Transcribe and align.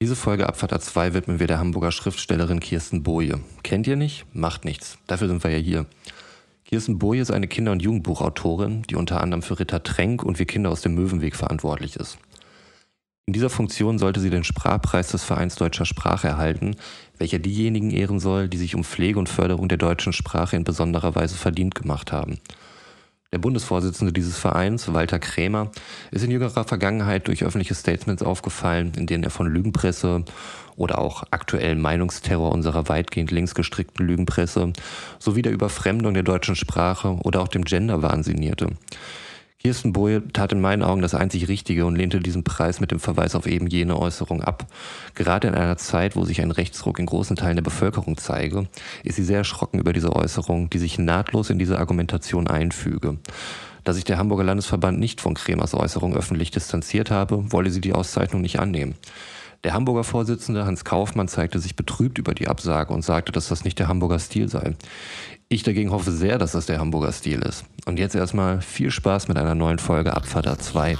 Diese 0.00 0.14
Folge 0.14 0.48
Abfahrt 0.48 0.72
A2 0.72 1.12
widmen 1.12 1.40
wir 1.40 1.48
der 1.48 1.58
Hamburger 1.58 1.90
Schriftstellerin 1.90 2.60
Kirsten 2.60 3.02
Boje. 3.02 3.40
Kennt 3.64 3.88
ihr 3.88 3.96
nicht? 3.96 4.26
Macht 4.32 4.64
nichts. 4.64 4.96
Dafür 5.08 5.26
sind 5.26 5.42
wir 5.42 5.50
ja 5.50 5.58
hier. 5.58 5.86
Kirsten 6.64 7.00
Boje 7.00 7.20
ist 7.20 7.32
eine 7.32 7.48
Kinder- 7.48 7.72
und 7.72 7.82
Jugendbuchautorin, 7.82 8.82
die 8.82 8.94
unter 8.94 9.20
anderem 9.20 9.42
für 9.42 9.58
Ritter 9.58 9.82
Tränk 9.82 10.22
und 10.22 10.38
Wir 10.38 10.46
Kinder 10.46 10.70
aus 10.70 10.82
dem 10.82 10.94
Möwenweg 10.94 11.34
verantwortlich 11.34 11.96
ist. 11.96 12.16
In 13.26 13.32
dieser 13.32 13.50
Funktion 13.50 13.98
sollte 13.98 14.20
sie 14.20 14.30
den 14.30 14.44
Sprachpreis 14.44 15.08
des 15.08 15.24
Vereins 15.24 15.56
Deutscher 15.56 15.84
Sprache 15.84 16.28
erhalten, 16.28 16.76
welcher 17.18 17.40
diejenigen 17.40 17.90
ehren 17.90 18.20
soll, 18.20 18.48
die 18.48 18.56
sich 18.56 18.76
um 18.76 18.84
Pflege 18.84 19.18
und 19.18 19.28
Förderung 19.28 19.68
der 19.68 19.78
deutschen 19.78 20.12
Sprache 20.12 20.54
in 20.54 20.62
besonderer 20.62 21.16
Weise 21.16 21.36
verdient 21.36 21.74
gemacht 21.74 22.12
haben. 22.12 22.38
Der 23.30 23.38
Bundesvorsitzende 23.38 24.10
dieses 24.10 24.38
Vereins, 24.38 24.90
Walter 24.94 25.18
Krämer, 25.18 25.70
ist 26.10 26.24
in 26.24 26.30
jüngerer 26.30 26.64
Vergangenheit 26.64 27.28
durch 27.28 27.44
öffentliche 27.44 27.74
Statements 27.74 28.22
aufgefallen, 28.22 28.92
in 28.96 29.06
denen 29.06 29.22
er 29.22 29.28
von 29.28 29.46
Lügenpresse 29.46 30.24
oder 30.76 30.96
auch 30.96 31.24
aktuellen 31.30 31.78
Meinungsterror 31.78 32.50
unserer 32.52 32.88
weitgehend 32.88 33.30
linksgestrickten 33.30 34.06
Lügenpresse 34.06 34.72
sowie 35.18 35.42
der 35.42 35.52
Überfremdung 35.52 36.14
der 36.14 36.22
deutschen 36.22 36.56
Sprache 36.56 37.18
oder 37.22 37.42
auch 37.42 37.48
dem 37.48 37.64
Gender 37.64 38.00
wahnsinnierte. 38.00 38.70
Kirsten 39.60 39.92
Boye 39.92 40.22
tat 40.32 40.52
in 40.52 40.60
meinen 40.60 40.84
Augen 40.84 41.02
das 41.02 41.16
einzig 41.16 41.48
Richtige 41.48 41.84
und 41.84 41.96
lehnte 41.96 42.20
diesen 42.20 42.44
Preis 42.44 42.78
mit 42.78 42.92
dem 42.92 43.00
Verweis 43.00 43.34
auf 43.34 43.48
eben 43.48 43.66
jene 43.66 43.98
Äußerung 43.98 44.40
ab. 44.40 44.66
Gerade 45.16 45.48
in 45.48 45.56
einer 45.56 45.76
Zeit, 45.76 46.14
wo 46.14 46.24
sich 46.24 46.40
ein 46.40 46.52
Rechtsruck 46.52 47.00
in 47.00 47.06
großen 47.06 47.34
Teilen 47.34 47.56
der 47.56 47.64
Bevölkerung 47.64 48.16
zeige, 48.16 48.68
ist 49.02 49.16
sie 49.16 49.24
sehr 49.24 49.38
erschrocken 49.38 49.80
über 49.80 49.92
diese 49.92 50.14
Äußerung, 50.14 50.70
die 50.70 50.78
sich 50.78 51.00
nahtlos 51.00 51.50
in 51.50 51.58
diese 51.58 51.80
Argumentation 51.80 52.46
einfüge. 52.46 53.18
Da 53.82 53.92
sich 53.92 54.04
der 54.04 54.18
Hamburger 54.18 54.44
Landesverband 54.44 55.00
nicht 55.00 55.20
von 55.20 55.34
Kremers 55.34 55.74
Äußerung 55.74 56.14
öffentlich 56.14 56.52
distanziert 56.52 57.10
habe, 57.10 57.50
wolle 57.50 57.70
sie 57.70 57.80
die 57.80 57.94
Auszeichnung 57.94 58.42
nicht 58.42 58.60
annehmen. 58.60 58.94
Der 59.64 59.74
Hamburger 59.74 60.04
Vorsitzende 60.04 60.66
Hans 60.66 60.84
Kaufmann 60.84 61.26
zeigte 61.26 61.58
sich 61.58 61.74
betrübt 61.74 62.18
über 62.18 62.32
die 62.32 62.46
Absage 62.46 62.94
und 62.94 63.02
sagte, 63.02 63.32
dass 63.32 63.48
das 63.48 63.64
nicht 63.64 63.80
der 63.80 63.88
Hamburger 63.88 64.20
Stil 64.20 64.48
sei. 64.48 64.76
Ich 65.50 65.62
dagegen 65.62 65.92
hoffe 65.92 66.12
sehr, 66.12 66.36
dass 66.36 66.52
das 66.52 66.66
der 66.66 66.78
Hamburger 66.78 67.10
Stil 67.10 67.40
ist. 67.40 67.64
Und 67.86 67.98
jetzt 67.98 68.14
erstmal 68.14 68.60
viel 68.60 68.90
Spaß 68.90 69.28
mit 69.28 69.38
einer 69.38 69.54
neuen 69.54 69.78
Folge 69.78 70.14
Abfahrt 70.14 70.62
2. 70.62 70.98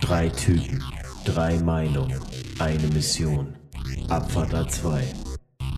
Drei 0.00 0.30
Typen, 0.30 0.82
drei 1.26 1.58
Meinungen, 1.58 2.18
eine 2.58 2.86
Mission. 2.88 3.56
Abfahrt 4.08 4.72
2. 4.72 5.04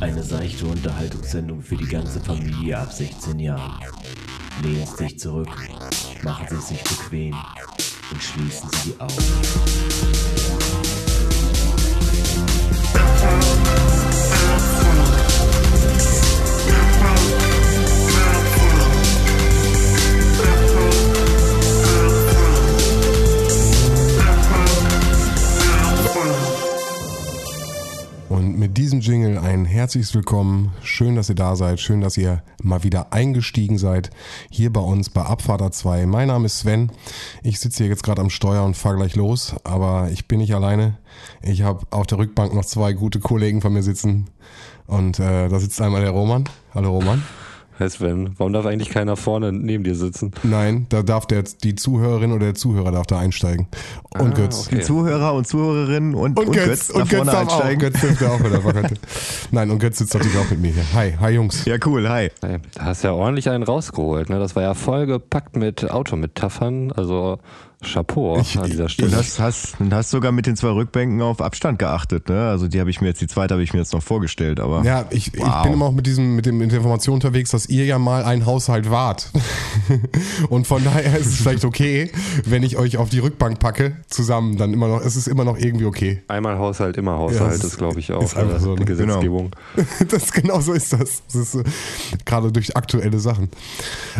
Eine 0.00 0.22
seichte 0.22 0.66
Unterhaltungssendung 0.66 1.60
für 1.62 1.76
die 1.76 1.88
ganze 1.88 2.20
Familie 2.20 2.78
ab 2.78 2.92
16 2.92 3.40
Jahren. 3.40 3.80
Lehnen 4.62 4.86
Sie 4.86 5.04
sich 5.04 5.18
zurück, 5.18 5.50
machen 6.22 6.46
Sie 6.48 6.60
sich 6.60 6.84
bequem 6.84 7.34
und 8.12 8.22
schließen 8.22 8.70
Sie 8.70 8.90
die 8.92 9.00
Augen. 9.00 10.41
Und 28.32 28.58
mit 28.58 28.78
diesem 28.78 29.00
Jingle 29.00 29.36
ein 29.36 29.66
herzliches 29.66 30.14
Willkommen. 30.14 30.72
Schön, 30.82 31.16
dass 31.16 31.28
ihr 31.28 31.34
da 31.34 31.54
seid. 31.54 31.80
Schön, 31.80 32.00
dass 32.00 32.16
ihr 32.16 32.42
mal 32.62 32.82
wieder 32.82 33.12
eingestiegen 33.12 33.76
seid. 33.76 34.08
Hier 34.48 34.72
bei 34.72 34.80
uns 34.80 35.10
bei 35.10 35.20
Abfahrt 35.20 35.74
2. 35.74 36.06
Mein 36.06 36.28
Name 36.28 36.46
ist 36.46 36.60
Sven. 36.60 36.90
Ich 37.42 37.60
sitze 37.60 37.82
hier 37.82 37.90
jetzt 37.90 38.02
gerade 38.02 38.22
am 38.22 38.30
Steuer 38.30 38.64
und 38.64 38.74
fahre 38.74 38.96
gleich 38.96 39.16
los. 39.16 39.54
Aber 39.64 40.08
ich 40.10 40.28
bin 40.28 40.38
nicht 40.38 40.54
alleine. 40.54 40.96
Ich 41.42 41.60
habe 41.60 41.86
auf 41.90 42.06
der 42.06 42.16
Rückbank 42.16 42.54
noch 42.54 42.64
zwei 42.64 42.94
gute 42.94 43.20
Kollegen 43.20 43.60
von 43.60 43.74
mir 43.74 43.82
sitzen. 43.82 44.28
Und 44.86 45.18
äh, 45.20 45.50
da 45.50 45.60
sitzt 45.60 45.82
einmal 45.82 46.00
der 46.00 46.12
Roman. 46.12 46.48
Hallo 46.74 46.90
Roman. 46.92 47.22
Hey 47.82 47.90
Sven, 47.90 48.30
warum 48.38 48.52
darf 48.52 48.64
eigentlich 48.64 48.90
keiner 48.90 49.16
vorne 49.16 49.50
neben 49.52 49.82
dir 49.82 49.96
sitzen? 49.96 50.30
Nein, 50.44 50.86
da 50.88 51.02
darf 51.02 51.26
der, 51.26 51.42
die 51.42 51.74
Zuhörerin 51.74 52.30
oder 52.30 52.44
der 52.46 52.54
Zuhörer 52.54 52.92
darf 52.92 53.08
da 53.08 53.18
einsteigen. 53.18 53.66
Und 54.16 54.34
Ah, 54.34 54.36
Götz. 54.36 54.68
okay. 54.68 54.76
Die 54.76 54.82
Zuhörer 54.82 55.34
und 55.34 55.48
Zuhörerinnen 55.48 56.14
und, 56.14 56.38
und, 56.38 56.52
Götz, 56.52 56.92
da 56.92 57.00
und 57.00 57.08
Götz 57.10 57.16
vorne 57.16 57.32
darf 57.32 57.48
auch. 57.48 57.54
einsteigen. 57.56 57.80
Götz 57.80 58.00
dürfte 58.00 58.30
auch 58.30 58.38
wieder. 58.38 58.88
Nein, 59.50 59.68
und 59.72 59.80
Götz 59.80 59.98
sitzt 59.98 60.14
natürlich 60.14 60.38
auch 60.38 60.48
mit 60.48 60.60
mir 60.60 60.70
hier. 60.70 60.84
Hi, 60.94 61.14
hi 61.18 61.30
Jungs. 61.32 61.64
Ja, 61.64 61.74
cool, 61.84 62.08
hi. 62.08 62.30
Hey, 62.40 62.58
da 62.74 62.84
hast 62.84 63.02
ja 63.02 63.14
ordentlich 63.14 63.48
einen 63.50 63.64
rausgeholt. 63.64 64.30
Ne? 64.30 64.38
Das 64.38 64.54
war 64.54 64.62
ja 64.62 64.74
voll 64.74 65.06
gepackt 65.06 65.56
mit 65.56 65.90
Autometaphern. 65.90 66.92
Also 66.92 67.40
Chapeau 67.82 68.38
Ich- 68.40 68.58
an 68.58 68.70
dieser 68.70 68.84
Und 68.84 68.90
Stelle. 68.90 69.16
hast, 69.16 69.38
hast, 69.40 69.80
und 69.80 69.92
hast 69.92 70.10
sogar 70.10 70.32
mit 70.32 70.46
den 70.46 70.56
zwei 70.56 70.68
Rückbänken 70.70 71.20
auf 71.22 71.40
Abstand 71.40 71.78
geachtet, 71.78 72.28
ne? 72.28 72.48
Also 72.48 72.68
die 72.68 72.80
habe 72.80 72.90
ich 72.90 73.00
mir 73.00 73.08
jetzt, 73.08 73.20
die 73.20 73.26
zweite 73.26 73.54
habe 73.54 73.62
ich 73.62 73.72
mir 73.72 73.80
jetzt 73.80 73.92
noch 73.92 74.02
vorgestellt, 74.02 74.60
aber. 74.60 74.82
Ja, 74.84 75.04
ich, 75.10 75.34
ich 75.34 75.40
Wow. 75.40 75.62
bin 75.64 75.72
immer 75.74 75.86
auch 75.86 75.92
mit 75.92 76.06
diesem, 76.06 76.36
mit 76.36 76.46
dem 76.46 76.58
mit 76.58 76.70
der 76.70 76.78
Information 76.78 77.14
unterwegs, 77.14 77.50
dass 77.50 77.66
ihr 77.66 77.84
ja 77.84 77.98
mal 77.98 78.24
ein 78.24 78.46
Haushalt 78.46 78.90
wart. 78.90 79.30
Und 80.48 80.66
von 80.66 80.82
daher 80.84 81.18
ist 81.18 81.26
es 81.26 81.36
vielleicht 81.36 81.64
okay, 81.64 82.10
wenn 82.46 82.62
ich 82.62 82.76
euch 82.76 82.96
auf 82.96 83.08
die 83.10 83.18
Rückbank 83.18 83.58
packe, 83.58 83.96
zusammen, 84.08 84.56
dann 84.56 84.72
immer 84.72 84.88
noch, 84.88 85.00
es 85.00 85.16
ist 85.16 85.26
immer 85.26 85.44
noch 85.44 85.56
irgendwie 85.58 85.84
okay. 85.86 86.22
Einmal 86.28 86.58
Haushalt, 86.58 86.96
immer 86.96 87.12
Ja, 87.12 87.18
Haushalt, 87.18 87.54
das 87.54 87.64
ist 87.64 87.78
glaube 87.78 88.00
ich 88.00 88.12
auch 88.12 88.22
ist 88.22 88.36
einfach 88.36 88.56
äh, 88.56 88.60
so, 88.60 88.74
die 88.74 88.80
ne? 88.80 88.86
Gesetzgebung. 88.86 89.50
Das 90.08 90.32
genau 90.32 90.60
so 90.60 90.72
ist 90.72 90.92
das. 90.92 91.22
das 91.26 91.34
ist, 91.34 91.54
äh, 91.54 91.64
gerade 92.24 92.52
durch 92.52 92.76
aktuelle 92.76 93.18
Sachen. 93.18 93.48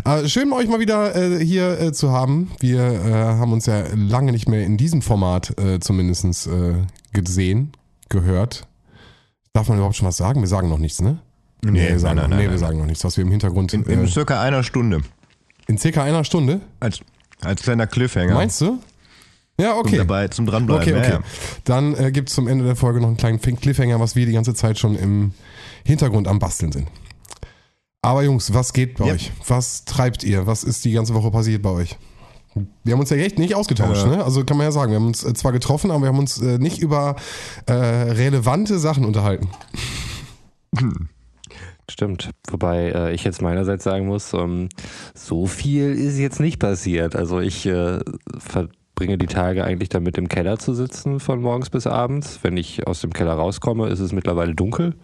Äh, 0.05 0.29
schön 0.29 0.53
euch 0.53 0.69
mal 0.69 0.81
wieder 0.81 1.15
äh, 1.15 1.45
hier 1.45 1.81
äh, 1.81 1.93
zu 1.93 2.11
haben. 2.13 2.51
Wir 2.61 2.81
äh, 2.83 3.39
haben 3.53 3.59
uns 3.59 3.67
ja 3.67 3.85
lange 3.95 4.33
nicht 4.33 4.49
mehr 4.49 4.65
in 4.65 4.77
diesem 4.79 5.03
Format 5.03 5.59
äh, 5.61 5.79
zumindest 5.79 6.47
äh, 6.47 6.75
gesehen, 7.13 7.73
gehört. 8.09 8.67
Darf 9.53 9.69
man 9.69 9.77
überhaupt 9.77 9.97
schon 9.97 10.09
was 10.09 10.17
sagen? 10.17 10.41
Wir 10.41 10.49
sagen 10.49 10.71
noch 10.71 10.79
nichts, 10.79 11.03
ne? 11.03 11.19
Nee, 11.63 11.91
wir 11.91 11.99
sagen, 12.01 12.17
nein, 12.17 12.31
nein, 12.31 12.39
nee, 12.39 12.45
nein, 12.45 12.53
wir 12.53 12.59
sagen 12.59 12.79
noch 12.79 12.87
nichts, 12.87 13.05
was 13.05 13.17
wir 13.19 13.25
im 13.25 13.31
Hintergrund 13.31 13.75
in, 13.75 13.83
in 13.85 14.05
äh, 14.05 14.09
circa 14.09 14.41
einer 14.41 14.63
Stunde. 14.63 15.03
in 15.69 15.77
circa 15.79 16.03
einer 16.03 16.25
Stunde. 16.25 16.61
Als, 16.81 17.01
als 17.43 17.63
kleiner 17.63 17.87
Cliffhanger. 17.87 18.35
Meinst 18.35 18.61
du? 18.63 18.79
Ja, 19.61 19.73
Zum, 19.73 19.81
okay. 19.81 19.97
dabei, 19.99 20.29
zum 20.29 20.47
Dranbleiben. 20.47 20.83
Okay, 20.83 20.93
Ja, 20.93 20.99
okay. 20.99 21.11
ja. 21.13 21.21
Dann 21.65 21.95
äh, 21.95 22.11
gibt 22.11 22.31
es 22.31 22.35
zum 22.35 22.49
Ende 22.49 22.65
der 22.65 22.75
Folge 22.75 23.01
noch 23.01 23.09
einen 23.09 23.19
kleinen 23.19 23.39
Cliffhanger, 23.41 24.01
was 24.01 24.17
wir 24.17 24.25
die 24.25 24.33
ganze 24.33 24.55
Zeit 24.55 24.79
schon 24.79 24.97
im 24.97 25.33
Hintergrund 25.85 26.27
am 26.27 26.39
Basteln 26.39 26.73
sind. 26.73 26.89
Aber 28.01 28.23
Jungs, 28.25 28.55
was 28.55 28.73
geht 28.73 28.97
bei 28.97 29.09
Ja. 29.09 29.13
euch? 29.15 29.31
Was 29.47 29.85
treibt 29.85 30.25
ihr? 30.25 30.47
Was 30.47 30.65
ist 30.65 30.85
die 30.87 30.93
ganze 30.93 31.13
Woche 31.15 31.31
passiert 31.31 31.63
bei 31.63 31.71
euch? 31.71 31.97
Wir 32.85 32.93
haben 32.93 33.01
uns 33.01 33.11
ja 33.11 33.17
echt 33.17 33.39
nicht 33.39 33.55
ausgetauscht, 33.55 34.05
Äh. 34.05 34.11
ne? 34.17 34.25
Also 34.25 34.45
kann 34.45 34.57
man 34.57 34.67
ja 34.67 34.73
sagen, 34.73 34.93
wir 34.93 34.99
haben 34.99 35.07
uns 35.07 35.25
äh, 35.25 35.33
zwar 35.35 35.53
getroffen, 35.53 35.91
aber 35.91 36.03
wir 36.03 36.09
haben 36.09 36.19
uns 36.19 36.41
äh, 36.41 36.59
nicht 36.59 36.79
über 36.79 37.17
äh, 37.67 37.73
relevante 37.73 38.79
Sachen 38.79 39.05
unterhalten. 39.05 39.49
Stimmt. 41.91 42.31
Wobei 42.51 42.91
äh, 42.91 43.13
ich 43.15 43.25
jetzt 43.25 43.43
meinerseits 43.43 43.85
sagen 43.85 44.07
muss, 44.07 44.33
ähm, 44.35 44.69
so 45.15 45.47
viel 45.47 45.93
ist 45.93 46.19
jetzt 46.19 46.41
nicht 46.41 46.59
passiert. 46.59 47.17
Also 47.17 47.41
ich 47.41 47.67
äh, 47.67 48.01
verbringe 48.39 49.19
die 49.19 49.27
Tage 49.27 49.65
eigentlich 49.65 49.89
damit 49.89 50.17
im 50.17 50.29
Keller 50.29 50.59
zu 50.59 50.75
sitzen 50.75 51.21
von 51.21 51.41
morgens 51.41 51.71
bis 51.71 51.87
abends. 51.87 52.39
Wenn 52.43 52.57
ich 52.57 52.87
aus 52.87 53.01
dem 53.01 53.13
Keller 53.13 53.35
rauskomme, 53.35 53.89
ist 53.89 54.01
es 54.01 54.13
mittlerweile 54.13 54.55
dunkel. 54.55 54.95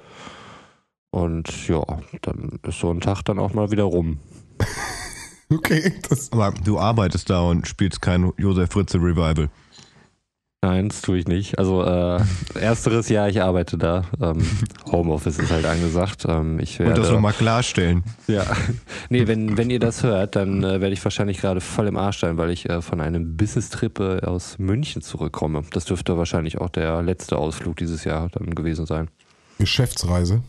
Und 1.11 1.69
ja, 1.69 1.83
dann 2.23 2.59
ist 2.67 2.79
so 2.81 2.91
ein 2.91 3.01
Tag 3.01 3.23
dann 3.23 3.39
auch 3.39 3.55
mal 3.55 3.71
wieder 3.71 3.85
rum. 3.85 4.19
Okay, 5.51 5.95
das, 6.09 6.31
Aber 6.33 6.53
du 6.65 6.79
arbeitest 6.79 7.31
da 7.31 7.41
und 7.41 7.67
spielst 7.67 8.03
kein 8.03 8.33
Josef 8.37 8.71
Fritze 8.71 8.99
Revival. 8.99 9.49
Nein, 10.61 10.89
das 10.89 11.03
tue 11.03 11.19
ich 11.19 11.29
nicht. 11.29 11.57
Also 11.57 11.85
äh, 11.85 12.21
ersteres 12.55 13.09
Jahr, 13.09 13.29
ich 13.29 13.41
arbeite 13.41 13.79
da. 13.79 14.03
Ähm, 14.21 14.45
Homeoffice 14.91 15.39
ist 15.39 15.53
halt 15.53 15.65
angesagt. 15.65 16.25
Ähm, 16.29 16.59
ich 16.59 16.81
Und 16.81 16.89
das 16.89 16.99
werde, 16.99 17.13
nochmal 17.13 17.33
klarstellen. 17.33 18.03
ja, 18.27 18.45
nee, 19.09 19.29
wenn, 19.29 19.57
wenn 19.57 19.71
ihr 19.71 19.79
das 19.79 20.03
hört, 20.03 20.35
dann 20.35 20.65
äh, 20.65 20.81
werde 20.81 20.93
ich 20.93 21.05
wahrscheinlich 21.05 21.41
gerade 21.41 21.61
voll 21.61 21.87
im 21.87 21.97
Arsch 21.97 22.19
sein, 22.19 22.39
weil 22.39 22.51
ich 22.51 22.69
äh, 22.69 22.83
von 22.83 23.01
einem 23.01 23.37
Business-Trip 23.37 24.01
äh, 24.01 24.21
aus 24.27 24.59
München 24.59 25.01
zurückkomme. 25.01 25.63
Das 25.71 25.85
dürfte 25.85 26.19
wahrscheinlich 26.19 26.59
auch 26.59 26.71
der 26.71 27.03
letzte 27.03 27.39
Ausflug 27.39 27.77
dieses 27.77 28.03
Jahr 28.03 28.29
dann 28.31 28.53
gewesen 28.53 28.85
sein. 28.85 29.09
Geschäftsreise. 29.59 30.43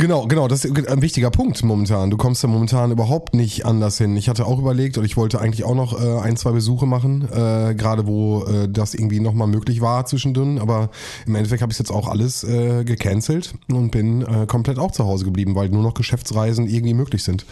Genau, 0.00 0.26
genau, 0.26 0.48
das 0.48 0.64
ist 0.64 0.88
ein 0.88 1.02
wichtiger 1.02 1.30
Punkt 1.30 1.62
momentan. 1.62 2.08
Du 2.08 2.16
kommst 2.16 2.42
ja 2.42 2.48
momentan 2.48 2.90
überhaupt 2.90 3.34
nicht 3.34 3.66
anders 3.66 3.98
hin. 3.98 4.16
Ich 4.16 4.30
hatte 4.30 4.46
auch 4.46 4.58
überlegt 4.58 4.96
und 4.96 5.04
ich 5.04 5.18
wollte 5.18 5.38
eigentlich 5.42 5.64
auch 5.64 5.74
noch 5.74 5.92
äh, 6.00 6.20
ein, 6.20 6.38
zwei 6.38 6.52
Besuche 6.52 6.86
machen, 6.86 7.28
äh, 7.30 7.74
gerade 7.74 8.06
wo 8.06 8.44
äh, 8.44 8.66
das 8.66 8.94
irgendwie 8.94 9.20
nochmal 9.20 9.46
möglich 9.46 9.82
war 9.82 10.06
zwischendrin. 10.06 10.58
Aber 10.58 10.88
im 11.26 11.34
Endeffekt 11.34 11.60
habe 11.60 11.70
ich 11.70 11.78
jetzt 11.78 11.90
auch 11.90 12.08
alles 12.08 12.44
äh, 12.44 12.82
gecancelt 12.84 13.52
und 13.68 13.90
bin 13.90 14.22
äh, 14.22 14.46
komplett 14.46 14.78
auch 14.78 14.90
zu 14.90 15.04
Hause 15.04 15.26
geblieben, 15.26 15.54
weil 15.54 15.68
nur 15.68 15.82
noch 15.82 15.92
Geschäftsreisen 15.92 16.66
irgendwie 16.66 16.94
möglich 16.94 17.22
sind. 17.22 17.44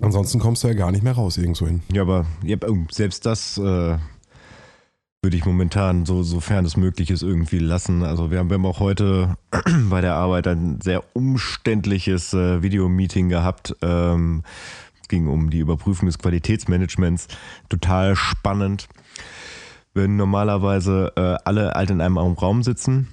Ansonsten 0.00 0.38
kommst 0.38 0.64
du 0.64 0.68
ja 0.68 0.74
gar 0.74 0.90
nicht 0.90 1.04
mehr 1.04 1.14
raus 1.14 1.36
irgendwo 1.36 1.66
hin. 1.66 1.82
Ja, 1.92 2.00
aber 2.00 2.24
selbst 2.90 3.26
das 3.26 3.58
äh, 3.58 3.98
würde 5.26 5.36
ich 5.36 5.44
momentan, 5.44 6.06
so, 6.06 6.22
sofern 6.22 6.64
es 6.64 6.76
möglich 6.76 7.10
ist, 7.10 7.22
irgendwie 7.24 7.58
lassen. 7.58 8.04
Also 8.04 8.30
wir 8.30 8.38
haben, 8.38 8.48
wir 8.48 8.54
haben 8.54 8.64
auch 8.64 8.78
heute 8.78 9.36
bei 9.90 10.00
der 10.00 10.14
Arbeit 10.14 10.46
ein 10.46 10.80
sehr 10.80 11.02
umständliches 11.14 12.32
äh, 12.32 12.62
Videomeeting 12.62 13.28
gehabt. 13.28 13.74
Ähm, 13.82 14.44
es 15.02 15.08
ging 15.08 15.26
um 15.26 15.50
die 15.50 15.58
Überprüfung 15.58 16.06
des 16.06 16.20
Qualitätsmanagements. 16.20 17.26
Total 17.68 18.14
spannend. 18.14 18.86
würden 19.94 20.14
normalerweise 20.14 21.12
äh, 21.16 21.38
alle 21.44 21.72
halt 21.72 21.90
in 21.90 22.00
einem 22.00 22.18
Raum 22.18 22.62
sitzen 22.62 23.08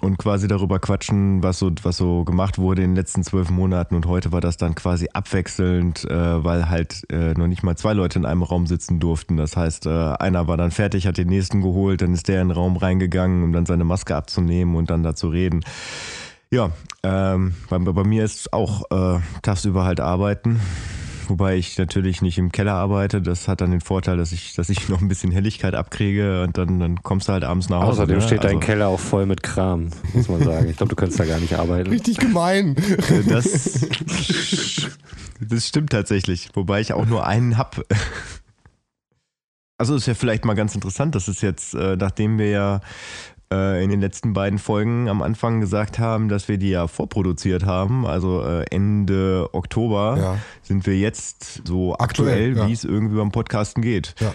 und 0.00 0.18
quasi 0.18 0.48
darüber 0.48 0.78
quatschen, 0.78 1.42
was 1.42 1.58
so, 1.58 1.70
was 1.82 1.96
so 1.96 2.24
gemacht 2.24 2.58
wurde 2.58 2.82
in 2.82 2.90
den 2.90 2.96
letzten 2.96 3.22
zwölf 3.22 3.50
Monaten. 3.50 3.94
Und 3.94 4.06
heute 4.06 4.32
war 4.32 4.40
das 4.40 4.56
dann 4.56 4.74
quasi 4.74 5.08
abwechselnd, 5.12 6.04
äh, 6.10 6.44
weil 6.44 6.68
halt 6.68 7.04
äh, 7.10 7.34
noch 7.34 7.46
nicht 7.46 7.62
mal 7.62 7.76
zwei 7.76 7.92
Leute 7.92 8.18
in 8.18 8.26
einem 8.26 8.42
Raum 8.42 8.66
sitzen 8.66 9.00
durften. 9.00 9.36
Das 9.36 9.56
heißt, 9.56 9.86
äh, 9.86 9.90
einer 10.18 10.48
war 10.48 10.56
dann 10.56 10.70
fertig, 10.70 11.06
hat 11.06 11.18
den 11.18 11.28
nächsten 11.28 11.60
geholt, 11.60 12.02
dann 12.02 12.14
ist 12.14 12.28
der 12.28 12.42
in 12.42 12.48
den 12.48 12.56
Raum 12.56 12.76
reingegangen, 12.76 13.42
um 13.44 13.52
dann 13.52 13.66
seine 13.66 13.84
Maske 13.84 14.16
abzunehmen 14.16 14.76
und 14.76 14.90
dann 14.90 15.02
da 15.02 15.14
zu 15.14 15.28
reden. 15.28 15.60
Ja, 16.50 16.70
ähm, 17.02 17.54
bei, 17.68 17.78
bei 17.78 18.04
mir 18.04 18.24
ist 18.24 18.52
auch 18.52 18.90
äh, 18.90 19.20
tagsüber 19.42 19.84
halt 19.84 20.00
arbeiten 20.00 20.60
wobei 21.30 21.56
ich 21.56 21.78
natürlich 21.78 22.20
nicht 22.20 22.36
im 22.36 22.52
Keller 22.52 22.74
arbeite. 22.74 23.22
Das 23.22 23.48
hat 23.48 23.60
dann 23.62 23.70
den 23.70 23.80
Vorteil, 23.80 24.16
dass 24.18 24.32
ich, 24.32 24.54
dass 24.54 24.68
ich 24.68 24.88
noch 24.90 25.00
ein 25.00 25.08
bisschen 25.08 25.32
Helligkeit 25.32 25.74
abkriege 25.74 26.42
und 26.42 26.58
dann, 26.58 26.78
dann 26.78 27.02
kommst 27.02 27.28
du 27.28 27.32
halt 27.32 27.44
abends 27.44 27.68
nach 27.70 27.78
Hause. 27.80 28.02
Außerdem 28.02 28.16
ne? 28.18 28.22
steht 28.22 28.44
dein 28.44 28.56
Also, 28.56 28.66
Keller 28.66 28.88
auch 28.88 29.00
voll 29.00 29.24
mit 29.24 29.42
Kram, 29.42 29.88
muss 30.12 30.28
man 30.28 30.42
sagen. 30.42 30.68
Ich 30.68 30.76
glaube, 30.76 30.90
du 30.90 30.96
könntest 30.96 31.18
da 31.20 31.24
gar 31.24 31.38
nicht 31.40 31.54
arbeiten. 31.54 31.88
Richtig 31.88 32.18
gemein. 32.18 32.76
äh, 32.76 33.22
Das, 33.26 33.88
das 35.40 35.66
stimmt 35.66 35.90
tatsächlich, 35.90 36.50
wobei 36.54 36.80
ich 36.80 36.92
auch 36.92 37.06
nur 37.06 37.26
einen 37.26 37.56
hab. 37.56 37.82
Also 39.78 39.94
ist 39.94 40.06
ja 40.06 40.14
vielleicht 40.14 40.44
mal 40.44 40.54
ganz 40.54 40.74
interessant, 40.74 41.14
dass 41.14 41.28
es 41.28 41.40
jetzt, 41.40 41.74
äh, 41.74 41.96
nachdem 41.96 42.38
wir 42.38 42.50
ja 42.50 42.80
äh, 43.52 43.82
in 43.82 43.90
den 43.90 44.00
letzten 44.00 44.32
beiden 44.32 44.58
Folgen 44.58 45.08
am 45.08 45.22
Anfang 45.22 45.60
gesagt 45.60 45.98
haben, 45.98 46.28
dass 46.28 46.48
wir 46.48 46.58
die 46.58 46.70
ja 46.70 46.86
vorproduziert 46.86 47.64
haben, 47.64 48.06
also 48.06 48.42
Ende 48.70 49.48
Oktober, 49.60 50.16
Ja. 50.18 50.38
sind 50.62 50.86
wir 50.86 50.96
jetzt 50.98 51.62
so 51.66 51.94
Aktuell, 51.98 52.50
aktuell, 52.52 52.66
wie 52.68 52.72
es 52.72 52.84
irgendwie 52.84 53.16
beim 53.16 53.30
Podcasten 53.30 53.82
geht. 53.82 54.14
Ja. 54.20 54.34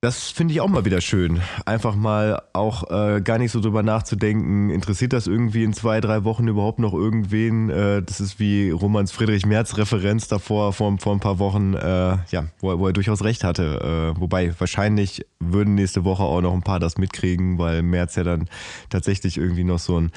Das 0.00 0.30
finde 0.30 0.54
ich 0.54 0.60
auch 0.60 0.68
mal 0.68 0.84
wieder 0.84 1.00
schön. 1.00 1.40
Einfach 1.66 1.96
mal 1.96 2.40
auch 2.52 2.88
äh, 2.88 3.20
gar 3.20 3.38
nicht 3.38 3.50
so 3.50 3.58
drüber 3.60 3.82
nachzudenken, 3.82 4.70
interessiert 4.70 5.12
das 5.12 5.26
irgendwie 5.26 5.64
in 5.64 5.72
zwei, 5.72 6.00
drei 6.00 6.22
Wochen 6.22 6.46
überhaupt 6.46 6.78
noch 6.78 6.94
irgendwen? 6.94 7.68
Äh, 7.68 8.04
das 8.04 8.20
ist 8.20 8.38
wie 8.38 8.70
Romans 8.70 9.10
Friedrich 9.10 9.44
Merz 9.44 9.76
Referenz 9.76 10.28
davor 10.28 10.72
vor, 10.72 10.96
vor 11.00 11.12
ein 11.14 11.18
paar 11.18 11.40
Wochen, 11.40 11.74
äh, 11.74 12.16
ja, 12.30 12.44
wo, 12.60 12.70
er- 12.70 12.78
wo 12.78 12.86
er 12.86 12.92
durchaus 12.92 13.24
recht 13.24 13.42
hatte. 13.42 14.14
Äh, 14.16 14.20
wobei 14.20 14.54
wahrscheinlich 14.60 15.26
würden 15.40 15.74
nächste 15.74 16.04
Woche 16.04 16.22
auch 16.22 16.42
noch 16.42 16.54
ein 16.54 16.62
paar 16.62 16.78
das 16.78 16.96
mitkriegen, 16.96 17.58
weil 17.58 17.82
Merz 17.82 18.14
ja 18.14 18.22
dann 18.22 18.48
tatsächlich 18.90 19.36
irgendwie 19.36 19.64
noch 19.64 19.80
so 19.80 20.00
ein, 20.00 20.12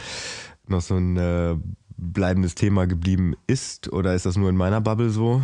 noch 0.68 0.82
so 0.82 0.96
ein 0.96 1.18
äh, 1.18 1.56
bleibendes 2.02 2.56
Thema 2.56 2.88
geblieben 2.88 3.36
ist. 3.48 3.94
Oder 3.94 4.14
ist 4.16 4.26
das 4.26 4.36
nur 4.36 4.50
in 4.50 4.58
meiner 4.58 4.82
Bubble 4.82 5.10
so? 5.12 5.42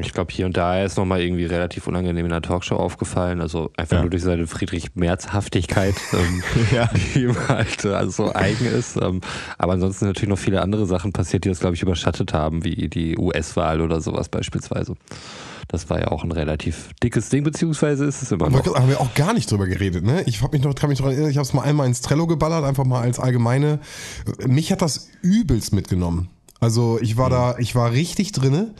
Ich 0.00 0.12
glaube, 0.12 0.32
hier 0.32 0.44
und 0.46 0.56
da 0.56 0.82
ist 0.82 0.96
nochmal 0.98 1.20
irgendwie 1.20 1.44
relativ 1.44 1.86
unangenehm 1.86 2.24
in 2.26 2.32
der 2.32 2.42
Talkshow 2.42 2.74
aufgefallen. 2.74 3.40
Also 3.40 3.70
einfach 3.76 3.94
Ja. 3.98 4.00
nur 4.02 4.10
durch 4.10 4.24
seine 4.24 4.48
Friedrich-Merz-Haftigkeit, 4.48 5.94
ähm, 6.14 6.42
Ja. 6.72 6.90
die 7.14 7.22
ihm 7.22 7.36
halt 7.48 7.86
also 7.86 8.24
so 8.26 8.34
eigen 8.34 8.66
ist. 8.66 8.96
Ähm, 9.00 9.20
aber 9.56 9.74
ansonsten 9.74 10.00
sind 10.00 10.08
natürlich 10.08 10.30
noch 10.30 10.38
viele 10.38 10.62
andere 10.62 10.84
Sachen 10.86 11.12
passiert, 11.12 11.44
die 11.44 11.48
das, 11.48 11.60
glaube 11.60 11.76
ich, 11.76 11.82
überschattet 11.82 12.32
haben, 12.32 12.64
wie 12.64 12.88
die 12.88 13.16
US-Wahl 13.16 13.80
oder 13.80 14.00
sowas 14.00 14.28
beispielsweise. 14.28 14.96
Das 15.68 15.90
war 15.90 16.00
ja 16.00 16.08
auch 16.08 16.24
ein 16.24 16.32
relativ 16.32 16.90
dickes 17.02 17.28
Ding, 17.28 17.44
beziehungsweise 17.44 18.06
ist 18.06 18.22
es 18.22 18.32
immer 18.32 18.46
Aber 18.46 18.58
noch. 18.58 18.74
haben 18.74 18.88
wir 18.88 19.00
auch 19.00 19.14
gar 19.14 19.34
nicht 19.34 19.50
drüber 19.50 19.66
geredet, 19.66 20.02
ne? 20.02 20.22
Ich 20.26 20.42
hab 20.42 20.52
mich 20.52 20.62
noch, 20.62 20.74
kann 20.74 20.88
mich 20.88 20.98
noch 21.00 21.06
erinnern, 21.06 21.30
ich 21.30 21.36
habe 21.36 21.46
es 21.46 21.52
mal 21.52 21.62
einmal 21.62 21.86
ins 21.86 22.00
Trello 22.00 22.26
geballert, 22.26 22.64
einfach 22.64 22.84
mal 22.84 23.02
als 23.02 23.18
allgemeine. 23.18 23.78
Mich 24.46 24.72
hat 24.72 24.80
das 24.80 25.08
übelst 25.20 25.74
mitgenommen. 25.74 26.30
Also 26.58 26.98
ich 27.00 27.16
war 27.18 27.28
da, 27.30 27.56
ich 27.58 27.74
war 27.74 27.92
richtig 27.92 28.32
drinne. 28.32 28.74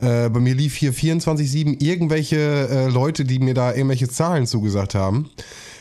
Äh, 0.00 0.28
bei 0.28 0.38
mir 0.38 0.54
lief 0.54 0.76
hier 0.76 0.92
24-7 0.92 1.82
irgendwelche 1.82 2.36
äh, 2.36 2.88
Leute, 2.88 3.24
die 3.24 3.38
mir 3.38 3.54
da 3.54 3.72
irgendwelche 3.72 4.08
Zahlen 4.08 4.46
zugesagt 4.46 4.94
haben. 4.94 5.30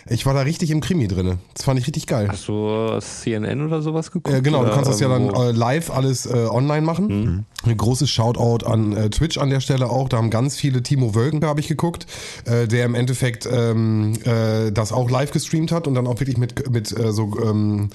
Ich 0.10 0.26
war 0.26 0.34
da 0.34 0.42
richtig 0.42 0.72
im 0.72 0.82
Krimi 0.82 1.08
drinne. 1.08 1.38
Das 1.54 1.66
fand 1.66 1.80
ich 1.80 1.88
richtig 1.88 2.08
geil. 2.08 2.28
Hast 2.30 2.48
du 2.48 3.00
CNN 3.00 3.66
oder 3.66 3.82
sowas 3.82 4.12
geguckt? 4.12 4.36
Äh, 4.36 4.42
genau, 4.42 4.64
du 4.64 4.72
kannst 4.72 4.90
das 4.90 5.00
ja 5.00 5.10
dann 5.10 5.30
äh, 5.30 5.52
live 5.52 5.90
alles 5.90 6.26
äh, 6.26 6.48
online 6.50 6.86
machen. 6.86 7.46
Ein 7.64 7.78
großes 7.78 8.10
Shoutout 8.10 8.66
an 8.66 8.96
äh, 8.96 9.10
Twitch 9.10 9.38
an 9.38 9.50
der 9.50 9.60
Stelle 9.60 9.90
auch. 9.90 10.10
Da 10.10 10.18
haben 10.18 10.30
ganz 10.30 10.56
viele 10.56 10.84
Timo 10.84 11.16
Wölken, 11.16 11.44
habe 11.44 11.60
ich 11.60 11.68
geguckt, 11.68 12.06
äh, 12.46 12.68
der 12.68 12.86
im 12.86 12.96
Endeffekt 12.96 13.48
ähm, 13.52 14.14
äh, 14.24 14.72
das 14.72 14.92
auch 14.92 15.10
live 15.10 15.32
gestreamt 15.32 15.72
hat 15.72 15.88
und 15.88 15.96
dann 15.96 16.08
auch 16.08 16.20
wirklich 16.20 16.38
mit, 16.38 16.70
mit 16.70 16.98
äh, 16.98 17.12
so 17.12 17.38
ähm, 17.44 17.90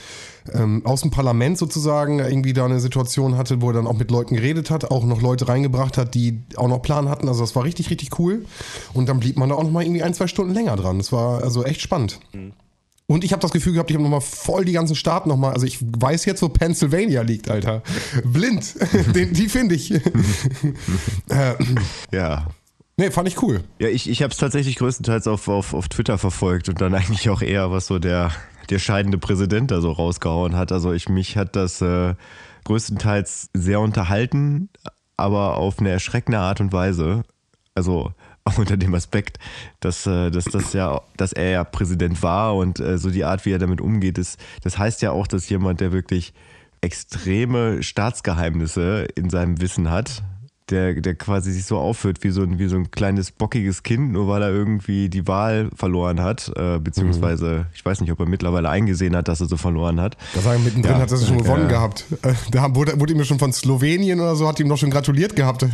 ähm, 0.52 0.84
aus 0.84 1.02
dem 1.02 1.10
Parlament 1.10 1.58
sozusagen 1.58 2.18
irgendwie 2.18 2.52
da 2.52 2.64
eine 2.64 2.80
Situation 2.80 3.36
hatte, 3.36 3.62
wo 3.62 3.70
er 3.70 3.74
dann 3.74 3.86
auch 3.86 3.96
mit 3.96 4.10
Leuten 4.10 4.34
geredet 4.34 4.70
hat, 4.70 4.90
auch 4.90 5.04
noch 5.04 5.22
Leute 5.22 5.48
reingebracht 5.48 5.96
hat, 5.98 6.14
die 6.14 6.40
auch 6.56 6.68
noch 6.68 6.82
Plan 6.82 7.08
hatten. 7.08 7.28
Also 7.28 7.40
das 7.42 7.54
war 7.54 7.64
richtig, 7.64 7.90
richtig 7.90 8.18
cool. 8.18 8.44
Und 8.92 9.08
dann 9.08 9.20
blieb 9.20 9.36
man 9.38 9.48
da 9.48 9.54
auch 9.54 9.62
noch 9.62 9.70
mal 9.70 9.82
irgendwie 9.82 10.02
ein, 10.02 10.14
zwei 10.14 10.26
Stunden 10.26 10.54
länger 10.54 10.76
dran. 10.76 10.98
Das 10.98 11.12
war 11.12 11.42
also 11.42 11.64
echt 11.64 11.80
spannend. 11.80 12.18
Und 13.06 13.24
ich 13.24 13.32
habe 13.32 13.42
das 13.42 13.50
Gefühl 13.50 13.74
gehabt, 13.74 13.90
ich 13.90 13.94
habe 13.96 14.02
nochmal 14.02 14.20
voll 14.20 14.64
die 14.64 14.72
ganzen 14.72 14.96
Staaten 14.96 15.28
nochmal, 15.28 15.52
also 15.52 15.66
ich 15.66 15.78
weiß 15.82 16.24
jetzt, 16.24 16.40
wo 16.40 16.48
Pennsylvania 16.48 17.22
liegt, 17.22 17.50
Alter. 17.50 17.82
Blind, 18.24 18.74
Den, 19.14 19.34
die 19.34 19.48
finde 19.48 19.74
ich. 19.74 19.92
äh, 21.28 21.54
Ja, 22.10 22.46
nee, 22.96 23.10
fand 23.10 23.28
ich 23.28 23.42
cool. 23.42 23.64
Ja, 23.78 23.88
ich, 23.88 24.08
ich 24.08 24.22
habe 24.22 24.32
es 24.32 24.38
tatsächlich 24.38 24.76
größtenteils 24.76 25.26
auf, 25.26 25.48
auf, 25.48 25.74
auf 25.74 25.88
Twitter 25.88 26.16
verfolgt 26.16 26.68
und 26.68 26.80
dann 26.80 26.94
eigentlich 26.94 27.28
auch 27.28 27.42
eher, 27.42 27.70
was 27.70 27.86
so 27.86 27.98
der, 27.98 28.32
der 28.70 28.78
scheidende 28.78 29.18
Präsident 29.18 29.70
da 29.70 29.80
so 29.80 29.92
rausgehauen 29.92 30.56
hat. 30.56 30.72
Also 30.72 30.92
ich 30.92 31.08
mich 31.08 31.36
hat 31.36 31.56
das 31.56 31.80
äh, 31.80 32.14
größtenteils 32.64 33.50
sehr 33.54 33.80
unterhalten, 33.80 34.68
aber 35.16 35.56
auf 35.56 35.78
eine 35.78 35.90
erschreckende 35.90 36.38
Art 36.38 36.60
und 36.60 36.72
Weise. 36.72 37.22
Also 37.74 38.12
auch 38.44 38.58
unter 38.58 38.76
dem 38.76 38.94
Aspekt, 38.94 39.38
dass, 39.80 40.06
äh, 40.06 40.30
dass, 40.30 40.44
das 40.44 40.72
ja, 40.72 41.00
dass 41.16 41.32
er 41.32 41.50
ja 41.50 41.64
Präsident 41.64 42.22
war 42.22 42.56
und 42.56 42.80
äh, 42.80 42.98
so 42.98 43.10
die 43.10 43.24
Art, 43.24 43.44
wie 43.46 43.52
er 43.52 43.58
damit 43.58 43.80
umgeht, 43.80 44.18
ist, 44.18 44.38
das 44.62 44.78
heißt 44.78 45.02
ja 45.02 45.12
auch, 45.12 45.26
dass 45.26 45.48
jemand, 45.48 45.80
der 45.80 45.92
wirklich 45.92 46.34
extreme 46.80 47.82
Staatsgeheimnisse 47.82 49.06
in 49.14 49.30
seinem 49.30 49.60
Wissen 49.60 49.90
hat, 49.90 50.24
der, 50.72 50.94
der 50.94 51.14
quasi 51.14 51.52
sich 51.52 51.64
so 51.64 51.78
aufführt 51.78 52.24
wie 52.24 52.30
so, 52.30 52.42
ein, 52.42 52.58
wie 52.58 52.66
so 52.66 52.76
ein 52.76 52.90
kleines 52.90 53.30
bockiges 53.30 53.82
Kind, 53.84 54.10
nur 54.12 54.26
weil 54.26 54.42
er 54.42 54.50
irgendwie 54.50 55.08
die 55.08 55.28
Wahl 55.28 55.70
verloren 55.76 56.20
hat, 56.20 56.50
äh, 56.56 56.78
beziehungsweise 56.80 57.66
ich 57.74 57.84
weiß 57.84 58.00
nicht, 58.00 58.10
ob 58.10 58.18
er 58.18 58.26
mittlerweile 58.26 58.68
eingesehen 58.70 59.14
hat, 59.14 59.28
dass 59.28 59.40
er 59.40 59.46
so 59.46 59.56
verloren 59.56 60.00
hat. 60.00 60.16
Da 60.34 60.40
sagen 60.40 60.64
mittendrin 60.64 60.94
Ja, 60.94 60.98
hat 61.00 61.12
er 61.12 61.18
schon 61.18 61.38
gewonnen 61.38 61.64
ja. 61.64 61.68
gehabt. 61.68 62.06
Äh, 62.22 62.32
Da 62.50 62.74
wurde, 62.74 62.98
wurde 62.98 63.12
ihm 63.12 63.22
schon 63.24 63.38
von 63.38 63.52
Slowenien 63.52 64.18
oder 64.18 64.34
so, 64.34 64.48
hat 64.48 64.58
ihm 64.58 64.66
noch 64.68 64.78
schon 64.78 64.90
gratuliert 64.90 65.36
gehabt. 65.36 65.66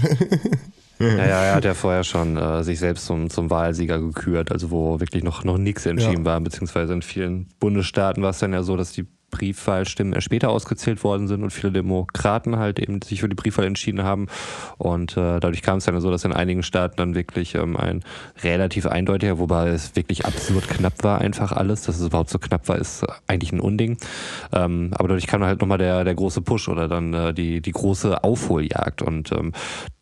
Ja, 0.98 1.06
ja, 1.08 1.24
er 1.44 1.54
hat 1.56 1.64
ja 1.64 1.74
vorher 1.74 2.02
schon 2.04 2.36
äh, 2.36 2.64
sich 2.64 2.78
selbst 2.78 3.06
zum, 3.06 3.30
zum 3.30 3.50
Wahlsieger 3.50 4.00
gekürt, 4.00 4.50
also 4.50 4.70
wo 4.70 4.98
wirklich 5.00 5.22
noch, 5.22 5.44
noch 5.44 5.58
nichts 5.58 5.86
entschieden 5.86 6.24
Ja. 6.24 6.32
war, 6.32 6.40
beziehungsweise 6.40 6.92
in 6.92 7.02
vielen 7.02 7.46
Bundesstaaten 7.60 8.22
war 8.22 8.30
es 8.30 8.38
dann 8.38 8.52
ja 8.52 8.62
so, 8.62 8.76
dass 8.76 8.92
die 8.92 9.06
Briefwahlstimmen 9.30 10.12
erst 10.12 10.26
später 10.26 10.50
ausgezählt 10.50 11.04
worden 11.04 11.28
sind 11.28 11.42
und 11.42 11.50
viele 11.50 11.72
Demokraten 11.72 12.56
halt 12.56 12.78
eben 12.78 13.02
sich 13.02 13.20
für 13.20 13.28
die 13.28 13.34
Briefwahl 13.34 13.66
entschieden 13.66 14.02
haben. 14.02 14.26
Und 14.78 15.12
äh, 15.12 15.40
dadurch 15.40 15.62
kam 15.62 15.78
es 15.78 15.84
dann 15.84 16.00
so, 16.00 16.10
dass 16.10 16.24
in 16.24 16.32
einigen 16.32 16.62
Staaten 16.62 16.96
dann 16.96 17.14
wirklich 17.14 17.54
ähm, 17.54 17.76
ein 17.76 18.02
relativ 18.42 18.86
eindeutiger, 18.86 19.38
wobei 19.38 19.68
es 19.68 19.96
wirklich 19.96 20.24
absurd 20.24 20.68
knapp 20.68 21.04
war, 21.04 21.20
einfach 21.20 21.52
alles. 21.52 21.82
Dass 21.82 22.00
es 22.00 22.06
überhaupt 22.06 22.30
so 22.30 22.38
knapp 22.38 22.68
war, 22.68 22.76
ist 22.76 23.04
eigentlich 23.26 23.52
ein 23.52 23.60
Unding. 23.60 23.98
Ähm, 24.52 24.90
aber 24.92 25.08
dadurch 25.08 25.26
kam 25.26 25.44
halt 25.44 25.60
nochmal 25.60 25.78
der, 25.78 26.04
der 26.04 26.14
große 26.14 26.42
Push 26.42 26.68
oder 26.68 26.88
dann 26.88 27.12
äh, 27.12 27.34
die, 27.34 27.60
die 27.60 27.72
große 27.72 28.24
Aufholjagd. 28.24 29.02
Und 29.02 29.32
ähm, 29.32 29.52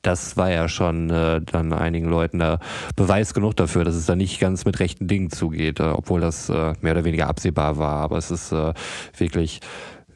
das 0.07 0.37
war 0.37 0.51
ja 0.51 0.69
schon 0.69 1.11
äh, 1.11 1.41
dann 1.41 1.73
einigen 1.73 2.09
Leuten 2.09 2.39
da 2.39 2.61
Beweis 2.95 3.35
genug 3.35 3.57
dafür, 3.57 3.85
dass 3.85 3.97
es 3.97 4.07
da 4.07 4.15
nicht 4.15 4.39
ganz 4.39 4.65
mit 4.65 4.79
rechten 4.79 5.09
Dingen 5.09 5.31
zugeht, 5.31 5.81
äh, 5.81 5.85
obwohl 5.85 6.21
das 6.21 6.49
äh, 6.49 6.75
mehr 6.81 6.93
oder 6.93 7.05
weniger 7.05 7.27
absehbar 7.27 7.77
war. 7.77 7.97
Aber 7.97 8.17
es 8.17 8.31
ist 8.31 8.53
äh, 8.53 8.73
wirklich 9.21 9.61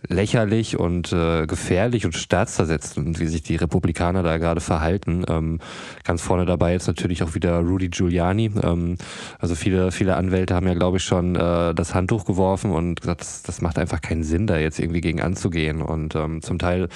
lächerlich 0.09 0.79
und 0.79 1.13
äh, 1.13 1.47
gefährlich 1.47 2.05
und 2.07 2.15
staatszersetzend, 2.15 3.21
wie 3.21 3.27
sich 3.27 3.43
die 3.43 3.57
Republikaner 3.57 4.23
da 4.23 4.39
gerade 4.39 4.61
verhalten. 4.61 5.25
Ähm, 5.29 5.61
ganz 6.05 6.23
vorne 6.23 6.47
dabei 6.47 6.73
jetzt 6.73 6.87
natürlich 6.87 7.23
auch 7.23 7.35
wieder 7.35 7.59
Rudy 7.59 7.89
Giuliani. 7.89 8.51
Ähm, 8.63 8.97
also 9.39 9.55
viele, 9.55 9.93
viele 9.93 10.17
Anwälte 10.17 10.55
haben 10.55 10.67
ja, 10.67 10.75
glaube 10.75 10.97
ich, 10.97 11.05
schon 11.05 11.37
äh, 11.37 11.75
das 11.75 11.95
Handtuch 11.95 12.25
geworfen 12.25 12.71
und 12.71 13.01
gesagt, 13.01 13.21
das, 13.21 13.43
das 13.43 13.61
macht 13.61 13.79
einfach 13.79 14.01
keinen 14.01 14.25
Sinn, 14.25 14.47
da 14.47 14.59
jetzt 14.59 14.79
irgendwie 14.79 15.01
gegen 15.01 15.21
anzugehen. 15.21 15.83
Und 15.83 16.15
ähm, 16.15 16.43
zum 16.43 16.59
Teil 16.59 16.89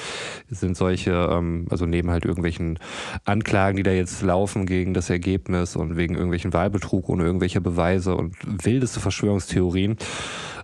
sind 0.49 0.76
solche, 0.76 1.12
ähm, 1.12 1.66
also 1.70 1.87
neben 1.87 2.11
halt 2.11 2.25
irgendwelchen 2.25 2.78
Anklagen, 3.25 3.76
die 3.76 3.82
da 3.82 3.92
jetzt 3.92 4.23
laufen 4.23 4.66
gegen 4.66 4.94
das 4.94 5.11
Ergebnis 5.11 5.76
und 5.76 5.96
wegen 5.96 6.14
irgendwelchen 6.14 6.52
Wahlbetrug 6.52 7.08
ohne 7.08 7.25
irgendwelche 7.25 7.61
Beweise 7.61 8.16
und 8.16 8.37
wildeste 8.64 9.00
Verschwörungstheorien, 9.00 9.96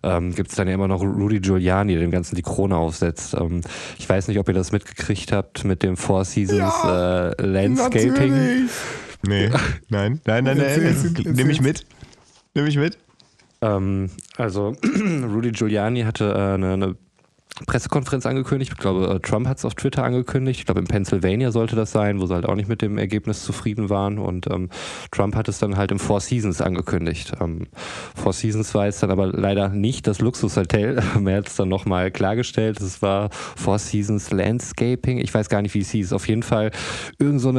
ähm, 0.03 0.35
gibt 0.35 0.51
es 0.51 0.57
dann 0.57 0.69
ja 0.69 0.75
immer 0.75 0.89
noch 0.89 1.03
Rudy 1.03 1.41
Giuliani, 1.41 1.97
dem 1.97 2.11
Ganzen 2.11 2.30
die 2.37 2.43
Krone 2.43 2.77
aufsetzt. 2.77 3.35
Ähm, 3.35 3.61
ich 3.99 4.09
weiß 4.09 4.29
nicht, 4.29 4.39
ob 4.39 4.49
ihr 4.49 4.55
das 4.55 4.73
mitgekriegt 4.73 5.33
habt 5.33 5.65
mit 5.65 5.83
dem 5.83 5.97
Four 5.97 6.25
Seasons 6.25 6.75
äh, 6.85 7.43
Landscaping. 7.43 8.09
Natürlich. 8.09 8.71
Nee, 9.27 9.51
nein, 9.89 10.21
nein, 10.25 10.45
nein, 10.45 10.57
nein. 10.57 11.15
Nimm 11.35 11.51
ich 11.51 11.61
mit. 11.61 11.87
Nimm 12.55 12.67
ich 12.67 12.77
mit. 12.77 12.99
Ähm, 13.61 14.11
also 14.37 14.75
Rudy 15.33 15.53
Giuliani 15.53 16.03
hatte 16.03 16.33
äh, 16.33 16.55
eine, 16.55 16.73
eine 16.73 16.97
Pressekonferenz 17.67 18.27
angekündigt. 18.27 18.73
Ich 18.73 18.79
glaube, 18.79 19.15
äh, 19.15 19.21
Trump 19.21 19.47
hat 19.47 19.59
es 19.59 19.65
auf 19.65 19.75
Twitter 19.75 20.05
angekündigt. 20.05 20.61
Ich 20.61 20.67
glaube, 20.67 20.81
in 20.81 20.87
Pennsylvania 20.87 21.53
sollte 21.53 21.77
das 21.77 21.93
sein, 21.93 22.21
wo 22.21 22.27
sie 22.27 22.35
halt 22.35 22.47
auch 22.47 22.55
nicht 22.55 22.69
mit 22.69 22.83
dem 22.83 22.99
Ergebnis 22.99 23.45
zufrieden 23.45 23.91
waren. 23.91 24.19
Und 24.19 24.47
ähm, 24.51 24.71
Trump 25.11 25.37
hat 25.37 25.49
es 25.49 25.59
dann 25.59 25.77
halt 25.77 25.91
im 25.91 25.99
Four 25.99 26.21
Seasons 26.21 26.61
angekündigt. 26.61 27.33
Ähm, 27.41 27.67
Four 28.15 28.33
Seasons 28.33 28.75
war 28.75 28.87
jetzt 28.87 29.03
dann 29.03 29.11
aber 29.11 29.27
leider 29.27 29.69
nicht 29.69 30.07
das 30.07 30.21
Luxushotel. 30.21 31.03
er 31.27 31.37
hat 31.37 31.49
es 31.49 31.57
dann 31.57 31.69
nochmal 31.69 32.11
klargestellt. 32.11 32.81
Es 32.81 33.03
war 33.03 33.31
Four 33.31 33.79
Seasons 33.79 34.31
Landscaping. 34.31 35.19
Ich 35.19 35.33
weiß 35.35 35.49
gar 35.49 35.63
nicht, 35.63 35.75
wie 35.75 35.81
es 35.81 35.91
hieß. 35.91 36.13
Auf 36.13 36.29
jeden 36.29 36.43
Fall 36.43 36.71
irgend 37.19 37.41
so 37.41 37.51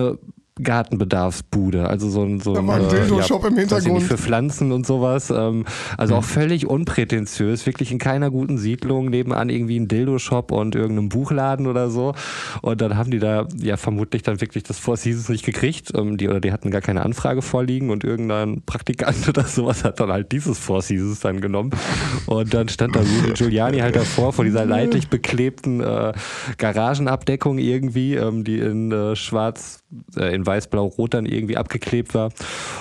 Gartenbedarfsbude, 0.63 1.87
also 1.87 2.09
so 2.09 2.23
ein 2.23 2.39
so 2.39 2.55
ein 2.55 2.69
äh, 2.69 2.87
Dildo-Shop 2.87 3.43
ja, 3.43 3.49
im 3.49 3.57
Hintergrund 3.57 3.93
nicht, 3.95 4.07
für 4.07 4.17
Pflanzen 4.17 4.71
und 4.71 4.85
sowas. 4.85 5.29
Ähm, 5.29 5.65
also 5.97 6.15
auch 6.15 6.23
völlig 6.23 6.67
unprätentiös, 6.67 7.65
wirklich 7.65 7.91
in 7.91 7.97
keiner 7.97 8.31
guten 8.31 8.57
Siedlung, 8.57 9.09
nebenan 9.09 9.49
irgendwie 9.49 9.79
ein 9.79 9.87
Dildo-Shop 9.87 10.51
und 10.51 10.75
irgendeinem 10.75 11.09
Buchladen 11.09 11.67
oder 11.67 11.89
so. 11.89 12.13
Und 12.61 12.81
dann 12.81 12.97
haben 12.97 13.11
die 13.11 13.19
da 13.19 13.47
ja 13.57 13.77
vermutlich 13.77 14.23
dann 14.23 14.41
wirklich 14.41 14.63
das 14.63 14.79
Four 14.79 14.97
Seasons 14.97 15.29
nicht 15.29 15.45
gekriegt, 15.45 15.91
ähm, 15.95 16.17
die 16.17 16.29
oder 16.29 16.39
die 16.39 16.51
hatten 16.51 16.71
gar 16.71 16.81
keine 16.81 17.03
Anfrage 17.03 17.41
vorliegen 17.41 17.89
und 17.89 18.03
irgendein 18.03 18.61
Praktikant 18.65 19.27
oder 19.29 19.43
sowas 19.43 19.83
hat 19.83 19.99
dann 19.99 20.11
halt 20.11 20.31
dieses 20.31 20.57
Four 20.57 20.81
Seasons 20.81 21.19
dann 21.19 21.41
genommen 21.41 21.71
und 22.25 22.53
dann 22.53 22.69
stand 22.69 22.95
da 22.95 23.01
Giuliani 23.33 23.79
halt 23.79 23.95
davor 23.95 24.33
vor 24.33 24.45
dieser 24.45 24.65
leidlich 24.71 25.09
beklebten 25.09 25.81
äh, 25.81 26.13
Garagenabdeckung 26.57 27.57
irgendwie, 27.57 28.15
ähm, 28.15 28.43
die 28.43 28.59
in 28.59 28.91
äh, 28.91 29.15
schwarz 29.15 29.80
in 30.15 30.45
weiß-blau-rot 30.45 31.13
dann 31.13 31.25
irgendwie 31.25 31.57
abgeklebt 31.57 32.13
war 32.13 32.31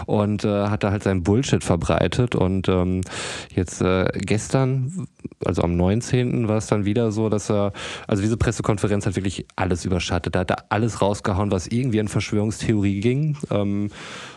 und 0.06 0.44
äh, 0.44 0.68
hat 0.68 0.84
da 0.84 0.90
halt 0.90 1.02
sein 1.02 1.22
Bullshit 1.22 1.64
verbreitet 1.64 2.34
und 2.34 2.68
ähm, 2.68 3.02
jetzt 3.54 3.82
äh, 3.82 4.06
gestern, 4.14 5.06
also 5.44 5.62
am 5.62 5.76
19. 5.76 6.48
war 6.48 6.56
es 6.56 6.66
dann 6.66 6.84
wieder 6.84 7.12
so, 7.12 7.28
dass 7.28 7.50
er, 7.50 7.72
also 8.06 8.22
diese 8.22 8.36
Pressekonferenz 8.36 9.06
hat 9.06 9.16
wirklich 9.16 9.46
alles 9.56 9.84
überschattet, 9.84 10.34
da 10.34 10.40
hat 10.40 10.50
er 10.50 10.64
alles 10.68 11.02
rausgehauen, 11.02 11.50
was 11.50 11.66
irgendwie 11.66 12.00
an 12.00 12.08
Verschwörungstheorie 12.08 13.00
ging. 13.00 13.36
Ähm, 13.50 13.90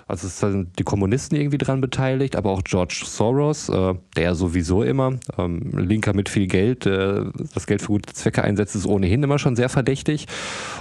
also 0.07 0.27
es 0.27 0.39
sind 0.39 0.77
die 0.79 0.83
Kommunisten 0.83 1.37
irgendwie 1.37 1.57
dran 1.57 1.81
beteiligt, 1.81 2.35
aber 2.35 2.51
auch 2.51 2.63
George 2.63 3.03
Soros, 3.05 3.69
äh, 3.69 3.93
der 4.17 4.35
sowieso 4.35 4.83
immer, 4.83 5.13
ähm, 5.37 5.71
Linker 5.77 6.13
mit 6.13 6.29
viel 6.29 6.47
Geld, 6.47 6.85
äh, 6.85 7.23
das 7.53 7.67
Geld 7.67 7.81
für 7.81 7.87
gute 7.87 8.13
Zwecke 8.13 8.43
einsetzt, 8.43 8.75
ist 8.75 8.85
ohnehin 8.85 9.23
immer 9.23 9.39
schon 9.39 9.55
sehr 9.55 9.69
verdächtig. 9.69 10.27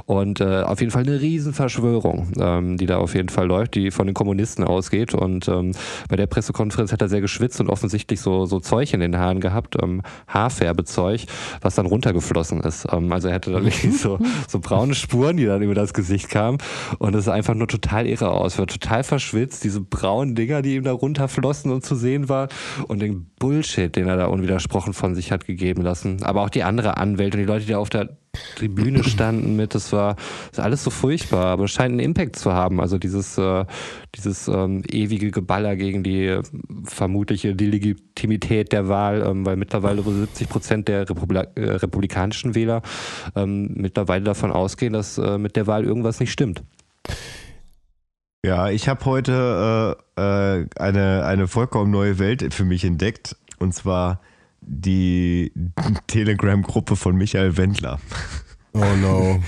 Und 0.06 0.40
äh, 0.40 0.62
auf 0.62 0.80
jeden 0.80 0.90
Fall 0.90 1.02
eine 1.02 1.20
Riesenverschwörung, 1.20 2.32
ähm, 2.38 2.76
die 2.76 2.86
da 2.86 2.98
auf 2.98 3.14
jeden 3.14 3.28
Fall 3.28 3.46
läuft, 3.46 3.74
die 3.74 3.90
von 3.90 4.06
den 4.06 4.14
Kommunisten 4.14 4.64
ausgeht. 4.64 5.14
Und 5.14 5.48
ähm, 5.48 5.72
bei 6.08 6.16
der 6.16 6.26
Pressekonferenz 6.26 6.92
hat 6.92 7.00
er 7.00 7.08
sehr 7.08 7.20
geschwitzt 7.20 7.60
und 7.60 7.68
offensichtlich 7.68 8.20
so, 8.20 8.46
so 8.46 8.58
Zeug 8.60 8.92
in 8.92 9.00
den 9.00 9.16
Haaren 9.16 9.40
gehabt, 9.40 9.76
ähm, 9.80 10.02
Haarfärbezeug, 10.26 11.26
was 11.60 11.76
dann 11.76 11.86
runtergeflossen 11.86 12.60
ist. 12.60 12.86
Ähm, 12.92 13.12
also 13.12 13.28
er 13.28 13.34
hatte 13.34 13.52
da 13.52 13.62
wirklich 13.62 13.98
so, 13.98 14.18
so 14.48 14.58
braune 14.58 14.94
Spuren, 14.94 15.36
die 15.36 15.46
dann 15.46 15.62
über 15.62 15.74
das 15.74 15.94
Gesicht 15.94 16.28
kamen. 16.28 16.58
Und 16.98 17.14
es 17.14 17.26
sah 17.26 17.32
einfach 17.32 17.54
nur 17.54 17.68
total 17.68 18.06
irre 18.06 18.30
aus, 18.30 18.58
war 18.58 18.66
total 18.66 19.04
verschwitzt, 19.12 19.62
diese 19.62 19.82
braunen 19.82 20.34
Dinger, 20.34 20.62
die 20.62 20.76
ihm 20.76 20.84
da 20.84 20.92
runterflossen 20.92 21.70
und 21.70 21.84
zu 21.84 21.94
sehen 21.94 22.30
war 22.30 22.48
und 22.88 23.02
den 23.02 23.26
Bullshit, 23.38 23.94
den 23.94 24.08
er 24.08 24.16
da 24.16 24.24
unwidersprochen 24.24 24.94
von 24.94 25.14
sich 25.14 25.30
hat 25.30 25.44
gegeben 25.44 25.82
lassen. 25.82 26.22
Aber 26.22 26.40
auch 26.40 26.48
die 26.48 26.62
andere 26.62 26.96
Anwälte 26.96 27.36
und 27.36 27.42
die 27.42 27.46
Leute, 27.46 27.66
die 27.66 27.74
auf 27.74 27.90
der 27.90 28.16
Tribüne 28.56 29.04
standen 29.04 29.54
mit, 29.54 29.74
das 29.74 29.92
war 29.92 30.16
das 30.50 30.60
alles 30.60 30.82
so 30.82 30.88
furchtbar, 30.88 31.44
aber 31.44 31.64
es 31.64 31.72
scheint 31.72 31.90
einen 31.90 31.98
Impact 31.98 32.36
zu 32.36 32.54
haben. 32.54 32.80
Also 32.80 32.96
dieses, 32.96 33.36
äh, 33.36 33.66
dieses 34.14 34.48
ähm, 34.48 34.82
ewige 34.90 35.30
Geballer 35.30 35.76
gegen 35.76 36.02
die 36.02 36.24
äh, 36.24 36.42
vermutliche 36.84 37.54
Delegitimität 37.54 38.72
der 38.72 38.88
Wahl, 38.88 39.26
ähm, 39.26 39.44
weil 39.44 39.56
mittlerweile 39.56 40.02
70 40.02 40.48
Prozent 40.48 40.88
der 40.88 41.10
Republi 41.10 41.36
äh, 41.54 41.60
republikanischen 41.60 42.54
Wähler 42.54 42.80
ähm, 43.36 43.74
mittlerweile 43.74 44.24
davon 44.24 44.52
ausgehen, 44.52 44.94
dass 44.94 45.18
äh, 45.18 45.36
mit 45.36 45.56
der 45.56 45.66
Wahl 45.66 45.84
irgendwas 45.84 46.18
nicht 46.18 46.32
stimmt. 46.32 46.62
Ja, 48.44 48.70
ich 48.70 48.88
habe 48.88 49.04
heute 49.04 49.96
äh, 50.16 50.20
äh, 50.20 50.66
eine, 50.76 51.24
eine 51.24 51.46
vollkommen 51.46 51.92
neue 51.92 52.18
Welt 52.18 52.52
für 52.52 52.64
mich 52.64 52.84
entdeckt. 52.84 53.36
Und 53.60 53.72
zwar 53.72 54.20
die 54.60 55.52
Telegram-Gruppe 56.08 56.96
von 56.96 57.14
Michael 57.14 57.56
Wendler. 57.56 58.00
Oh 58.74 58.96
no. 59.00 59.38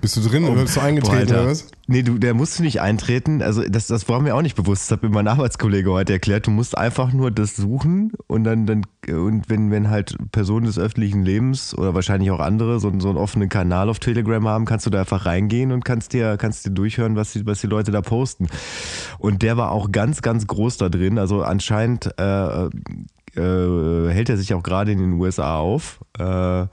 Bist 0.00 0.16
du 0.16 0.20
drin 0.20 0.44
oder 0.44 0.62
bist 0.62 0.76
du 0.76 0.80
eingetreten 0.80 1.26
Boah, 1.26 1.40
oder 1.40 1.50
was? 1.50 1.66
Nee, 1.88 2.02
du, 2.02 2.18
der 2.18 2.32
musst 2.32 2.58
du 2.58 2.62
nicht 2.62 2.80
eintreten. 2.80 3.42
Also 3.42 3.62
das, 3.68 3.88
das 3.88 4.08
war 4.08 4.20
mir 4.20 4.36
auch 4.36 4.42
nicht 4.42 4.54
bewusst. 4.54 4.84
Das 4.84 4.92
hat 4.92 5.02
mir 5.02 5.08
mein 5.08 5.26
Arbeitskollege 5.26 5.90
heute 5.90 6.12
erklärt. 6.12 6.46
Du 6.46 6.52
musst 6.52 6.78
einfach 6.78 7.12
nur 7.12 7.32
das 7.32 7.56
suchen 7.56 8.12
und 8.28 8.44
dann, 8.44 8.66
dann 8.66 8.82
und 9.08 9.48
wenn, 9.48 9.72
wenn 9.72 9.90
halt 9.90 10.16
Personen 10.30 10.66
des 10.66 10.78
öffentlichen 10.78 11.24
Lebens 11.24 11.76
oder 11.76 11.94
wahrscheinlich 11.94 12.30
auch 12.30 12.38
andere 12.38 12.78
so, 12.78 12.92
so 13.00 13.08
einen 13.08 13.18
offenen 13.18 13.48
Kanal 13.48 13.88
auf 13.88 13.98
Telegram 13.98 14.46
haben, 14.46 14.64
kannst 14.64 14.86
du 14.86 14.90
da 14.90 15.00
einfach 15.00 15.26
reingehen 15.26 15.72
und 15.72 15.84
kannst 15.84 16.12
dir, 16.12 16.36
kannst 16.36 16.66
dir 16.66 16.70
durchhören, 16.70 17.16
was 17.16 17.32
die, 17.32 17.46
was 17.46 17.60
die 17.60 17.66
Leute 17.66 17.90
da 17.90 18.00
posten. 18.00 18.46
Und 19.18 19.42
der 19.42 19.56
war 19.56 19.72
auch 19.72 19.90
ganz, 19.90 20.22
ganz 20.22 20.46
groß 20.46 20.76
da 20.76 20.88
drin. 20.88 21.18
Also 21.18 21.42
anscheinend 21.42 22.14
äh, 22.16 22.68
äh, 23.36 24.08
hält 24.08 24.28
er 24.28 24.36
sich 24.36 24.54
auch 24.54 24.62
gerade 24.62 24.92
in 24.92 24.98
den 24.98 25.12
USA 25.14 25.58
auf. 25.58 26.00
Äh, 26.18 26.66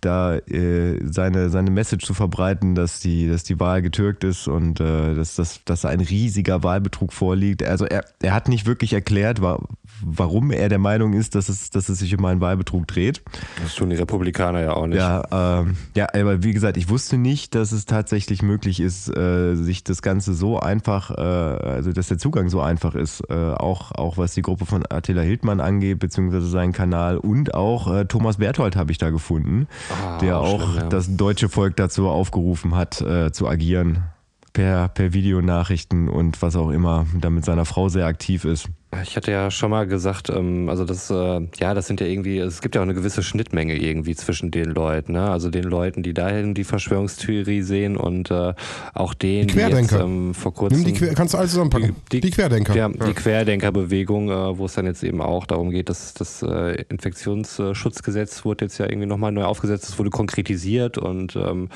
da 0.00 0.36
äh, 0.36 0.98
seine, 1.04 1.50
seine 1.50 1.70
Message 1.70 2.06
zu 2.06 2.14
verbreiten, 2.14 2.74
dass 2.74 3.00
die, 3.00 3.28
dass 3.28 3.44
die 3.44 3.58
Wahl 3.60 3.82
getürkt 3.82 4.24
ist 4.24 4.48
und 4.48 4.80
äh, 4.80 5.14
dass, 5.14 5.34
dass, 5.34 5.64
dass 5.64 5.84
ein 5.84 6.00
riesiger 6.00 6.62
Wahlbetrug 6.62 7.12
vorliegt. 7.12 7.62
Also 7.62 7.84
er, 7.84 8.04
er 8.20 8.34
hat 8.34 8.48
nicht 8.48 8.66
wirklich 8.66 8.92
erklärt, 8.92 9.40
war, 9.40 9.60
warum 10.02 10.50
er 10.50 10.68
der 10.68 10.78
Meinung 10.78 11.12
ist, 11.12 11.34
dass 11.34 11.48
es, 11.48 11.70
dass 11.70 11.88
es 11.88 11.98
sich 11.98 12.16
um 12.16 12.24
einen 12.24 12.40
Wahlbetrug 12.40 12.86
dreht. 12.86 13.22
Das 13.62 13.74
tun 13.74 13.90
die 13.90 13.96
Republikaner 13.96 14.60
ja 14.60 14.72
auch 14.72 14.86
nicht. 14.86 14.98
Ja, 14.98 15.60
ähm, 15.60 15.76
ja, 15.94 16.06
aber 16.14 16.42
wie 16.42 16.52
gesagt, 16.52 16.76
ich 16.76 16.88
wusste 16.88 17.18
nicht, 17.18 17.54
dass 17.54 17.72
es 17.72 17.84
tatsächlich 17.86 18.42
möglich 18.42 18.80
ist, 18.80 19.08
äh, 19.16 19.54
sich 19.54 19.84
das 19.84 20.02
Ganze 20.02 20.34
so 20.34 20.60
einfach, 20.60 21.10
äh, 21.10 21.20
also 21.20 21.92
dass 21.92 22.08
der 22.08 22.18
Zugang 22.18 22.48
so 22.48 22.60
einfach 22.60 22.94
ist, 22.94 23.22
äh, 23.28 23.34
auch, 23.34 23.92
auch 23.92 24.18
was 24.18 24.34
die 24.34 24.42
Gruppe 24.42 24.66
von 24.66 24.84
Attila 24.88 25.22
Hildmann 25.22 25.60
angeht, 25.60 25.98
beziehungsweise 25.98 26.48
seinen 26.48 26.72
Kanal 26.72 27.18
und 27.18 27.54
auch 27.54 27.92
äh, 27.92 28.04
Thomas 28.04 28.38
Berthold 28.38 28.76
habe 28.76 28.92
ich 28.92 28.98
da 28.98 29.10
gefunden, 29.10 29.66
ah, 29.90 30.18
der 30.18 30.38
auch 30.38 30.62
schlimm, 30.62 30.76
ja. 30.76 30.88
das 30.88 31.16
deutsche 31.16 31.48
Volk 31.48 31.76
dazu 31.76 32.08
aufgerufen 32.08 32.74
hat, 32.74 33.00
äh, 33.00 33.32
zu 33.32 33.48
agieren 33.48 34.04
per, 34.52 34.88
per 34.88 35.12
Videonachrichten 35.12 36.08
und 36.08 36.40
was 36.42 36.56
auch 36.56 36.70
immer, 36.70 37.06
da 37.20 37.30
mit 37.30 37.44
seiner 37.44 37.64
Frau 37.64 37.88
sehr 37.88 38.06
aktiv 38.06 38.44
ist. 38.44 38.68
Ich 39.02 39.16
hatte 39.16 39.30
ja 39.30 39.50
schon 39.50 39.70
mal 39.70 39.86
gesagt, 39.86 40.30
ähm, 40.30 40.70
also 40.70 40.86
das, 40.86 41.10
äh, 41.10 41.40
ja, 41.58 41.74
das 41.74 41.86
sind 41.86 42.00
ja 42.00 42.06
irgendwie, 42.06 42.38
es 42.38 42.62
gibt 42.62 42.74
ja 42.74 42.80
auch 42.80 42.86
eine 42.86 42.94
gewisse 42.94 43.22
Schnittmenge 43.22 43.76
irgendwie 43.76 44.14
zwischen 44.14 44.50
den 44.50 44.70
Leuten, 44.70 45.12
ne? 45.12 45.30
Also 45.30 45.50
den 45.50 45.64
Leuten, 45.64 46.02
die 46.02 46.14
dahin 46.14 46.54
die 46.54 46.64
Verschwörungstheorie 46.64 47.60
sehen 47.60 47.98
und 47.98 48.30
äh, 48.30 48.54
auch 48.94 49.12
denen, 49.12 49.48
die 49.48 49.54
Querdenker. 49.54 49.98
Die 49.98 50.02
jetzt, 50.02 50.02
ähm, 50.02 50.34
vor 50.34 50.54
kurzem. 50.54 50.78
Nimm 50.78 50.86
die 50.86 50.98
Quer 50.98 51.14
kannst 51.14 51.34
du 51.34 51.38
alles 51.38 51.50
zusammenpacken. 51.50 51.96
Die, 52.10 52.20
die, 52.20 52.28
die 52.28 52.30
Querdenker. 52.30 52.74
Ja, 52.74 52.88
die 52.88 53.12
Querdenkerbewegung, 53.12 54.30
äh, 54.30 54.56
wo 54.58 54.64
es 54.64 54.72
dann 54.72 54.86
jetzt 54.86 55.02
eben 55.02 55.20
auch 55.20 55.44
darum 55.44 55.70
geht, 55.70 55.90
dass 55.90 56.14
das 56.14 56.42
äh, 56.42 56.82
Infektionsschutzgesetz 56.88 58.46
wurde 58.46 58.64
jetzt 58.64 58.78
ja 58.78 58.86
irgendwie 58.86 59.06
nochmal 59.06 59.32
neu 59.32 59.44
aufgesetzt, 59.44 59.90
es 59.90 59.98
wurde 59.98 60.08
konkretisiert 60.08 60.96
und 60.96 61.36
ähm, 61.36 61.68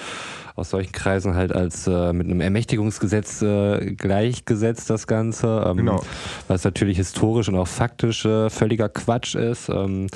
aus 0.54 0.70
solchen 0.70 0.92
Kreisen 0.92 1.34
halt 1.34 1.52
als 1.52 1.86
äh, 1.86 2.12
mit 2.12 2.26
einem 2.26 2.40
Ermächtigungsgesetz 2.40 3.42
äh, 3.42 3.94
gleichgesetzt, 3.94 4.90
das 4.90 5.06
Ganze. 5.06 5.64
Ähm, 5.66 5.78
genau. 5.78 6.02
Was 6.48 6.64
natürlich 6.64 6.96
historisch 6.96 7.48
und 7.48 7.56
auch 7.56 7.68
faktisch 7.68 8.24
äh, 8.24 8.50
völliger 8.50 8.88
Quatsch 8.88 9.34
ist. 9.34 9.68
Ähm, 9.68 10.08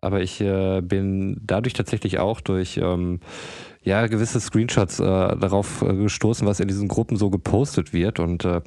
aber 0.00 0.22
ich 0.22 0.40
äh, 0.40 0.80
bin 0.80 1.40
dadurch 1.42 1.74
tatsächlich 1.74 2.18
auch 2.18 2.40
durch 2.40 2.78
ähm, 2.82 3.20
ja, 3.82 4.06
gewisse 4.06 4.40
Screenshots 4.40 5.00
äh, 5.00 5.04
darauf 5.04 5.82
äh, 5.82 5.94
gestoßen, 5.94 6.46
was 6.46 6.60
in 6.60 6.68
diesen 6.68 6.86
Gruppen 6.86 7.16
so 7.16 7.30
gepostet 7.30 7.94
wird. 7.94 8.20
Und 8.20 8.44
äh, 8.44 8.60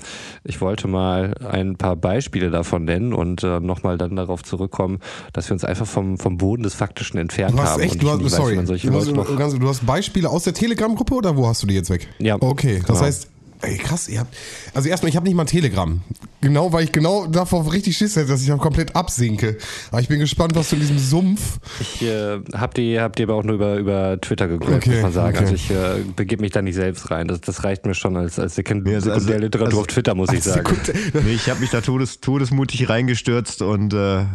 ich 0.43 0.59
wollte 0.59 0.87
mal 0.87 1.35
ein 1.51 1.75
paar 1.75 1.95
Beispiele 1.95 2.49
davon 2.49 2.85
nennen 2.85 3.13
und 3.13 3.43
äh, 3.43 3.59
nochmal 3.59 3.99
dann 3.99 4.15
darauf 4.15 4.43
zurückkommen, 4.43 4.99
dass 5.31 5.49
wir 5.49 5.53
uns 5.53 5.65
einfach 5.65 5.85
vom, 5.85 6.17
vom 6.17 6.37
Boden 6.37 6.63
des 6.63 6.73
Faktischen 6.73 7.19
entfernt 7.19 7.53
du 7.53 7.61
hast 7.61 7.73
haben. 7.73 7.81
Echt, 7.81 8.01
du, 8.01 8.09
hast, 8.09 8.29
sorry, 8.29 8.57
weiß, 8.57 8.65
du, 8.65 9.39
hast, 9.39 9.57
du 9.59 9.67
hast 9.67 9.85
Beispiele 9.85 10.29
aus 10.29 10.43
der 10.43 10.53
Telegram-Gruppe 10.53 11.13
oder 11.13 11.37
wo 11.37 11.47
hast 11.47 11.61
du 11.61 11.67
die 11.67 11.75
jetzt 11.75 11.91
weg? 11.91 12.07
Ja. 12.17 12.37
Okay, 12.39 12.79
das 12.79 12.87
genau. 12.87 13.01
heißt, 13.01 13.32
Ey, 13.63 13.77
krass, 13.77 14.09
ihr 14.09 14.19
habt. 14.19 14.35
Also 14.73 14.89
erstmal, 14.89 15.09
ich 15.09 15.15
habe 15.15 15.25
nicht 15.25 15.35
mal 15.35 15.45
Telegram. 15.45 16.01
Genau, 16.41 16.73
weil 16.73 16.83
ich 16.83 16.91
genau 16.91 17.27
davor 17.27 17.71
richtig 17.71 17.95
Schiss 17.95 18.17
hätte, 18.17 18.27
dass 18.27 18.41
ich 18.41 18.47
dann 18.47 18.59
komplett 18.59 18.93
absinke. 18.93 19.57
Aber 19.89 20.01
ich 20.01 20.09
bin 20.09 20.19
gespannt, 20.19 20.53
was 20.55 20.69
du 20.69 20.75
in 20.75 20.81
diesem 20.81 20.99
Sumpf. 20.99 21.59
Ich 21.79 22.01
äh, 22.01 22.41
hab 22.51 22.73
die, 22.73 22.99
hab 22.99 23.15
die 23.15 23.23
aber 23.23 23.35
auch 23.35 23.43
nur 23.43 23.55
über, 23.55 23.77
über 23.77 24.19
Twitter 24.19 24.49
geguckt, 24.49 24.73
okay, 24.73 24.89
muss 24.95 25.01
man 25.03 25.11
sagen. 25.13 25.37
Okay. 25.37 25.45
Also 25.45 25.55
ich 25.55 25.71
äh, 25.71 26.03
begebe 26.13 26.41
mich 26.41 26.51
da 26.51 26.61
nicht 26.61 26.75
selbst 26.75 27.09
rein. 27.09 27.29
Das, 27.29 27.39
das 27.39 27.63
reicht 27.63 27.85
mir 27.85 27.93
schon 27.93 28.17
als, 28.17 28.37
als 28.37 28.55
Sekund 28.55 28.85
also, 28.85 29.13
Sekundärliteratur 29.13 29.67
also, 29.67 29.79
auf 29.79 29.87
Twitter, 29.87 30.13
muss 30.13 30.33
ich 30.33 30.43
sagen. 30.43 30.77
nee, 31.13 31.33
ich 31.33 31.49
habe 31.49 31.61
mich 31.61 31.69
da 31.69 31.79
todes, 31.79 32.19
todesmutig 32.19 32.89
reingestürzt 32.89 33.61
und 33.61 33.93
äh, 33.93 34.25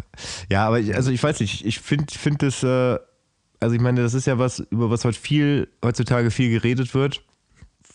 ja, 0.48 0.66
aber 0.66 0.80
ich, 0.80 0.94
also 0.94 1.10
ich 1.10 1.22
weiß 1.22 1.40
nicht, 1.40 1.66
ich 1.66 1.80
finde 1.80 2.06
find 2.14 2.42
das, 2.42 2.62
äh, 2.62 2.98
also 3.60 3.74
ich 3.74 3.80
meine, 3.82 4.00
das 4.00 4.14
ist 4.14 4.26
ja 4.26 4.38
was, 4.38 4.60
über 4.70 4.88
was 4.88 5.04
heute 5.04 5.18
viel, 5.18 5.68
heutzutage 5.84 6.30
viel 6.30 6.48
geredet 6.48 6.94
wird 6.94 7.22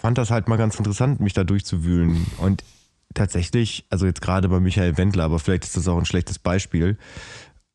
fand 0.03 0.17
das 0.17 0.31
halt 0.31 0.50
mal 0.50 0.57
ganz 0.57 0.75
interessant, 0.75 1.22
mich 1.22 1.31
da 1.31 1.45
durchzuwühlen. 1.45 2.27
Und 2.38 2.65
tatsächlich, 3.13 3.86
also 3.89 4.05
jetzt 4.05 4.22
gerade 4.22 4.50
bei 4.50 4.60
Michael 4.60 4.98
Wendler, 4.98 5.24
aber 5.24 5.39
vielleicht 5.39 5.63
ist 5.63 5.77
das 5.77 5.88
auch 5.88 5.98
ein 5.98 6.05
schlechtes 6.05 6.39
Beispiel, 6.39 6.98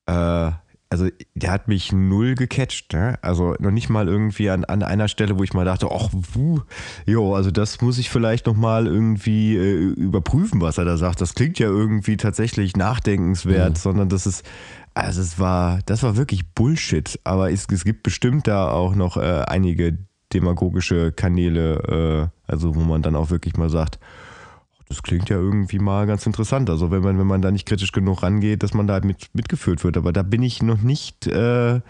äh, 0.07 0.53
also 0.91 1.09
der 1.35 1.51
hat 1.51 1.69
mich 1.69 1.93
null 1.93 2.35
gecatcht. 2.35 2.93
Ne? 2.93 3.19
Also 3.23 3.55
noch 3.61 3.71
nicht 3.71 3.89
mal 3.89 4.09
irgendwie 4.09 4.51
an, 4.51 4.65
an 4.65 4.83
einer 4.83 5.09
Stelle, 5.09 5.39
wo 5.39 5.43
ich 5.43 5.55
mal 5.55 5.65
dachte, 5.65 5.89
ach, 5.91 6.11
wuh, 6.13 6.61
jo, 7.07 7.35
also 7.35 7.51
das 7.51 7.81
muss 7.81 7.99
ich 7.99 8.11
vielleicht 8.11 8.47
noch 8.47 8.57
mal 8.57 8.87
irgendwie 8.87 9.57
äh, 9.57 9.93
überprüfen, 9.95 10.61
was 10.61 10.77
er 10.77 10.85
da 10.85 10.99
sagt. 10.99 11.23
Das 11.23 11.35
klingt 11.35 11.59
ja 11.59 11.69
irgendwie 11.69 12.19
tatsächlich 12.19 12.77
nachdenkenswert, 12.77 13.71
mhm. 13.71 13.77
sondern 13.77 14.09
das 14.11 14.27
ist, 14.27 14.45
also 14.93 15.23
es 15.23 15.39
war, 15.39 15.81
das 15.87 16.03
war 16.03 16.17
wirklich 16.17 16.53
Bullshit. 16.53 17.19
Aber 17.25 17.51
es, 17.51 17.67
es 17.71 17.85
gibt 17.85 18.03
bestimmt 18.03 18.47
da 18.47 18.71
auch 18.71 18.95
noch 18.95 19.17
äh, 19.17 19.45
einige 19.47 20.08
demagogische 20.33 21.13
Kanäle, 21.13 22.31
äh, 22.49 22.51
also 22.51 22.75
wo 22.75 22.81
man 22.81 23.03
dann 23.03 23.17
auch 23.17 23.31
wirklich 23.31 23.57
mal 23.57 23.71
sagt, 23.71 23.99
das 24.89 25.03
klingt 25.03 25.29
ja 25.29 25.37
irgendwie 25.37 25.79
mal 25.79 26.07
ganz 26.07 26.25
interessant. 26.25 26.71
Also 26.71 26.91
wenn 26.91 27.03
man, 27.03 27.19
wenn 27.19 27.27
man 27.27 27.43
da 27.43 27.51
nicht 27.51 27.67
kritisch 27.67 27.93
genug 27.93 28.23
rangeht, 28.23 28.63
dass 28.63 28.73
man 28.73 28.87
da 28.87 29.01
mit, 29.01 29.29
mitgeführt 29.35 29.85
wird. 29.85 29.97
Aber 29.97 30.13
da 30.13 30.23
bin 30.23 30.43
ich 30.43 30.63
noch 30.63 30.81
nicht, 30.81 31.27
äh, 31.27 31.81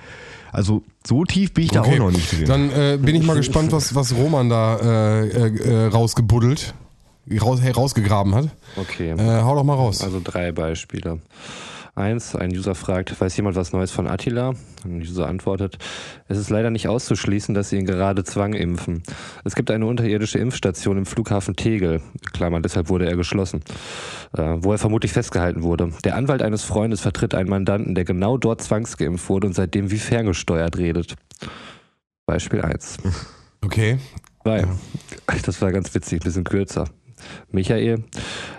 also 0.52 0.82
so 1.06 1.24
tief 1.24 1.54
bin 1.54 1.64
ich 1.64 1.78
okay. 1.78 1.90
da 1.90 1.94
auch 1.94 2.06
noch 2.06 2.10
nicht 2.10 2.32
drin. 2.32 2.46
Dann 2.46 2.70
äh, 2.70 2.98
bin 3.00 3.14
ich 3.14 3.24
mal 3.24 3.36
gespannt, 3.36 3.70
was, 3.70 3.94
was 3.94 4.14
Roman 4.14 4.48
da 4.48 4.76
äh, 4.78 5.28
äh, 5.28 5.86
rausgebuddelt, 5.86 6.74
raus, 7.40 7.60
rausgegraben 7.76 8.34
hat. 8.34 8.48
Okay. 8.76 9.10
Äh, 9.10 9.42
hau 9.42 9.54
doch 9.54 9.64
mal 9.64 9.74
raus. 9.74 10.02
Also 10.02 10.20
drei 10.22 10.50
Beispiele. 10.50 11.20
Eins, 11.98 12.36
ein 12.36 12.50
User 12.50 12.74
fragt, 12.74 13.20
weiß 13.20 13.36
jemand 13.36 13.56
was 13.56 13.72
Neues 13.72 13.90
von 13.90 14.06
Attila? 14.06 14.54
Ein 14.84 15.00
User 15.00 15.26
antwortet, 15.26 15.78
es 16.28 16.38
ist 16.38 16.48
leider 16.48 16.70
nicht 16.70 16.86
auszuschließen, 16.86 17.54
dass 17.54 17.70
sie 17.70 17.76
ihn 17.76 17.86
gerade 17.86 18.22
Zwang 18.22 18.52
impfen. 18.52 19.02
Es 19.44 19.56
gibt 19.56 19.70
eine 19.70 19.84
unterirdische 19.84 20.38
Impfstation 20.38 20.96
im 20.96 21.06
Flughafen 21.06 21.56
Tegel, 21.56 22.00
Klammer, 22.32 22.60
deshalb 22.60 22.88
wurde 22.88 23.06
er 23.06 23.16
geschlossen, 23.16 23.62
äh, 24.36 24.54
wo 24.58 24.70
er 24.72 24.78
vermutlich 24.78 25.12
festgehalten 25.12 25.62
wurde. 25.62 25.90
Der 26.04 26.14
Anwalt 26.14 26.42
eines 26.42 26.62
Freundes 26.62 27.00
vertritt 27.00 27.34
einen 27.34 27.50
Mandanten, 27.50 27.96
der 27.96 28.04
genau 28.04 28.38
dort 28.38 28.62
zwangsgeimpft 28.62 29.28
wurde 29.28 29.48
und 29.48 29.54
seitdem 29.54 29.90
wie 29.90 29.98
ferngesteuert 29.98 30.78
redet. 30.78 31.16
Beispiel 32.26 32.62
1. 32.62 32.98
Okay. 33.60 33.98
Zwei. 34.44 34.68
Das 35.44 35.60
war 35.60 35.72
ganz 35.72 35.92
witzig, 35.92 36.20
ein 36.20 36.24
bisschen 36.24 36.44
kürzer. 36.44 36.88
Michael, 37.50 38.04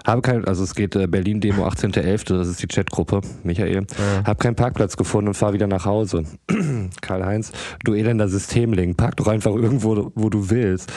habe 0.06 0.22
kein, 0.22 0.46
also 0.46 0.64
es 0.64 0.76
geht 0.76 0.96
äh, 0.96 1.08
Berlin 1.08 1.42
Demo 1.42 1.68
18.11., 1.68 2.38
das 2.38 2.48
ist 2.48 2.62
die 2.62 2.68
Chatgruppe. 2.68 3.22
Michael, 3.44 3.74
ja. 3.74 3.82
habe 4.26 4.40
keinen 4.40 4.56
Parkplatz 4.56 4.98
gefunden 4.98 5.30
und 5.30 5.34
fahre 5.36 5.54
wieder 5.54 5.68
nach 5.68 5.86
Hause. 5.86 6.24
Karl-Heinz, 7.02 7.52
du 7.84 7.94
elender 7.94 8.28
Systemling, 8.28 8.96
park 8.96 9.18
doch 9.18 9.28
einfach 9.28 9.54
irgendwo, 9.54 10.12
wo 10.16 10.30
du 10.30 10.50
willst. 10.50 10.92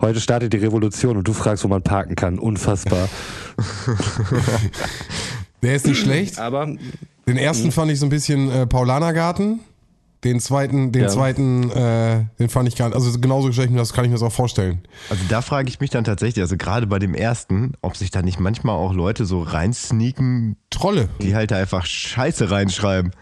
Heute 0.00 0.20
startet 0.20 0.52
die 0.52 0.58
Revolution 0.58 1.16
und 1.16 1.26
du 1.26 1.32
fragst, 1.32 1.64
wo 1.64 1.68
man 1.68 1.82
parken 1.82 2.14
kann. 2.14 2.38
Unfassbar. 2.38 3.08
Der 5.62 5.74
ist 5.74 5.86
nicht 5.86 5.98
schlecht. 5.98 6.38
Aber 6.38 6.66
den 7.26 7.36
ersten 7.36 7.72
fand 7.72 7.90
ich 7.90 7.98
so 7.98 8.06
ein 8.06 8.10
bisschen 8.10 8.50
äh, 8.50 8.66
Paulanergarten. 8.66 9.60
Den 10.24 10.40
zweiten, 10.40 10.90
den 10.90 11.02
ja. 11.02 11.08
zweiten, 11.08 11.70
äh, 11.70 12.24
den 12.40 12.48
fand 12.48 12.68
ich 12.68 12.74
gar 12.74 12.86
nicht, 12.88 12.96
also 12.96 13.20
genauso 13.20 13.52
stelle 13.52 13.66
ich 13.66 13.72
mir 13.72 13.78
das, 13.78 13.92
kann 13.92 14.04
ich 14.04 14.10
mir 14.10 14.16
das 14.16 14.22
auch 14.24 14.32
vorstellen. 14.32 14.80
Also 15.10 15.22
da 15.28 15.42
frage 15.42 15.68
ich 15.68 15.78
mich 15.78 15.90
dann 15.90 16.02
tatsächlich, 16.02 16.42
also 16.42 16.56
gerade 16.56 16.88
bei 16.88 16.98
dem 16.98 17.14
ersten, 17.14 17.74
ob 17.82 17.96
sich 17.96 18.10
da 18.10 18.22
nicht 18.22 18.40
manchmal 18.40 18.74
auch 18.74 18.92
Leute 18.92 19.24
so 19.26 19.42
reinsneaken. 19.42 20.56
Trolle. 20.70 21.08
Die 21.22 21.34
halt 21.34 21.52
da 21.52 21.56
einfach 21.56 21.86
Scheiße 21.86 22.50
reinschreiben. 22.50 23.12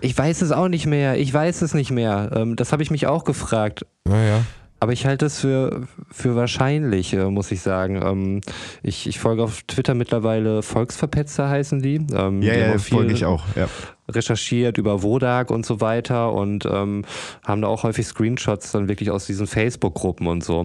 Ich 0.00 0.16
weiß 0.16 0.42
es 0.42 0.52
auch 0.52 0.68
nicht 0.68 0.86
mehr. 0.86 1.18
Ich 1.18 1.34
weiß 1.34 1.62
es 1.62 1.74
nicht 1.74 1.90
mehr. 1.90 2.30
Ähm, 2.34 2.54
das 2.54 2.72
habe 2.72 2.82
ich 2.82 2.90
mich 2.90 3.06
auch 3.06 3.24
gefragt. 3.24 3.84
Naja. 4.04 4.42
Aber 4.80 4.92
ich 4.92 5.06
halte 5.06 5.26
es 5.26 5.40
für, 5.40 5.88
für 6.10 6.36
wahrscheinlich, 6.36 7.14
äh, 7.14 7.30
muss 7.30 7.50
ich 7.50 7.62
sagen. 7.62 8.00
Ähm, 8.02 8.40
ich, 8.82 9.06
ich 9.06 9.18
folge 9.18 9.42
auf 9.42 9.62
Twitter 9.62 9.94
mittlerweile 9.94 10.62
Volksverpetzer 10.62 11.48
heißen 11.48 11.80
die. 11.80 11.96
Ähm, 12.12 12.42
ja, 12.42 12.52
die 12.52 12.60
ja, 12.60 12.78
folge 12.78 13.12
ich 13.12 13.24
auch. 13.24 13.42
Ja. 13.56 13.68
Recherchiert 14.08 14.78
über 14.78 15.02
Wodak 15.02 15.50
und 15.50 15.64
so 15.64 15.80
weiter 15.80 16.32
und 16.32 16.66
ähm, 16.66 17.04
haben 17.44 17.62
da 17.62 17.68
auch 17.68 17.82
häufig 17.84 18.06
Screenshots 18.06 18.72
dann 18.72 18.88
wirklich 18.88 19.10
aus 19.10 19.26
diesen 19.26 19.46
Facebook-Gruppen 19.46 20.26
und 20.26 20.44
so. 20.44 20.64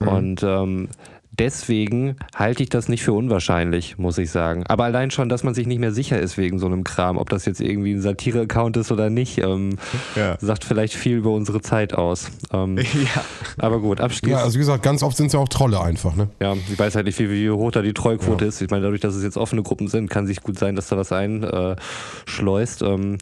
Mhm. 0.00 0.08
Und 0.08 0.42
ähm, 0.42 0.88
deswegen 1.32 2.16
halte 2.34 2.62
ich 2.62 2.68
das 2.68 2.88
nicht 2.88 3.02
für 3.02 3.12
unwahrscheinlich, 3.12 3.98
muss 3.98 4.18
ich 4.18 4.30
sagen. 4.30 4.64
Aber 4.66 4.84
allein 4.84 5.10
schon, 5.10 5.28
dass 5.28 5.42
man 5.42 5.54
sich 5.54 5.66
nicht 5.66 5.78
mehr 5.78 5.92
sicher 5.92 6.18
ist 6.20 6.36
wegen 6.36 6.58
so 6.58 6.66
einem 6.66 6.84
Kram, 6.84 7.16
ob 7.16 7.30
das 7.30 7.46
jetzt 7.46 7.60
irgendwie 7.60 7.92
ein 7.92 8.02
Satire-Account 8.02 8.76
ist 8.76 8.92
oder 8.92 9.10
nicht, 9.10 9.38
ähm, 9.38 9.78
ja. 10.14 10.36
sagt 10.40 10.64
vielleicht 10.64 10.94
viel 10.94 11.16
über 11.16 11.30
unsere 11.30 11.60
Zeit 11.62 11.94
aus. 11.94 12.30
Ähm, 12.52 12.76
ja. 13.16 13.24
Aber 13.58 13.80
gut, 13.80 14.00
abschließend. 14.00 14.38
Ja, 14.38 14.44
also 14.44 14.54
wie 14.54 14.58
gesagt, 14.58 14.82
ganz 14.82 15.02
oft 15.02 15.16
sind 15.16 15.26
es 15.26 15.32
ja 15.32 15.40
auch 15.40 15.48
Trolle 15.48 15.80
einfach, 15.80 16.14
ne? 16.14 16.28
Ja, 16.40 16.54
ich 16.54 16.78
weiß 16.78 16.94
halt 16.94 17.06
nicht, 17.06 17.18
wie, 17.18 17.30
wie 17.30 17.50
hoch 17.50 17.72
da 17.72 17.82
die 17.82 17.94
Trollquote 17.94 18.44
ja. 18.44 18.48
ist. 18.48 18.60
Ich 18.60 18.70
meine, 18.70 18.82
dadurch, 18.82 19.00
dass 19.00 19.14
es 19.14 19.24
jetzt 19.24 19.38
offene 19.38 19.62
Gruppen 19.62 19.88
sind, 19.88 20.10
kann 20.10 20.26
sich 20.26 20.42
gut 20.42 20.58
sein, 20.58 20.76
dass 20.76 20.88
da 20.88 20.96
was 20.96 21.12
einschleust. 21.12 22.82
Ähm, 22.82 23.18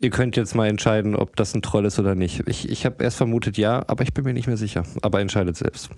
ihr 0.00 0.10
könnt 0.10 0.36
jetzt 0.36 0.54
mal 0.54 0.66
entscheiden, 0.66 1.14
ob 1.14 1.36
das 1.36 1.54
ein 1.54 1.62
Troll 1.62 1.84
ist 1.84 1.98
oder 1.98 2.14
nicht. 2.14 2.42
Ich, 2.46 2.68
ich 2.68 2.84
habe 2.84 3.02
erst 3.04 3.16
vermutet 3.16 3.56
ja, 3.58 3.84
aber 3.86 4.02
ich 4.02 4.12
bin 4.12 4.24
mir 4.24 4.34
nicht 4.34 4.48
mehr 4.48 4.56
sicher. 4.56 4.82
Aber 5.02 5.20
entscheidet 5.20 5.56
selbst. 5.56 5.90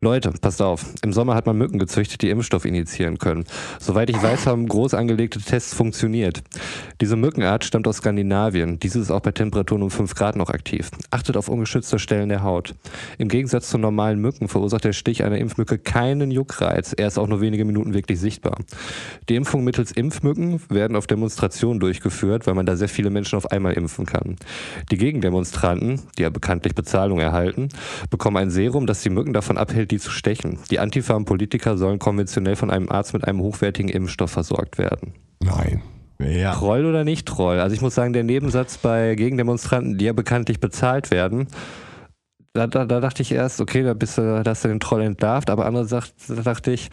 Leute, 0.00 0.30
passt 0.30 0.62
auf. 0.62 0.94
Im 1.02 1.12
Sommer 1.12 1.34
hat 1.34 1.46
man 1.46 1.58
Mücken 1.58 1.80
gezüchtet, 1.80 2.22
die 2.22 2.30
Impfstoff 2.30 2.64
initiieren 2.64 3.18
können. 3.18 3.42
Soweit 3.80 4.08
ich 4.10 4.22
weiß, 4.22 4.46
haben 4.46 4.68
groß 4.68 4.94
angelegte 4.94 5.40
Tests 5.40 5.74
funktioniert. 5.74 6.44
Diese 7.00 7.16
Mückenart 7.16 7.64
stammt 7.64 7.88
aus 7.88 7.96
Skandinavien. 7.96 8.78
Diese 8.78 9.00
ist 9.00 9.10
auch 9.10 9.18
bei 9.18 9.32
Temperaturen 9.32 9.82
um 9.82 9.90
5 9.90 10.14
Grad 10.14 10.36
noch 10.36 10.50
aktiv. 10.50 10.92
Achtet 11.10 11.36
auf 11.36 11.48
ungeschützte 11.48 11.98
Stellen 11.98 12.28
der 12.28 12.44
Haut. 12.44 12.76
Im 13.18 13.26
Gegensatz 13.26 13.70
zu 13.70 13.78
normalen 13.78 14.20
Mücken 14.20 14.46
verursacht 14.46 14.84
der 14.84 14.92
Stich 14.92 15.24
einer 15.24 15.36
Impfmücke 15.36 15.78
keinen 15.78 16.30
Juckreiz. 16.30 16.94
Er 16.96 17.08
ist 17.08 17.18
auch 17.18 17.26
nur 17.26 17.40
wenige 17.40 17.64
Minuten 17.64 17.92
wirklich 17.92 18.20
sichtbar. 18.20 18.56
Die 19.28 19.34
Impfung 19.34 19.64
mittels 19.64 19.90
Impfmücken 19.90 20.60
werden 20.68 20.96
auf 20.96 21.08
Demonstrationen 21.08 21.80
durchgeführt, 21.80 22.46
weil 22.46 22.54
man 22.54 22.66
da 22.66 22.76
sehr 22.76 22.88
viele 22.88 23.10
Menschen 23.10 23.36
auf 23.36 23.50
einmal 23.50 23.72
impfen 23.72 24.06
kann. 24.06 24.36
Die 24.92 24.96
Gegendemonstranten, 24.96 26.02
die 26.16 26.22
ja 26.22 26.30
bekanntlich 26.30 26.76
Bezahlung 26.76 27.18
erhalten, 27.18 27.70
bekommen 28.10 28.36
ein 28.36 28.50
Serum, 28.50 28.86
das 28.86 29.02
die 29.02 29.10
Mücken 29.10 29.32
davon 29.32 29.58
abhält, 29.58 29.87
die 29.88 29.98
zu 29.98 30.10
stechen. 30.10 30.58
Die 30.70 30.78
Antifa 30.78 31.14
und 31.14 31.24
Politiker 31.24 31.76
sollen 31.76 31.98
konventionell 31.98 32.56
von 32.56 32.70
einem 32.70 32.88
Arzt 32.88 33.12
mit 33.12 33.26
einem 33.26 33.40
hochwertigen 33.40 33.88
Impfstoff 33.88 34.30
versorgt 34.30 34.78
werden. 34.78 35.14
Nein. 35.42 35.82
Ja. 36.20 36.52
Troll 36.54 36.84
oder 36.84 37.04
nicht 37.04 37.26
Troll? 37.26 37.60
Also 37.60 37.74
ich 37.74 37.80
muss 37.80 37.94
sagen, 37.94 38.12
der 38.12 38.24
Nebensatz 38.24 38.78
bei 38.78 39.14
Gegendemonstranten, 39.14 39.98
die 39.98 40.06
ja 40.06 40.12
bekanntlich 40.12 40.58
bezahlt 40.60 41.10
werden, 41.10 41.46
da, 42.54 42.66
da, 42.66 42.84
da 42.84 43.00
dachte 43.00 43.22
ich 43.22 43.32
erst, 43.32 43.60
okay, 43.60 43.82
da 43.82 43.94
bist 43.94 44.18
du, 44.18 44.42
da 44.42 44.50
hast 44.50 44.64
du 44.64 44.68
den 44.68 44.80
Troll 44.80 45.02
entlarvt, 45.02 45.50
aber 45.50 45.66
andere 45.66 45.84
sagt, 45.84 46.12
da 46.28 46.34
dachte 46.34 46.72
ich, 46.72 46.90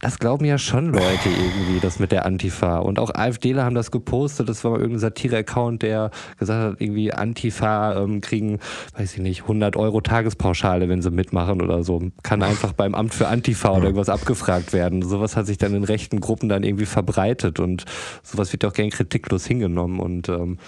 das 0.00 0.18
glauben 0.18 0.44
ja 0.44 0.58
schon 0.58 0.92
Leute 0.92 1.30
irgendwie, 1.30 1.80
das 1.80 1.98
mit 1.98 2.12
der 2.12 2.26
Antifa. 2.26 2.78
Und 2.78 2.98
auch 2.98 3.14
AfDler 3.14 3.64
haben 3.64 3.74
das 3.74 3.90
gepostet. 3.90 4.48
Das 4.48 4.62
war 4.62 4.72
mal 4.72 4.80
irgendein 4.80 5.00
Satire-Account, 5.00 5.82
der 5.82 6.10
gesagt 6.38 6.72
hat, 6.72 6.80
irgendwie 6.80 7.14
Antifa 7.14 7.96
ähm, 7.96 8.20
kriegen, 8.20 8.60
weiß 8.96 9.14
ich 9.14 9.20
nicht, 9.20 9.42
100 9.42 9.74
Euro 9.76 10.02
Tagespauschale, 10.02 10.90
wenn 10.90 11.00
sie 11.00 11.10
mitmachen 11.10 11.62
oder 11.62 11.82
so. 11.82 12.02
Kann 12.22 12.42
einfach 12.42 12.74
beim 12.74 12.94
Amt 12.94 13.14
für 13.14 13.28
Antifa 13.28 13.70
oder 13.70 13.84
irgendwas 13.84 14.10
abgefragt 14.10 14.74
werden. 14.74 15.00
Sowas 15.00 15.34
hat 15.34 15.46
sich 15.46 15.56
dann 15.56 15.74
in 15.74 15.84
rechten 15.84 16.20
Gruppen 16.20 16.50
dann 16.50 16.62
irgendwie 16.62 16.86
verbreitet 16.86 17.58
und 17.58 17.86
sowas 18.22 18.52
wird 18.52 18.64
ja 18.64 18.68
auch 18.68 18.74
gern 18.74 18.90
kritiklos 18.90 19.46
hingenommen 19.46 19.98
und 20.00 20.28
ähm, 20.28 20.58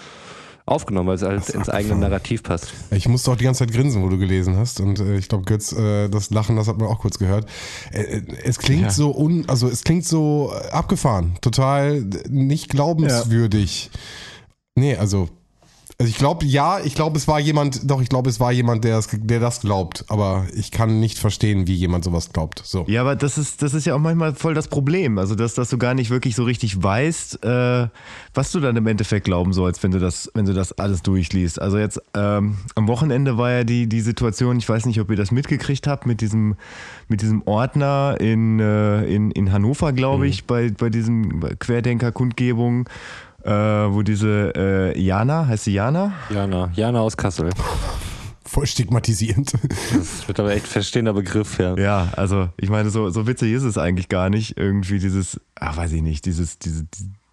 aufgenommen, 0.69 1.09
weil 1.09 1.15
es 1.15 1.21
halt 1.23 1.49
ins 1.49 1.69
eigene 1.69 1.95
Narrativ 1.95 2.43
passt. 2.43 2.73
Ich 2.91 3.07
musste 3.07 3.31
auch 3.31 3.35
die 3.35 3.43
ganze 3.43 3.65
Zeit 3.65 3.73
grinsen, 3.73 4.03
wo 4.03 4.09
du 4.09 4.17
gelesen 4.17 4.57
hast. 4.57 4.79
Und 4.79 4.99
äh, 4.99 5.17
ich 5.17 5.27
glaube, 5.27 5.45
Götz, 5.45 5.71
äh, 5.71 6.09
das 6.09 6.29
Lachen, 6.29 6.55
das 6.55 6.67
hat 6.67 6.77
man 6.77 6.87
auch 6.87 6.99
kurz 6.99 7.19
gehört. 7.19 7.47
Äh, 7.91 8.01
äh 8.01 8.21
es 8.43 8.59
klingt 8.59 8.83
ja. 8.83 8.89
so 8.91 9.15
un, 9.15 9.47
also 9.47 9.67
es 9.67 9.83
klingt 9.83 10.05
so 10.05 10.53
abgefahren, 10.71 11.37
total 11.41 12.05
nicht 12.29 12.69
glaubenswürdig. 12.69 13.89
Ja. 13.93 13.99
Nee, 14.75 14.95
also 14.95 15.29
also 16.01 16.11
ich 16.11 16.17
glaube, 16.17 16.45
ja, 16.45 16.79
ich 16.79 16.95
glaube, 16.95 17.17
es 17.17 17.27
war 17.27 17.41
jemand, 17.41 17.91
doch, 17.91 18.01
ich 18.01 18.07
glaube, 18.07 18.29
es 18.29 18.39
war 18.39 18.53
jemand, 18.53 18.85
der 18.85 18.95
das, 18.95 19.09
der 19.11 19.41
das 19.41 19.59
glaubt, 19.59 20.05
aber 20.07 20.45
ich 20.55 20.71
kann 20.71 21.01
nicht 21.01 21.19
verstehen, 21.19 21.67
wie 21.67 21.73
jemand 21.73 22.05
sowas 22.05 22.31
glaubt. 22.31 22.61
So. 22.63 22.85
Ja, 22.87 23.01
aber 23.01 23.17
das 23.17 23.37
ist, 23.37 23.61
das 23.61 23.73
ist 23.73 23.85
ja 23.85 23.95
auch 23.95 23.99
manchmal 23.99 24.33
voll 24.33 24.53
das 24.53 24.69
Problem. 24.69 25.17
Also, 25.17 25.35
dass, 25.35 25.55
dass 25.55 25.69
du 25.69 25.77
gar 25.77 25.93
nicht 25.95 26.09
wirklich 26.09 26.37
so 26.37 26.45
richtig 26.45 26.81
weißt, 26.81 27.43
äh, 27.43 27.89
was 28.33 28.51
du 28.53 28.61
dann 28.61 28.77
im 28.77 28.87
Endeffekt 28.87 29.25
glauben 29.25 29.51
sollst, 29.51 29.83
wenn 29.83 29.91
du 29.91 29.99
das, 29.99 30.31
wenn 30.33 30.45
du 30.45 30.53
das 30.53 30.71
alles 30.71 31.01
durchliest. 31.01 31.61
Also 31.61 31.77
jetzt 31.77 32.01
ähm, 32.13 32.59
am 32.75 32.87
Wochenende 32.87 33.37
war 33.37 33.51
ja 33.51 33.63
die, 33.65 33.87
die 33.87 33.99
Situation, 33.99 34.57
ich 34.57 34.69
weiß 34.69 34.85
nicht, 34.85 35.01
ob 35.01 35.11
ihr 35.11 35.17
das 35.17 35.31
mitgekriegt 35.31 35.85
habt, 35.85 36.05
mit 36.05 36.21
diesem, 36.21 36.55
mit 37.09 37.21
diesem 37.21 37.41
Ordner 37.45 38.15
in, 38.21 38.61
äh, 38.61 39.03
in, 39.03 39.31
in 39.31 39.51
Hannover, 39.51 39.91
glaube 39.91 40.23
mhm. 40.23 40.29
ich, 40.29 40.45
bei, 40.45 40.69
bei 40.69 40.89
diesem 40.89 41.41
Querdenker-Kundgebung 41.59 42.87
äh, 43.43 43.51
wo 43.51 44.01
diese 44.01 44.53
äh, 44.55 44.99
Jana, 44.99 45.47
heißt 45.47 45.65
sie 45.65 45.73
Jana? 45.73 46.13
Jana, 46.29 46.71
Jana 46.73 47.01
aus 47.01 47.17
Kassel. 47.17 47.49
Voll 48.45 48.65
stigmatisierend. 48.65 49.53
Das 49.93 50.27
wird 50.27 50.39
aber 50.39 50.53
echt 50.53 50.67
verstehender 50.67 51.13
Begriff, 51.13 51.59
ja. 51.59 51.75
Ja, 51.77 52.09
also 52.15 52.49
ich 52.57 52.69
meine, 52.69 52.89
so, 52.89 53.09
so 53.11 53.27
witzig 53.27 53.53
ist 53.53 53.63
es 53.63 53.77
eigentlich 53.77 54.09
gar 54.09 54.29
nicht. 54.29 54.57
Irgendwie 54.57 54.97
dieses, 54.97 55.39
ach 55.55 55.77
weiß 55.77 55.91
ich 55.91 56.01
nicht, 56.01 56.25
dieses, 56.25 56.57
diese, 56.57 56.85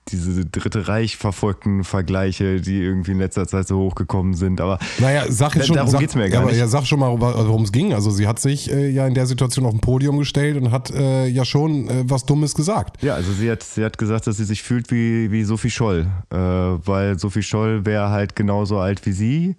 diese 0.08 0.46
Dritte 0.46 0.88
Reich 0.88 1.16
verfolgten 1.16 1.82
Vergleiche, 1.82 2.60
die 2.60 2.80
irgendwie 2.80 3.12
in 3.12 3.18
letzter 3.18 3.46
Zeit 3.46 3.66
so 3.66 3.78
hochgekommen 3.78 4.34
sind. 4.34 4.60
Aber 4.60 4.78
Naja, 4.98 5.24
sag 5.28 5.56
jetzt 5.56 5.66
schon, 5.66 5.76
darum 5.76 5.90
sag, 5.90 6.00
geht's 6.00 6.14
mir 6.14 6.28
gar 6.30 6.42
aber 6.42 6.50
nicht. 6.50 6.60
Ja, 6.60 6.68
sag 6.68 6.86
schon 6.86 7.00
mal, 7.00 7.20
worum 7.20 7.62
es 7.64 7.72
ging. 7.72 7.92
Also 7.92 8.10
sie 8.10 8.26
hat 8.26 8.38
sich 8.38 8.70
äh, 8.70 8.88
ja 8.88 9.06
in 9.06 9.14
der 9.14 9.26
Situation 9.26 9.66
auf 9.66 9.74
ein 9.74 9.80
Podium 9.80 10.18
gestellt 10.18 10.56
und 10.56 10.70
hat 10.70 10.90
äh, 10.90 11.26
ja 11.26 11.44
schon 11.44 11.88
äh, 11.88 12.04
was 12.04 12.24
Dummes 12.24 12.54
gesagt. 12.54 13.02
Ja, 13.02 13.14
also 13.14 13.32
sie 13.32 13.50
hat, 13.50 13.62
sie 13.62 13.84
hat 13.84 13.98
gesagt, 13.98 14.26
dass 14.26 14.36
sie 14.36 14.44
sich 14.44 14.62
fühlt 14.62 14.90
wie, 14.90 15.30
wie 15.32 15.42
Sophie 15.42 15.70
Scholl, 15.70 16.06
äh, 16.30 16.36
weil 16.36 17.18
Sophie 17.18 17.42
Scholl 17.42 17.84
wäre 17.84 18.10
halt 18.10 18.36
genauso 18.36 18.78
alt 18.78 19.04
wie 19.06 19.12
sie 19.12 19.56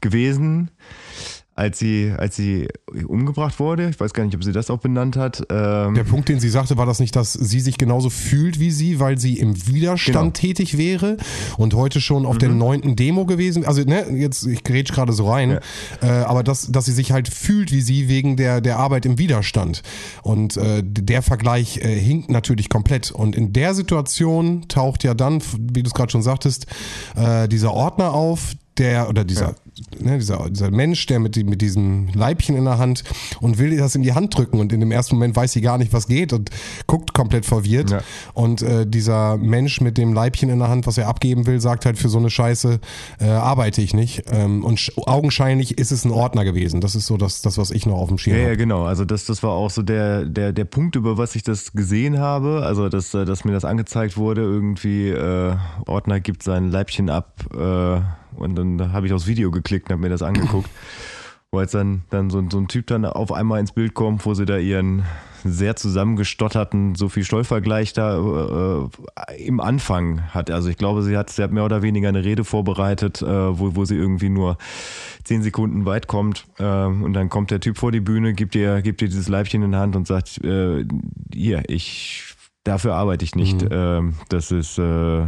gewesen, 0.00 0.70
als 1.54 1.78
sie, 1.78 2.12
als 2.16 2.36
sie 2.36 2.68
umgebracht 3.06 3.58
wurde. 3.60 3.88
Ich 3.90 4.00
weiß 4.00 4.12
gar 4.12 4.24
nicht, 4.24 4.34
ob 4.34 4.42
sie 4.42 4.52
das 4.52 4.70
auch 4.70 4.78
benannt 4.78 5.16
hat. 5.16 5.44
Ähm, 5.50 5.94
Der 5.94 6.04
Punkt, 6.04 6.28
den 6.28 6.40
sie 6.40 6.48
sagte, 6.48 6.76
war 6.76 6.86
das 6.86 6.98
nicht, 6.98 7.14
dass 7.14 7.32
sie 7.32 7.60
sich 7.60 7.78
genauso 7.78 8.10
fühlt 8.10 8.58
wie 8.58 8.70
sie, 8.70 8.98
weil 9.00 9.18
sie 9.18 9.38
im 9.38 9.66
Widerstand 9.66 10.14
Genau. 10.14 10.48
tätig 10.48 10.76
wäre 10.78 11.16
und 11.56 11.74
heute 11.74 12.00
schon 12.00 12.26
auf 12.26 12.38
der 12.38 12.48
neunten 12.48 12.96
Demo 12.96 13.24
gewesen. 13.24 13.64
Also 13.64 13.82
ne, 13.82 14.06
jetzt 14.16 14.46
ich 14.46 14.64
grätsch 14.64 14.92
gerade 14.92 15.12
so 15.12 15.30
rein, 15.30 15.58
äh, 16.02 16.06
aber 16.06 16.42
dass, 16.42 16.70
dass 16.72 16.86
sie 16.86 16.92
sich 16.92 17.12
halt 17.12 17.28
fühlt 17.28 17.70
wie 17.72 17.80
sie 17.80 18.08
wegen 18.08 18.36
der 18.36 18.60
der 18.60 18.78
Arbeit 18.78 19.06
im 19.06 19.18
Widerstand. 19.18 19.82
Und 20.22 20.56
äh, 20.56 20.82
der 20.84 21.22
Vergleich 21.22 21.78
äh, 21.78 21.98
hinkt 22.00 22.30
natürlich 22.30 22.68
komplett. 22.68 23.10
Und 23.12 23.36
in 23.36 23.52
der 23.52 23.74
Situation 23.74 24.66
taucht 24.68 25.04
ja 25.04 25.14
dann, 25.14 25.40
wie 25.58 25.82
du 25.82 25.88
es 25.88 25.94
gerade 25.94 26.10
schon 26.10 26.22
sagtest, 26.22 26.66
äh, 27.16 27.48
dieser 27.48 27.72
Ordner 27.72 28.12
auf, 28.12 28.54
der 28.78 29.08
oder 29.08 29.24
dieser, 29.24 29.54
ne, 30.00 30.18
dieser, 30.18 30.48
dieser 30.50 30.70
Mensch, 30.70 31.06
der 31.06 31.20
mit, 31.20 31.36
die- 31.36 31.44
mit 31.44 31.62
diesem 31.62 32.08
Leibchen 32.14 32.56
in 32.56 32.64
der 32.64 32.78
Hand 32.78 33.04
und 33.40 33.58
will 33.58 33.76
das 33.76 33.94
in 33.94 34.02
die 34.02 34.12
Hand 34.14 34.36
drücken 34.36 34.58
und 34.58 34.72
in 34.72 34.80
dem 34.80 34.90
ersten 34.90 35.14
Moment 35.16 35.36
weiß 35.36 35.52
sie 35.52 35.60
gar 35.60 35.78
nicht, 35.78 35.92
was 35.92 36.06
geht 36.08 36.32
und 36.32 36.50
guckt 36.86 37.14
komplett 37.14 37.46
verwirrt. 37.46 37.90
Ja. 37.90 38.00
Und 38.32 38.62
äh, 38.62 38.86
dieser 38.86 39.36
Mensch 39.36 39.80
mit 39.80 39.96
dem 39.98 40.12
Leibchen 40.12 40.48
in 40.50 40.58
der 40.58 40.68
Hand, 40.68 40.86
was 40.86 40.98
er 40.98 41.08
abgeben 41.08 41.46
will, 41.46 41.60
sagt 41.60 41.86
halt, 41.86 41.98
für 41.98 42.08
so 42.08 42.18
eine 42.18 42.30
Scheiße 42.30 42.80
äh, 43.20 43.24
arbeite 43.26 43.80
ich 43.80 43.94
nicht. 43.94 44.24
Ähm, 44.30 44.64
und 44.64 44.78
sch- 44.78 44.98
augenscheinlich 45.06 45.78
ist 45.78 45.92
es 45.92 46.04
ein 46.04 46.10
Ordner 46.10 46.44
gewesen. 46.44 46.80
Das 46.80 46.94
ist 46.94 47.06
so 47.06 47.16
das, 47.16 47.42
das 47.42 47.58
was 47.58 47.70
ich 47.70 47.86
noch 47.86 47.96
auf 47.98 48.08
dem 48.08 48.18
Schirm 48.18 48.34
Ja, 48.36 48.42
ja, 48.42 48.46
habe. 48.48 48.56
genau. 48.56 48.84
Also 48.84 49.04
das, 49.04 49.24
das 49.26 49.42
war 49.42 49.50
auch 49.52 49.70
so 49.70 49.82
der, 49.82 50.24
der, 50.24 50.52
der 50.52 50.64
Punkt, 50.64 50.96
über 50.96 51.16
was 51.18 51.36
ich 51.36 51.42
das 51.42 51.72
gesehen 51.72 52.18
habe. 52.18 52.62
Also 52.64 52.88
dass, 52.88 53.14
äh, 53.14 53.24
dass 53.24 53.44
mir 53.44 53.52
das 53.52 53.64
angezeigt 53.64 54.16
wurde, 54.16 54.40
irgendwie 54.42 55.10
äh, 55.10 55.54
Ordner 55.86 56.20
gibt 56.20 56.42
sein 56.42 56.70
Leibchen 56.70 57.08
ab 57.10 57.44
äh, 57.54 58.00
und 58.36 58.54
dann 58.56 58.92
habe 58.92 59.06
ich 59.06 59.12
aufs 59.12 59.26
Video 59.26 59.50
geklickt 59.50 59.88
und 59.88 59.92
habe 59.94 60.02
mir 60.02 60.08
das 60.10 60.22
angeguckt. 60.22 60.68
Wo 61.52 61.60
jetzt 61.60 61.72
dann, 61.74 62.02
dann 62.10 62.30
so, 62.30 62.38
ein- 62.38 62.50
so 62.50 62.58
ein 62.58 62.66
Typ 62.66 62.88
dann 62.88 63.04
auf 63.04 63.30
einmal 63.32 63.60
ins 63.60 63.70
Bild 63.70 63.94
kommt, 63.94 64.26
wo 64.26 64.34
sie 64.34 64.44
da 64.44 64.58
ihren 64.58 65.04
sehr 65.44 65.76
zusammengestotterten 65.76 66.96
Sophie 66.96 67.22
Stoll-Vergleich 67.22 67.92
da 67.92 68.88
äh, 69.28 69.44
im 69.46 69.60
Anfang 69.60 70.22
hat. 70.34 70.50
Also 70.50 70.68
ich 70.68 70.76
glaube, 70.78 71.02
sie 71.02 71.16
hat, 71.16 71.30
sie 71.30 71.44
hat 71.44 71.52
mehr 71.52 71.64
oder 71.64 71.80
weniger 71.82 72.08
eine 72.08 72.24
Rede 72.24 72.42
vorbereitet, 72.42 73.22
äh, 73.22 73.26
wo, 73.58 73.76
wo 73.76 73.84
sie 73.84 73.94
irgendwie 73.94 74.30
nur 74.30 74.58
zehn 75.22 75.42
Sekunden 75.44 75.84
weit 75.86 76.08
kommt 76.08 76.44
ähm, 76.58 77.04
und 77.04 77.12
dann 77.12 77.28
kommt 77.28 77.52
der 77.52 77.60
Typ 77.60 77.78
vor 77.78 77.92
die 77.92 78.00
Bühne, 78.00 78.32
gibt 78.34 78.56
ihr, 78.56 78.82
gibt 78.82 79.00
ihr 79.00 79.08
dieses 79.08 79.28
Leibchen 79.28 79.62
in 79.62 79.70
die 79.70 79.78
Hand 79.78 79.94
und 79.94 80.08
sagt, 80.08 80.42
äh, 80.42 80.84
hier, 81.32 81.62
ich, 81.68 82.34
dafür 82.64 82.94
arbeite 82.96 83.24
ich 83.24 83.36
nicht. 83.36 83.64
Ähm, 83.70 84.14
das 84.28 84.50
ist 84.50 84.76
äh, 84.78 85.26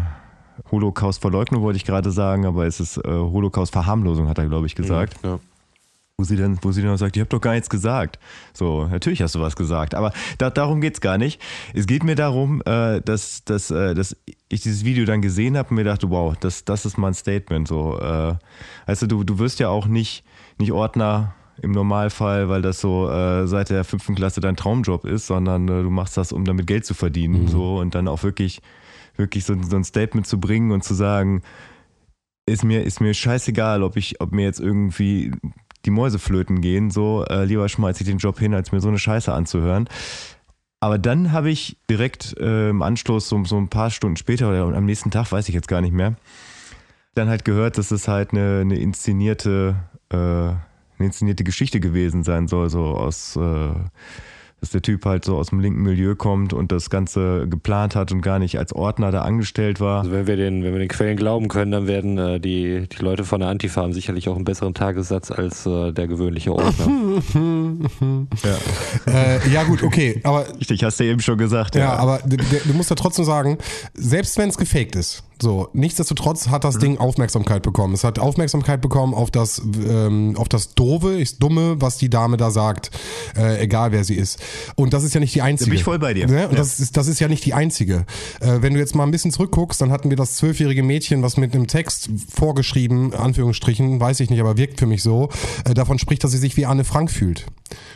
Holocaust-Verleugnung, 0.71 1.63
wollte 1.63 1.77
ich 1.77 1.85
gerade 1.85 2.11
sagen, 2.11 2.47
aber 2.47 2.67
es 2.67 2.81
ist 2.81 2.99
äh, 2.99 3.03
Holocaust-Verharmlosung, 3.05 4.29
hat 4.29 4.39
er, 4.39 4.47
glaube 4.47 4.67
ich, 4.67 4.75
gesagt. 4.75 5.17
Ja. 5.23 5.39
Wo 6.19 6.25
sie 6.25 6.37
dann, 6.37 6.59
wo 6.63 6.73
sie 6.73 6.81
dann 6.81 6.97
sagt, 6.97 7.15
ich 7.17 7.21
habe 7.21 7.29
doch 7.29 7.43
gar 7.43 7.53
nichts 7.53 7.69
gesagt. 7.69 8.19
So, 8.55 8.87
natürlich 8.87 9.21
hast 9.21 9.35
du 9.35 9.41
was 9.41 9.55
gesagt, 9.55 9.95
aber 9.95 10.13
da, 10.39 10.49
darum 10.49 10.81
geht's 10.81 11.03
gar 11.03 11.19
nicht. 11.19 11.43
Es 11.75 11.87
geht 11.87 12.05
mir 12.05 12.15
darum, 12.15 12.63
äh, 12.65 13.03
dass, 13.03 13.45
dass, 13.45 13.71
äh, 13.71 13.95
dass 13.95 14.17
ich 14.49 14.63
dieses 14.63 14.85
Video 14.87 15.05
dann 15.05 15.21
gesehen 15.21 15.59
habe 15.59 15.69
und 15.69 15.77
mir 15.77 15.85
dachte, 15.85 16.09
wow, 16.09 16.35
das, 16.41 16.65
das 16.65 16.87
ist 16.87 16.97
mal 16.97 17.09
ein 17.09 17.15
Statement. 17.15 17.69
So, 17.69 17.99
äh, 18.01 18.35
also 18.87 19.07
du, 19.07 19.25
du 19.25 19.39
wirst 19.39 19.61
ja 19.61 19.69
auch 19.69 19.87
nicht, 19.87 20.25
nicht 20.59 20.73
Ordner 20.73 21.35
im 21.61 21.73
Normalfall, 21.73 22.49
weil 22.49 22.63
das 22.63 22.81
so 22.81 23.11
äh, 23.11 23.47
seit 23.47 23.69
der 23.69 23.85
fünften 23.85 24.15
Klasse 24.15 24.41
dein 24.41 24.57
Traumjob 24.57 25.05
ist, 25.05 25.27
sondern 25.27 25.69
äh, 25.69 25.83
du 25.83 25.91
machst 25.91 26.17
das, 26.17 26.33
um 26.33 26.47
damit 26.47 26.67
Geld 26.67 26.87
zu 26.87 26.95
verdienen. 26.95 27.47
So 27.49 27.77
und 27.77 27.95
dann 27.95 28.09
auch 28.09 28.23
wirklich, 28.23 28.63
wirklich 29.19 29.45
so, 29.45 29.61
so 29.63 29.77
ein 29.77 29.85
Statement 29.85 30.27
zu 30.27 30.39
bringen 30.41 30.73
und 30.73 30.85
zu 30.85 30.95
sagen, 30.95 31.43
ist 32.47 32.65
mir, 32.65 32.85
ist 32.85 33.01
mir 33.01 33.13
scheißegal, 33.13 33.83
ob 33.83 33.97
ich, 33.97 34.21
ob 34.21 34.33
mir 34.33 34.45
jetzt 34.45 34.61
irgendwie 34.61 35.33
die 35.85 35.91
Mäuse 35.91 36.19
flöten 36.19 36.61
gehen, 36.61 36.91
so 36.91 37.25
äh, 37.25 37.45
lieber 37.45 37.69
schmeiße 37.69 38.03
ich 38.03 38.09
den 38.09 38.19
Job 38.19 38.39
hin, 38.39 38.55
als 38.55 38.73
mir 38.73 38.81
so 38.81 38.89
eine 38.89 38.99
Scheiße 38.99 39.33
anzuhören. 39.33 39.89
Aber 40.81 40.99
dann 40.99 41.33
habe 41.33 41.51
ich 41.51 41.79
direkt 41.89 42.37
äh, 42.39 42.71
im 42.71 42.83
Anschluss, 42.83 43.29
so, 43.29 43.43
so 43.45 43.57
ein 43.57 43.69
paar 43.69 43.91
Stunden 43.91 44.17
später 44.17 44.49
oder 44.49 44.77
am 44.77 44.85
nächsten 44.85 45.11
Tag, 45.11 45.33
weiß 45.33 45.49
ich 45.49 45.55
jetzt 45.55 45.69
gar 45.69 45.81
nicht 45.81 45.95
mehr, 45.95 46.17
dann 47.15 47.29
halt 47.29 47.45
gehört, 47.45 47.79
dass 47.79 47.91
es 47.91 48.09
halt 48.09 48.33
eine, 48.33 48.61
eine 48.61 48.79
inszenierte, 48.79 49.77
äh, 50.11 50.17
eine 50.17 50.59
inszenierte 50.99 51.45
Geschichte 51.45 51.81
gewesen 51.81 52.23
sein 52.25 52.47
soll, 52.47 52.69
so 52.69 52.85
aus, 52.85 53.37
äh, 53.37 53.71
dass 54.61 54.71
der 54.71 54.81
Typ 54.83 55.05
halt 55.05 55.25
so 55.25 55.37
aus 55.37 55.49
dem 55.49 55.61
linken 55.61 55.83
Milieu 55.83 56.15
kommt 56.15 56.53
und 56.55 56.73
das 56.73 56.89
Ganze 56.89 57.47
geplant 57.49 57.95
hat 57.95 58.11
und 58.11 58.23
gar 58.23 58.39
nicht 58.39 58.59
als 58.59 58.73
Ordner 58.73 59.11
da 59.13 59.23
angestellt 59.23 59.81
war. 59.81 60.01
Also 60.01 60.13
wenn 60.13 60.27
wir 60.27 60.37
den, 60.37 60.65
wenn 60.65 60.73
wir 60.73 60.79
den 60.79 60.89
Quellen 60.89 61.17
glauben 61.17 61.49
können, 61.49 61.73
dann 61.73 61.87
werden 61.87 62.17
äh, 62.17 62.41
die, 62.41 62.89
die 62.89 63.03
Leute 63.03 63.25
von 63.25 63.41
der 63.41 63.51
Antifa 63.51 63.83
haben 63.83 63.93
sicherlich 63.93 64.29
auch 64.31 64.35
einen 64.37 64.45
besseren 64.47 64.73
Tagessatz 64.73 65.31
als 65.31 65.67
äh, 65.67 65.93
der 65.93 66.07
gewöhnliche 66.09 66.53
Ordner. 66.55 67.23
Ja. 68.43 69.13
Äh, 69.13 69.49
ja 69.53 69.63
gut, 69.65 69.83
okay, 69.83 70.21
aber 70.25 70.47
Richtig, 70.59 70.83
hast 70.85 70.99
du 71.01 71.05
eben 71.05 71.21
schon 71.21 71.39
gesagt. 71.39 71.75
Ja, 71.75 71.95
aber 71.95 72.19
d- 72.25 72.37
d- 72.37 72.61
du 72.65 72.73
musst 72.75 72.91
ja 72.91 72.97
trotzdem 72.97 73.25
sagen, 73.25 73.59
selbst 73.95 74.37
wenn 74.39 74.49
es 74.49 74.57
gefaked 74.57 74.97
ist, 74.97 75.23
so, 75.41 75.69
nichtsdestotrotz 75.75 76.49
hat 76.49 76.65
das 76.65 76.79
Ding 76.79 76.99
Aufmerksamkeit 76.99 77.63
bekommen. 77.63 77.93
Es 77.95 78.05
hat 78.05 78.19
Aufmerksamkeit 78.19 78.81
bekommen 78.81 79.13
auf 79.15 79.31
das, 79.31 79.61
ähm, 79.87 80.35
auf 80.37 80.49
das 80.49 80.75
Doofe, 80.75 81.15
ich 81.19 81.39
Dumme, 81.39 81.77
was 81.81 81.99
die 81.99 82.09
Dame 82.09 82.37
da 82.39 82.51
sagt, 82.51 82.91
äh, 83.37 83.63
egal 83.63 83.93
wer 83.93 84.03
sie 84.05 84.15
ist. 84.15 84.39
Und 84.77 84.95
das 84.95 85.05
ist 85.05 85.13
ja 85.15 85.21
nicht 85.21 85.35
die 85.35 85.43
einzige. 85.43 85.69
Da 85.69 85.73
bin 85.73 85.79
ich 85.79 85.85
voll 85.85 85.99
bei 85.99 86.15
dir. 86.15 86.27
Ne? 86.27 86.47
Und 86.49 86.53
Ja. 86.53 86.59
das, 86.59 86.81
ist, 86.81 86.97
das 86.97 87.07
ist 87.07 87.21
ja 87.21 87.29
nicht 87.29 87.45
die 87.45 87.53
einzige. 87.55 88.07
Äh, 88.41 88.63
wenn 88.63 88.73
du 88.75 88.81
jetzt 88.81 88.95
mal 88.95 89.05
ein 89.05 89.11
bisschen 89.11 89.31
zurückguckst, 89.31 89.81
dann 89.81 89.91
hatten 89.93 90.09
wir 90.11 90.17
das 90.17 90.37
zwölfjährige 90.37 90.83
Mädchen, 90.83 91.23
was 91.23 91.37
mit 91.37 91.55
einem 91.55 91.67
Text 91.67 92.09
vorgeschrieben, 92.35 93.13
Anführungsstrichen, 93.15 94.01
weiß 94.01 94.21
ich 94.21 94.31
nicht, 94.31 94.41
aber 94.41 94.57
wirkt 94.57 94.79
für 94.79 94.87
mich 94.87 95.03
so, 95.03 95.29
äh, 95.65 95.75
davon 95.75 95.99
spricht, 95.99 96.25
dass 96.25 96.31
sie 96.31 96.39
sich 96.39 96.57
wie 96.57 96.65
Anne 96.67 96.85
Frank 96.85 97.11
fühlt. 97.11 97.47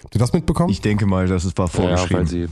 Habt 0.05 0.15
ihr 0.15 0.19
das 0.19 0.33
mitbekommen? 0.33 0.71
Ich 0.71 0.81
denke 0.83 1.07
mal, 1.07 1.27
das 1.27 1.45
ist 1.45 1.57
war 1.57 1.67
ja, 1.69 1.73
vorgeschrieben. 1.73 2.17
weil 2.19 2.27
sie 2.27 2.49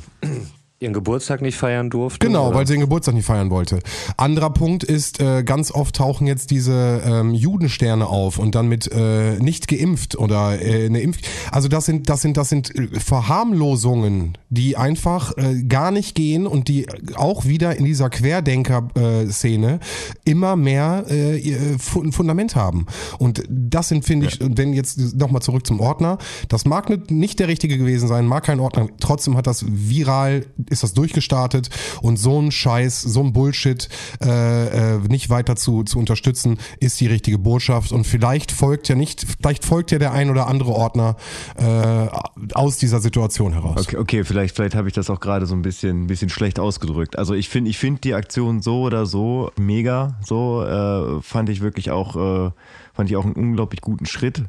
ihren 0.81 0.93
Geburtstag 0.93 1.43
nicht 1.43 1.57
feiern 1.57 1.91
durfte. 1.91 2.25
Genau, 2.25 2.49
oder? 2.49 2.59
weil 2.59 2.67
sie 2.67 2.75
den 2.75 2.83
Geburtstag 2.83 3.15
nicht 3.15 3.25
feiern 3.25 3.51
wollte. 3.51 3.81
Anderer 4.17 4.51
Punkt 4.51 4.85
ist, 4.85 5.21
äh, 5.21 5.43
ganz 5.43 5.73
oft 5.73 5.97
tauchen 5.97 6.29
jetzt 6.29 6.53
diese 6.53 7.03
ähm, 7.05 7.35
Judensterne 7.35 8.07
auf 8.07 8.39
und 8.39 8.55
dann 8.55 8.69
mit 8.69 8.89
äh, 8.93 9.39
nicht 9.41 9.67
geimpft 9.67 10.17
oder 10.17 10.63
äh, 10.63 10.87
eine 10.87 11.01
Impf. 11.01 11.19
Also 11.51 11.67
das 11.67 11.85
sind, 11.85 12.09
das 12.09 12.23
sind, 12.23 12.37
das 12.37 12.49
sind 12.49 12.75
äh, 12.77 13.01
Verharmlosungen, 13.01 14.39
die 14.51 14.77
einfach 14.77 15.37
äh, 15.37 15.63
gar 15.65 15.91
nicht 15.91 16.15
gehen 16.15 16.47
und 16.47 16.69
die 16.69 16.87
auch 17.17 17.45
wieder 17.45 17.75
in 17.77 17.85
dieser 17.85 18.09
Querdenker-Szene 18.09 19.81
immer 20.25 20.55
mehr 20.55 21.07
äh, 21.09 21.77
ein 21.97 22.13
Fundament 22.13 22.55
haben. 22.55 22.87
Und 23.19 23.43
das 23.49 23.89
sind, 23.89 24.05
finde 24.05 24.27
ich, 24.27 24.39
wenn 24.41 24.73
jetzt 24.73 25.17
nochmal 25.17 25.43
zurück 25.43 25.67
zum 25.67 25.81
Ordner, 25.81 26.19
das 26.49 26.65
mag 26.67 27.11
nicht 27.11 27.41
der 27.41 27.49
richtige 27.49 27.79
gewesen 27.79 28.07
sein, 28.07 28.27
mag 28.27 28.45
kein 28.45 28.61
Ordner, 28.61 28.87
trotzdem 29.01 29.37
hat 29.37 29.49
das 29.49 29.65
viral, 29.69 30.47
ist 30.71 30.83
das 30.83 30.95
durchgestartet 30.95 31.71
und 32.03 32.19
so 32.19 32.41
ein 32.41 32.51
Scheiß, 32.51 33.03
so 33.03 33.23
ein 33.23 33.33
Bullshit 33.33 33.89
äh, 34.23 34.97
äh, 34.97 34.99
nicht 35.09 35.31
weiter 35.31 35.57
zu, 35.57 35.85
zu 35.85 35.99
unterstützen, 35.99 36.59
ist 36.81 37.01
die 37.01 37.07
richtige 37.07 37.39
Botschaft 37.39 37.93
und 37.93 38.05
vielleicht 38.05 38.53
folgt 38.53 38.89
ja 38.89 38.95
nicht, 38.95 39.27
vielleicht 39.41 39.65
folgt 39.65 39.91
ja 39.91 39.99
der 39.99 40.13
ein 40.13 40.31
oder 40.31 40.47
andere 40.47 40.73
Ordner 40.73 41.17
äh, 41.57 42.09
aus 42.55 42.79
dieser 42.79 43.01
Situation 43.01 43.53
heraus. 43.53 43.87
Okay, 43.87 43.97
okay, 43.97 44.25
vielleicht, 44.25 44.57
vielleicht 44.57 44.75
habe 44.75 44.89
ich 44.89 44.95
das 44.95 45.11
auch 45.11 45.21
gerade 45.21 45.47
so 45.47 45.55
ein 45.55 45.63
bisschen, 45.63 46.07
bisschen 46.07 46.29
schlecht 46.29 46.59
ausgedrückt. 46.59 47.19
Also 47.19 47.35
ich 47.35 47.49
finde, 47.49 47.71
ich 47.71 47.79
finde 47.79 48.01
die 48.01 48.15
Aktion 48.15 48.63
so 48.63 48.83
oder 48.83 49.07
so 49.07 49.51
mega. 49.57 50.19
So 50.25 50.65
äh, 50.65 51.23
fand 51.23 51.49
ich 51.49 51.61
wirklich 51.61 51.91
auch, 51.91 52.17
äh, 52.17 52.51
fand 52.93 53.11
ich 53.11 53.17
auch 53.17 53.25
einen 53.25 53.35
unglaublich 53.35 53.81
guten 53.81 54.07
Schritt. 54.07 54.45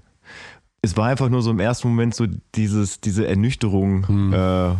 Es 0.82 0.95
war 0.95 1.08
einfach 1.08 1.29
nur 1.29 1.41
so 1.41 1.51
im 1.51 1.60
ersten 1.60 1.89
Moment 1.89 2.15
so 2.15 2.25
dieses, 2.55 3.01
diese 3.01 3.27
Ernüchterung, 3.27 4.32
äh, 4.34 4.75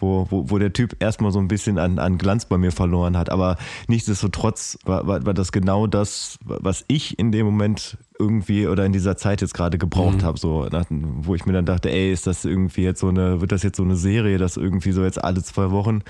wo, 0.00 0.26
wo, 0.30 0.50
wo 0.50 0.58
der 0.58 0.72
Typ 0.72 0.96
erstmal 1.00 1.32
so 1.32 1.38
ein 1.38 1.48
bisschen 1.48 1.78
an, 1.78 1.98
an 1.98 2.18
Glanz 2.18 2.46
bei 2.46 2.58
mir 2.58 2.72
verloren 2.72 3.16
hat. 3.16 3.30
Aber 3.30 3.56
nichtsdestotrotz 3.86 4.78
war, 4.84 5.06
war, 5.06 5.24
war 5.26 5.34
das 5.34 5.52
genau 5.52 5.86
das, 5.86 6.38
was 6.44 6.84
ich 6.88 7.18
in 7.18 7.32
dem 7.32 7.46
Moment 7.46 7.98
irgendwie 8.18 8.66
oder 8.66 8.84
in 8.84 8.92
dieser 8.92 9.16
Zeit 9.16 9.40
jetzt 9.40 9.54
gerade 9.54 9.78
gebraucht 9.78 10.22
habe. 10.22 10.38
So, 10.38 10.66
nach, 10.66 10.84
wo 10.90 11.34
ich 11.34 11.46
mir 11.46 11.52
dann 11.52 11.66
dachte, 11.66 11.90
ey, 11.90 12.12
ist 12.12 12.26
das 12.26 12.44
irgendwie 12.44 12.82
jetzt 12.82 13.00
so 13.00 13.08
eine, 13.08 13.40
wird 13.40 13.52
das 13.52 13.62
jetzt 13.62 13.76
so 13.76 13.82
eine 13.82 13.96
Serie, 13.96 14.38
dass 14.38 14.56
irgendwie 14.56 14.92
so 14.92 15.04
jetzt 15.04 15.22
alle 15.22 15.42
zwei 15.42 15.70
Wochen 15.70 16.02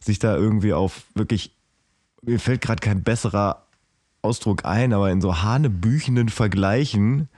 sich 0.00 0.18
da 0.18 0.36
irgendwie 0.36 0.72
auf 0.72 1.02
wirklich, 1.14 1.52
mir 2.22 2.38
fällt 2.38 2.60
gerade 2.60 2.80
kein 2.80 3.02
besserer 3.02 3.64
Ausdruck 4.22 4.64
ein, 4.64 4.92
aber 4.92 5.10
in 5.10 5.20
so 5.20 5.42
hanebüchenden 5.42 6.28
Vergleichen 6.28 7.28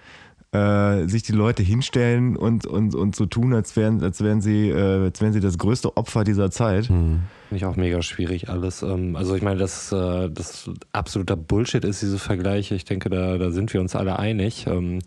äh, 0.57 1.09
sich 1.09 1.23
die 1.23 1.33
Leute 1.33 1.63
hinstellen 1.63 2.37
und, 2.37 2.67
und, 2.67 2.95
und 2.95 3.15
so 3.15 3.27
tun, 3.27 3.53
als 3.53 3.77
wären, 3.77 4.03
als 4.03 4.23
wären 4.23 4.41
sie, 4.41 4.71
äh, 4.71 5.05
als 5.05 5.21
wären 5.21 5.33
sie 5.33 5.41
das 5.41 5.59
größte 5.59 5.97
Opfer 5.97 6.25
dieser 6.25 6.51
Zeit. 6.51 6.89
Hm. 6.89 7.23
Finde 7.49 7.57
ich 7.57 7.65
auch 7.65 7.77
mega 7.77 8.03
schwierig 8.03 8.49
alles. 8.49 8.83
Ähm, 8.83 9.17
also 9.17 9.35
ich 9.35 9.43
meine, 9.43 9.59
dass 9.59 9.93
äh, 9.93 10.31
das 10.31 10.71
absoluter 10.93 11.37
Bullshit 11.37 11.85
ist, 11.85 12.03
diese 12.03 12.19
Vergleiche. 12.19 12.75
Ich 12.75 12.85
denke, 12.85 13.11
da, 13.11 13.39
da 13.39 13.51
sind 13.51 13.73
wir 13.73 13.81
uns 13.81 13.95
alle 13.95 14.19
einig. 14.19 14.67
Ähm, 14.67 15.01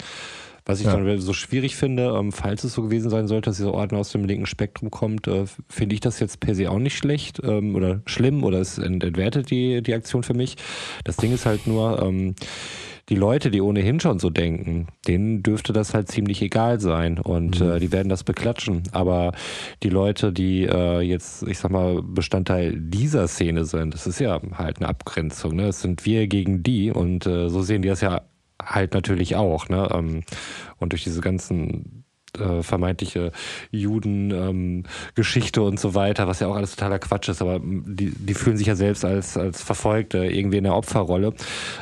was 0.65 0.81
ich 0.81 0.85
ja. 0.85 0.95
dann 0.95 1.19
so 1.19 1.33
schwierig 1.33 1.75
finde, 1.75 2.15
ähm, 2.15 2.31
falls 2.31 2.63
es 2.63 2.73
so 2.73 2.83
gewesen 2.83 3.09
sein 3.09 3.27
sollte, 3.27 3.49
dass 3.49 3.57
dieser 3.57 3.73
Ordner 3.73 3.97
aus 3.97 4.11
dem 4.11 4.25
linken 4.25 4.45
Spektrum 4.45 4.91
kommt, 4.91 5.27
äh, 5.27 5.45
finde 5.67 5.95
ich 5.95 6.01
das 6.01 6.19
jetzt 6.19 6.39
per 6.39 6.53
se 6.53 6.69
auch 6.69 6.77
nicht 6.77 6.95
schlecht 6.95 7.39
oder 7.39 8.01
schlimm 8.05 8.43
oder 8.43 8.59
es 8.59 8.77
entwertet 8.77 9.49
die, 9.49 9.81
die 9.81 9.93
Aktion 9.95 10.21
für 10.21 10.35
mich. 10.35 10.57
Das 11.05 11.15
Ding 11.15 11.33
ist 11.33 11.47
halt 11.47 11.65
nur, 11.65 12.35
die 13.09 13.15
Leute, 13.15 13.49
die 13.49 13.61
ohnehin 13.61 13.99
schon 13.99 14.19
so 14.19 14.29
denken, 14.29 14.87
denen 15.07 15.41
dürfte 15.41 15.73
das 15.73 15.93
halt 15.93 16.09
ziemlich 16.09 16.41
egal 16.41 16.79
sein 16.79 17.17
und 17.17 17.59
mhm. 17.59 17.71
äh, 17.71 17.79
die 17.79 17.91
werden 17.91 18.09
das 18.09 18.23
beklatschen. 18.23 18.83
Aber 18.91 19.33
die 19.83 19.89
Leute, 19.89 20.31
die 20.31 20.63
äh, 20.65 21.01
jetzt, 21.01 21.43
ich 21.43 21.57
sag 21.57 21.71
mal, 21.71 22.01
Bestandteil 22.03 22.79
dieser 22.79 23.27
Szene 23.27 23.65
sind, 23.65 23.93
das 23.93 24.05
ist 24.05 24.19
ja 24.19 24.39
halt 24.53 24.77
eine 24.77 24.87
Abgrenzung. 24.87 25.55
Ne? 25.55 25.67
Es 25.67 25.81
sind 25.81 26.05
wir 26.05 26.27
gegen 26.27 26.61
die 26.61 26.91
und 26.91 27.25
äh, 27.25 27.49
so 27.49 27.61
sehen 27.61 27.81
die 27.81 27.89
das 27.89 28.01
ja 28.01 28.21
halt 28.61 28.93
natürlich 28.93 29.35
auch. 29.35 29.69
Ne? 29.69 29.89
Ähm, 29.91 30.23
und 30.77 30.93
durch 30.93 31.03
diese 31.03 31.21
ganzen 31.21 31.98
äh, 32.37 32.61
vermeintliche 32.61 33.31
Juden-Geschichte 33.71 35.59
ähm, 35.61 35.65
und 35.65 35.79
so 35.79 35.95
weiter, 35.95 36.27
was 36.27 36.39
ja 36.39 36.47
auch 36.47 36.55
alles 36.55 36.75
totaler 36.75 36.99
Quatsch 36.99 37.29
ist, 37.29 37.41
aber 37.41 37.59
die, 37.59 38.11
die 38.11 38.33
fühlen 38.33 38.57
sich 38.57 38.67
ja 38.67 38.75
selbst 38.75 39.05
als, 39.05 39.37
als 39.37 39.61
Verfolgte 39.61 40.25
irgendwie 40.25 40.57
in 40.57 40.63
der 40.63 40.75
Opferrolle. 40.75 41.33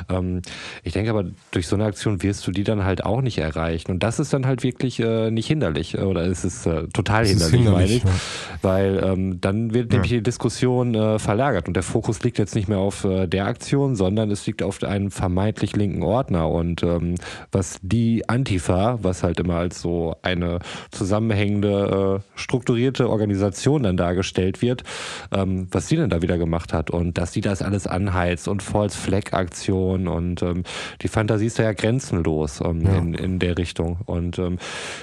Ähm, 0.09 0.41
ich 0.83 0.93
denke 0.93 1.09
aber, 1.09 1.25
durch 1.51 1.67
so 1.67 1.75
eine 1.75 1.85
Aktion 1.85 2.23
wirst 2.23 2.45
du 2.47 2.51
die 2.51 2.63
dann 2.63 2.85
halt 2.85 3.03
auch 3.03 3.21
nicht 3.21 3.37
erreichen. 3.39 3.91
Und 3.91 4.03
das 4.03 4.19
ist 4.19 4.33
dann 4.33 4.45
halt 4.45 4.63
wirklich 4.63 4.99
äh, 4.99 5.31
nicht 5.31 5.47
hinderlich 5.47 5.97
oder 5.97 6.25
es 6.25 6.45
ist 6.45 6.65
äh, 6.65 6.87
total 6.87 7.23
das 7.23 7.31
hinderlich, 7.31 7.61
hinderlich, 7.61 7.73
meine 7.73 7.93
ich. 7.97 8.03
Ja. 8.03 8.59
Weil 8.61 9.03
ähm, 9.03 9.41
dann 9.41 9.73
wird 9.73 9.91
nämlich 9.91 10.11
ja. 10.11 10.17
die 10.17 10.23
Diskussion 10.23 10.95
äh, 10.95 11.19
verlagert 11.19 11.67
und 11.67 11.73
der 11.73 11.83
Fokus 11.83 12.23
liegt 12.23 12.37
jetzt 12.37 12.55
nicht 12.55 12.67
mehr 12.67 12.79
auf 12.79 13.03
äh, 13.03 13.27
der 13.27 13.45
Aktion, 13.47 13.95
sondern 13.95 14.31
es 14.31 14.45
liegt 14.45 14.63
auf 14.63 14.81
einem 14.83 15.11
vermeintlich 15.11 15.75
linken 15.75 16.03
Ordner. 16.03 16.49
Und 16.49 16.83
ähm, 16.83 17.15
was 17.51 17.79
die 17.81 18.27
Antifa, 18.29 18.99
was 19.01 19.23
halt 19.23 19.39
immer 19.39 19.55
als 19.55 19.81
so 19.81 20.15
eine 20.21 20.36
eine 20.43 20.59
zusammenhängende, 20.91 22.21
äh, 22.21 22.39
strukturierte 22.39 23.09
Organisation 23.09 23.83
dann 23.83 23.97
dargestellt 23.97 24.61
wird, 24.61 24.83
ähm, 25.31 25.67
was 25.71 25.87
sie 25.87 25.97
denn 25.97 26.09
da 26.09 26.21
wieder 26.21 26.37
gemacht 26.37 26.73
hat 26.73 26.89
und 26.89 27.17
dass 27.17 27.33
sie 27.33 27.41
das 27.41 27.61
alles 27.61 27.87
anheizt 27.87 28.47
und 28.47 28.63
False 28.63 28.97
Flag 28.97 29.33
Aktion 29.33 30.07
und 30.07 30.41
ähm, 30.41 30.63
die 31.01 31.07
Fantasie 31.07 31.47
ist 31.47 31.59
da 31.59 31.63
ja 31.63 31.73
grenzenlos 31.73 32.61
ähm, 32.61 32.81
ja. 32.81 32.97
In, 32.97 33.13
in 33.13 33.39
der 33.39 33.57
Richtung 33.57 33.97
und 34.05 34.39
ähm, 34.39 34.57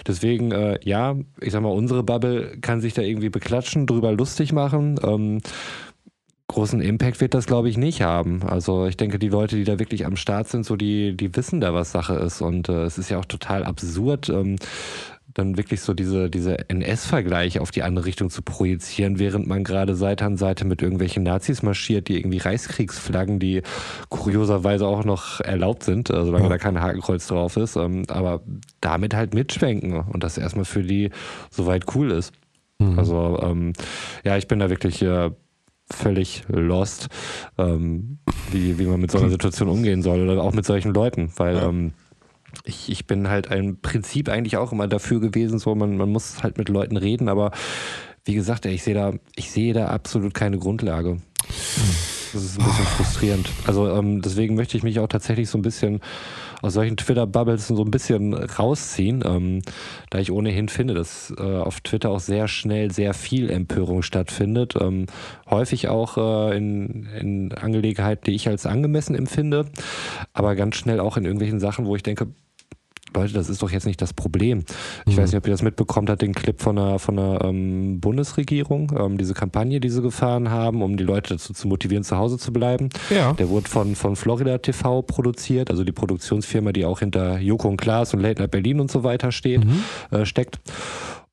deswegen, 0.06 0.52
äh, 0.52 0.78
ja, 0.82 1.16
ich 1.40 1.52
sag 1.52 1.62
mal, 1.62 1.68
unsere 1.68 2.02
Bubble 2.02 2.58
kann 2.60 2.80
sich 2.80 2.94
da 2.94 3.02
irgendwie 3.02 3.30
beklatschen, 3.30 3.86
drüber 3.86 4.12
lustig 4.12 4.52
machen, 4.52 4.98
ähm, 5.02 5.40
großen 6.48 6.80
Impact 6.80 7.20
wird 7.20 7.34
das, 7.34 7.46
glaube 7.46 7.68
ich, 7.68 7.76
nicht 7.76 8.02
haben. 8.02 8.42
Also 8.42 8.86
ich 8.86 8.96
denke, 8.96 9.18
die 9.18 9.28
Leute, 9.28 9.56
die 9.56 9.64
da 9.64 9.78
wirklich 9.78 10.04
am 10.06 10.16
Start 10.16 10.48
sind, 10.48 10.64
so 10.64 10.76
die, 10.76 11.16
die 11.16 11.34
wissen 11.34 11.60
da, 11.60 11.72
was 11.72 11.92
Sache 11.92 12.14
ist. 12.14 12.42
Und 12.42 12.68
äh, 12.68 12.84
es 12.84 12.98
ist 12.98 13.10
ja 13.10 13.18
auch 13.18 13.24
total 13.24 13.64
absurd, 13.64 14.28
ähm, 14.28 14.56
dann 15.34 15.56
wirklich 15.56 15.80
so 15.80 15.94
diese, 15.94 16.30
diese 16.30 16.68
NS-Vergleiche 16.68 17.60
auf 17.60 17.72
die 17.72 17.82
andere 17.82 18.06
Richtung 18.06 18.30
zu 18.30 18.42
projizieren, 18.42 19.18
während 19.18 19.46
man 19.48 19.64
gerade 19.64 19.96
Seite 19.96 20.24
an 20.24 20.36
Seite 20.36 20.64
mit 20.64 20.80
irgendwelchen 20.80 21.24
Nazis 21.24 21.62
marschiert, 21.62 22.08
die 22.08 22.16
irgendwie 22.16 22.38
Reichskriegsflaggen, 22.38 23.40
die 23.40 23.62
kurioserweise 24.08 24.86
auch 24.86 25.04
noch 25.04 25.40
erlaubt 25.40 25.82
sind, 25.82 26.08
äh, 26.08 26.24
solange 26.24 26.44
ja. 26.44 26.50
da 26.50 26.58
kein 26.58 26.80
Hakenkreuz 26.80 27.26
drauf 27.26 27.56
ist, 27.56 27.76
ähm, 27.76 28.04
aber 28.08 28.42
damit 28.80 29.14
halt 29.14 29.34
mitschwenken 29.34 30.00
und 30.00 30.22
das 30.22 30.38
erstmal 30.38 30.64
für 30.64 30.82
die 30.82 31.10
soweit 31.50 31.94
cool 31.94 32.12
ist. 32.12 32.32
Mhm. 32.78 32.98
Also 32.98 33.40
ähm, 33.42 33.72
ja, 34.24 34.36
ich 34.36 34.46
bin 34.46 34.60
da 34.60 34.70
wirklich 34.70 35.02
äh, 35.02 35.30
völlig 35.90 36.44
lost, 36.48 37.08
ähm, 37.58 38.18
wie, 38.50 38.78
wie 38.78 38.86
man 38.86 39.00
mit 39.00 39.10
so 39.10 39.18
einer 39.18 39.30
Situation 39.30 39.68
umgehen 39.68 40.02
soll 40.02 40.28
oder 40.28 40.42
auch 40.42 40.54
mit 40.54 40.64
solchen 40.64 40.94
Leuten, 40.94 41.32
weil 41.36 41.56
ja. 41.56 41.68
ähm, 41.68 41.92
ich, 42.64 42.90
ich 42.90 43.06
bin 43.06 43.28
halt 43.28 43.50
ein 43.50 43.80
Prinzip 43.80 44.28
eigentlich 44.28 44.56
auch 44.56 44.72
immer 44.72 44.88
dafür 44.88 45.20
gewesen, 45.20 45.58
so 45.58 45.74
man, 45.74 45.96
man 45.96 46.10
muss 46.10 46.42
halt 46.42 46.58
mit 46.58 46.68
Leuten 46.68 46.96
reden, 46.96 47.28
aber 47.28 47.52
wie 48.24 48.34
gesagt, 48.34 48.64
ich 48.66 48.82
sehe 48.82 48.94
da, 48.94 49.12
ich 49.36 49.50
sehe 49.50 49.74
da 49.74 49.88
absolut 49.88 50.32
keine 50.32 50.58
Grundlage. 50.58 51.18
Das 52.32 52.42
ist 52.42 52.58
ein 52.58 52.64
bisschen 52.64 52.86
frustrierend. 52.86 53.48
Also 53.66 53.88
ähm, 53.88 54.20
deswegen 54.22 54.56
möchte 54.56 54.76
ich 54.76 54.82
mich 54.82 54.98
auch 54.98 55.06
tatsächlich 55.06 55.48
so 55.48 55.58
ein 55.58 55.62
bisschen 55.62 56.00
aus 56.62 56.72
solchen 56.72 56.96
Twitter-Bubbles 56.96 57.68
so 57.68 57.84
ein 57.84 57.90
bisschen 57.90 58.32
rausziehen, 58.32 59.22
ähm, 59.24 59.60
da 60.08 60.18
ich 60.18 60.32
ohnehin 60.32 60.68
finde, 60.68 60.94
dass 60.94 61.32
äh, 61.38 61.42
auf 61.42 61.82
Twitter 61.82 62.10
auch 62.10 62.20
sehr 62.20 62.48
schnell 62.48 62.90
sehr 62.90 63.12
viel 63.12 63.50
Empörung 63.50 64.02
stattfindet. 64.02 64.74
Ähm, 64.80 65.06
häufig 65.48 65.88
auch 65.88 66.16
äh, 66.16 66.56
in, 66.56 67.06
in 67.20 67.52
Angelegenheiten, 67.52 68.24
die 68.24 68.34
ich 68.34 68.48
als 68.48 68.64
angemessen 68.64 69.14
empfinde, 69.14 69.66
aber 70.32 70.56
ganz 70.56 70.76
schnell 70.76 71.00
auch 71.00 71.18
in 71.18 71.24
irgendwelchen 71.26 71.60
Sachen, 71.60 71.84
wo 71.84 71.94
ich 71.94 72.02
denke, 72.02 72.28
Leute, 73.14 73.32
das 73.32 73.48
ist 73.48 73.62
doch 73.62 73.70
jetzt 73.70 73.86
nicht 73.86 74.00
das 74.00 74.12
Problem. 74.12 74.64
Ich 75.06 75.16
mhm. 75.16 75.22
weiß 75.22 75.30
nicht, 75.30 75.38
ob 75.38 75.46
ihr 75.46 75.52
das 75.52 75.62
mitbekommt 75.62 76.10
hat, 76.10 76.22
den 76.22 76.34
Clip 76.34 76.60
von 76.60 76.76
der, 76.76 76.98
von 76.98 77.16
der 77.16 77.40
ähm, 77.44 78.00
Bundesregierung, 78.00 78.92
ähm, 78.98 79.18
diese 79.18 79.34
Kampagne, 79.34 79.80
die 79.80 79.88
sie 79.88 80.02
gefahren 80.02 80.50
haben, 80.50 80.82
um 80.82 80.96
die 80.96 81.04
Leute 81.04 81.34
dazu 81.34 81.52
zu 81.52 81.68
motivieren, 81.68 82.04
zu 82.04 82.16
Hause 82.16 82.38
zu 82.38 82.52
bleiben. 82.52 82.90
Ja. 83.10 83.32
Der 83.32 83.48
wurde 83.48 83.68
von, 83.68 83.94
von 83.94 84.16
Florida 84.16 84.58
TV 84.58 85.02
produziert, 85.02 85.70
also 85.70 85.84
die 85.84 85.92
Produktionsfirma, 85.92 86.72
die 86.72 86.84
auch 86.84 87.00
hinter 87.00 87.38
Joko 87.38 87.68
und 87.68 87.76
Klaas 87.76 88.14
und 88.14 88.20
Late 88.20 88.40
Night 88.40 88.50
Berlin 88.50 88.80
und 88.80 88.90
so 88.90 89.04
weiter 89.04 89.32
steht, 89.32 89.64
mhm. 89.64 89.82
äh, 90.10 90.24
steckt. 90.24 90.58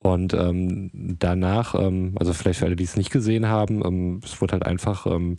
Und 0.04 0.34
ähm, 0.34 0.90
danach, 0.94 1.76
ähm, 1.76 2.16
also 2.20 2.34
vielleicht 2.34 2.60
für 2.60 2.66
alle, 2.66 2.76
die 2.76 2.86
es 2.86 2.98
nicht 2.98 3.12
gesehen 3.12 3.48
haben, 3.48 3.86
ähm, 3.86 4.20
es 4.24 4.42
wurde 4.42 4.54
halt 4.54 4.66
einfach 4.66 5.06
ähm, 5.06 5.38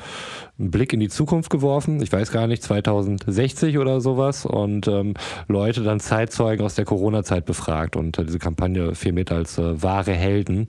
ein 0.57 0.71
Blick 0.71 0.93
in 0.93 1.01
die 1.01 1.09
Zukunft 1.09 1.51
geworfen. 1.51 2.01
Ich 2.01 2.13
weiß 2.13 2.31
gar 2.31 2.47
nicht, 2.47 2.63
2060 2.63 3.79
oder 3.79 4.01
sowas. 4.01 4.47
Und 4.47 4.87
ähm, 4.87 5.15
Leute 5.49 5.83
dann 5.83 5.99
Zeitzeugen 5.99 6.65
aus 6.65 6.77
der 6.77 6.85
Corona-Zeit 6.85 7.45
befragt 7.45 7.97
und 7.97 8.17
äh, 8.19 8.25
diese 8.25 8.39
Kampagne 8.39 8.95
firmiert 8.95 9.33
als 9.33 9.59
äh, 9.59 9.83
wahre 9.83 10.13
Helden. 10.13 10.69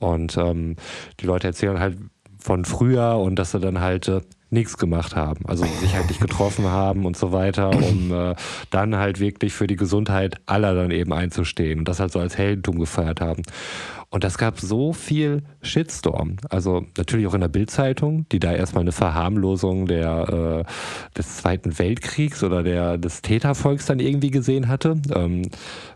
Und 0.00 0.36
ähm, 0.36 0.74
die 1.20 1.26
Leute 1.26 1.46
erzählen 1.46 1.78
halt 1.78 1.96
von 2.38 2.64
früher 2.64 3.18
und 3.18 3.36
dass 3.38 3.52
sie 3.52 3.60
dann 3.60 3.80
halt 3.80 4.08
äh, 4.08 4.20
nichts 4.50 4.78
gemacht 4.78 5.14
haben, 5.14 5.44
also 5.46 5.64
sich 5.64 5.94
halt 5.94 6.08
nicht 6.08 6.20
getroffen 6.20 6.66
haben 6.66 7.04
und 7.04 7.16
so 7.16 7.32
weiter, 7.32 7.70
um 7.70 8.12
äh, 8.12 8.34
dann 8.70 8.96
halt 8.96 9.20
wirklich 9.20 9.52
für 9.52 9.66
die 9.66 9.76
Gesundheit 9.76 10.36
aller 10.46 10.74
dann 10.74 10.90
eben 10.90 11.12
einzustehen 11.12 11.80
und 11.80 11.88
das 11.88 12.00
halt 12.00 12.12
so 12.12 12.18
als 12.18 12.38
Heldentum 12.38 12.78
gefeiert 12.78 13.20
haben. 13.20 13.42
Und 14.10 14.24
das 14.24 14.38
gab 14.38 14.58
so 14.58 14.94
viel 14.94 15.42
Shitstorm. 15.60 16.36
Also 16.48 16.86
natürlich 16.96 17.26
auch 17.26 17.34
in 17.34 17.42
der 17.42 17.48
Bildzeitung, 17.48 18.26
die 18.32 18.38
da 18.38 18.54
erstmal 18.54 18.80
eine 18.80 18.92
Verharmlosung 18.92 19.86
der, 19.86 20.64
äh, 20.66 21.18
des 21.18 21.36
Zweiten 21.36 21.78
Weltkriegs 21.78 22.42
oder 22.42 22.62
der, 22.62 22.96
des 22.96 23.20
Tätervolks 23.20 23.84
dann 23.84 24.00
irgendwie 24.00 24.30
gesehen 24.30 24.68
hatte. 24.68 24.96
Ähm, 25.14 25.42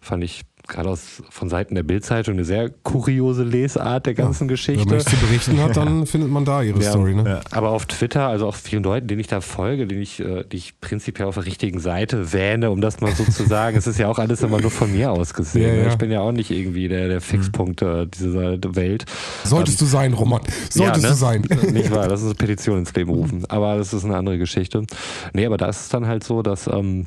fand 0.02 0.24
ich 0.24 0.42
gerade 0.72 0.88
aus, 0.88 1.22
von 1.30 1.48
Seiten 1.48 1.74
der 1.74 1.82
Bildzeitung 1.82 2.34
eine 2.34 2.44
sehr 2.44 2.70
kuriose 2.70 3.44
Lesart 3.44 4.06
der 4.06 4.14
ganzen 4.14 4.44
ja, 4.44 4.54
Geschichte. 4.54 4.86
Wenn 4.86 4.96
man 4.96 5.06
zu 5.06 5.16
berichten 5.16 5.60
hat, 5.60 5.76
dann 5.76 5.98
ja. 6.00 6.04
findet 6.06 6.30
man 6.30 6.44
da 6.44 6.62
ihre 6.62 6.82
ja, 6.82 6.90
Story. 6.90 7.14
Ne? 7.14 7.40
Aber 7.50 7.70
auf 7.70 7.86
Twitter, 7.86 8.26
also 8.26 8.46
auch 8.46 8.54
vielen 8.54 8.82
Leuten, 8.82 9.06
denen 9.06 9.20
ich 9.20 9.26
da 9.26 9.40
folge, 9.40 9.86
denen 9.86 10.02
ich, 10.02 10.20
äh, 10.20 10.44
die 10.50 10.56
ich 10.56 10.80
prinzipiell 10.80 11.28
auf 11.28 11.34
der 11.34 11.46
richtigen 11.46 11.78
Seite 11.78 12.32
wähne, 12.32 12.70
um 12.70 12.80
das 12.80 13.00
mal 13.00 13.14
so 13.14 13.24
zu 13.24 13.44
sagen, 13.46 13.76
es 13.76 13.86
ist 13.86 13.98
ja 13.98 14.08
auch 14.08 14.18
alles 14.18 14.42
immer 14.42 14.60
nur 14.60 14.70
von 14.70 14.90
mir 14.92 15.12
aus 15.12 15.34
gesehen. 15.34 15.82
Ne? 15.82 15.88
Ich 15.88 15.96
bin 15.96 16.10
ja 16.10 16.20
auch 16.20 16.32
nicht 16.32 16.50
irgendwie 16.50 16.88
der, 16.88 17.08
der 17.08 17.20
Fixpunkt 17.20 17.82
äh, 17.82 18.06
dieser 18.06 18.56
Welt. 18.74 19.04
Solltest 19.44 19.80
ähm, 19.80 19.86
du 19.86 19.90
sein, 19.90 20.12
Roman. 20.14 20.40
Solltest 20.70 21.04
ne? 21.04 21.10
du 21.10 21.14
sein. 21.14 21.42
Nicht 21.72 21.90
wahr, 21.90 22.08
das 22.08 22.20
ist 22.20 22.26
eine 22.26 22.34
Petition 22.34 22.78
ins 22.78 22.94
Leben 22.94 23.10
rufen. 23.10 23.44
Aber 23.48 23.76
das 23.76 23.92
ist 23.92 24.04
eine 24.04 24.16
andere 24.16 24.38
Geschichte. 24.38 24.84
Nee, 25.32 25.46
aber 25.46 25.58
da 25.58 25.68
ist 25.68 25.82
es 25.82 25.88
dann 25.90 26.06
halt 26.06 26.24
so, 26.24 26.42
dass 26.42 26.66
ähm, 26.66 27.06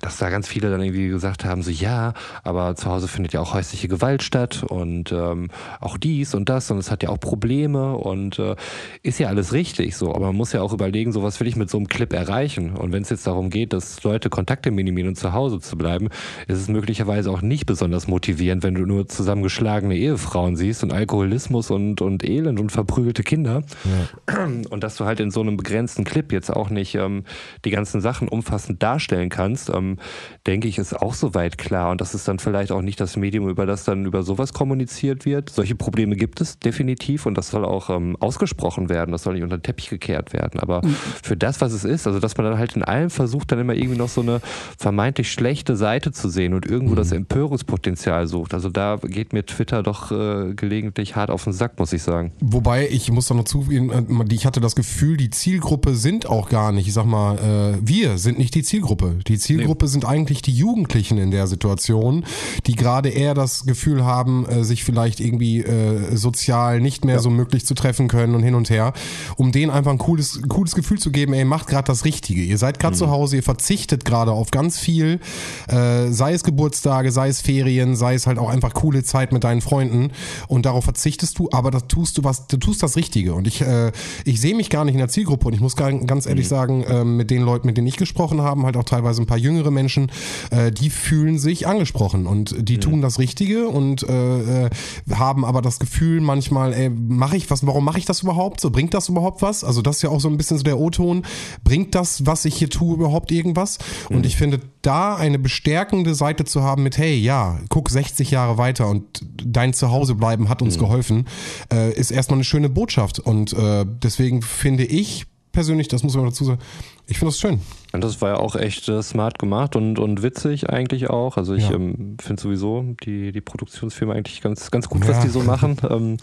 dass 0.00 0.18
da 0.18 0.30
ganz 0.30 0.48
viele 0.48 0.70
dann 0.70 0.80
irgendwie 0.80 1.08
gesagt 1.08 1.44
haben, 1.44 1.62
so 1.62 1.70
ja, 1.70 2.14
aber 2.42 2.74
zu 2.76 2.90
Hause 2.90 3.08
findet 3.08 3.32
ja 3.32 3.40
auch 3.40 3.54
häusliche 3.54 3.88
Gewalt 3.88 4.22
statt 4.22 4.64
und 4.68 5.12
ähm, 5.12 5.48
auch 5.80 5.96
dies 5.96 6.34
und 6.34 6.48
das 6.48 6.70
und 6.70 6.78
es 6.78 6.90
hat 6.90 7.02
ja 7.02 7.08
auch 7.08 7.20
Probleme 7.20 7.96
und 7.96 8.38
äh, 8.38 8.56
ist 9.02 9.18
ja 9.18 9.28
alles 9.28 9.52
richtig 9.52 9.96
so, 9.96 10.14
aber 10.14 10.26
man 10.26 10.36
muss 10.36 10.52
ja 10.52 10.62
auch 10.62 10.72
überlegen, 10.72 11.12
so 11.12 11.22
was 11.22 11.40
will 11.40 11.46
ich 11.46 11.56
mit 11.56 11.70
so 11.70 11.78
einem 11.78 11.88
Clip 11.88 12.12
erreichen? 12.12 12.76
Und 12.76 12.92
wenn 12.92 13.02
es 13.02 13.10
jetzt 13.10 13.26
darum 13.26 13.50
geht, 13.50 13.72
dass 13.72 14.02
Leute 14.02 14.30
Kontakte 14.30 14.70
minimieren 14.70 15.08
und 15.08 15.16
zu 15.16 15.32
Hause 15.32 15.60
zu 15.60 15.76
bleiben, 15.76 16.08
ist 16.46 16.58
es 16.58 16.68
möglicherweise 16.68 17.30
auch 17.30 17.42
nicht 17.42 17.66
besonders 17.66 18.06
motivierend, 18.06 18.62
wenn 18.62 18.74
du 18.74 18.86
nur 18.86 19.08
zusammengeschlagene 19.08 19.96
Ehefrauen 19.96 20.56
siehst 20.56 20.82
und 20.82 20.92
Alkoholismus 20.92 21.70
und, 21.70 22.00
und 22.00 22.24
Elend 22.24 22.60
und 22.60 22.70
verprügelte 22.70 23.22
Kinder. 23.22 23.62
Ja. 23.84 24.44
und 24.70 24.82
dass 24.82 24.96
du 24.96 25.04
halt 25.04 25.20
in 25.20 25.30
so 25.30 25.40
einem 25.40 25.56
begrenzten 25.56 26.04
Clip 26.04 26.32
jetzt 26.32 26.50
auch 26.50 26.70
nicht 26.70 26.94
ähm, 26.94 27.24
die 27.64 27.70
ganzen 27.70 28.00
Sachen 28.00 28.28
umfassend 28.28 28.82
darstellen 28.82 29.28
kannst, 29.28 29.70
ähm, 29.70 29.85
ähm, 29.86 29.98
denke 30.46 30.68
ich, 30.68 30.78
ist 30.78 30.94
auch 30.94 31.14
soweit 31.14 31.58
klar. 31.58 31.90
Und 31.90 32.00
das 32.00 32.14
ist 32.14 32.28
dann 32.28 32.38
vielleicht 32.38 32.72
auch 32.72 32.82
nicht 32.82 33.00
das 33.00 33.16
Medium, 33.16 33.48
über 33.48 33.66
das 33.66 33.84
dann 33.84 34.04
über 34.04 34.22
sowas 34.22 34.52
kommuniziert 34.52 35.24
wird. 35.24 35.50
Solche 35.50 35.74
Probleme 35.74 36.16
gibt 36.16 36.40
es 36.40 36.58
definitiv 36.58 37.26
und 37.26 37.36
das 37.36 37.48
soll 37.50 37.64
auch 37.64 37.90
ähm, 37.90 38.16
ausgesprochen 38.20 38.88
werden, 38.88 39.12
das 39.12 39.22
soll 39.22 39.34
nicht 39.34 39.42
unter 39.42 39.58
den 39.58 39.62
Teppich 39.62 39.88
gekehrt 39.88 40.32
werden. 40.32 40.60
Aber 40.60 40.84
mhm. 40.84 40.96
für 41.22 41.36
das, 41.36 41.60
was 41.60 41.72
es 41.72 41.84
ist, 41.84 42.06
also 42.06 42.20
dass 42.20 42.36
man 42.36 42.46
dann 42.46 42.58
halt 42.58 42.76
in 42.76 42.82
allem 42.82 43.10
versucht, 43.10 43.52
dann 43.52 43.58
immer 43.58 43.74
irgendwie 43.74 43.98
noch 43.98 44.08
so 44.08 44.20
eine 44.20 44.40
vermeintlich 44.78 45.30
schlechte 45.30 45.76
Seite 45.76 46.12
zu 46.12 46.28
sehen 46.28 46.54
und 46.54 46.66
irgendwo 46.66 46.92
mhm. 46.92 46.98
das 46.98 47.12
Empörungspotenzial 47.12 48.26
sucht. 48.26 48.54
Also 48.54 48.68
da 48.68 48.96
geht 49.02 49.32
mir 49.32 49.44
Twitter 49.44 49.82
doch 49.82 50.10
äh, 50.10 50.54
gelegentlich 50.54 51.16
hart 51.16 51.30
auf 51.30 51.44
den 51.44 51.52
Sack, 51.52 51.78
muss 51.78 51.92
ich 51.92 52.02
sagen. 52.02 52.32
Wobei, 52.40 52.88
ich 52.88 53.10
muss 53.10 53.28
da 53.28 53.34
noch 53.34 53.44
zugeben, 53.44 53.90
äh, 53.90 54.34
ich 54.34 54.46
hatte 54.46 54.60
das 54.60 54.74
Gefühl, 54.74 55.16
die 55.16 55.30
Zielgruppe 55.30 55.94
sind 55.94 56.26
auch 56.26 56.48
gar 56.48 56.72
nicht, 56.72 56.86
ich 56.86 56.94
sag 56.94 57.06
mal, 57.06 57.36
äh, 57.38 57.78
wir 57.80 58.18
sind 58.18 58.38
nicht 58.38 58.54
die 58.54 58.62
Zielgruppe. 58.62 59.18
Die 59.26 59.38
Zielgruppe 59.38 59.65
nee. 59.68 59.86
sind 59.86 60.04
eigentlich 60.04 60.42
die 60.42 60.52
Jugendlichen 60.52 61.18
in 61.18 61.30
der 61.30 61.46
Situation, 61.46 62.24
die 62.66 62.74
gerade 62.74 63.08
eher 63.08 63.34
das 63.34 63.64
Gefühl 63.64 64.04
haben, 64.04 64.46
äh, 64.46 64.64
sich 64.64 64.84
vielleicht 64.84 65.20
irgendwie 65.20 65.60
äh, 65.60 66.16
sozial 66.16 66.80
nicht 66.80 67.04
mehr 67.04 67.16
ja. 67.16 67.20
so 67.20 67.30
möglich 67.30 67.66
zu 67.66 67.74
treffen 67.74 68.08
können 68.08 68.34
und 68.34 68.42
hin 68.42 68.54
und 68.54 68.70
her, 68.70 68.92
um 69.36 69.52
denen 69.52 69.70
einfach 69.70 69.92
ein 69.92 69.98
cooles, 69.98 70.40
cooles 70.48 70.74
Gefühl 70.74 70.98
zu 70.98 71.10
geben, 71.10 71.32
ey, 71.32 71.44
macht 71.44 71.68
gerade 71.68 71.86
das 71.86 72.04
Richtige. 72.04 72.42
Ihr 72.42 72.58
seid 72.58 72.78
gerade 72.78 72.94
mhm. 72.94 72.98
zu 72.98 73.10
Hause, 73.10 73.36
ihr 73.36 73.42
verzichtet 73.42 74.04
gerade 74.04 74.32
auf 74.32 74.50
ganz 74.50 74.78
viel, 74.78 75.20
äh, 75.68 76.08
sei 76.10 76.32
es 76.32 76.44
Geburtstage, 76.44 77.12
sei 77.12 77.28
es 77.28 77.40
Ferien, 77.40 77.96
sei 77.96 78.14
es 78.14 78.26
halt 78.26 78.38
auch 78.38 78.48
einfach 78.48 78.74
coole 78.74 79.02
Zeit 79.04 79.32
mit 79.32 79.44
deinen 79.44 79.60
Freunden 79.60 80.10
und 80.48 80.66
darauf 80.66 80.84
verzichtest 80.84 81.38
du, 81.38 81.48
aber 81.52 81.70
da 81.70 81.80
tust 81.80 82.18
du 82.18 82.24
was, 82.24 82.46
du 82.46 82.56
tust 82.56 82.82
das 82.82 82.96
Richtige 82.96 83.34
und 83.34 83.46
ich, 83.46 83.62
äh, 83.62 83.92
ich 84.24 84.40
sehe 84.40 84.54
mich 84.54 84.70
gar 84.70 84.84
nicht 84.84 84.94
in 84.94 84.98
der 84.98 85.08
Zielgruppe 85.08 85.48
und 85.48 85.54
ich 85.54 85.60
muss 85.60 85.76
ganz 85.76 86.26
ehrlich 86.26 86.46
mhm. 86.46 86.50
sagen, 86.50 86.82
äh, 86.84 87.04
mit 87.04 87.30
den 87.30 87.42
Leuten, 87.42 87.66
mit 87.66 87.76
denen 87.76 87.86
ich 87.86 87.96
gesprochen 87.96 88.40
habe, 88.40 88.62
halt 88.62 88.76
auch 88.76 88.84
teilweise 88.84 89.22
ein 89.22 89.26
paar 89.26 89.38
jüngere 89.38 89.55
Menschen, 89.70 90.10
äh, 90.50 90.70
die 90.70 90.90
fühlen 90.90 91.38
sich 91.38 91.66
angesprochen 91.66 92.26
und 92.26 92.54
die 92.58 92.76
mhm. 92.76 92.80
tun 92.80 93.02
das 93.02 93.18
Richtige 93.18 93.68
und 93.68 94.02
äh, 94.02 94.66
äh, 94.66 94.70
haben 95.14 95.44
aber 95.44 95.62
das 95.62 95.78
Gefühl 95.78 96.20
manchmal, 96.20 96.72
ey, 96.72 96.90
mache 96.90 97.36
ich 97.36 97.50
was, 97.50 97.66
warum 97.66 97.84
mache 97.84 97.98
ich 97.98 98.04
das 98.04 98.22
überhaupt? 98.22 98.60
So 98.60 98.70
bringt 98.70 98.94
das 98.94 99.08
überhaupt 99.08 99.42
was? 99.42 99.64
Also 99.64 99.82
das 99.82 99.96
ist 99.96 100.02
ja 100.02 100.10
auch 100.10 100.20
so 100.20 100.28
ein 100.28 100.36
bisschen 100.36 100.58
so 100.58 100.64
der 100.64 100.78
O-Ton. 100.78 101.24
Bringt 101.64 101.94
das, 101.94 102.26
was 102.26 102.44
ich 102.44 102.56
hier 102.56 102.70
tue, 102.70 102.94
überhaupt 102.94 103.32
irgendwas? 103.32 103.78
Mhm. 104.08 104.16
Und 104.16 104.26
ich 104.26 104.36
finde, 104.36 104.60
da 104.82 105.16
eine 105.16 105.38
bestärkende 105.38 106.14
Seite 106.14 106.44
zu 106.44 106.62
haben 106.62 106.82
mit, 106.82 106.96
hey, 106.98 107.16
ja, 107.16 107.58
guck 107.68 107.90
60 107.90 108.30
Jahre 108.30 108.58
weiter 108.58 108.88
und 108.88 109.02
dein 109.44 109.72
Zuhausebleiben 109.72 110.48
hat 110.48 110.62
uns 110.62 110.76
mhm. 110.76 110.80
geholfen, 110.80 111.28
äh, 111.72 111.92
ist 111.92 112.10
erstmal 112.10 112.36
eine 112.36 112.44
schöne 112.44 112.68
Botschaft. 112.68 113.18
Und 113.18 113.52
äh, 113.52 113.84
deswegen 113.86 114.42
finde 114.42 114.84
ich 114.84 115.26
persönlich, 115.52 115.88
das 115.88 116.02
muss 116.02 116.14
man 116.14 116.26
dazu 116.26 116.44
sagen, 116.44 116.60
ich 117.08 117.18
finde 117.18 117.32
das 117.32 117.38
schön. 117.38 117.60
Und 117.92 118.02
das 118.02 118.20
war 118.20 118.30
ja 118.30 118.36
auch 118.36 118.56
echt 118.56 118.88
äh, 118.88 119.02
smart 119.02 119.38
gemacht 119.38 119.76
und, 119.76 119.98
und 119.98 120.22
witzig 120.22 120.68
eigentlich 120.68 121.08
auch. 121.08 121.36
Also 121.36 121.54
ich 121.54 121.68
ja. 121.68 121.76
ähm, 121.76 122.16
finde 122.20 122.42
sowieso 122.42 122.84
die, 123.04 123.32
die 123.32 123.40
Produktionsfirma 123.40 124.12
eigentlich 124.12 124.42
ganz, 124.42 124.70
ganz 124.70 124.88
gut, 124.88 125.04
ja. 125.04 125.10
was 125.10 125.20
die 125.20 125.28
so 125.28 125.40
machen. 125.40 125.76
ähm, 125.90 126.16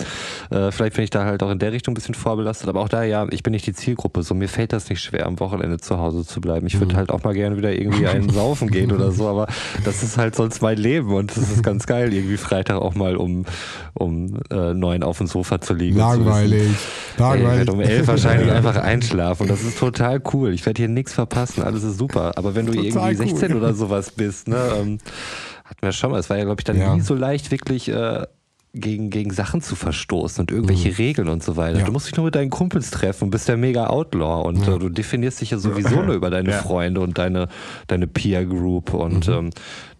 äh, 0.51 0.71
vielleicht 0.71 0.95
bin 0.95 1.05
ich 1.05 1.09
da 1.09 1.25
halt 1.25 1.41
auch 1.41 1.49
in 1.49 1.59
der 1.59 1.71
Richtung 1.71 1.93
ein 1.93 1.95
bisschen 1.95 2.15
vorbelastet, 2.15 2.67
aber 2.67 2.81
auch 2.81 2.89
da 2.89 3.03
ja, 3.03 3.25
ich 3.31 3.43
bin 3.43 3.51
nicht 3.51 3.65
die 3.65 3.73
Zielgruppe. 3.73 4.23
So 4.23 4.35
mir 4.35 4.49
fällt 4.49 4.73
das 4.73 4.89
nicht 4.89 5.01
schwer, 5.01 5.25
am 5.25 5.39
Wochenende 5.39 5.77
zu 5.77 5.97
Hause 5.97 6.25
zu 6.25 6.41
bleiben. 6.41 6.67
Ich 6.67 6.79
würde 6.79 6.93
mhm. 6.93 6.97
halt 6.97 7.11
auch 7.11 7.23
mal 7.23 7.33
gerne 7.33 7.57
wieder 7.57 7.71
irgendwie 7.73 8.07
einen 8.07 8.29
saufen 8.33 8.69
gehen 8.69 8.91
oder 8.91 9.11
so, 9.11 9.27
aber 9.27 9.47
das 9.85 10.03
ist 10.03 10.17
halt 10.17 10.35
sonst 10.35 10.61
mein 10.61 10.77
Leben 10.77 11.13
und 11.13 11.35
das 11.35 11.49
ist 11.49 11.63
ganz 11.63 11.87
geil, 11.87 12.13
irgendwie 12.13 12.37
Freitag 12.37 12.81
auch 12.81 12.93
mal 12.93 13.15
um, 13.15 13.45
um 13.93 14.37
äh, 14.51 14.73
neun 14.73 15.01
auf 15.01 15.17
dem 15.17 15.27
Sofa 15.27 15.61
zu 15.61 15.73
liegen. 15.73 15.97
Langweilig. 15.97 16.69
Langweilig. 17.17 17.45
Ey, 17.45 17.51
ich 17.51 17.57
werde 17.57 17.71
um 17.71 17.79
elf 17.79 18.07
wahrscheinlich 18.07 18.51
einfach 18.51 18.75
einschlafen 18.75 19.43
und 19.43 19.49
das 19.49 19.63
ist 19.63 19.79
total 19.79 20.21
cool. 20.33 20.53
Ich 20.53 20.65
werde 20.65 20.72
hier 20.77 20.87
nichts 20.87 21.13
verpassen, 21.13 21.63
alles 21.63 21.83
ist 21.83 21.97
super. 21.97 22.37
Aber 22.37 22.55
wenn 22.55 22.65
du 22.65 22.73
irgendwie 22.73 23.15
16 23.15 23.51
cool. 23.51 23.57
oder 23.57 23.73
sowas 23.73 24.11
bist, 24.11 24.47
ne, 24.47 24.71
ähm, 24.75 24.99
hatten 25.65 25.81
wir 25.81 25.91
schon 25.91 26.11
mal, 26.11 26.19
es 26.19 26.29
war 26.29 26.37
ja, 26.37 26.43
glaube 26.43 26.61
ich, 26.61 26.65
dann 26.65 26.77
ja. 26.77 26.93
nie 26.93 27.01
so 27.01 27.15
leicht, 27.15 27.51
wirklich 27.51 27.89
äh, 27.89 28.25
gegen, 28.75 29.11
gegen 29.11 29.31
Sachen 29.31 29.61
zu 29.61 29.75
verstoßen 29.75 30.41
und 30.41 30.51
irgendwelche 30.51 30.89
mhm. 30.89 30.95
Regeln 30.95 31.27
und 31.27 31.43
so 31.43 31.55
weiter. 31.57 31.79
Ja. 31.79 31.85
Du 31.85 31.91
musst 31.91 32.07
dich 32.07 32.15
nur 32.15 32.25
mit 32.25 32.35
deinen 32.35 32.49
Kumpels 32.49 32.89
treffen, 32.89 33.29
bist 33.29 33.47
der 33.47 33.55
mega 33.55 33.87
Outlaw 33.87 34.47
und 34.47 34.65
ja. 34.65 34.75
äh, 34.75 34.79
du 34.79 34.89
definierst 34.89 35.41
dich 35.41 35.51
ja 35.51 35.59
sowieso 35.59 36.01
nur 36.01 36.15
über 36.15 36.31
deine. 36.31 36.53
Freunde 36.53 37.01
und 37.01 37.17
deine, 37.17 37.49
deine 37.87 38.07
Peer 38.07 38.45
Group 38.45 38.93
und 38.93 39.27
mhm. 39.27 39.33
ähm, 39.33 39.49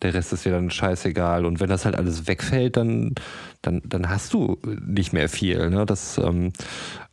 der 0.01 0.13
Rest 0.13 0.33
ist 0.33 0.45
dir 0.45 0.51
dann 0.51 0.71
scheißegal. 0.71 1.45
Und 1.45 1.59
wenn 1.59 1.69
das 1.69 1.85
halt 1.85 1.95
alles 1.95 2.27
wegfällt, 2.27 2.77
dann, 2.77 3.13
dann, 3.61 3.81
dann 3.85 4.09
hast 4.09 4.33
du 4.33 4.57
nicht 4.85 5.13
mehr 5.13 5.29
viel. 5.29 5.69
Ne? 5.69 5.85
Das, 5.85 6.17
ähm, 6.17 6.51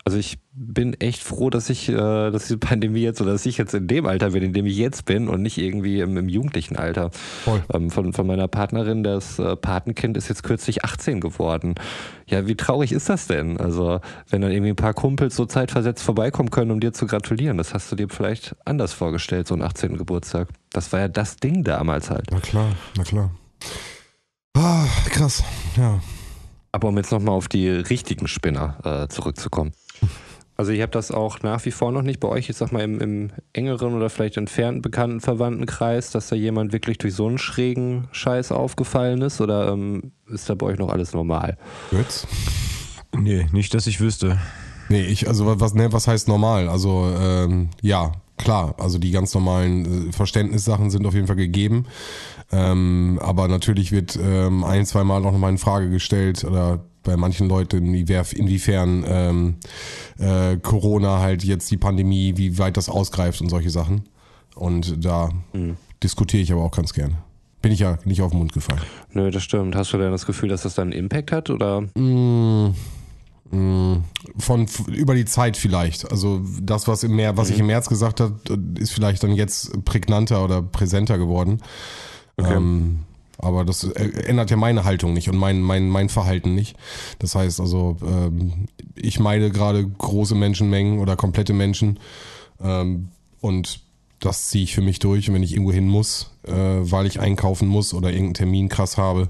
also 0.04 0.18
ich 0.18 0.38
bin 0.52 0.94
echt 0.94 1.22
froh, 1.22 1.48
dass 1.48 1.70
ich, 1.70 1.88
äh, 1.88 1.94
dass 1.94 2.48
die 2.48 2.56
Pandemie 2.56 3.00
jetzt 3.00 3.20
oder 3.20 3.32
dass 3.32 3.46
ich 3.46 3.56
jetzt 3.56 3.72
in 3.72 3.86
dem 3.86 4.06
Alter 4.06 4.30
bin, 4.30 4.42
in 4.42 4.52
dem 4.52 4.66
ich 4.66 4.76
jetzt 4.76 5.04
bin 5.04 5.28
und 5.28 5.42
nicht 5.42 5.58
irgendwie 5.58 6.00
im, 6.00 6.16
im 6.16 6.28
jugendlichen 6.28 6.76
Alter. 6.76 7.10
Voll. 7.12 7.62
Ähm, 7.72 7.90
von, 7.90 8.12
von 8.12 8.26
meiner 8.26 8.48
Partnerin, 8.48 9.04
das 9.04 9.38
äh, 9.38 9.54
Patenkind 9.54 10.16
ist 10.16 10.28
jetzt 10.28 10.42
kürzlich 10.42 10.84
18 10.84 11.20
geworden. 11.20 11.76
Ja, 12.26 12.48
wie 12.48 12.56
traurig 12.56 12.90
ist 12.90 13.08
das 13.08 13.28
denn? 13.28 13.58
Also, 13.58 14.00
wenn 14.28 14.40
dann 14.40 14.50
irgendwie 14.50 14.70
ein 14.70 14.76
paar 14.76 14.94
Kumpels 14.94 15.36
so 15.36 15.46
zeitversetzt 15.46 16.02
vorbeikommen 16.02 16.50
können, 16.50 16.72
um 16.72 16.80
dir 16.80 16.92
zu 16.92 17.06
gratulieren, 17.06 17.56
das 17.56 17.72
hast 17.72 17.90
du 17.92 17.96
dir 17.96 18.08
vielleicht 18.08 18.56
anders 18.64 18.92
vorgestellt, 18.92 19.46
so 19.46 19.54
einen 19.54 19.62
18. 19.62 19.98
Geburtstag. 19.98 20.48
Das 20.72 20.92
war 20.92 21.00
ja 21.00 21.08
das 21.08 21.36
Ding 21.36 21.62
damals 21.62 22.10
halt. 22.10 22.26
Na 22.32 22.40
klar, 22.40 22.72
na 22.96 23.04
klar. 23.04 23.30
Ah, 24.56 24.84
krass, 25.10 25.44
ja. 25.76 26.00
Aber 26.72 26.88
um 26.88 26.96
jetzt 26.96 27.12
nochmal 27.12 27.34
auf 27.34 27.48
die 27.48 27.68
richtigen 27.68 28.28
Spinner 28.28 28.78
äh, 28.84 29.08
zurückzukommen. 29.08 29.72
Also 30.60 30.72
ich 30.72 30.82
habe 30.82 30.92
das 30.92 31.10
auch 31.10 31.40
nach 31.40 31.64
wie 31.64 31.70
vor 31.70 31.90
noch 31.90 32.02
nicht 32.02 32.20
bei 32.20 32.28
euch, 32.28 32.50
ich 32.50 32.56
sag 32.58 32.70
mal 32.70 32.82
im, 32.82 33.00
im, 33.00 33.30
engeren 33.54 33.94
oder 33.94 34.10
vielleicht 34.10 34.36
entfernten 34.36 34.82
bekannten 34.82 35.22
Verwandtenkreis, 35.22 36.10
dass 36.10 36.28
da 36.28 36.36
jemand 36.36 36.74
wirklich 36.74 36.98
durch 36.98 37.14
so 37.14 37.26
einen 37.26 37.38
schrägen 37.38 38.08
Scheiß 38.12 38.52
aufgefallen 38.52 39.22
ist 39.22 39.40
oder 39.40 39.72
ähm, 39.72 40.12
ist 40.28 40.50
da 40.50 40.54
bei 40.54 40.66
euch 40.66 40.78
noch 40.78 40.90
alles 40.90 41.14
normal? 41.14 41.56
Jetzt? 41.92 42.28
Nee, 43.16 43.46
nicht, 43.52 43.72
dass 43.72 43.86
ich 43.86 44.02
wüsste. 44.02 44.38
Nee, 44.90 45.04
ich, 45.04 45.28
also 45.28 45.58
was, 45.58 45.72
ne, 45.72 45.94
was 45.94 46.06
heißt 46.06 46.28
normal? 46.28 46.68
Also 46.68 47.10
ähm, 47.18 47.70
ja, 47.80 48.12
klar, 48.36 48.74
also 48.76 48.98
die 48.98 49.12
ganz 49.12 49.32
normalen 49.32 50.10
äh, 50.10 50.12
Verständnissachen 50.12 50.90
sind 50.90 51.06
auf 51.06 51.14
jeden 51.14 51.26
Fall 51.26 51.36
gegeben. 51.36 51.86
Ähm, 52.52 53.18
aber 53.22 53.48
natürlich 53.48 53.92
wird 53.92 54.18
ähm, 54.22 54.62
ein, 54.64 54.84
zwei 54.84 55.04
Mal 55.04 55.24
auch 55.24 55.32
nochmal 55.32 55.52
in 55.52 55.58
Frage 55.58 55.88
gestellt 55.88 56.44
oder 56.44 56.80
bei 57.02 57.16
manchen 57.16 57.48
Leuten, 57.48 57.94
inwiefern 57.94 59.04
ähm, 59.06 59.56
äh, 60.18 60.56
Corona 60.58 61.20
halt 61.20 61.44
jetzt 61.44 61.70
die 61.70 61.76
Pandemie, 61.76 62.34
wie 62.36 62.58
weit 62.58 62.76
das 62.76 62.88
ausgreift 62.88 63.40
und 63.40 63.48
solche 63.48 63.70
Sachen. 63.70 64.08
Und 64.54 65.04
da 65.04 65.30
mhm. 65.52 65.76
diskutiere 66.02 66.42
ich 66.42 66.52
aber 66.52 66.62
auch 66.62 66.72
ganz 66.72 66.92
gerne. 66.92 67.16
Bin 67.62 67.72
ich 67.72 67.80
ja 67.80 67.98
nicht 68.04 68.22
auf 68.22 68.30
den 68.30 68.38
Mund 68.38 68.52
gefallen. 68.52 68.80
Nö, 69.12 69.30
das 69.30 69.42
stimmt. 69.42 69.76
Hast 69.76 69.92
du 69.92 69.98
denn 69.98 70.10
das 70.12 70.26
Gefühl, 70.26 70.48
dass 70.48 70.62
das 70.62 70.74
dann 70.74 70.88
einen 70.88 70.92
Impact 70.92 71.32
hat 71.32 71.50
oder? 71.50 71.82
Mm, 71.94 72.74
mm, 73.50 74.04
von 74.38 74.66
über 74.88 75.14
die 75.14 75.26
Zeit 75.26 75.56
vielleicht. 75.56 76.10
Also 76.10 76.42
das, 76.60 76.88
was 76.88 77.02
im 77.02 77.16
März, 77.16 77.36
was 77.36 77.48
mhm. 77.48 77.54
ich 77.54 77.60
im 77.60 77.66
März 77.66 77.88
gesagt 77.88 78.20
habe, 78.20 78.40
ist 78.78 78.92
vielleicht 78.92 79.22
dann 79.22 79.32
jetzt 79.32 79.84
prägnanter 79.84 80.42
oder 80.42 80.62
präsenter 80.62 81.18
geworden. 81.18 81.60
Okay. 82.36 82.54
Ähm, 82.54 83.00
aber 83.42 83.64
das 83.64 83.84
ändert 83.84 84.50
ja 84.50 84.56
meine 84.56 84.84
Haltung 84.84 85.12
nicht 85.12 85.28
und 85.28 85.36
mein, 85.36 85.60
mein, 85.60 85.88
mein 85.88 86.08
Verhalten 86.08 86.54
nicht. 86.54 86.76
Das 87.18 87.34
heißt 87.34 87.60
also, 87.60 87.96
ähm, 88.02 88.66
ich 88.94 89.18
meide 89.20 89.50
gerade 89.50 89.86
große 89.86 90.34
Menschenmengen 90.34 90.98
oder 90.98 91.16
komplette 91.16 91.52
Menschen 91.52 91.98
ähm, 92.62 93.08
und 93.40 93.80
das 94.20 94.50
ziehe 94.50 94.64
ich 94.64 94.74
für 94.74 94.82
mich 94.82 94.98
durch. 94.98 95.28
Und 95.28 95.34
wenn 95.34 95.42
ich 95.42 95.52
irgendwo 95.52 95.72
hin 95.72 95.88
muss, 95.88 96.30
äh, 96.46 96.52
weil 96.52 97.06
ich 97.06 97.20
einkaufen 97.20 97.68
muss 97.68 97.94
oder 97.94 98.10
irgendeinen 98.10 98.34
Termin 98.34 98.68
krass 98.68 98.98
habe, 98.98 99.28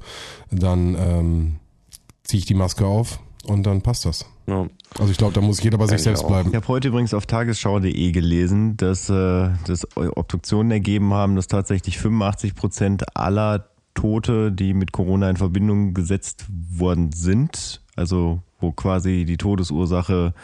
dann 0.50 0.96
ähm, 0.98 1.56
ziehe 2.24 2.40
ich 2.40 2.46
die 2.46 2.54
Maske 2.54 2.86
auf 2.86 3.20
und 3.44 3.64
dann 3.64 3.82
passt 3.82 4.04
das. 4.04 4.26
Ja. 4.46 4.66
Also 4.98 5.12
ich 5.12 5.18
glaube, 5.18 5.32
da 5.32 5.40
muss 5.40 5.62
jeder 5.62 5.78
bei 5.78 5.86
sich 5.86 6.02
selbst 6.02 6.26
bleiben. 6.26 6.50
Ich 6.50 6.56
habe 6.56 6.66
heute 6.66 6.88
übrigens 6.88 7.14
auf 7.14 7.24
tagesschau.de 7.26 8.10
gelesen, 8.10 8.76
dass, 8.76 9.08
äh, 9.08 9.50
dass 9.66 9.86
Obduktionen 9.96 10.72
ergeben 10.72 11.14
haben, 11.14 11.36
dass 11.36 11.46
tatsächlich 11.46 11.98
85 11.98 12.56
Prozent 12.56 13.16
aller 13.16 13.69
Tote, 13.94 14.52
die 14.52 14.74
mit 14.74 14.92
Corona 14.92 15.30
in 15.30 15.36
Verbindung 15.36 15.94
gesetzt 15.94 16.46
worden 16.48 17.12
sind, 17.12 17.82
also 17.96 18.40
wo 18.60 18.72
quasi 18.72 19.24
die 19.24 19.36
Todesursache, 19.36 20.34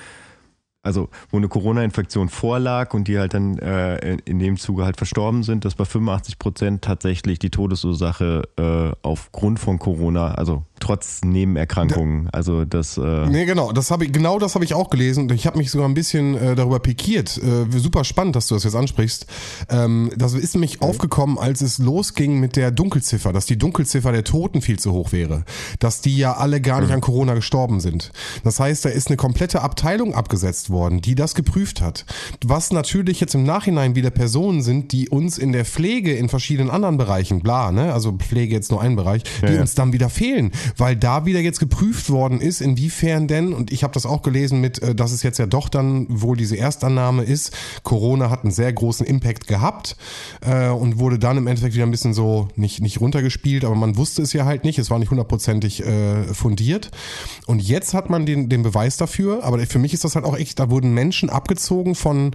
also 0.83 1.09
wo 1.31 1.37
eine 1.37 1.49
Corona-Infektion 1.49 2.29
vorlag 2.29 2.95
und 2.95 3.09
die 3.09 3.19
halt 3.19 3.35
dann 3.35 3.59
äh, 3.59 4.17
in 4.25 4.39
dem 4.39 4.57
Zuge 4.57 4.85
halt 4.85 4.97
verstorben 4.97 5.43
sind, 5.43 5.65
dass 5.65 5.75
bei 5.75 5.85
85 5.85 6.39
Prozent 6.39 6.83
tatsächlich 6.83 7.39
die 7.39 7.51
Todesursache 7.51 8.43
äh, 8.57 8.97
aufgrund 9.03 9.59
von 9.59 9.79
Corona, 9.79 10.35
also 10.35 10.65
trotz 10.81 11.21
Nebenerkrankungen. 11.25 12.29
Also 12.31 12.65
das. 12.65 12.99
Äh 12.99 13.27
nee, 13.29 13.45
genau, 13.45 13.73
das 13.73 13.91
habe 13.91 14.05
ich, 14.05 14.13
genau 14.13 14.39
das 14.39 14.55
habe 14.55 14.65
ich 14.65 14.75
auch 14.75 14.91
gelesen. 14.91 15.31
Ich 15.31 15.47
habe 15.47 15.59
mich 15.59 15.71
sogar 15.71 15.89
ein 15.89 15.95
bisschen 15.95 16.37
äh, 16.37 16.55
darüber 16.55 16.79
pikiert. 16.79 17.39
Äh, 17.39 17.67
super 17.79 18.05
spannend, 18.05 18.37
dass 18.37 18.49
du 18.49 18.55
das 18.55 18.65
jetzt 18.65 18.77
ansprichst. 18.77 19.27
Ähm, 19.69 20.11
das 20.17 20.35
ist 20.35 20.55
nämlich 20.55 20.81
mhm. 20.81 20.87
aufgekommen, 20.87 21.39
als 21.39 21.61
es 21.61 21.79
losging 21.79 22.39
mit 22.41 22.57
der 22.57 22.71
Dunkelziffer, 22.71 23.33
dass 23.33 23.47
die 23.47 23.59
Dunkelziffer 23.59 24.13
der 24.13 24.25
Toten 24.25 24.61
viel 24.61 24.79
zu 24.79 24.93
hoch 24.93 25.13
wäre. 25.13 25.45
Dass 25.79 26.01
die 26.01 26.17
ja 26.17 26.35
alle 26.35 26.61
gar 26.61 26.81
nicht 26.81 26.91
mhm. 26.91 26.97
an 26.97 27.01
Corona 27.01 27.35
gestorben 27.35 27.81
sind. 27.81 28.13
Das 28.45 28.61
heißt, 28.61 28.85
da 28.85 28.89
ist 28.89 29.09
eine 29.09 29.17
komplette 29.17 29.63
Abteilung 29.63 30.15
abgesetzt 30.15 30.71
worden, 30.71 31.01
die 31.01 31.15
das 31.15 31.35
geprüft 31.35 31.81
hat. 31.81 32.05
Was 32.45 32.73
natürlich 32.73 33.21
jetzt 33.21 33.35
im 33.35 33.45
Nachhinein 33.45 33.95
wieder 33.95 34.11
Personen 34.11 34.63
sind, 34.63 34.93
die 34.93 35.09
uns 35.09 35.39
in 35.39 35.53
der 35.53 35.65
Pflege 35.65 36.15
in 36.15 36.29
verschiedenen 36.29 36.71
anderen 36.71 36.97
Bereichen, 36.97 37.41
bla, 37.41 37.73
ne, 37.73 37.93
also 37.93 38.13
Pflege 38.13 38.55
jetzt 38.55 38.71
nur 38.71 38.81
ein 38.81 38.97
Bereich, 38.97 39.23
die 39.41 39.47
ja, 39.47 39.53
ja. 39.55 39.61
uns 39.61 39.75
dann 39.75 39.93
wieder 39.93 40.11
fehlen 40.11 40.53
weil 40.77 40.97
da 40.97 41.27
wieder 41.27 41.41
jetzt 41.41 41.61
geprüft 41.61 42.11
worden 42.11 42.41
ist, 42.41 42.61
inwiefern 42.61 43.29
denn, 43.29 43.53
und 43.53 43.73
ich 43.73 43.83
habe 43.83 43.95
das 43.95 44.07
auch 44.07 44.23
gelesen 44.23 44.61
mit, 44.61 44.83
äh, 44.83 44.95
dass 44.95 45.13
es 45.13 45.23
jetzt 45.23 45.39
ja 45.39 45.47
doch 45.47 45.69
dann 45.69 46.07
wohl 46.09 46.37
diese 46.37 46.57
Erstannahme 46.57 47.23
ist, 47.25 47.57
Corona 47.83 48.31
hat 48.31 48.43
einen 48.43 48.53
sehr 48.53 48.73
großen 48.73 49.07
Impact 49.07 49.47
gehabt 49.47 49.97
äh, 50.41 50.69
und 50.69 50.99
wurde 50.99 51.19
dann 51.19 51.37
im 51.37 51.47
Endeffekt 51.47 51.75
wieder 51.75 51.87
ein 51.87 51.91
bisschen 51.91 52.15
so, 52.15 52.49
nicht, 52.57 52.81
nicht 52.81 53.01
runtergespielt, 53.01 53.65
aber 53.65 53.75
man 53.75 53.97
wusste 53.97 54.23
es 54.23 54.33
ja 54.33 54.45
halt 54.45 54.65
nicht, 54.65 54.79
es 54.79 54.91
war 54.91 54.99
nicht 54.99 55.11
hundertprozentig 55.11 55.85
äh, 55.85 56.25
fundiert. 56.35 56.91
Und 57.47 57.61
jetzt 57.63 57.95
hat 57.95 58.11
man 58.11 58.27
den, 58.27 58.49
den 58.49 58.63
Beweis 58.63 58.97
dafür, 58.97 59.45
aber 59.45 59.59
für 59.67 59.79
mich 59.79 59.95
ist 59.95 60.05
das 60.05 60.15
halt 60.15 60.25
auch 60.25 60.37
echt, 60.37 60.59
da 60.59 60.71
wurden 60.71 60.93
Menschen 60.93 61.31
abgezogen 61.31 61.95
von 61.95 62.35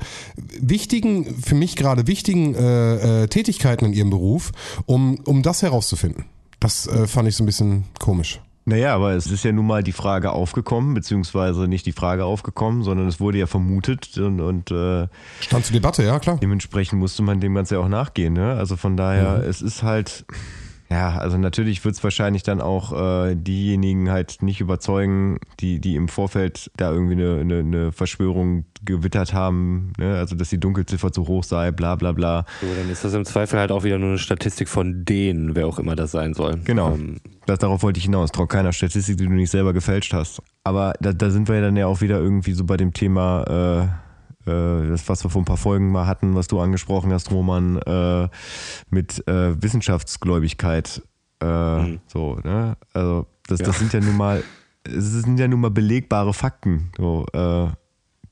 wichtigen, 0.60 1.36
für 1.42 1.56
mich 1.56 1.76
gerade 1.76 2.08
wichtigen 2.08 2.56
äh, 2.56 3.24
äh, 3.24 3.28
Tätigkeiten 3.28 3.86
in 3.86 3.94
ihrem 3.94 4.10
Beruf, 4.10 4.52
um, 4.86 5.20
um 5.26 5.42
das 5.44 5.62
herauszufinden. 5.62 6.26
Das 6.62 6.88
äh, 6.88 7.08
fand 7.08 7.28
ich 7.28 7.36
so 7.36 7.44
ein 7.44 7.48
bisschen 7.48 7.84
komisch. 8.00 8.40
Naja, 8.66 8.94
aber 8.94 9.14
es 9.14 9.26
ist 9.26 9.44
ja 9.44 9.52
nun 9.52 9.66
mal 9.66 9.82
die 9.82 9.92
Frage 9.92 10.32
aufgekommen, 10.32 10.94
beziehungsweise 10.94 11.68
nicht 11.68 11.88
die 11.88 11.92
Frage 11.92 12.26
aufgekommen, 12.26 12.84
sondern 12.84 13.08
es 13.08 13.20
wurde 13.20 13.40
ja 13.40 13.48
vermutet 13.48 14.16
und, 14.20 14.40
und 14.40 14.70
äh, 14.70 15.08
stand 15.42 15.66
zur 15.66 15.74
Debatte, 15.74 16.04
ja 16.04 16.20
klar. 16.20 16.38
Dementsprechend 16.40 17.00
musste 17.00 17.24
man 17.24 17.40
dem 17.40 17.56
Ganze 17.56 17.76
ja 17.76 17.82
auch 17.82 17.88
nachgehen. 17.88 18.34
Ne? 18.34 18.54
Also 18.54 18.78
von 18.78 18.96
daher, 18.96 19.40
mhm. 19.40 19.50
es 19.50 19.64
ist 19.64 19.82
halt, 19.82 20.26
ja, 20.92 21.18
also 21.18 21.38
natürlich 21.38 21.86
wird 21.86 21.96
es 21.96 22.04
wahrscheinlich 22.04 22.44
dann 22.44 22.60
auch 22.60 22.92
äh, 22.92 23.36
diejenigen 23.36 24.12
halt 24.12 24.42
nicht 24.42 24.60
überzeugen, 24.60 25.40
die, 25.62 25.80
die 25.80 25.96
im 25.96 26.10
Vorfeld 26.10 26.70
da 26.76 26.92
irgendwie 26.92 27.14
eine, 27.14 27.40
eine, 27.40 27.60
eine 27.60 27.92
Verschwörung 27.94 28.66
gewittert 28.84 29.34
haben, 29.34 29.94
ne? 29.98 30.18
also 30.18 30.36
dass 30.36 30.50
die 30.50 30.60
Dunkelziffer 30.60 31.14
zu 31.14 31.30
hoch 31.30 31.46
sei, 31.46 31.72
bla 31.72 31.96
bla 31.96 32.12
bla. 32.12 32.46
So, 32.60 32.68
dann 32.76 32.90
ist 32.90 33.06
das 33.06 33.14
im 33.14 33.24
Zweifel 33.24 33.58
halt 33.58 33.72
auch 33.72 33.86
wieder 33.86 33.98
nur 34.00 34.10
eine 34.10 34.18
Statistik 34.18 34.68
von 34.68 35.06
denen, 35.06 35.56
wer 35.56 35.66
auch 35.66 35.80
immer 35.80 35.96
das 35.96 36.12
sein 36.12 36.34
soll. 36.34 36.60
Genau. 36.66 36.92
Ähm, 36.94 37.22
das, 37.46 37.60
darauf 37.60 37.84
wollte 37.84 38.00
ich 38.00 38.04
hinaus. 38.04 38.34
Trau 38.34 38.46
keiner 38.46 38.74
Statistik, 38.74 39.16
die 39.16 39.28
du 39.28 39.32
nicht 39.32 39.50
selber 39.50 39.72
gefälscht 39.72 40.14
hast. 40.14 40.42
Aber 40.66 40.94
da, 41.00 41.14
da 41.14 41.30
sind 41.30 41.48
wir 41.48 41.56
ja 41.56 41.62
dann 41.62 41.78
ja 41.78 41.88
auch 41.88 42.02
wieder 42.02 42.20
irgendwie 42.20 42.52
so 42.52 42.66
bei 42.66 42.76
dem 42.76 42.92
Thema. 42.92 43.94
Äh, 43.96 44.11
das, 44.46 45.08
was 45.08 45.24
wir 45.24 45.30
vor 45.30 45.42
ein 45.42 45.46
paar 45.46 45.58
Folgen 45.58 45.92
mal 45.92 46.08
hatten, 46.08 46.36
was 46.36 46.48
du 46.48 46.60
angesprochen 46.60 47.14
hast, 47.14 47.32
Roman, 47.32 47.78
äh, 47.78 48.28
mit 48.90 49.28
äh, 49.28 49.62
Wissenschaftsgläubigkeit. 49.62 51.02
Äh, 51.42 51.82
mhm. 51.82 52.00
So, 52.08 52.36
ne? 52.44 52.78
Also, 52.94 53.28
das, 53.48 53.60
ja. 53.60 53.66
das 53.68 53.80
sind 53.80 53.94
ja 53.94 54.00
nun 54.00 54.18
mal, 54.18 54.44
es 54.84 55.12
sind 55.12 55.40
ja 55.40 55.48
nun 55.48 55.62
mal 55.62 55.72
belegbare 55.72 56.34
Fakten. 56.34 56.92
So, 56.98 57.26
äh, 57.34 57.68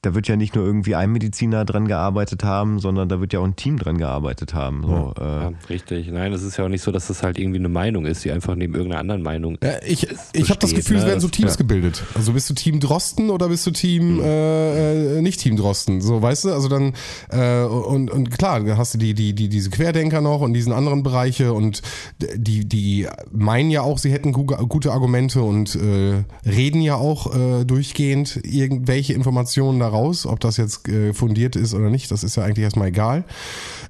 da 0.02 0.16
wird 0.16 0.30
ja 0.30 0.38
nicht 0.38 0.56
nur 0.56 0.66
irgendwie 0.66 0.96
ein 0.96 1.12
Mediziner 1.12 1.66
dran 1.66 1.86
gearbeitet 1.86 2.46
haben, 2.46 2.80
sondern 2.80 3.10
da 3.10 3.20
wird 3.20 3.34
ja 3.34 3.42
auch 3.42 3.46
ein 3.46 3.58
Team 3.58 3.78
dran 3.78 3.98
gearbeitet 3.98 4.54
haben. 4.54 4.84
So, 4.84 5.14
ja, 5.18 5.42
äh. 5.42 5.44
ja, 5.44 5.52
richtig. 5.70 6.08
Nein, 6.10 6.32
es 6.32 6.42
ist 6.42 6.56
ja 6.56 6.64
auch 6.64 6.70
nicht 6.70 6.84
so, 6.84 6.92
dass 6.92 7.08
das 7.08 7.22
halt 7.22 7.38
irgendwie 7.38 7.60
eine 7.60 7.68
Meinung 7.68 8.06
ist, 8.06 8.24
die 8.24 8.32
einfach 8.32 8.56
neben 8.56 8.76
irgendeiner 8.76 9.02
anderen 9.02 9.22
Meinung 9.24 9.58
ja, 9.62 9.74
Ich, 9.86 10.08
ich 10.32 10.50
habe 10.50 10.60
das 10.60 10.74
Gefühl, 10.74 10.98
ne? 10.98 11.04
es 11.04 11.08
werden 11.10 11.20
so 11.20 11.28
Teams 11.28 11.58
gebildet. 11.58 12.04
Also 12.16 12.32
bist 12.32 12.50
du 12.50 12.54
Team 12.54 12.80
Drosten 12.80 13.30
oder 13.30 13.50
bist 13.50 13.68
du 13.68 13.72
Team 13.72 14.16
mhm. 14.16 14.24
äh, 14.24 15.18
äh 15.18 15.22
nicht 15.22 15.42
Team 15.42 15.58
Drosten? 15.58 16.00
So, 16.00 16.22
weißt 16.22 16.46
du? 16.46 16.54
Also 16.54 16.70
dann 16.70 16.94
äh, 17.30 17.64
und, 17.66 18.10
und 18.10 18.32
klar, 18.32 18.62
da 18.62 18.78
hast 18.78 18.94
du 18.94 18.98
die, 18.98 19.14
die, 19.14 19.36
die, 19.36 19.50
diese 19.50 19.70
Querdenker 19.70 20.22
noch 20.22 20.40
und 20.40 20.54
diesen 20.54 20.72
anderen 20.72 21.04
Bereiche 21.04 21.52
und 21.52 21.82
die, 22.22 22.64
die 22.64 23.08
meinen 23.32 23.70
ja 23.70 23.82
auch, 23.82 23.98
sie 23.98 24.14
hätten 24.14 24.32
gute 24.32 24.94
Argumente 24.94 25.42
und 25.42 25.76
äh, 25.76 26.24
reden 26.46 26.82
ja 26.82 26.96
auch 26.96 27.36
äh, 27.36 27.66
durchgehend 27.66 28.40
irgendwelche 28.46 29.12
Informationen 29.14 29.80
da 29.80 29.89
raus, 29.90 30.26
ob 30.26 30.40
das 30.40 30.58
jetzt 30.58 30.88
äh, 30.88 31.14
fundiert 31.14 31.56
ist 31.56 31.74
oder 31.74 31.90
nicht, 31.90 32.12
das 32.12 32.24
ist 32.24 32.36
ja 32.36 32.44
eigentlich 32.44 32.64
erstmal 32.64 32.90
egal. 32.90 33.24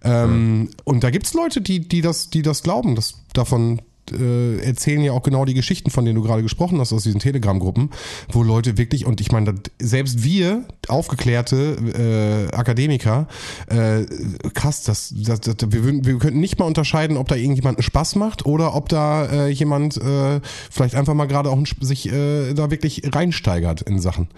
Ähm, 0.04 0.60
mhm. 0.60 0.70
Und 0.84 1.04
da 1.04 1.10
gibt 1.10 1.26
es 1.28 1.34
Leute, 1.34 1.62
die, 1.62 1.88
die, 1.88 2.02
das, 2.02 2.30
die 2.30 2.41
das 2.41 2.64
glauben, 2.64 2.95
dass 2.95 3.16
davon 3.34 3.82
äh, 4.12 4.58
erzählen 4.60 5.02
ja 5.02 5.12
auch 5.12 5.24
genau 5.24 5.45
die 5.45 5.54
Geschichten, 5.54 5.89
von 5.89 6.06
denen 6.06 6.16
du 6.16 6.24
gerade 6.24 6.43
gesprochen 6.43 6.80
hast, 6.80 6.93
aus 6.93 7.04
diesen 7.04 7.20
Telegram-Gruppen, 7.20 7.89
wo 8.32 8.43
Leute 8.43 8.78
wirklich, 8.78 9.06
und 9.06 9.22
ich 9.22 9.32
meine, 9.32 9.56
selbst 9.80 10.24
wir, 10.24 10.66
aufgeklärte 10.88 12.50
äh, 12.52 12.56
Akademiker, 12.56 13.28
äh, 13.68 14.06
krass, 14.54 14.84
das, 14.84 15.14
das, 15.16 15.41
das, 15.41 15.56
wir, 15.70 15.86
wir 15.86 16.18
könnten 16.18 16.39
nicht 16.39 16.60
mal 16.60 16.66
unterscheiden, 16.66 17.18
ob 17.18 17.28
da 17.28 17.36
irgendjemand 17.36 17.78
einen 17.78 17.84
Spaß 17.84 18.16
macht 18.16 18.45
oder 18.45 18.76
ob 18.76 18.89
da 18.89 19.26
äh, 19.26 19.50
jemand 19.50 19.97
äh, 19.97 20.39
vielleicht 20.72 20.95
einfach 20.95 21.14
mal 21.14 21.26
gerade 21.26 21.50
auch 21.50 21.60
sich 21.82 22.10
da 22.10 22.72
wirklich 22.72 23.02
reinsteigert 23.14 23.82
in 23.82 24.00
Sachen. 24.00 24.30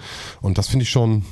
Und 0.41 0.57
das 0.57 0.67
finde 0.67 0.83
ich 0.83 0.89
schon 0.89 1.23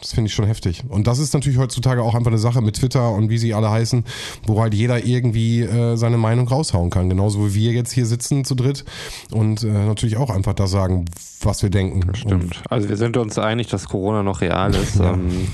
das 0.00 0.12
finde 0.12 0.28
ich 0.28 0.34
schon 0.34 0.46
heftig. 0.46 0.84
Und 0.88 1.06
das 1.06 1.18
ist 1.18 1.34
natürlich 1.34 1.58
heutzutage 1.58 2.02
auch 2.02 2.14
einfach 2.14 2.30
eine 2.30 2.38
Sache 2.38 2.60
mit 2.60 2.76
Twitter 2.76 3.12
und 3.12 3.30
wie 3.30 3.38
sie 3.38 3.54
alle 3.54 3.70
heißen, 3.70 4.04
wo 4.46 4.60
halt 4.60 4.74
jeder 4.74 5.04
irgendwie 5.04 5.62
äh, 5.62 5.96
seine 5.96 6.18
Meinung 6.18 6.46
raushauen 6.48 6.90
kann. 6.90 7.08
Genauso 7.08 7.46
wie 7.46 7.54
wir 7.54 7.72
jetzt 7.72 7.92
hier 7.92 8.06
sitzen 8.06 8.44
zu 8.44 8.54
dritt 8.54 8.84
und 9.32 9.64
äh, 9.64 9.66
natürlich 9.66 10.16
auch 10.16 10.30
einfach 10.30 10.54
da 10.54 10.66
sagen, 10.66 11.06
was 11.42 11.62
wir 11.62 11.70
denken. 11.70 12.02
Das 12.06 12.18
stimmt. 12.18 12.42
Und 12.42 12.62
also 12.70 12.88
wir 12.88 12.96
sind 12.96 13.16
uns 13.16 13.38
einig, 13.38 13.68
dass 13.68 13.88
Corona 13.88 14.22
noch 14.22 14.40
real 14.40 14.74
ist. 14.74 14.96
ja. 14.96 15.12
ähm, 15.12 15.48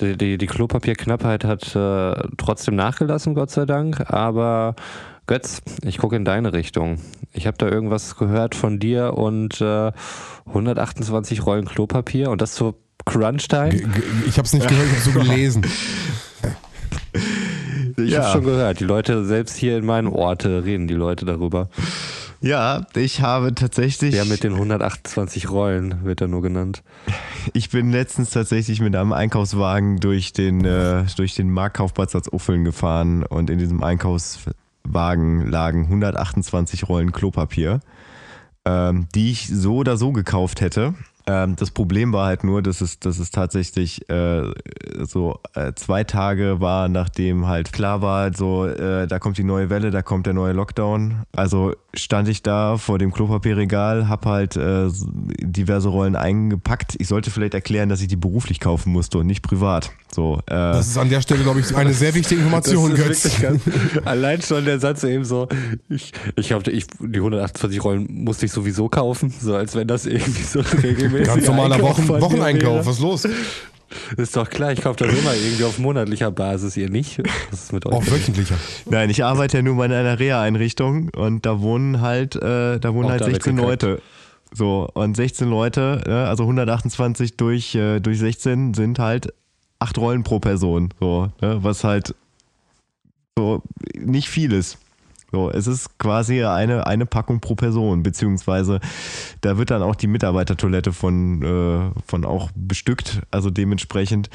die, 0.00 0.16
die, 0.16 0.38
die, 0.38 0.46
Klopapierknappheit 0.46 1.44
hat 1.44 1.74
äh, 1.74 2.28
trotzdem 2.36 2.76
nachgelassen, 2.76 3.34
Gott 3.34 3.50
sei 3.50 3.64
Dank. 3.64 4.10
Aber 4.12 4.74
Götz, 5.26 5.62
ich 5.84 5.98
gucke 5.98 6.16
in 6.16 6.24
deine 6.24 6.52
Richtung. 6.52 6.98
Ich 7.32 7.46
habe 7.46 7.56
da 7.56 7.68
irgendwas 7.68 8.16
gehört 8.16 8.54
von 8.54 8.78
dir 8.78 9.14
und 9.14 9.62
128 9.62 11.38
äh, 11.38 11.42
Rollen 11.42 11.64
Klopapier 11.66 12.30
und 12.30 12.42
das 12.42 12.54
zur 12.54 12.74
Crunch-Time? 13.10 13.92
Ich 14.26 14.38
habe 14.38 14.46
es 14.46 14.52
nicht 14.52 14.68
gehört, 14.68 14.86
ich 14.86 14.92
habe 14.92 15.02
so 15.02 15.12
gelesen. 15.20 15.66
Ich 17.96 18.10
ja. 18.10 18.22
habe 18.22 18.32
schon 18.32 18.44
gehört. 18.44 18.80
Die 18.80 18.84
Leute, 18.84 19.24
selbst 19.24 19.56
hier 19.56 19.78
in 19.78 19.84
meinen 19.84 20.08
Orte, 20.08 20.64
reden 20.64 20.86
die 20.86 20.94
Leute 20.94 21.24
darüber. 21.24 21.68
Ja, 22.40 22.86
ich 22.94 23.20
habe 23.20 23.54
tatsächlich. 23.54 24.14
Ja, 24.14 24.24
mit 24.24 24.44
den 24.44 24.54
128 24.54 25.50
Rollen 25.50 26.04
wird 26.04 26.22
er 26.22 26.28
nur 26.28 26.40
genannt. 26.40 26.82
Ich 27.52 27.70
bin 27.70 27.90
letztens 27.90 28.30
tatsächlich 28.30 28.80
mit 28.80 28.96
einem 28.96 29.12
Einkaufswagen 29.12 30.00
durch 30.00 30.32
den, 30.32 30.64
äh, 30.64 31.04
durch 31.16 31.34
den 31.34 31.50
Marktkaufplatz 31.50 32.14
als 32.14 32.32
Uffeln 32.32 32.64
gefahren 32.64 33.24
und 33.24 33.50
in 33.50 33.58
diesem 33.58 33.82
Einkaufswagen 33.82 35.50
lagen 35.50 35.84
128 35.84 36.88
Rollen 36.88 37.12
Klopapier, 37.12 37.80
ähm, 38.64 39.08
die 39.14 39.32
ich 39.32 39.48
so 39.48 39.76
oder 39.76 39.98
so 39.98 40.12
gekauft 40.12 40.62
hätte. 40.62 40.94
Ähm, 41.26 41.56
das 41.56 41.70
Problem 41.70 42.12
war 42.12 42.26
halt 42.26 42.44
nur, 42.44 42.62
dass 42.62 42.80
es, 42.80 42.98
dass 42.98 43.18
es 43.18 43.30
tatsächlich 43.30 44.08
äh, 44.08 44.42
so 45.00 45.38
äh, 45.54 45.72
zwei 45.74 46.04
Tage 46.04 46.60
war, 46.60 46.88
nachdem 46.88 47.46
halt 47.46 47.72
klar 47.72 48.02
war, 48.02 48.34
so 48.34 48.66
äh, 48.66 49.06
da 49.06 49.18
kommt 49.18 49.38
die 49.38 49.44
neue 49.44 49.70
Welle, 49.70 49.90
da 49.90 50.02
kommt 50.02 50.26
der 50.26 50.34
neue 50.34 50.52
Lockdown. 50.52 51.22
Also 51.32 51.74
stand 51.94 52.28
ich 52.28 52.42
da 52.42 52.78
vor 52.78 52.98
dem 52.98 53.12
Klopapierregal, 53.12 54.08
hab 54.08 54.26
halt 54.26 54.56
äh, 54.56 54.88
diverse 55.40 55.88
Rollen 55.88 56.16
eingepackt. 56.16 56.96
Ich 56.98 57.08
sollte 57.08 57.30
vielleicht 57.30 57.54
erklären, 57.54 57.88
dass 57.88 58.00
ich 58.00 58.08
die 58.08 58.16
beruflich 58.16 58.60
kaufen 58.60 58.92
musste 58.92 59.18
und 59.18 59.26
nicht 59.26 59.42
privat. 59.42 59.90
So, 60.12 60.40
äh, 60.46 60.54
das 60.54 60.88
ist 60.88 60.98
an 60.98 61.08
der 61.08 61.20
Stelle, 61.20 61.42
glaube 61.42 61.60
ich, 61.60 61.74
eine 61.76 61.92
sehr 61.92 62.14
wichtige 62.14 62.40
Information, 62.40 62.94
Götz. 62.94 63.40
Ganz, 63.40 63.62
allein 64.04 64.42
schon 64.42 64.64
der 64.64 64.80
Satz 64.80 65.04
eben 65.04 65.24
so, 65.24 65.48
ich, 65.88 66.12
ich 66.36 66.52
habe 66.52 66.70
ich, 66.70 66.86
die 66.98 67.18
128 67.18 67.84
Rollen 67.84 68.06
musste 68.24 68.46
ich 68.46 68.52
sowieso 68.52 68.88
kaufen, 68.88 69.32
so 69.40 69.54
als 69.54 69.74
wenn 69.76 69.86
das 69.86 70.06
irgendwie 70.10 70.42
so 70.42 70.60
regelmäßig 70.60 71.19
Ganz 71.24 71.46
normaler 71.46 71.80
Wochen, 71.80 72.08
Wocheneinkauf, 72.08 72.86
was 72.86 72.96
ist 72.96 73.02
los? 73.02 73.28
Ist 74.16 74.36
doch 74.36 74.48
klar, 74.48 74.72
ich 74.72 74.82
kaufe 74.82 75.04
das 75.04 75.18
immer 75.18 75.34
irgendwie 75.34 75.64
auf 75.64 75.78
monatlicher 75.78 76.30
Basis, 76.30 76.76
ihr 76.76 76.88
nicht? 76.88 77.20
Was 77.50 77.64
ist 77.64 77.72
mit 77.72 77.86
euch? 77.86 77.92
Auf 77.92 78.10
wöchentlicher. 78.10 78.54
Nein, 78.88 79.10
ich 79.10 79.24
arbeite 79.24 79.58
ja 79.58 79.62
nur 79.62 79.74
mal 79.74 79.86
in 79.86 79.92
einer 79.92 80.18
Reha-Einrichtung 80.18 81.10
und 81.16 81.44
da 81.44 81.60
wohnen 81.60 82.00
halt, 82.00 82.36
äh, 82.36 82.78
da 82.78 82.94
wohnen 82.94 83.06
Auch 83.06 83.10
halt 83.10 83.24
16 83.24 83.56
Leute. 83.56 84.00
So, 84.52 84.88
und 84.94 85.16
16 85.16 85.48
Leute, 85.48 86.02
ja, 86.06 86.24
also 86.24 86.44
128 86.44 87.36
durch, 87.36 87.74
äh, 87.74 88.00
durch 88.00 88.18
16 88.18 88.74
sind 88.74 88.98
halt 88.98 89.32
acht 89.78 89.96
Rollen 89.98 90.22
pro 90.24 90.40
Person. 90.40 90.90
So, 91.00 91.28
ne, 91.40 91.58
was 91.62 91.84
halt 91.84 92.14
so 93.36 93.62
nicht 93.96 94.28
viel 94.28 94.52
ist. 94.52 94.78
So, 95.32 95.50
es 95.50 95.66
ist 95.66 95.98
quasi 95.98 96.44
eine, 96.44 96.86
eine 96.86 97.06
Packung 97.06 97.40
pro 97.40 97.54
Person, 97.54 98.02
beziehungsweise 98.02 98.80
da 99.40 99.58
wird 99.58 99.70
dann 99.70 99.82
auch 99.82 99.94
die 99.94 100.08
Mitarbeitertoilette 100.08 100.92
von, 100.92 101.42
äh, 101.42 102.00
von 102.06 102.24
auch 102.24 102.50
bestückt. 102.54 103.22
Also 103.30 103.50
dementsprechend, 103.50 104.28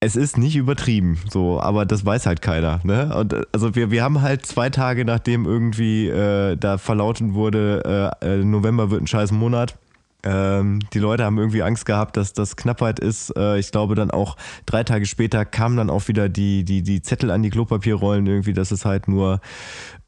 es 0.00 0.16
ist 0.16 0.36
nicht 0.38 0.56
übertrieben, 0.56 1.18
so, 1.30 1.60
aber 1.60 1.86
das 1.86 2.04
weiß 2.04 2.26
halt 2.26 2.42
keiner. 2.42 2.80
Ne? 2.84 3.14
Und 3.16 3.32
äh, 3.32 3.42
also 3.52 3.74
wir, 3.74 3.90
wir 3.90 4.02
haben 4.02 4.22
halt 4.22 4.46
zwei 4.46 4.70
Tage, 4.70 5.04
nachdem 5.04 5.46
irgendwie 5.46 6.08
äh, 6.08 6.56
da 6.56 6.78
verlauten 6.78 7.34
wurde, 7.34 8.12
äh, 8.22 8.34
äh, 8.34 8.44
November 8.44 8.90
wird 8.90 9.02
ein 9.02 9.06
scheiß 9.06 9.32
Monat. 9.32 9.76
Ähm, 10.24 10.80
die 10.92 10.98
Leute 10.98 11.24
haben 11.24 11.38
irgendwie 11.38 11.62
Angst 11.62 11.84
gehabt, 11.84 12.16
dass 12.16 12.32
das 12.32 12.56
Knappheit 12.56 12.98
ist. 12.98 13.36
Äh, 13.36 13.58
ich 13.58 13.70
glaube 13.72 13.94
dann 13.94 14.10
auch 14.10 14.36
drei 14.64 14.82
Tage 14.82 15.06
später 15.06 15.44
kamen 15.44 15.76
dann 15.76 15.90
auch 15.90 16.08
wieder 16.08 16.28
die, 16.28 16.64
die, 16.64 16.82
die 16.82 17.02
Zettel 17.02 17.30
an 17.30 17.42
die 17.42 17.50
Klopapierrollen 17.50 18.26
irgendwie, 18.26 18.54
dass 18.54 18.70
es 18.70 18.84
halt 18.84 19.06
nur, 19.06 19.40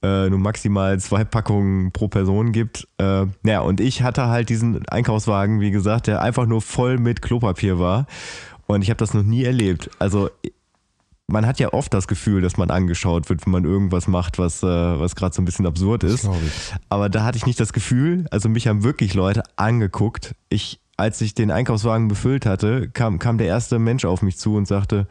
äh, 0.03 0.29
nur 0.29 0.39
maximal 0.39 0.99
zwei 1.01 1.25
Packungen 1.25 1.93
pro 1.93 2.09
Person 2.09 2.53
gibt. 2.53 2.87
Äh, 2.99 3.27
ja, 3.45 3.61
und 3.61 3.81
ich 3.81 4.03
hatte 4.03 4.27
halt 4.27 4.49
diesen 4.49 4.87
Einkaufswagen, 4.89 5.61
wie 5.61 5.71
gesagt, 5.71 6.07
der 6.07 6.23
einfach 6.23 6.47
nur 6.47 6.63
voll 6.63 6.99
mit 6.99 7.23
Klopapier 7.23 7.79
war. 7.79 8.07
Und 8.67 8.83
ich 8.83 8.91
habe 8.91 8.99
das 8.99 9.15
noch 9.15 9.23
nie 9.23 9.45
erlebt. 9.45 9.91
Also 9.99 10.31
man 11.29 11.47
hat 11.47 11.59
ja 11.59 11.73
oft 11.73 11.93
das 11.93 12.07
Gefühl, 12.07 12.41
dass 12.41 12.57
man 12.57 12.71
angeschaut 12.71 13.29
wird, 13.29 13.45
wenn 13.47 13.53
man 13.53 13.65
irgendwas 13.65 14.07
macht, 14.07 14.39
was, 14.39 14.63
äh, 14.63 14.67
was 14.67 15.17
gerade 15.17 15.35
so 15.35 15.43
ein 15.43 15.45
bisschen 15.45 15.67
absurd 15.67 16.05
ist. 16.05 16.29
Aber 16.89 17.09
da 17.09 17.25
hatte 17.25 17.39
ich 17.39 17.47
nicht 17.47 17.59
das 17.59 17.73
Gefühl, 17.73 18.27
also 18.31 18.49
mich 18.49 18.69
haben 18.69 18.85
wirklich 18.85 19.15
Leute 19.15 19.43
angeguckt. 19.57 20.35
Ich, 20.49 20.81
als 20.97 21.21
ich 21.21 21.35
den 21.35 21.51
Einkaufswagen 21.51 22.09
befüllt 22.09 22.47
hatte, 22.47 22.89
kam, 22.89 23.19
kam 23.19 23.39
der 23.39 23.49
erste 23.49 23.79
Mensch 23.79 24.05
auf 24.05 24.23
mich 24.23 24.39
zu 24.39 24.55
und 24.55 24.69
sagte, 24.69 25.09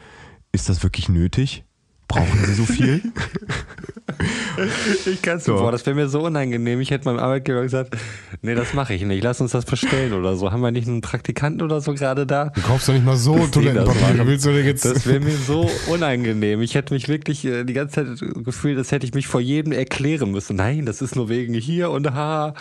ist 0.52 0.70
das 0.70 0.84
wirklich 0.84 1.10
nötig? 1.10 1.64
Brauchen 2.08 2.46
Sie 2.46 2.54
so 2.54 2.66
viel? 2.66 3.02
Ich 5.06 5.22
kann 5.22 5.38
es 5.38 5.46
So. 5.46 5.56
Boah, 5.58 5.72
das 5.72 5.86
wäre 5.86 5.96
mir 5.96 6.08
so 6.08 6.22
unangenehm. 6.22 6.80
Ich 6.82 6.92
hätte 6.92 7.06
meinem 7.06 7.20
Arbeitgeber 7.20 7.62
gesagt, 7.62 7.96
nee, 8.42 8.56
das 8.56 8.74
mache 8.74 8.94
ich 8.94 9.04
nicht. 9.04 9.24
Lass 9.24 9.42
uns 9.42 9.52
das 9.52 9.66
bestellen 9.66 10.14
oder 10.14 10.36
so. 10.36 10.52
Haben 10.52 10.62
wir 10.62 10.72
nicht 10.72 10.88
einen 10.88 11.02
Praktikanten 11.02 11.62
oder 11.62 11.82
so 11.82 11.94
gerade 11.94 12.26
da? 12.26 12.46
Du 12.56 12.62
kaufst 12.62 12.88
doch 12.88 12.94
nicht 12.94 13.06
mal 13.06 13.18
so 13.18 13.38
das 13.40 13.52
Toilettenpapier. 13.52 14.26
Willst 14.28 14.46
du 14.46 14.52
denn 14.52 14.66
jetzt. 14.66 14.86
Das 14.86 15.06
wäre 15.06 15.20
mir 15.20 15.36
so 15.36 15.70
unangenehm. 15.88 16.62
Ich 16.62 16.76
hätte 16.76 16.94
mich 16.94 17.08
wirklich 17.08 17.46
äh, 17.46 17.64
die 17.64 17.74
ganze 17.74 18.06
Zeit 18.18 18.44
gefühlt, 18.44 18.78
als 18.78 18.92
hätte 18.92 19.06
ich 19.06 19.14
mich 19.14 19.28
vor 19.28 19.42
jedem 19.42 19.72
erklären 19.72 20.32
müssen. 20.32 20.56
Nein, 20.56 20.86
das 20.86 21.02
ist 21.02 21.16
nur 21.16 21.30
wegen 21.30 21.54
hier 21.54 21.92
und 21.92 22.12
ha. 22.14 22.54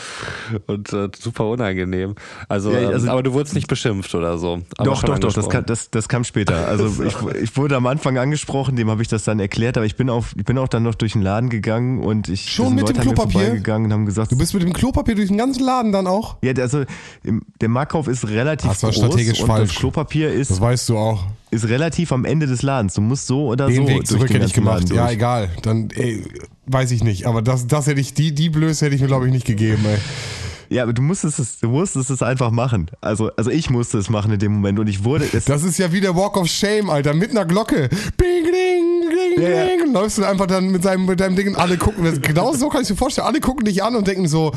Und 0.66 0.92
äh, 0.92 1.08
super 1.18 1.46
unangenehm. 1.48 2.14
Also, 2.48 2.72
Ja, 2.72 2.88
also- 2.88 3.06
ähm, 3.06 3.12
aber 3.12 3.22
du 3.22 3.32
wurdest 3.32 3.54
nicht 3.54 3.68
beschimpft 3.68 4.14
oder 4.14 4.38
so. 4.38 4.62
Aber 4.78 4.90
doch, 4.90 5.02
doch, 5.02 5.18
doch, 5.18 5.32
das, 5.32 5.48
kam, 5.48 5.64
das, 5.66 5.90
das 5.90 6.08
kam 6.08 6.24
später. 6.24 6.66
Also 6.68 7.04
ich, 7.04 7.14
ich 7.42 7.56
wurde 7.56 7.76
am 7.76 7.86
Anfang 7.86 8.18
angesprochen, 8.18 8.76
dem 8.76 8.90
habe 8.90 9.02
ich 9.02 9.08
das 9.08 9.24
dann 9.24 9.40
erklärt, 9.40 9.76
aber 9.76 9.86
ich 9.86 9.96
bin, 9.96 10.10
auf, 10.10 10.34
ich 10.36 10.44
bin 10.44 10.58
auch 10.58 10.68
dann 10.68 10.82
noch 10.82 10.94
durch 10.94 11.12
den 11.12 11.22
Laden 11.22 11.50
gegangen 11.55 12.00
und 12.00 12.28
ich 12.28 12.50
Schon 12.52 12.74
mit 12.74 12.88
dem 12.88 12.96
Leute 12.96 12.98
mir 13.09 13.14
Klopapier? 13.14 13.40
vorbeigegangen 13.40 13.86
und 13.86 13.92
haben 13.92 14.07
gesagt, 14.07 14.30
Du 14.32 14.36
bist 14.38 14.55
mit 14.55 14.62
dem 14.62 14.72
Klopapier 14.72 15.14
durch 15.14 15.28
den 15.28 15.38
ganzen 15.38 15.64
Laden 15.64 15.92
dann 15.92 16.07
auch? 16.07 16.36
ja, 16.42 16.52
also 16.61 16.84
der 17.61 17.68
Marktkauf 17.68 18.09
ist 18.09 18.28
relativ 18.28 18.70
Das 18.70 18.82
war 18.82 18.90
groß 18.90 18.96
strategisch 18.98 19.40
und 19.40 19.46
falsch. 19.46 19.70
das 19.70 19.78
Klopapier 19.78 20.32
ist, 20.32 20.50
Das 20.50 20.61
weißt 20.61 20.88
du 20.90 20.98
auch. 20.98 21.24
ist 21.50 21.68
relativ 21.68 22.12
am 22.12 22.24
Ende 22.24 22.46
des 22.46 22.62
Ladens. 22.62 22.94
Du 22.94 23.00
musst 23.00 23.26
so 23.26 23.46
oder 23.46 23.66
Den 23.68 23.76
so 23.76 23.88
Weg 23.88 24.07
zurück 24.07 24.30
hätte 24.32 24.44
ich 24.46 24.52
gemacht. 24.52 24.90
Ja, 24.90 25.11
egal. 25.11 25.50
Dann, 25.62 25.88
ey, 25.94 26.22
weiß 26.66 26.90
ich 26.90 27.02
nicht. 27.05 27.26
Aber 27.26 27.42
das, 27.42 27.66
das 27.66 27.86
hätte 27.86 28.00
ich, 28.00 28.14
die, 28.14 28.34
die 28.34 28.50
Blöße 28.50 28.84
hätte 28.86 28.94
ich 28.94 29.00
mir, 29.00 29.07
glaube 29.09 29.26
ich, 29.26 29.32
nicht 29.32 29.46
gegeben, 29.46 29.84
ey. 29.86 29.98
Ja, 30.70 30.82
aber 30.82 30.94
du 30.94 31.02
musstest 31.02 31.38
es, 31.38 31.61
du 31.61 31.68
musstest 31.68 32.11
es 32.11 32.22
einfach 32.22 32.50
machen. 32.50 32.90
Also, 33.02 33.30
also 33.36 33.50
ich 33.50 33.68
musste 33.70 33.98
es 33.98 34.09
machen 34.09 34.32
in 34.32 34.38
dem 34.38 34.52
Moment 34.55 34.78
und 34.80 34.88
ich 34.88 35.05
wurde 35.05 35.26
es. 35.32 35.44
Das 35.44 35.62
ist 35.62 35.78
ja 35.78 35.92
wie 35.92 36.00
der 36.00 36.16
Walk 36.16 36.36
of 36.38 36.48
Shame, 36.48 36.88
Alter, 36.90 37.12
mit 37.14 37.30
einer 37.30 37.44
Glocke. 37.44 37.88
Bing, 38.16 38.44
ding, 38.44 38.93
ding, 39.37 39.43
Ja, 39.43 39.64
ja. 39.64 39.64
ding. 39.66 39.93
Läufst 39.93 40.18
du 40.18 40.24
einfach 40.24 40.47
dann 40.47 40.68
mit 40.70 40.85
deinem, 40.85 41.07
mit 41.07 41.20
deinem 41.20 41.37
Ding 41.37 41.49
und 41.49 41.57
alle 41.57 41.76
gucken. 41.78 42.05
Das, 42.05 42.20
genau 42.20 42.53
so 42.55 42.68
kann 42.68 42.82
ich 42.82 42.91
mir 42.91 42.97
vorstellen. 42.97 43.26
Alle 43.26 43.41
gucken 43.41 43.64
dich 43.64 43.82
an 43.82 43.97
und 43.97 44.07
denken 44.07 44.28
so, 44.28 44.53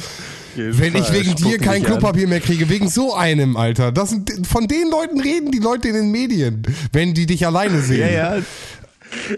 wenn 0.56 0.96
ich 0.96 1.12
wegen 1.14 1.36
dir 1.36 1.58
kein 1.60 1.82
dich 1.82 1.92
an. 1.92 1.98
Klopapier 2.00 2.28
mehr 2.28 2.40
kriege, 2.42 2.70
wegen 2.70 2.90
so 2.90 3.14
einem, 3.14 3.58
Alter. 3.58 3.92
Das 3.92 4.10
sind, 4.10 4.48
von 4.48 4.68
den 4.68 4.90
Leuten 4.90 5.20
reden 5.20 5.52
die 5.52 5.60
Leute 5.60 5.88
in 5.90 5.94
den 5.96 6.12
Medien, 6.12 6.64
wenn 6.94 7.14
die 7.14 7.26
dich 7.26 7.46
alleine 7.46 7.80
sehen. 7.82 8.00
ja, 8.00 8.36
ja, 8.38 8.42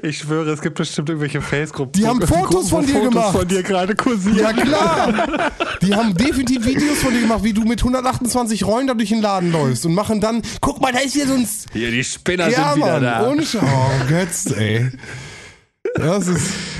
Ich 0.01 0.19
schwöre, 0.19 0.49
es 0.51 0.61
gibt 0.61 0.75
bestimmt 0.77 1.09
irgendwelche 1.09 1.41
Face-Gruppen. 1.41 1.91
Die 2.01 2.07
haben 2.07 2.21
Fotos 2.25 2.69
von 2.69 2.83
wo 2.83 2.87
dir 2.87 2.93
Fotos 2.93 3.09
gemacht. 3.09 3.31
von 3.37 3.47
dir 3.47 3.61
gerade 3.63 3.95
kursieren. 3.95 4.37
Ja 4.39 4.53
klar. 4.53 5.51
Die 5.81 5.93
haben 5.93 6.15
definitiv 6.15 6.65
Videos 6.65 6.99
von 6.99 7.13
dir 7.13 7.21
gemacht, 7.21 7.43
wie 7.43 7.53
du 7.53 7.61
mit 7.65 7.79
128 7.81 8.63
Rollen 8.65 8.87
da 8.87 8.93
durch 8.95 9.09
den 9.09 9.21
Laden 9.21 9.51
läufst 9.51 9.85
und 9.85 9.93
machen 9.93 10.21
dann, 10.21 10.41
guck 10.61 10.81
mal, 10.81 10.91
da 10.91 10.99
ist 10.99 11.13
hier 11.13 11.27
so 11.27 11.33
ein... 11.33 11.47
Hier, 11.73 11.91
die 11.91 12.03
Spinner 12.03 12.49
Ja, 12.49 12.73
sind 12.73 12.77
wieder 12.83 12.93
Mann, 12.93 13.03
da. 13.03 13.27
ohne 13.29 13.45
Schau. 13.45 13.59
Oh, 13.61 14.07
Götz, 14.07 14.45
ey. 14.57 14.89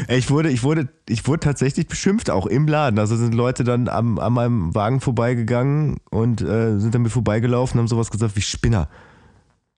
Ey, 0.08 0.18
Ich 0.18 0.30
wurde, 0.30 0.50
ich 0.50 0.64
wurde, 0.64 0.90
ich 1.08 1.28
wurde 1.28 1.40
tatsächlich 1.42 1.88
beschimpft 1.88 2.30
auch 2.30 2.46
im 2.46 2.68
Laden. 2.68 3.00
Also 3.00 3.16
sind 3.16 3.34
Leute 3.34 3.64
dann 3.64 3.88
am, 3.88 4.20
an 4.20 4.34
meinem 4.34 4.76
Wagen 4.76 5.02
vorbeigegangen 5.02 5.98
und 6.10 6.42
äh, 6.42 6.80
sind 6.80 6.96
an 6.96 7.04
mir 7.04 7.10
vorbeigelaufen 7.10 7.78
und 7.78 7.84
haben 7.84 7.88
sowas 7.88 8.12
gesagt 8.12 8.36
wie 8.36 8.42
Spinner. 8.42 8.88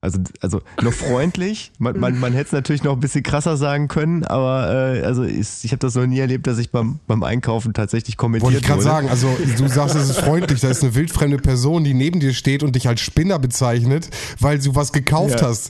Also, 0.04 0.18
also 0.40 0.62
noch 0.82 0.94
freundlich. 0.94 1.72
Man, 1.78 2.00
man, 2.00 2.20
man 2.20 2.34
hätte 2.34 2.48
es 2.48 2.52
natürlich 2.54 2.82
noch 2.84 2.94
ein 2.94 3.00
bisschen 3.00 3.22
krasser 3.22 3.56
sagen 3.56 3.88
können, 3.88 4.24
aber 4.24 4.96
äh, 4.96 5.04
also 5.04 5.24
ich, 5.24 5.48
ich 5.64 5.72
habe 5.72 5.78
das 5.78 5.94
noch 5.94 6.08
nie 6.08 6.18
erlebt, 6.18 6.48
dass 6.48 6.58
ich 6.58 6.72
beim, 6.72 6.98
beim 7.06 7.22
Einkaufen 7.22 7.74
tatsächlich 7.74 8.18
kommentiert 8.18 8.46
Wollte 8.52 8.58
ich 8.58 8.68
gerade 8.68 8.82
sagen, 8.82 9.10
also 9.10 9.28
du 9.58 9.68
sagst, 9.68 9.96
es 9.96 10.10
ist 10.10 10.20
freundlich, 10.22 10.60
da 10.60 10.70
ist 10.70 10.82
eine 10.82 10.96
wildfremde 10.96 11.38
Person, 11.38 11.84
die 11.84 11.94
neben 11.94 12.20
dir 12.20 12.34
steht 12.34 12.64
und 12.64 12.76
dich 12.76 12.88
als 12.88 13.00
Spinner 13.00 13.38
bezeichnet, 13.38 14.10
weil 14.40 14.58
du 14.58 14.74
was 14.74 14.92
gekauft 14.92 15.40
Ja. 15.40 15.48
hast. 15.50 15.70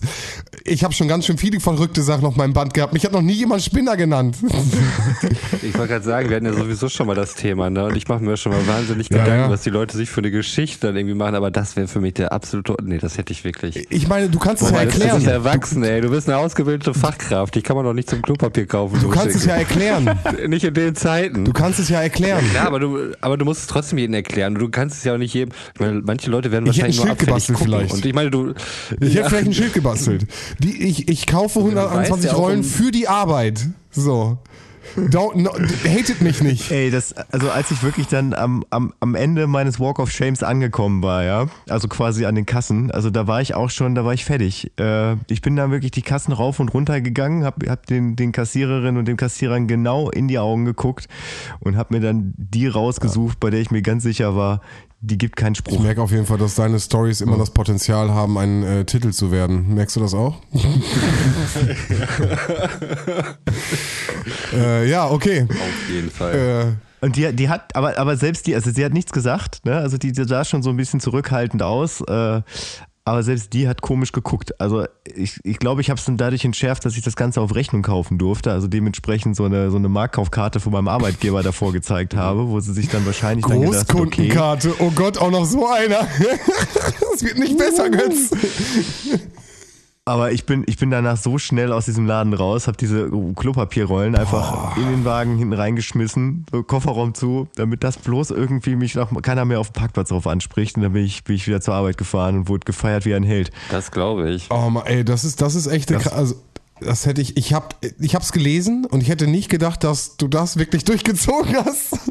Ich 0.64 0.86
habe 0.86 0.94
schon 0.94 1.10
ganz 1.10 1.26
schön 1.26 1.38
viele 1.38 1.60
verrückte 1.60 2.02
Sachen 2.02 2.26
auf 2.26 2.38
meinem 2.38 2.54
Band 2.54 2.74
gehabt. 2.74 2.94
Mich 2.94 3.04
hat 3.04 3.12
noch 3.12 3.22
nie 3.22 3.34
jemand 3.34 3.62
Spinner 3.64 3.98
genannt. 3.98 4.38
Ich 5.62 5.74
wollte 5.78 5.90
gerade 5.90 6.06
sagen, 6.06 6.30
wir 6.30 6.38
hatten 6.38 6.46
ja 6.46 6.54
sowieso 6.54 6.88
schon 6.88 7.08
mal 7.08 7.16
das 7.16 7.36
Thema, 7.36 7.70
ne? 7.70 7.84
Und 7.86 7.98
ich 7.98 8.08
mache 8.08 8.24
mir 8.24 8.38
schon 8.38 8.54
mal 8.54 8.66
wahnsinnig 8.66 9.10
Ja, 9.10 9.18
Gedanken, 9.24 9.44
ja. 9.46 9.50
was 9.50 9.64
die 9.64 9.70
Leute 9.72 9.98
sich 9.98 10.10
für 10.10 10.22
eine 10.22 10.32
Geschichte 10.32 10.88
dann 10.88 10.96
irgendwie 10.96 11.16
machen, 11.16 11.36
aber 11.36 11.52
das 11.52 11.76
wäre 11.76 11.90
für 11.90 12.00
mich 12.00 12.14
der 12.14 12.32
absolute. 12.32 12.76
Nee, 12.82 12.98
das 12.98 13.18
hätte 13.18 13.34
ich 13.34 13.44
wirklich. 13.44 13.92
Ich 13.92 14.08
meine, 14.08 14.21
du 14.30 14.40
kannst 14.40 14.64
es 14.64 14.72
ja 14.72 14.78
erklären. 14.78 15.18
ist 15.18 15.28
erwachsen, 15.28 15.84
ey. 15.84 16.02
Du 16.02 16.10
bist 16.10 16.28
eine 16.28 16.38
ausgebildete 16.38 16.94
Fachkraft. 16.94 17.56
Die 17.56 17.62
kann 17.62 17.76
man 17.76 17.86
doch 17.86 17.94
nicht 17.94 18.10
zum 18.10 18.22
Klopapier 18.22 18.66
kaufen. 18.66 19.00
Du 19.02 19.10
kannst 19.10 19.36
es 19.36 19.46
ja 19.46 19.56
erklären. 19.56 20.10
Nicht 20.48 20.64
in 20.64 20.74
den 20.74 20.96
Zeiten. 20.96 21.46
Du 21.46 21.54
kannst 21.54 21.80
es 21.80 21.90
ja 21.90 22.02
erklären. 22.02 22.44
ja, 22.54 22.66
aber 22.68 22.80
du, 22.80 23.12
aber 23.22 23.38
du 23.38 23.46
musst 23.46 23.62
es 23.62 23.68
trotzdem 23.68 23.98
jedem 24.00 24.14
erklären. 24.14 24.56
Du 24.56 24.70
kannst 24.70 24.98
es 24.98 25.04
ja 25.04 25.14
auch 25.14 25.18
nicht 25.18 25.34
jedem. 25.34 25.54
Ich 25.74 25.80
meine, 25.80 26.02
manche 26.02 26.30
Leute 26.30 26.52
werden 26.52 26.66
Ich 26.66 26.82
hätte 26.82 26.88
wahrscheinlich 26.88 27.02
ein 27.02 27.08
nur 27.08 27.16
Schild 27.16 27.28
gebastelt 27.28 27.58
gucken. 27.58 27.74
vielleicht. 27.74 27.94
Und 27.94 28.06
ich 28.06 28.14
meine, 28.14 28.32
du. 28.32 28.54
Ich 29.00 29.14
ja, 29.14 29.22
hätte 29.22 29.30
vielleicht 29.30 29.48
ein 29.48 29.54
Schild 29.54 29.74
gebastelt. 29.74 30.28
Die, 30.60 30.84
ich, 30.84 31.08
ich 31.08 31.28
kaufe 31.28 31.60
weißt 31.60 31.78
121 31.78 32.26
ja 32.26 32.36
auch 32.36 32.40
Rollen 32.40 32.64
für 32.64 32.92
die 32.92 33.08
Arbeit. 33.08 33.68
So. 33.92 34.38
Don't, 34.96 35.36
no, 35.36 35.52
hatet 35.54 36.22
mich 36.22 36.42
nicht. 36.42 36.72
Ey, 36.72 36.92
das, 36.92 37.14
also 37.14 37.50
als 37.50 37.72
ich 37.72 37.84
wirklich 37.84 38.08
dann 38.08 38.34
am, 38.34 38.66
am, 38.70 38.94
am 39.00 39.16
Ende 39.16 39.48
meines 39.48 39.80
Walk 39.80 40.00
of 40.00 40.12
Shames 40.12 40.44
angekommen 40.44 41.02
war, 41.02 41.24
ja, 41.24 41.48
also 41.70 41.88
quasi 41.88 42.26
an 42.26 42.36
den 42.36 42.46
Kassen, 42.46 42.92
also 42.92 43.10
da 43.10 43.28
war 43.28 43.42
ich 43.42 43.56
auch 43.56 43.70
schon, 43.70 43.96
da 43.96 44.06
war 44.06 44.14
ich 44.14 44.26
fertig. 44.26 44.72
Äh, 44.80 45.14
ich 45.28 45.42
bin 45.42 45.56
dann 45.56 45.72
wirklich 45.72 45.92
die 45.92 46.02
Kassen 46.02 46.34
rauf 46.34 46.60
und 46.60 46.70
runter 46.74 47.02
gegangen, 47.02 47.44
hab, 47.46 47.66
hab 47.68 47.86
den, 47.86 48.16
den 48.16 48.32
Kassiererinnen 48.32 48.98
und 48.98 49.08
den 49.08 49.18
Kassierern 49.18 49.68
genau 49.68 50.10
in 50.10 50.28
die 50.28 50.40
Augen 50.40 50.66
geguckt 50.66 51.08
und 51.60 51.78
hab 51.78 51.92
mir 51.92 52.00
dann 52.00 52.34
die 52.38 52.68
rausgesucht, 52.68 53.40
bei 53.40 53.50
der 53.50 53.62
ich 53.62 53.72
mir 53.72 53.82
ganz 53.82 54.04
sicher 54.04 54.36
war, 54.36 54.62
die 55.02 55.18
gibt 55.18 55.36
keinen 55.36 55.54
Ich 55.54 55.60
Spruch. 55.60 55.80
merke 55.80 56.02
auf 56.02 56.12
jeden 56.12 56.26
Fall, 56.26 56.38
dass 56.38 56.56
deine 56.56 56.80
Stories 56.80 57.22
immer 57.22 57.38
das 57.38 57.52
Potenzial 57.52 58.12
haben, 58.12 58.38
ein 58.38 58.64
äh, 58.64 58.86
Titel 58.86 59.12
zu 59.12 59.32
werden. 59.32 59.74
Merkst 59.74 59.96
du 59.96 60.00
das 60.00 60.14
auch? 60.14 60.38
äh, 64.54 64.90
ja, 64.90 65.10
okay. 65.10 65.48
Auf 65.50 65.90
jeden 65.90 66.10
Fall. 66.12 66.76
Äh, 67.02 67.06
Und 67.06 67.16
die, 67.16 67.34
die 67.34 67.50
hat, 67.50 67.76
aber, 67.76 67.98
aber 67.98 68.16
selbst 68.18 68.48
die, 68.48 68.56
also 68.56 68.72
sie 68.72 68.84
hat 68.86 68.94
nichts 68.94 69.12
gesagt, 69.12 69.66
ne? 69.66 69.78
Also 69.78 69.98
die, 69.98 70.12
die 70.12 70.24
sah 70.24 70.46
schon 70.46 70.64
so 70.64 70.70
ein 70.70 70.78
bisschen 70.78 71.00
zurückhaltend 71.00 71.64
aus. 71.64 72.02
Aber 73.04 73.24
selbst 73.24 73.54
die 73.54 73.68
hat 73.68 73.82
komisch 73.82 74.12
geguckt. 74.12 74.60
Also 74.62 74.86
ich, 75.16 75.40
ich 75.44 75.58
glaube, 75.58 75.82
ich 75.82 75.90
habe 75.90 75.98
es 76.00 76.06
dann 76.06 76.18
dadurch 76.18 76.46
entschärft, 76.46 76.86
dass 76.86 76.96
ich 76.96 77.02
das 77.02 77.16
Ganze 77.16 77.42
auf 77.42 77.56
Rechnung 77.56 77.82
kaufen 77.82 78.20
durfte. 78.20 78.52
Also 78.52 78.68
dementsprechend 78.68 79.36
so 79.36 79.46
eine, 79.46 79.72
so 79.72 79.78
eine 79.78 79.90
Marktkaufkarte 79.90 80.60
von 80.60 80.72
meinem 80.72 80.88
Arbeitgeber 80.88 81.42
davor 81.42 81.74
gezeigt 81.74 82.16
habe, 82.16 82.48
wo 82.50 82.60
sie 82.60 82.74
sich 82.74 82.90
dann 82.90 83.04
wahrscheinlich 83.08 83.46
dann 83.46 83.62
gedacht 83.62 83.90
okay, 83.90 83.98
Großkundenkarte. 83.98 84.76
Oh 84.80 84.92
Gott, 84.92 85.18
auch 85.18 85.32
noch 85.32 85.46
so 85.46 85.68
einer. 85.68 86.08
Es 87.14 87.24
wird 87.24 87.38
nicht 87.38 87.58
besser, 87.58 87.90
Götz. 87.90 88.32
Aber 90.06 90.32
ich 90.32 90.48
bin, 90.48 90.64
ich 90.66 90.78
bin 90.78 90.90
danach 90.90 91.16
so 91.16 91.38
schnell 91.38 91.72
aus 91.72 91.86
diesem 91.86 92.08
Laden 92.08 92.34
raus, 92.34 92.66
habe 92.66 92.76
diese 92.76 93.12
Klopapierrollen 93.36 94.16
einfach 94.16 94.76
in 94.76 94.90
den 94.90 95.06
Wagen 95.06 95.38
hinten 95.38 95.54
reingeschmissen, 95.54 96.48
so 96.52 96.64
Kofferraum 96.64 97.14
zu, 97.14 97.48
damit 97.56 97.84
das 97.84 97.98
bloß 97.98 98.32
irgendwie 98.32 98.76
mich 98.76 98.96
noch 98.96 99.10
keiner 99.22 99.46
mehr 99.46 99.60
auf 99.60 99.70
dem 99.70 99.74
Parkplatz 99.74 100.10
drauf 100.10 100.26
anspricht. 100.26 100.76
Und 100.76 100.82
dann 100.82 100.94
bin 100.94 101.06
ich, 101.06 101.24
bin 101.24 101.36
ich 101.36 101.46
wieder 101.46 101.62
zur 101.62 101.76
Arbeit 101.76 102.00
gefahren 102.00 102.36
und 102.36 102.50
wurde 102.50 102.66
gefeiert 102.66 103.06
wie 103.06 103.14
ein 103.14 103.22
Held. 103.22 103.52
Das 103.70 103.92
glaube 103.92 104.32
ich. 104.32 104.50
Oh 104.50 104.72
Mann, 104.72 104.88
ey, 104.88 105.06
das 105.06 105.24
ist, 105.24 105.40
das 105.40 105.54
ist 105.54 105.68
echt 105.68 105.92
eine 105.92 106.12
also 106.12 106.36
das 106.80 107.06
hätte 107.06 107.22
ich, 107.22 107.38
ich 107.38 107.54
hab, 107.54 107.76
ich 108.00 108.16
hab's 108.16 108.32
gelesen 108.32 108.86
und 108.86 109.04
ich 109.04 109.10
hätte 109.10 109.28
nicht 109.28 109.50
gedacht, 109.50 109.84
dass 109.84 110.18
du 110.18 110.28
das 110.28 110.58
wirklich 110.58 110.84
durchgezogen 110.84 111.56
hast. 111.56 112.11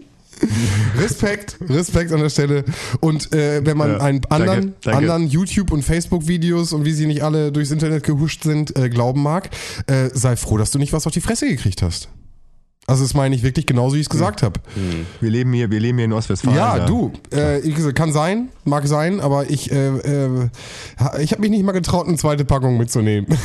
Respekt, 0.98 1.58
Respekt 1.68 2.12
an 2.12 2.20
der 2.20 2.30
Stelle. 2.30 2.64
Und 3.00 3.32
äh, 3.34 3.64
wenn 3.64 3.76
man 3.76 3.92
Ja, 3.92 3.98
einen 3.98 4.20
danke, 4.20 4.50
anderen, 4.50 4.74
danke. 4.82 4.98
anderen 4.98 5.28
YouTube- 5.28 5.72
und 5.72 5.82
Facebook-Videos 5.82 6.72
und 6.72 6.84
wie 6.84 6.92
sie 6.92 7.06
nicht 7.06 7.22
alle 7.22 7.52
durchs 7.52 7.70
Internet 7.70 8.04
gehuscht 8.04 8.42
sind, 8.44 8.76
äh, 8.76 8.88
glauben 8.88 9.22
mag, 9.22 9.50
äh, 9.86 10.10
sei 10.12 10.36
froh, 10.36 10.56
dass 10.56 10.70
du 10.70 10.78
nicht 10.78 10.92
was 10.92 11.06
auf 11.06 11.12
die 11.12 11.20
Fresse 11.20 11.46
gekriegt 11.48 11.82
hast. 11.82 12.08
Also 12.86 13.04
das 13.04 13.14
meine 13.14 13.36
ich 13.36 13.44
wirklich 13.44 13.66
genauso, 13.66 13.94
wie 13.94 14.00
ich 14.00 14.06
es 14.06 14.10
gesagt 14.10 14.42
habe. 14.42 14.58
Wir 15.20 15.30
leben 15.30 15.52
hier, 15.52 15.70
wir 15.70 15.78
leben 15.78 15.98
hier 15.98 16.06
in 16.06 16.12
Ostwestfalen. 16.12 16.56
Ja, 16.58 16.78
da. 16.78 16.86
du, 16.86 17.12
äh, 17.32 17.60
ich, 17.60 17.76
kann 17.94 18.12
sein, 18.12 18.48
mag 18.64 18.86
sein, 18.88 19.20
aber 19.20 19.48
ich, 19.48 19.70
äh, 19.70 19.88
äh, 19.98 20.48
ich 21.20 21.30
habe 21.30 21.40
mich 21.40 21.50
nicht 21.50 21.62
mal 21.62 21.70
getraut, 21.70 22.08
eine 22.08 22.16
zweite 22.16 22.44
Packung 22.44 22.78
mitzunehmen. 22.78 23.28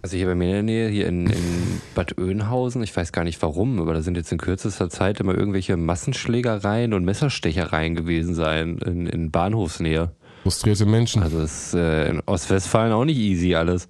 Also 0.00 0.16
hier 0.16 0.26
bei 0.26 0.34
mir 0.34 0.46
in 0.46 0.52
der 0.52 0.62
Nähe, 0.62 0.88
hier 0.88 1.06
in, 1.06 1.26
in 1.26 1.80
Bad 1.94 2.16
Oeynhausen, 2.18 2.82
ich 2.82 2.96
weiß 2.96 3.12
gar 3.12 3.24
nicht 3.24 3.40
warum, 3.42 3.78
aber 3.80 3.92
da 3.92 4.00
sind 4.00 4.16
jetzt 4.16 4.32
in 4.32 4.38
kürzester 4.38 4.88
Zeit 4.88 5.20
immer 5.20 5.34
irgendwelche 5.34 5.76
Massenschlägereien 5.76 6.94
und 6.94 7.04
Messerstechereien 7.04 7.94
gewesen 7.94 8.34
sein 8.34 8.78
in, 8.78 9.06
in 9.06 9.30
Bahnhofsnähe. 9.30 10.12
Frustrierte 10.44 10.86
Menschen. 10.86 11.22
Also 11.22 11.40
ist 11.40 11.74
äh, 11.74 12.08
in 12.08 12.22
Ostwestfalen 12.24 12.92
auch 12.92 13.04
nicht 13.04 13.18
easy 13.18 13.54
alles. 13.54 13.88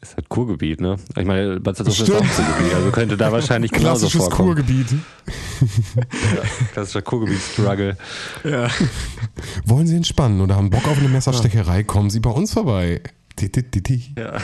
Ist 0.00 0.16
halt 0.16 0.30
Kurgebiet, 0.30 0.80
ne? 0.80 0.96
Ich 1.16 1.26
meine, 1.26 1.60
Bad 1.60 1.76
Salzuflen 1.76 2.24
ist 2.24 2.40
auch. 2.40 2.46
Kurgebiet, 2.46 2.74
also 2.74 2.90
könnte 2.90 3.16
da 3.18 3.30
wahrscheinlich 3.30 3.70
genauso 3.70 4.08
Klassisches 4.08 4.22
vorkommen. 4.22 4.54
Kurgebiet. 4.54 4.86
Klassischer 6.72 7.02
Kurgebiet-Struggle. 7.02 7.98
Wollen 9.66 9.86
Sie 9.86 9.96
entspannen 9.96 10.40
oder 10.40 10.56
haben 10.56 10.70
Bock 10.70 10.88
auf 10.88 10.98
eine 10.98 11.08
Messerstecherei? 11.08 11.84
Kommen 11.84 12.08
Sie 12.08 12.20
bei 12.20 12.30
uns 12.30 12.54
vorbei. 12.54 13.02
Ja, 14.16 14.38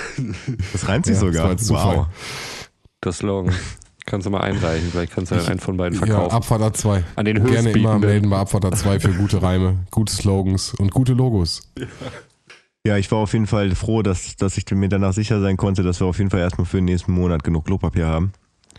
Das 0.72 0.88
reimt 0.88 1.06
sich 1.06 1.16
Ja, 1.16 1.20
das 1.22 1.32
sogar. 1.32 1.44
war 1.44 1.50
jetzt 1.52 1.66
Zufall. 1.66 1.96
Wow. 1.96 2.06
der 3.04 3.12
Slogan. 3.12 3.54
Kannst 4.06 4.24
du 4.26 4.30
mal 4.30 4.40
einreichen, 4.40 4.88
vielleicht 4.92 5.12
kannst 5.12 5.32
du 5.32 5.36
dann 5.36 5.46
einen 5.46 5.58
von 5.60 5.76
beiden 5.76 5.98
Ja, 5.98 6.06
verkaufen. 6.06 6.32
Abfahrt 6.32 6.62
A2. 6.62 7.02
An 7.16 7.24
den 7.24 7.44
Gerne 7.44 7.72
immer 7.72 7.98
melden 7.98 8.30
bei 8.30 8.36
Abfahrt 8.38 8.64
A2 8.64 9.00
für 9.00 9.12
gute 9.12 9.42
Reime, 9.42 9.78
gute 9.90 10.12
Slogans 10.12 10.74
und 10.74 10.92
gute 10.92 11.12
Logos. 11.12 11.72
Ja, 12.86 12.96
ich 12.96 13.10
war 13.10 13.18
auf 13.18 13.32
jeden 13.32 13.48
Fall 13.48 13.74
froh, 13.74 14.02
dass, 14.02 14.36
dass 14.36 14.56
ich 14.56 14.64
mir 14.70 14.88
danach 14.88 15.12
sicher 15.12 15.40
sein 15.40 15.56
konnte, 15.56 15.82
dass 15.82 15.98
wir 16.00 16.06
auf 16.06 16.18
jeden 16.18 16.30
Fall 16.30 16.38
erstmal 16.38 16.66
für 16.66 16.76
den 16.76 16.84
nächsten 16.84 17.10
Monat 17.10 17.42
genug 17.42 17.64
Klopapier 17.64 18.06
haben. 18.06 18.30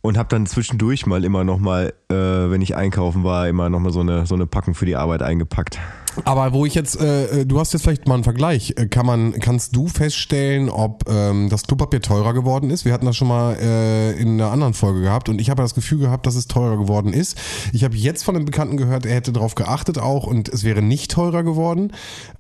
Und 0.02 0.18
habe 0.18 0.30
dann 0.30 0.46
zwischendurch 0.46 1.06
mal 1.06 1.24
immer 1.24 1.44
nochmal, 1.44 1.94
äh, 2.10 2.16
wenn 2.16 2.62
ich 2.62 2.76
einkaufen 2.76 3.24
war, 3.24 3.48
immer 3.48 3.70
nochmal 3.70 3.92
so 3.92 4.02
eine, 4.02 4.26
so 4.26 4.36
eine 4.36 4.46
Packung 4.46 4.76
für 4.76 4.86
die 4.86 4.96
Arbeit 4.96 5.22
eingepackt. 5.22 5.80
Aber 6.26 6.52
wo 6.52 6.66
ich 6.66 6.74
jetzt, 6.74 7.00
äh, 7.00 7.46
du 7.46 7.60
hast 7.60 7.74
jetzt 7.74 7.84
vielleicht 7.84 8.08
mal 8.08 8.16
einen 8.16 8.24
Vergleich. 8.24 8.74
Äh, 8.76 8.88
Kann 8.88 9.06
man, 9.06 9.34
kannst 9.34 9.76
du 9.76 9.88
feststellen, 9.88 10.70
ob 10.70 11.04
ähm, 11.08 11.50
das 11.50 11.68
Klopapier 11.68 12.02
teurer 12.02 12.34
geworden 12.34 12.70
ist? 12.70 12.86
Wir 12.86 12.94
hatten 12.94 13.06
das 13.06 13.16
schon 13.16 13.28
mal 13.28 13.56
äh, 13.56 14.20
in 14.20 14.30
einer 14.42 14.52
anderen 14.52 14.74
Folge 14.74 15.02
gehabt 15.02 15.30
und 15.30 15.40
ich 15.40 15.50
habe 15.50 15.62
das 15.62 15.76
Gefühl 15.76 16.00
gehabt, 16.00 16.26
dass 16.26 16.36
es 16.36 16.48
teurer 16.48 16.78
geworden 16.78 17.14
ist. 17.14 17.38
Ich 17.72 17.84
habe 17.84 17.96
jetzt 17.96 18.24
von 18.24 18.36
einem 18.36 18.46
Bekannten 18.46 18.78
gehört, 18.78 19.06
er 19.06 19.14
hätte 19.14 19.32
darauf 19.32 19.56
geachtet 19.56 20.00
auch 20.00 20.26
und 20.26 20.50
es 20.50 20.64
wäre 20.64 20.82
nicht 20.82 21.12
teurer 21.12 21.44
geworden. 21.44 21.92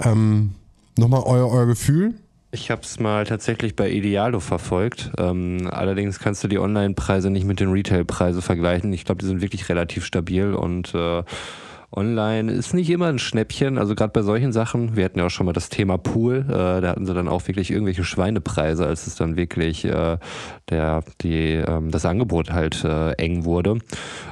Ähm, 0.03 0.55
Nochmal 0.97 1.24
euer, 1.26 1.49
euer 1.49 1.68
Gefühl. 1.68 2.16
Ich 2.50 2.72
habe 2.72 2.82
es 2.82 3.00
mal 3.00 3.26
tatsächlich 3.26 3.76
bei 3.76 3.89
Idealo 3.89 4.39
verfolgt. 4.39 5.12
Ähm, 5.18 5.70
allerdings 5.70 6.20
kannst 6.20 6.43
du 6.43 6.48
die 6.48 6.60
Online-Preise 6.60 7.30
nicht 7.30 7.45
mit 7.45 7.60
den 7.60 7.72
Retail-Preisen 7.72 8.41
vergleichen. 8.41 8.93
Ich 8.93 9.04
glaube, 9.04 9.20
die 9.20 9.26
sind 9.26 9.41
wirklich 9.41 9.68
relativ 9.68 10.06
stabil 10.06 10.54
und 10.54 10.95
äh, 10.95 11.24
online 11.91 12.51
ist 12.51 12.73
nicht 12.73 12.89
immer 12.89 13.07
ein 13.07 13.17
Schnäppchen. 13.19 13.77
Also 13.77 13.95
gerade 13.95 14.11
bei 14.11 14.21
solchen 14.21 14.51
Sachen, 14.51 14.95
wir 14.95 15.05
hatten 15.05 15.19
ja 15.19 15.25
auch 15.25 15.29
schon 15.29 15.45
mal 15.45 15.53
das 15.53 15.69
Thema 15.69 15.97
Pool, 15.97 16.45
äh, 16.49 16.81
da 16.81 16.89
hatten 16.89 17.05
sie 17.05 17.13
dann 17.13 17.27
auch 17.27 17.47
wirklich 17.47 17.71
irgendwelche 17.71 18.03
Schweinepreise, 18.03 18.85
als 18.85 19.07
es 19.07 19.15
dann 19.15 19.38
wirklich 19.38 19.85
äh, 19.85 20.17
der, 20.69 21.03
die, 21.21 21.53
ähm, 21.53 21.89
das 21.91 22.05
Angebot 22.05 22.51
halt 22.51 22.83
äh, 22.83 23.13
eng 23.13 23.45
wurde. 23.45 23.77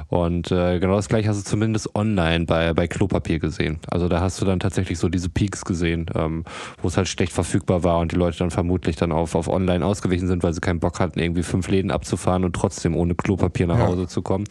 Und 0.08 0.52
äh, 0.52 0.78
genau 0.78 0.96
das 0.96 1.08
gleiche 1.08 1.28
hast 1.28 1.40
du 1.40 1.50
zumindest 1.50 1.96
online 1.96 2.44
bei, 2.44 2.74
bei 2.74 2.86
Klopapier 2.86 3.38
gesehen. 3.38 3.78
Also 3.90 4.08
da 4.08 4.20
hast 4.20 4.40
du 4.40 4.44
dann 4.44 4.60
tatsächlich 4.60 4.98
so 4.98 5.08
diese 5.08 5.30
Peaks 5.30 5.64
gesehen, 5.64 6.06
ähm, 6.14 6.44
wo 6.82 6.88
es 6.88 6.96
halt 6.96 7.08
schlecht 7.08 7.32
verfügbar 7.32 7.82
war 7.82 7.98
und 7.98 8.12
die 8.12 8.16
Leute 8.16 8.38
dann 8.38 8.50
vermutlich 8.50 8.96
dann 8.96 9.10
auf, 9.12 9.34
auf 9.34 9.48
online 9.48 9.84
ausgewichen 9.84 10.28
sind, 10.28 10.42
weil 10.42 10.52
sie 10.52 10.60
keinen 10.60 10.78
Bock 10.78 11.00
hatten, 11.00 11.18
irgendwie 11.18 11.42
fünf 11.42 11.68
Läden 11.68 11.90
abzufahren 11.90 12.44
und 12.44 12.54
trotzdem 12.54 12.94
ohne 12.94 13.14
Klopapier 13.14 13.66
nach 13.66 13.78
Ja. 13.78 13.86
Hause 13.86 14.06
zu 14.06 14.20
kommen. 14.22 14.44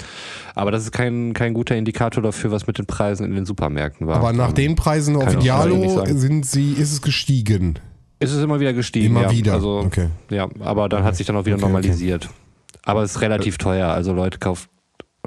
Aber 0.55 0.71
das 0.71 0.83
ist 0.83 0.91
kein, 0.91 1.33
kein 1.33 1.53
guter 1.53 1.75
Indikator 1.75 2.21
dafür, 2.23 2.51
was 2.51 2.67
mit 2.67 2.77
den 2.77 2.85
Preisen 2.85 2.95
in 3.13 3.33
den 3.35 3.45
Supermärkten 3.45 4.07
war. 4.07 4.17
Aber 4.17 4.33
nach 4.33 4.49
Ähm, 4.49 4.55
den 4.55 4.75
Preisen 4.75 5.15
auf 5.15 5.33
Idealo 5.33 6.05
sind 6.05 6.45
sie, 6.45 6.73
ist 6.73 6.91
es 6.93 7.01
gestiegen. 7.01 7.75
ist 8.19 8.31
es 8.31 8.43
immer 8.43 8.59
wieder 8.59 8.73
gestiegen. 8.73 9.07
Immer 9.07 9.23
ja. 9.23 9.31
wieder. 9.31 9.53
Also, 9.53 9.79
Okay. 9.85 10.09
Ja, 10.29 10.47
aber 10.59 10.89
dann 10.89 11.03
hat 11.03 11.15
sich 11.15 11.25
dann 11.27 11.35
auch 11.35 11.45
wieder 11.45 11.55
Okay, 11.55 11.65
okay. 11.65 11.73
normalisiert. 11.73 12.29
Aber 12.83 13.03
es 13.03 13.11
ist 13.15 13.21
relativ 13.21 13.57
teuer, 13.57 13.87
also 13.89 14.13
Leute 14.13 14.37
kaufen 14.37 14.67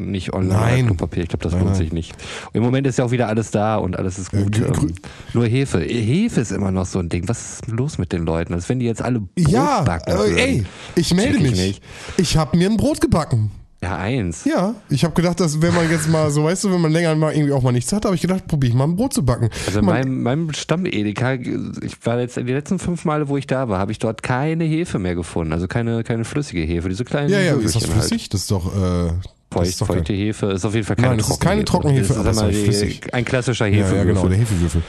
nicht 0.01 0.33
online. 0.33 0.87
Klopapier. 0.87 1.25
Ich 1.25 1.29
glaube, 1.29 1.43
das 1.43 1.53
Nein, 1.55 1.63
lohnt 1.63 1.73
nein. 1.73 1.83
sich 1.83 1.93
nicht. 1.93 2.13
Und 2.47 2.55
Im 2.55 2.63
Moment 2.63 2.87
ist 2.87 2.99
ja 2.99 3.05
auch 3.05 3.11
wieder 3.11 3.27
alles 3.27 3.51
da 3.51 3.79
und 3.79 3.97
alles 3.99 4.17
ist 4.21 4.31
gut. 4.31 4.57
Äh, 4.57 4.67
ähm, 4.67 4.95
nur 5.35 5.45
Hefe. 5.47 5.81
Hefe 5.81 6.41
ist 6.41 6.53
immer 6.53 6.71
noch 6.71 6.87
so 6.87 7.01
ein 7.01 7.09
Ding. 7.09 7.27
Was 7.29 7.55
ist 7.55 7.67
los 7.67 7.99
mit 7.99 8.13
den 8.13 8.25
Leuten? 8.25 8.55
Als 8.55 8.69
wenn 8.69 8.79
die 8.79 8.87
jetzt 8.87 9.03
alle 9.03 9.19
Brot 9.19 9.49
Ja, 9.49 9.81
backen 9.83 10.13
äh, 10.13 10.17
würden. 10.19 10.37
ey, 10.39 10.65
ich 10.95 11.13
melde 11.15 11.41
mich. 11.41 11.51
nicht. 11.57 11.83
Ich 12.17 12.37
habe 12.37 12.57
mir 12.57 12.71
ein 12.71 12.77
Brot 12.77 13.01
gebacken. 13.01 13.51
Ja, 13.81 13.97
eins. 13.97 14.45
Ja, 14.45 14.75
ich 14.89 15.05
habe 15.05 15.15
gedacht, 15.15 15.39
dass 15.39 15.63
wenn 15.63 15.73
man 15.73 15.89
jetzt 15.89 16.09
mal 16.09 16.31
so, 16.33 16.43
weißt 16.45 16.65
du, 16.65 16.73
wenn 16.73 16.81
man 16.81 16.91
länger 16.91 17.15
mal 17.15 17.33
irgendwie 17.33 17.53
auch 17.53 17.63
mal 17.63 17.71
nichts 17.71 17.93
hat, 17.93 18.05
habe 18.05 18.17
ich 18.17 18.21
gedacht, 18.21 18.49
probiere 18.49 18.71
ich 18.73 18.77
mal 18.77 18.85
ein 18.85 18.97
Brot 18.97 19.13
zu 19.13 19.25
backen. 19.25 19.51
Also 19.67 19.83
Man- 19.83 19.95
meinem, 19.95 20.23
meinem 20.23 20.53
Stamm-Edeka, 20.53 21.35
ich 21.35 22.05
war 22.05 22.19
jetzt 22.19 22.37
die 22.37 22.43
letzten 22.43 22.81
fünf 22.81 23.05
Male, 23.05 23.29
wo 23.29 23.37
ich 23.37 23.47
da 23.47 23.69
war, 23.69 23.79
habe 23.79 23.93
ich 23.93 24.01
dort 24.01 24.25
keine 24.25 24.65
Hefe 24.65 24.99
mehr 24.99 25.15
gefunden. 25.15 25.53
Also 25.53 25.69
keine, 25.69 26.03
keine 26.03 26.25
flüssige 26.25 26.63
Hefe, 26.63 26.89
diese 26.89 27.05
kleinen 27.05 27.31
ja, 27.31 27.39
ja, 27.41 27.55
ist 27.55 27.77
das 27.77 27.83
halt. 27.85 27.93
flüssig? 27.93 28.29
Das 28.31 28.41
ist 28.41 28.51
doch, 28.51 28.67
äh, 28.75 29.11
Feucht, 29.51 29.79
feuchte 29.79 30.13
Hefe 30.13 30.47
ist 30.53 30.65
auf 30.67 30.75
jeden 30.75 30.87
Fall 30.87 30.97
keine 30.97 31.09
Nein, 31.09 31.19
das 31.19 31.31
ist 31.31 31.41
keine 31.41 31.65
Trockenhefe, 31.65 32.13
Das 32.13 32.19
aber 32.39 32.51
ist 32.51 32.67
doch 32.69 32.87
die, 32.87 33.13
ein 33.15 33.25
klassischer 33.25 33.67
Ja, 33.67 33.77
Hefewürfel. 33.79 33.97
ja, 33.97 34.05
genau, 34.05 34.29
der 34.29 34.39
Hefewürfel. 34.39 34.83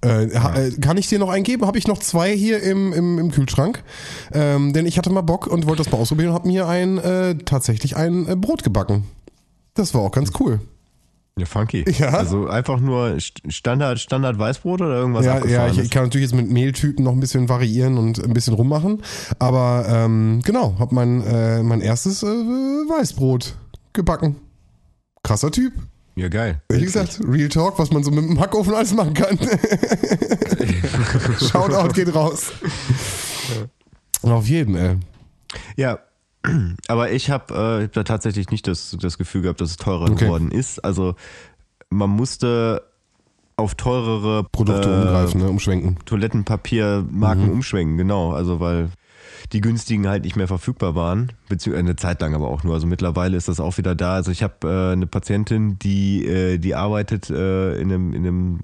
Äh, 0.00 0.38
ha, 0.38 0.54
äh, 0.58 0.70
kann 0.80 0.96
ich 0.96 1.08
dir 1.08 1.18
noch 1.18 1.28
eingeben? 1.28 1.66
Habe 1.66 1.76
ich 1.76 1.86
noch 1.86 1.98
zwei 1.98 2.34
hier 2.34 2.62
im, 2.62 2.94
im, 2.94 3.18
im 3.18 3.30
Kühlschrank? 3.30 3.82
Ähm, 4.32 4.72
denn 4.72 4.86
ich 4.86 4.96
hatte 4.96 5.10
mal 5.10 5.20
Bock 5.20 5.46
und 5.46 5.66
wollte 5.66 5.82
das 5.82 5.92
mal 5.92 5.98
ausprobieren 5.98 6.30
und 6.30 6.34
habe 6.36 6.48
mir 6.48 6.66
ein 6.66 6.96
äh, 6.98 7.34
tatsächlich 7.44 7.96
ein 7.96 8.26
äh, 8.26 8.34
Brot 8.34 8.62
gebacken. 8.64 9.04
Das 9.74 9.92
war 9.92 10.00
auch 10.00 10.12
ganz 10.12 10.30
cool. 10.40 10.60
Ja, 11.38 11.44
funky. 11.46 11.84
Ja. 11.98 12.08
Also 12.08 12.48
einfach 12.48 12.80
nur 12.80 13.08
St- 13.18 13.48
Standard, 13.50 14.00
Standard 14.00 14.38
Weißbrot 14.38 14.80
oder 14.80 14.96
irgendwas 14.96 15.24
ja, 15.26 15.44
ja, 15.46 15.68
ich 15.68 15.90
kann 15.90 16.04
natürlich 16.04 16.30
jetzt 16.30 16.34
mit 16.34 16.50
Mehltypen 16.50 17.04
noch 17.04 17.12
ein 17.12 17.20
bisschen 17.20 17.48
variieren 17.48 17.98
und 17.98 18.24
ein 18.24 18.32
bisschen 18.32 18.54
rummachen. 18.54 19.02
Aber 19.38 19.84
ähm, 19.88 20.40
genau, 20.44 20.74
habe 20.78 20.94
mein, 20.94 21.22
äh, 21.24 21.62
mein 21.62 21.80
erstes 21.82 22.22
äh, 22.22 22.26
Weißbrot 22.26 23.54
gebacken. 23.98 24.36
Krasser 25.24 25.50
Typ. 25.50 25.72
ja, 26.14 26.28
geil. 26.28 26.62
Wie 26.70 26.80
gesagt, 26.80 27.20
Real 27.26 27.48
Talk, 27.48 27.78
was 27.78 27.90
man 27.92 28.02
so 28.04 28.10
mit 28.10 28.24
dem 28.24 28.40
Hackofen 28.40 28.74
alles 28.74 28.94
machen 28.94 29.14
kann. 29.14 29.38
Shoutout 31.40 31.92
geht 31.92 32.14
raus. 32.14 32.52
Auf 34.22 34.46
jeden, 34.48 34.74
ey. 34.76 34.96
Ja, 35.76 35.98
aber 36.88 37.12
ich 37.12 37.30
habe 37.30 37.54
äh, 37.54 37.84
hab 37.84 37.92
da 37.92 38.04
tatsächlich 38.04 38.50
nicht 38.50 38.66
das, 38.66 38.96
das 39.00 39.18
Gefühl 39.18 39.42
gehabt, 39.42 39.60
dass 39.60 39.70
es 39.70 39.76
teurer 39.76 40.10
Okay. 40.10 40.24
geworden 40.26 40.50
ist. 40.50 40.84
Also 40.84 41.14
man 41.90 42.10
musste 42.10 42.82
auf 43.56 43.74
teurere 43.74 44.44
Produkte 44.44 44.88
äh, 44.88 44.92
umgreifen, 44.94 45.40
ne? 45.40 45.48
umschwenken. 45.48 45.98
Toilettenpapiermarken 46.04 47.46
Mhm. 47.46 47.50
umschwenken, 47.52 47.96
genau. 47.96 48.32
Also 48.32 48.60
weil 48.60 48.90
die 49.52 49.60
günstigen 49.60 50.08
halt 50.08 50.24
nicht 50.24 50.36
mehr 50.36 50.48
verfügbar 50.48 50.94
waren, 50.94 51.32
beziehungsweise 51.48 51.86
eine 51.86 51.96
Zeit 51.96 52.20
lang 52.20 52.34
aber 52.34 52.48
auch 52.48 52.64
nur. 52.64 52.74
Also 52.74 52.86
mittlerweile 52.86 53.36
ist 53.36 53.48
das 53.48 53.60
auch 53.60 53.78
wieder 53.78 53.94
da. 53.94 54.14
Also 54.14 54.30
ich 54.30 54.42
habe 54.42 54.54
äh, 54.64 54.92
eine 54.92 55.06
Patientin, 55.06 55.78
die, 55.78 56.24
äh, 56.26 56.58
die 56.58 56.74
arbeitet 56.74 57.30
äh, 57.30 57.74
in, 57.80 57.92
einem, 57.92 58.12
in 58.12 58.26
einem 58.26 58.58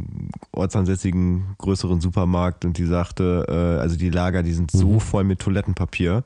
ortsansässigen 0.52 1.54
größeren 1.58 2.00
Supermarkt 2.00 2.64
und 2.64 2.78
die 2.78 2.86
sagte, 2.86 3.46
äh, 3.48 3.80
also 3.80 3.96
die 3.96 4.10
Lager, 4.10 4.42
die 4.42 4.52
sind 4.52 4.72
Mhm. 4.74 4.78
so 4.78 4.98
voll 5.00 5.24
mit 5.24 5.40
Toilettenpapier, 5.40 6.24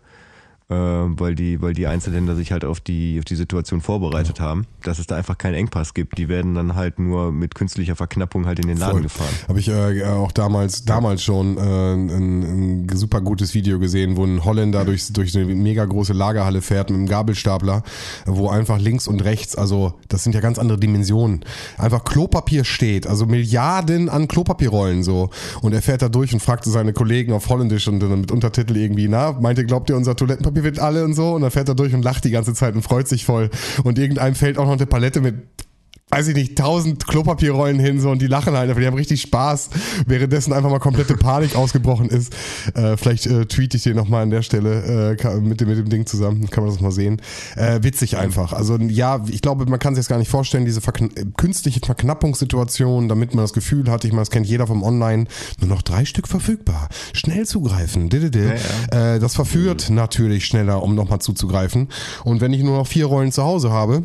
äh, 0.71 0.75
weil 0.75 1.35
die, 1.35 1.63
weil 1.63 1.73
die 1.73 1.87
Einzelhändler 1.87 2.37
sich 2.37 2.53
halt 2.53 2.65
auf 2.65 2.81
die, 2.81 3.19
auf 3.19 3.25
die 3.25 3.37
Situation 3.37 3.81
vorbereitet 3.81 4.39
haben, 4.39 4.67
dass 4.83 4.99
es 4.99 5.07
da 5.07 5.17
einfach 5.17 5.39
keinen 5.39 5.55
Engpass 5.55 5.95
gibt. 5.95 6.19
Die 6.19 6.29
werden 6.29 6.55
dann 6.55 6.75
halt 6.75 6.99
nur 6.99 7.33
mit 7.33 7.55
künstlicher 7.55 7.97
Verknappung 7.97 8.47
halt 8.47 8.59
in 8.59 8.69
den 8.69 8.77
Laden 8.77 8.93
Voll. 8.93 9.03
gefahren. 9.03 9.35
Habe 9.49 9.61
ich 9.61 9.69
äh, 9.69 10.05
auch 10.05 10.31
damals, 10.33 10.85
damals 10.85 11.23
schon 11.23 11.57
äh, 11.57 11.61
ein, 11.61 12.85
ein 12.85 12.89
super 12.97 13.23
gutes 13.23 13.55
Video 13.55 13.79
gesehen, 13.79 14.17
wo 14.17 14.25
ein 14.25 14.45
Holländer 14.45 14.85
durch, 14.85 15.11
durch 15.13 15.35
eine 15.35 15.47
mega 15.47 15.85
große 15.87 16.13
Lagerhalle 16.13 16.61
fährt 16.61 16.91
mit 16.91 16.99
einem 16.99 17.09
Gabelstapler, 17.09 17.83
wo 18.27 18.51
einfach 18.51 18.79
links 18.79 19.09
und 19.09 19.25
rechts, 19.25 19.57
also 19.57 19.95
das 20.09 20.23
sind 20.23 20.35
ja 20.35 20.41
ganz 20.41 20.59
andere 20.59 20.79
Dimensionen, 20.79 21.45
einfach 21.79 22.05
Klopapier 22.05 22.65
steht, 22.65 23.07
also 23.07 23.25
Milliarden 23.25 24.09
an 24.11 24.29
Klopapierrollen 24.29 25.03
so. 25.03 25.31
Und 25.63 25.73
er 25.73 25.81
fährt 25.81 26.03
da 26.03 26.11
durch 26.11 26.35
und 26.35 26.41
fragte 26.41 26.69
seine 26.69 26.93
Kollegen 26.93 27.33
auf 27.33 27.49
Holländisch 27.49 27.89
und 27.89 28.01
dann 28.01 28.21
mit 28.21 28.33
Untertitel 28.33 28.77
irgendwie, 28.77 29.09
na, 29.09 29.33
meint 29.33 29.59
ihr, 29.59 29.65
glaubt 29.65 29.89
ihr, 29.89 29.97
unser 29.97 30.15
Toilettenpapier 30.15 30.58
wird 30.65 30.79
alle 30.79 31.05
und 31.05 31.15
so? 31.15 31.35
Und 31.35 31.43
dann 31.43 31.51
fährt 31.51 31.69
er 31.69 31.75
durch 31.75 31.95
und 31.95 32.03
lacht 32.03 32.25
die 32.25 32.31
ganze 32.31 32.55
Zeit 32.55 32.75
und 32.75 32.83
freut 32.83 33.09
sich 33.09 33.25
voll. 33.25 33.51
Und 33.85 33.99
irgendeinem 33.99 34.35
fällt 34.35 34.59
auch 34.59 34.67
noch 34.67 34.73
eine 34.73 34.87
Palette 34.87 35.21
mit 35.21 35.37
weiß 36.11 36.29
ich 36.29 36.35
nicht, 36.35 36.57
tausend 36.57 37.07
Klopapierrollen 37.07 37.79
hin 37.79 38.01
so 38.01 38.11
und 38.11 38.23
die 38.23 38.27
lachen 38.27 38.57
halt, 38.57 38.71
aber 38.71 38.81
die 38.81 38.87
haben 38.87 38.97
richtig 38.97 39.21
Spaß, 39.23 39.71
währenddessen 40.07 40.53
einfach 40.53 40.71
mal 40.71 40.79
komplette 40.79 41.17
Panik 41.17 41.55
ausgebrochen 41.57 42.09
ist. 42.09 42.35
Äh, 42.75 42.97
vielleicht 42.97 43.27
äh, 43.27 43.47
tweete 43.47 43.77
ich 43.77 43.83
dir 43.83 43.95
nochmal 43.95 44.23
an 44.23 44.31
der 44.31 44.43
Stelle 44.43 45.13
äh, 45.13 45.17
kann, 45.17 45.43
mit, 45.43 45.61
dem, 45.61 45.69
mit 45.69 45.79
dem 45.79 45.89
Ding 45.89 46.07
zusammen, 46.07 46.49
kann 46.51 46.65
man 46.65 46.73
das 46.73 46.81
mal 46.81 46.93
sehen. 46.93 47.21
Äh, 47.57 47.83
witzig 47.83 48.17
einfach. 48.17 48.53
Also 48.53 48.77
ja, 48.77 49.25
ich 49.29 49.43
glaube, 49.43 49.67
man 49.67 49.79
kann 49.79 49.95
sich 49.95 50.03
das 50.05 50.09
gar 50.09 50.19
nicht 50.19 50.31
vorstellen, 50.31 50.65
diese 50.65 50.81
verkn 50.81 51.11
künstliche 51.37 51.81
Verknappungssituation, 51.85 53.09
damit 53.09 53.35
man 53.35 53.45
das 53.45 53.53
Gefühl 53.53 53.91
hat, 53.91 54.05
ich 54.05 54.13
meine, 54.13 54.23
das 54.23 54.31
kennt 54.31 54.47
jeder 54.47 54.67
vom 54.67 54.83
Online, 54.83 55.27
nur 55.61 55.69
noch 55.69 55.83
drei 55.83 56.05
Stück 56.05 56.29
verfügbar. 56.29 56.89
Schnell 57.13 57.47
zugreifen. 57.47 58.09
Ja, 58.11 58.99
ja. 58.99 59.15
Äh, 59.15 59.19
das 59.19 59.35
verführt 59.35 59.91
natürlich 59.91 60.47
schneller, 60.47 60.83
um 60.83 60.95
nochmal 60.95 61.21
zuzugreifen. 61.21 61.89
Und 62.25 62.41
wenn 62.41 62.53
ich 62.53 62.63
nur 62.63 62.79
noch 62.79 62.87
vier 62.87 63.07
Rollen 63.07 63.33
zu 63.33 63.43
Hause 63.43 63.71
habe, 63.71 64.05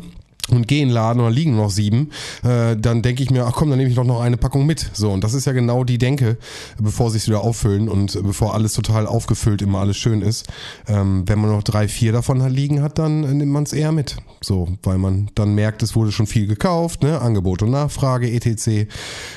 und 0.50 0.68
gehe 0.68 0.82
in 0.82 0.88
den 0.88 0.94
Laden 0.94 1.20
da 1.20 1.28
liegen 1.28 1.56
noch 1.56 1.70
sieben, 1.70 2.10
äh, 2.42 2.76
dann 2.76 3.02
denke 3.02 3.22
ich 3.22 3.30
mir, 3.30 3.46
ach 3.46 3.52
komm, 3.52 3.70
dann 3.70 3.78
nehme 3.78 3.90
ich 3.90 3.96
doch 3.96 4.04
noch 4.04 4.20
eine 4.20 4.36
Packung 4.36 4.66
mit. 4.66 4.90
So, 4.92 5.10
und 5.10 5.24
das 5.24 5.34
ist 5.34 5.46
ja 5.46 5.52
genau 5.52 5.84
die 5.84 5.98
Denke, 5.98 6.36
bevor 6.78 7.10
sie 7.10 7.18
es 7.18 7.26
wieder 7.26 7.40
auffüllen 7.42 7.88
und 7.88 8.20
bevor 8.22 8.54
alles 8.54 8.74
total 8.74 9.06
aufgefüllt 9.06 9.62
immer 9.62 9.80
alles 9.80 9.96
schön 9.96 10.22
ist. 10.22 10.46
Ähm, 10.86 11.24
wenn 11.26 11.40
man 11.40 11.50
noch 11.50 11.62
drei, 11.62 11.88
vier 11.88 12.12
davon 12.12 12.46
liegen 12.48 12.82
hat, 12.82 12.98
dann 12.98 13.20
nimmt 13.20 13.52
man 13.52 13.64
es 13.64 13.72
eher 13.72 13.92
mit. 13.92 14.16
So, 14.42 14.68
weil 14.82 14.98
man 14.98 15.30
dann 15.34 15.54
merkt, 15.54 15.82
es 15.82 15.96
wurde 15.96 16.12
schon 16.12 16.26
viel 16.26 16.46
gekauft, 16.46 17.02
ne? 17.02 17.20
Angebot 17.20 17.62
und 17.62 17.70
Nachfrage, 17.70 18.30
etc. 18.30 18.86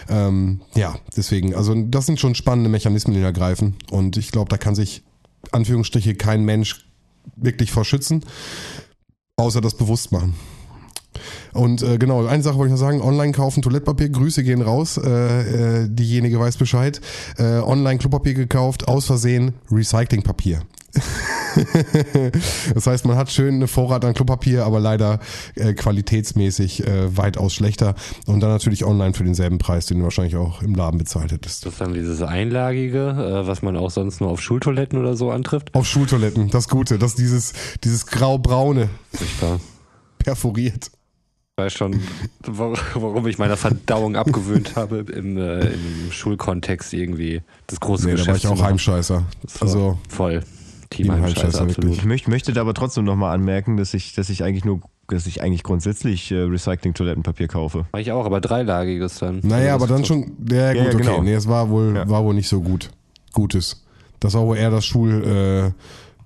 Ähm, 0.10 0.62
ja, 0.76 0.96
deswegen, 1.16 1.56
also 1.56 1.74
das 1.74 2.06
sind 2.06 2.20
schon 2.20 2.36
spannende 2.36 2.70
Mechanismen, 2.70 3.16
die 3.16 3.22
da 3.22 3.32
greifen. 3.32 3.76
Und 3.92 4.18
ich 4.18 4.32
glaube, 4.32 4.50
da 4.50 4.58
kann 4.58 4.76
sich 4.76 5.04
Anführungsstriche 5.52 6.16
kein 6.16 6.44
Mensch 6.44 6.86
wirklich 7.36 7.72
vor 7.72 7.86
schützen, 7.86 8.26
außer 9.38 9.62
das 9.62 9.76
bewusst 9.76 10.12
machen. 10.12 10.36
Und 11.54 11.82
äh, 11.82 11.98
genau, 11.98 12.26
eine 12.26 12.44
Sache 12.44 12.58
wollte 12.58 12.74
ich 12.74 12.80
noch 12.80 12.86
sagen, 12.86 13.02
online 13.02 13.32
kaufen 13.32 13.62
Toilettpapier, 13.62 14.10
Grüße 14.10 14.44
gehen 14.44 14.62
raus, 14.62 14.98
äh, 14.98 15.84
äh, 15.84 15.88
diejenige 15.90 16.40
weiß 16.40 16.58
Bescheid. 16.58 17.02
Äh, 17.38 17.60
online 17.60 17.98
Klopapier 17.98 18.34
gekauft, 18.34 18.88
aus 18.88 19.06
Versehen 19.06 19.54
Recyclingpapier. 19.72 20.62
das 22.74 22.88
heißt, 22.88 23.06
man 23.06 23.18
hat 23.18 23.32
schön 23.32 23.56
eine 23.56 23.68
Vorrat 23.68 24.04
an 24.06 24.14
Klopapier, 24.14 24.66
aber 24.66 24.80
leider 24.80 25.20
äh, 25.56 25.74
qualitätsmäßig 25.74 26.88
äh, 26.88 27.16
weitaus 27.16 27.54
schlechter. 27.54 27.96
Und 28.26 28.40
dann 28.40 28.50
natürlich 28.50 28.86
online 28.86 29.14
für 29.14 29.24
denselben 29.24 29.58
Preis, 29.58 29.86
den 29.86 30.00
du 30.00 30.04
wahrscheinlich 30.06 30.36
auch 30.36 30.62
im 30.62 30.76
Laden 30.76 30.98
bezahlt 30.98 31.32
hättest. 31.32 31.66
Das 31.66 31.74
ist 31.74 31.82
dann 31.82 31.94
dieses 31.94 32.22
Einlagige, 32.22 33.10
äh, 33.10 33.48
was 33.48 33.62
man 33.62 33.78
auch 33.78 33.92
sonst 33.92 34.22
nur 34.22 34.30
auf 34.30 34.42
Schultoiletten 34.42 35.00
oder 35.00 35.16
so 35.16 35.32
antrifft? 35.32 35.74
Auf 35.74 35.86
Schultoiletten, 35.86 36.50
das 36.50 36.68
Gute. 36.68 36.98
Das 36.98 37.16
dieses, 37.16 37.54
dieses 37.84 38.08
grau-braune. 38.08 38.90
Sichtbar. 39.12 39.60
Perforiert 40.20 40.92
weiß 41.58 41.74
schon, 41.74 42.00
warum 42.46 43.26
ich 43.26 43.40
meiner 43.40 43.58
Verdauung 43.58 44.16
abgewöhnt 44.16 44.76
habe 44.76 44.98
im, 44.98 45.38
äh, 45.38 45.62
im 45.62 46.12
Schulkontext 46.12 46.94
irgendwie 46.94 47.42
das 47.66 47.80
große 47.80 48.06
nee, 48.06 48.12
Geschäft. 48.12 48.44
Da 48.44 48.50
war 48.50 48.56
ich 48.56 48.62
auch 48.62 48.64
Heimscheißer. 48.64 49.24
Also 49.60 49.98
voll. 50.08 50.44
Team, 50.92 51.08
Team 51.08 51.14
Heimscheißer, 51.14 51.64
absolut. 51.64 51.96
Ich 51.96 52.06
möchte, 52.06 52.30
möchte 52.30 52.54
da 52.54 52.62
aber 52.62 52.76
trotzdem 52.76 53.06
nochmal 53.06 53.34
anmerken, 53.34 53.76
dass 53.76 53.96
ich, 53.96 54.14
dass 54.14 54.30
ich 54.30 54.44
eigentlich 54.44 54.66
nur 54.66 54.82
dass 55.08 55.26
ich 55.26 55.42
eigentlich 55.42 55.64
grundsätzlich 55.64 56.32
äh, 56.32 56.44
Recycling-Toilettenpapier 56.44 57.48
kaufe. 57.48 57.86
War 57.92 58.02
ich 58.02 58.12
auch, 58.12 58.26
aber 58.26 58.42
dreilagiges 58.42 59.20
dann. 59.20 59.40
Naja, 59.42 59.74
aber 59.74 59.88
dann 59.88 60.04
schon, 60.04 60.34
ja, 60.52 60.74
gut, 60.74 60.82
ja, 60.82 60.88
okay. 60.90 60.98
Genau. 60.98 61.22
Nee, 61.24 61.34
es 61.34 61.48
war 61.48 61.70
wohl, 61.70 61.96
ja. 61.96 62.10
war 62.10 62.26
wohl 62.26 62.34
nicht 62.34 62.50
so 62.50 62.62
gut. 62.62 62.92
Gutes. 63.32 63.86
Das 64.20 64.34
war 64.34 64.46
wohl 64.46 64.58
eher 64.58 64.70
das 64.70 64.86
Schul, 64.86 65.24
äh, 65.24 65.72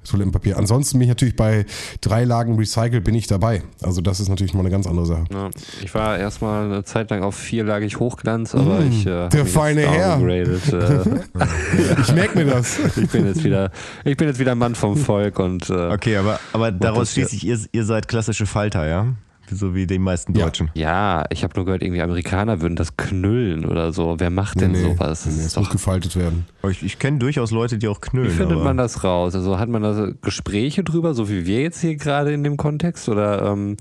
Toilettenpapier. 0.04 0.58
Ansonsten 0.58 0.98
bin 0.98 1.04
ich 1.04 1.10
natürlich 1.10 1.36
bei 1.36 1.66
drei 2.02 2.24
Lagen 2.24 2.58
Recycle 2.58 3.02
bin 3.02 3.16
ich 3.16 3.28
dabei. 3.28 3.64
Also 3.82 4.02
das 4.02 4.20
ist 4.20 4.30
natürlich 4.30 4.54
mal 4.54 4.62
eine 4.62 4.70
ganz 4.70 4.88
andere 4.88 5.06
Sache. 5.06 5.26
Ja, 5.32 5.50
ich 5.84 5.94
war 5.94 6.18
erstmal 6.18 6.66
eine 6.66 6.84
Zeit 6.84 7.10
lang 7.12 7.24
auf 7.24 7.36
vierlagig 7.36 8.00
Hochglanz, 8.00 8.56
aber 8.56 8.80
mmh, 8.80 8.90
ich 8.90 9.06
äh, 9.06 9.30
der 9.30 9.46
feine 9.46 9.82
Herr. 9.82 10.20
Äh, 10.22 10.44
ich 12.02 12.14
merke 12.14 12.38
mir 12.38 12.46
das. 12.46 12.80
Ich 12.98 13.10
bin 13.10 13.26
jetzt 13.26 13.44
wieder, 13.44 13.72
ich 14.04 14.18
bin 14.18 14.28
jetzt 14.28 14.40
wieder 14.40 14.56
Mann 14.56 14.76
vom 14.76 14.98
Volk 14.98 15.40
und 15.40 15.70
äh, 15.70 15.74
okay, 15.74 16.18
aber 16.18 16.40
aber 16.54 16.72
daraus 16.72 17.14
schließe 17.14 17.36
ich, 17.36 17.46
ihr, 17.46 17.60
ihr 17.72 17.86
seid 17.86 18.08
klassische 18.08 18.46
Falter, 18.46 18.88
ja? 18.88 19.08
So 19.52 19.76
wie 19.76 19.88
die 19.88 20.00
meisten 20.00 20.34
Deutschen. 20.34 20.70
Ja, 20.74 21.20
ja 21.20 21.26
ich 21.30 21.44
habe 21.44 21.54
nur 21.56 21.66
gehört, 21.66 21.82
irgendwie 21.82 22.02
Amerikaner 22.02 22.62
würden 22.62 22.76
das 22.76 22.98
knüllen 22.98 23.66
oder 23.66 23.94
so. 23.94 24.16
Wer 24.20 24.30
macht 24.30 24.62
denn 24.62 24.72
nee, 24.72 24.82
sowas? 24.82 25.26
Nee, 25.26 25.44
es 25.44 25.56
muss 25.56 25.70
gefaltet 25.70 26.16
werden. 26.16 26.46
Ich, 26.70 26.84
ich 26.84 27.00
kenne 27.00 27.20
durchaus 27.20 27.52
Leute, 27.52 27.78
die 27.78 27.88
auch 27.88 28.02
knüllen. 28.02 28.32
Wie 28.32 28.36
findet 28.36 28.64
man 28.64 28.78
das 28.78 29.04
raus? 29.04 29.36
Also 29.36 29.60
hat 29.60 29.70
man 29.70 29.82
da 29.84 30.10
Gespräche 30.22 30.84
drüber, 30.84 31.14
so 31.14 31.30
wie 31.30 31.46
wir 31.46 31.62
jetzt 31.62 31.82
hier 31.82 31.96
gerade 31.96 32.32
in 32.34 32.44
dem 32.44 32.58
Kontext? 32.58 33.10
Oder 33.10 33.52
ähm, 33.52 33.78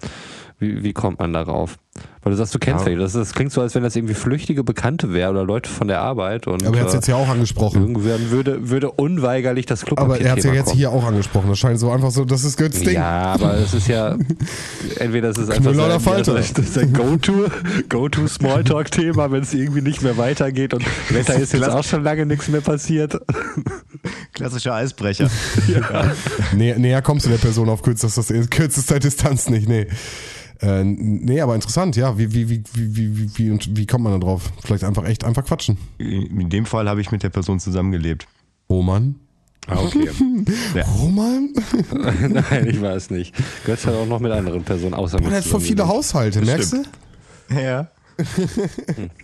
wie, 0.58 0.82
wie 0.82 0.92
kommt 0.92 1.18
man 1.18 1.32
darauf? 1.32 1.78
Weil 2.22 2.32
du 2.32 2.36
sagst, 2.36 2.54
du 2.54 2.58
kennst 2.58 2.86
ja, 2.86 2.94
das, 2.96 3.14
das 3.14 3.32
klingt 3.32 3.50
so, 3.50 3.62
als 3.62 3.74
wenn 3.74 3.82
das 3.82 3.96
irgendwie 3.96 4.12
flüchtige 4.12 4.62
Bekannte 4.62 5.14
wäre 5.14 5.30
oder 5.30 5.42
Leute 5.42 5.70
von 5.70 5.88
der 5.88 6.02
Arbeit. 6.02 6.46
Und, 6.46 6.66
aber 6.66 6.76
er 6.76 6.82
hat 6.82 6.88
es 6.88 6.94
jetzt 6.94 7.08
ja 7.08 7.16
auch 7.16 7.28
angesprochen. 7.28 7.80
Irgendwann 7.80 8.30
würde, 8.30 8.68
würde 8.68 8.90
unweigerlich 8.90 9.64
das 9.64 9.86
Club 9.86 9.98
Aber 9.98 10.20
er 10.20 10.32
hat 10.32 10.38
es 10.38 10.44
ja 10.44 10.52
jetzt 10.52 10.66
kommen. 10.66 10.76
hier 10.76 10.90
auch 10.90 11.04
angesprochen. 11.04 11.48
Das 11.48 11.58
scheint 11.58 11.80
so 11.80 11.90
einfach 11.90 12.10
so, 12.10 12.26
das 12.26 12.44
ist 12.44 12.58
Götz 12.58 12.80
Ding. 12.80 12.94
Ja, 12.94 13.32
aber 13.32 13.54
es 13.54 13.72
ist 13.72 13.88
ja, 13.88 14.18
entweder 14.98 15.30
es 15.30 15.38
ist 15.38 15.50
einfach 15.50 15.72
so, 15.72 15.82
also, 15.82 16.34
das 16.34 16.50
ist 16.50 16.76
ein 16.76 16.92
Go-To, 16.92 17.46
Go-To 17.88 18.26
Smalltalk-Thema, 18.26 19.32
wenn 19.32 19.42
es 19.42 19.54
irgendwie 19.54 19.80
nicht 19.80 20.02
mehr 20.02 20.18
weitergeht 20.18 20.74
und 20.74 20.84
Wetter 21.08 21.36
ist 21.36 21.54
jetzt 21.54 21.70
auch 21.70 21.84
schon 21.84 22.02
lange 22.02 22.26
nichts 22.26 22.48
mehr 22.48 22.60
passiert. 22.60 23.18
Klassischer 24.34 24.74
Eisbrecher. 24.74 25.30
ja. 25.68 26.12
Näher, 26.54 26.78
näher 26.78 27.00
kommst 27.00 27.24
du 27.24 27.30
der 27.30 27.38
Person 27.38 27.70
auf 27.70 27.80
kürzester, 27.80 28.22
kürzester 28.50 28.98
Distanz 28.98 29.48
nicht, 29.48 29.68
nee. 29.68 29.86
Äh, 30.60 30.84
nee, 30.84 31.40
aber 31.40 31.54
interessant, 31.54 31.96
ja. 31.96 32.18
Wie, 32.18 32.34
wie, 32.34 32.48
wie, 32.48 32.62
wie, 32.74 32.96
wie, 32.96 33.16
wie, 33.16 33.38
wie, 33.38 33.76
wie 33.76 33.86
kommt 33.86 34.04
man 34.04 34.12
da 34.12 34.18
drauf? 34.18 34.52
Vielleicht 34.62 34.84
einfach 34.84 35.04
echt 35.04 35.24
einfach 35.24 35.44
quatschen. 35.44 35.78
In 35.98 36.50
dem 36.50 36.66
Fall 36.66 36.88
habe 36.88 37.00
ich 37.00 37.10
mit 37.10 37.22
der 37.22 37.30
Person 37.30 37.60
zusammengelebt. 37.60 38.26
Roman? 38.68 39.16
Ah, 39.66 39.78
okay. 39.80 40.10
ja. 40.74 40.84
Roman? 40.84 41.50
Nein, 42.28 42.66
ich 42.68 42.80
weiß 42.80 43.10
nicht. 43.10 43.34
Götz 43.64 43.86
hat 43.86 43.94
auch 43.94 44.06
noch 44.06 44.20
mit 44.20 44.32
anderen 44.32 44.62
Personen 44.62 44.94
außer. 44.94 45.20
Er 45.22 45.30
hat 45.30 45.44
voll 45.44 45.60
viele 45.60 45.86
Haushalte, 45.86 46.40
merkst 46.42 46.72
du? 46.74 46.82
Ja. 47.54 47.90
hm. 48.16 49.10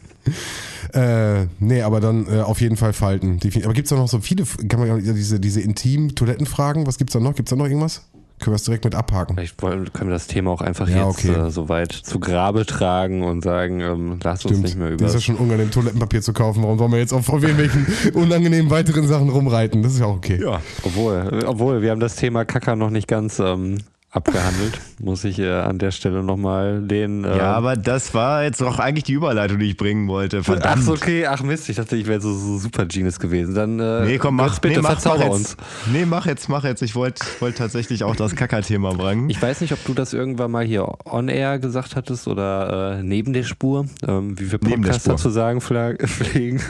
Äh, 0.92 1.46
nee, 1.58 1.82
aber 1.82 2.00
dann 2.00 2.26
äh, 2.26 2.40
auf 2.40 2.60
jeden 2.60 2.76
Fall 2.76 2.92
Falten. 2.92 3.38
Aber 3.64 3.74
gibt 3.74 3.86
es 3.86 3.90
da 3.90 3.96
noch 3.96 4.08
so 4.08 4.20
viele, 4.20 4.44
kann 4.44 4.80
man 4.80 5.04
ja 5.04 5.12
diese, 5.12 5.40
diese 5.40 5.60
intimen 5.60 6.14
Toilettenfragen, 6.14 6.86
was 6.86 6.96
gibt 6.96 7.10
es 7.10 7.14
da 7.14 7.20
noch? 7.20 7.34
Gibt 7.34 7.48
es 7.48 7.50
da 7.50 7.56
noch 7.56 7.66
irgendwas? 7.66 8.02
Können 8.38 8.52
wir 8.52 8.56
es 8.56 8.64
direkt 8.64 8.84
mit 8.84 8.94
abhaken? 8.94 9.34
Vielleicht 9.34 9.62
wollen, 9.62 9.90
können 9.92 10.10
wir 10.10 10.14
das 10.14 10.26
Thema 10.26 10.50
auch 10.50 10.60
einfach 10.60 10.88
ja, 10.88 11.06
jetzt 11.06 11.24
okay. 11.24 11.46
äh, 11.46 11.50
so 11.50 11.68
weit 11.68 11.92
zu 11.92 12.20
Grabe 12.20 12.66
tragen 12.66 13.22
und 13.22 13.42
sagen, 13.42 13.80
ähm, 13.80 14.18
lass 14.22 14.40
Stimmt. 14.40 14.56
uns 14.56 14.64
nicht 14.64 14.78
mehr 14.78 14.90
über. 14.90 15.04
Das 15.04 15.14
ist 15.14 15.26
ja 15.26 15.34
schon 15.34 15.36
unangenehm, 15.36 15.70
Toilettenpapier 15.70 16.20
zu 16.20 16.32
kaufen. 16.32 16.62
Warum 16.62 16.78
sollen 16.78 16.92
wir 16.92 16.98
jetzt 16.98 17.14
auf 17.14 17.28
irgendwelchen 17.28 17.86
unangenehmen 18.14 18.70
weiteren 18.70 19.08
Sachen 19.08 19.30
rumreiten? 19.30 19.82
Das 19.82 19.94
ist 19.94 20.00
ja 20.00 20.06
auch 20.06 20.16
okay. 20.16 20.38
Ja, 20.42 20.60
obwohl, 20.82 21.44
obwohl 21.46 21.80
wir 21.80 21.90
haben 21.90 22.00
das 22.00 22.16
Thema 22.16 22.44
Kacker 22.44 22.76
noch 22.76 22.90
nicht 22.90 23.08
ganz 23.08 23.38
ähm, 23.38 23.78
abgehandelt, 24.10 24.80
muss 24.98 25.24
ich 25.24 25.38
äh, 25.38 25.50
an 25.50 25.78
der 25.78 25.90
Stelle 25.90 26.22
nochmal 26.22 26.80
den. 26.80 27.24
Äh 27.24 27.36
ja, 27.36 27.52
aber 27.52 27.76
das 27.76 28.14
war 28.14 28.44
jetzt 28.44 28.62
auch 28.62 28.78
eigentlich 28.78 29.04
die 29.04 29.12
Überleitung, 29.12 29.58
die 29.58 29.66
ich 29.66 29.76
bringen 29.76 30.08
wollte. 30.08 30.42
Verdammt. 30.42 30.84
Ach, 30.86 30.92
okay, 30.92 31.26
ach 31.26 31.42
Mist, 31.42 31.68
ich 31.68 31.76
dachte, 31.76 31.96
ich 31.96 32.06
wäre 32.06 32.20
so, 32.20 32.32
so, 32.32 32.56
super 32.58 32.86
Genius 32.86 33.20
gewesen. 33.20 33.54
Dann 33.54 33.78
äh, 33.78 34.06
nee, 34.06 34.18
komm, 34.18 34.36
mach 34.36 34.58
bitte, 34.58 34.76
nee, 34.76 34.82
mach, 34.82 35.04
mach 35.04 35.18
jetzt. 35.18 35.30
uns. 35.30 35.56
Nee, 35.92 36.06
mach 36.06 36.24
jetzt, 36.26 36.48
mach 36.48 36.64
jetzt. 36.64 36.82
Ich 36.82 36.94
wollte 36.94 37.24
wollt 37.40 37.58
tatsächlich 37.58 38.04
auch 38.04 38.16
das 38.16 38.34
Kacker-Thema 38.34 38.94
bringen. 38.94 39.28
Ich 39.28 39.40
weiß 39.40 39.60
nicht, 39.60 39.72
ob 39.72 39.84
du 39.84 39.92
das 39.92 40.14
irgendwann 40.14 40.50
mal 40.50 40.64
hier 40.64 40.88
on-air 41.04 41.58
gesagt 41.58 41.94
hattest 41.96 42.26
oder 42.26 42.98
äh, 42.98 43.02
neben 43.02 43.32
der 43.34 43.44
Spur, 43.44 43.86
ähm, 44.06 44.38
wie 44.38 44.50
wir 44.50 44.58
Podcaster 44.58 45.16
zu 45.16 45.30
sagen 45.30 45.60
pflegen. 45.60 46.62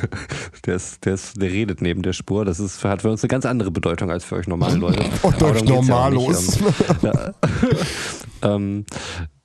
der, 0.64 0.76
ist, 0.76 1.04
der, 1.04 1.14
ist, 1.14 1.40
der 1.40 1.50
redet 1.50 1.80
neben 1.80 2.02
der 2.02 2.12
Spur. 2.12 2.44
Das 2.44 2.58
ist, 2.58 2.82
hat 2.82 3.02
für 3.02 3.10
uns 3.10 3.22
eine 3.22 3.28
ganz 3.28 3.46
andere 3.46 3.70
Bedeutung 3.70 4.10
als 4.10 4.24
für 4.24 4.36
euch 4.36 4.48
normalen 4.48 4.80
Leute. 4.80 5.04
Und 5.22 5.42
euch 5.42 5.64
normallos. 5.64 6.58
Ja 7.02 7.12
ähm, 8.42 8.84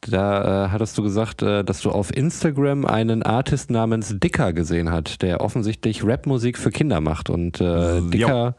da 0.01 0.65
äh, 0.65 0.69
hattest 0.69 0.97
du 0.97 1.03
gesagt, 1.03 1.43
äh, 1.43 1.63
dass 1.63 1.81
du 1.81 1.91
auf 1.91 2.15
Instagram 2.15 2.85
einen 2.85 3.21
Artist 3.21 3.69
namens 3.69 4.15
Dicker 4.19 4.51
gesehen 4.51 4.91
hast, 4.91 5.21
der 5.21 5.41
offensichtlich 5.41 6.03
Rapmusik 6.03 6.57
für 6.57 6.71
Kinder 6.71 7.01
macht. 7.01 7.29
Und 7.29 7.61
äh, 7.61 8.01
Dicker 8.01 8.55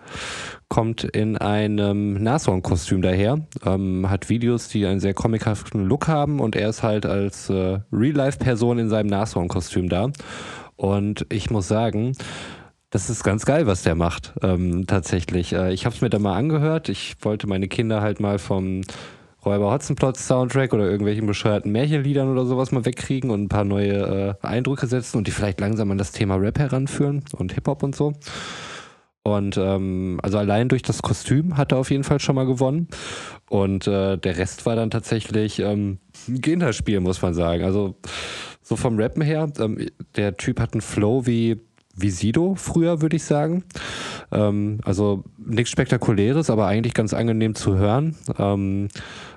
kommt 0.69 1.03
in 1.03 1.37
einem 1.37 2.23
Nashorn-Kostüm 2.23 3.03
daher, 3.03 3.41
ähm, 3.67 4.09
hat 4.09 4.29
Videos, 4.29 4.69
die 4.69 4.87
einen 4.87 5.01
sehr 5.01 5.15
comichaften 5.15 5.85
Look 5.85 6.07
haben 6.07 6.39
und 6.39 6.55
er 6.55 6.69
ist 6.69 6.83
halt 6.85 7.07
als 7.07 7.51
äh, 7.51 7.81
Real-Life-Person 7.93 8.79
in 8.79 8.89
seinem 8.89 9.09
Nashorn-Kostüm 9.09 9.89
da. 9.89 10.11
Und 10.77 11.27
ich 11.29 11.51
muss 11.51 11.69
sagen, 11.69 12.13
das 12.93 13.09
ist 13.09 13.25
ganz 13.25 13.47
geil, 13.47 13.67
was 13.67 13.83
der 13.83 13.95
macht, 13.95 14.35
ähm, 14.43 14.87
tatsächlich. 14.87 15.55
Äh, 15.55 15.73
ich 15.73 15.87
habe 15.87 15.97
es 15.97 16.03
mir 16.03 16.11
da 16.11 16.19
mal 16.19 16.37
angehört. 16.37 16.91
Ich 16.91 17.15
wollte 17.23 17.47
meine 17.47 17.67
Kinder 17.67 18.03
halt 18.03 18.21
mal 18.21 18.39
vom 18.39 18.83
Räuber 19.45 19.73
Hotzenplotz 19.73 20.29
Soundtrack 20.29 20.75
oder 20.75 20.85
irgendwelchen 20.85 21.27
bescheuerten 21.27 21.73
Märchenliedern 21.73 22.29
oder 22.29 22.45
sowas 22.45 22.71
mal 22.71 22.85
wegkriegen 22.85 23.31
und 23.31 23.45
ein 23.45 23.49
paar 23.49 23.65
neue 23.65 24.37
äh, 24.43 24.47
Eindrücke 24.47 24.87
setzen 24.87 25.17
und 25.17 25.27
die 25.27 25.31
vielleicht 25.31 25.59
langsam 25.59 25.91
an 25.91 25.97
das 25.97 26.13
Thema 26.13 26.37
Rap 26.37 26.59
heranführen 26.59 27.25
und 27.33 27.55
Hip-Hop 27.55 27.83
und 27.83 27.97
so. 27.97 28.13
Und 29.25 29.57
ähm, 29.57 30.21
also 30.23 30.37
allein 30.37 30.69
durch 30.69 30.83
das 30.83 31.01
Kostüm 31.01 31.57
hat 31.57 31.73
er 31.73 31.79
auf 31.79 31.91
jeden 31.91 32.05
Fall 32.05 32.21
schon 32.21 32.35
mal 32.35 32.45
gewonnen. 32.45 32.89
Und 33.49 33.87
äh, 33.87 34.19
der 34.19 34.37
Rest 34.37 34.67
war 34.67 34.77
dann 34.77 34.91
tatsächlich 34.91 35.61
ähm, 35.61 35.99
ein 36.29 36.43
Kinderspiel, 36.43 37.01
muss 37.01 37.23
man 37.23 37.33
sagen. 37.33 37.65
Also 37.65 37.97
so 38.61 38.77
vom 38.77 38.99
Rappen 38.99 39.23
her. 39.23 39.51
Ähm, 39.59 39.89
der 40.17 40.37
Typ 40.37 40.61
hat 40.61 40.75
einen 40.75 40.83
Flow 40.83 41.27
wie, 41.27 41.61
wie 41.95 42.11
Sido 42.11 42.55
früher, 42.55 43.03
würde 43.03 43.17
ich 43.17 43.25
sagen. 43.25 43.65
Ähm, 44.31 44.79
also 44.85 45.25
nichts 45.39 45.71
Spektakuläres, 45.71 46.51
aber 46.51 46.67
eigentlich 46.67 46.95
ganz 46.95 47.15
angenehm 47.15 47.55
zu 47.55 47.77
hören. 47.77 48.17
Ähm, 48.39 48.89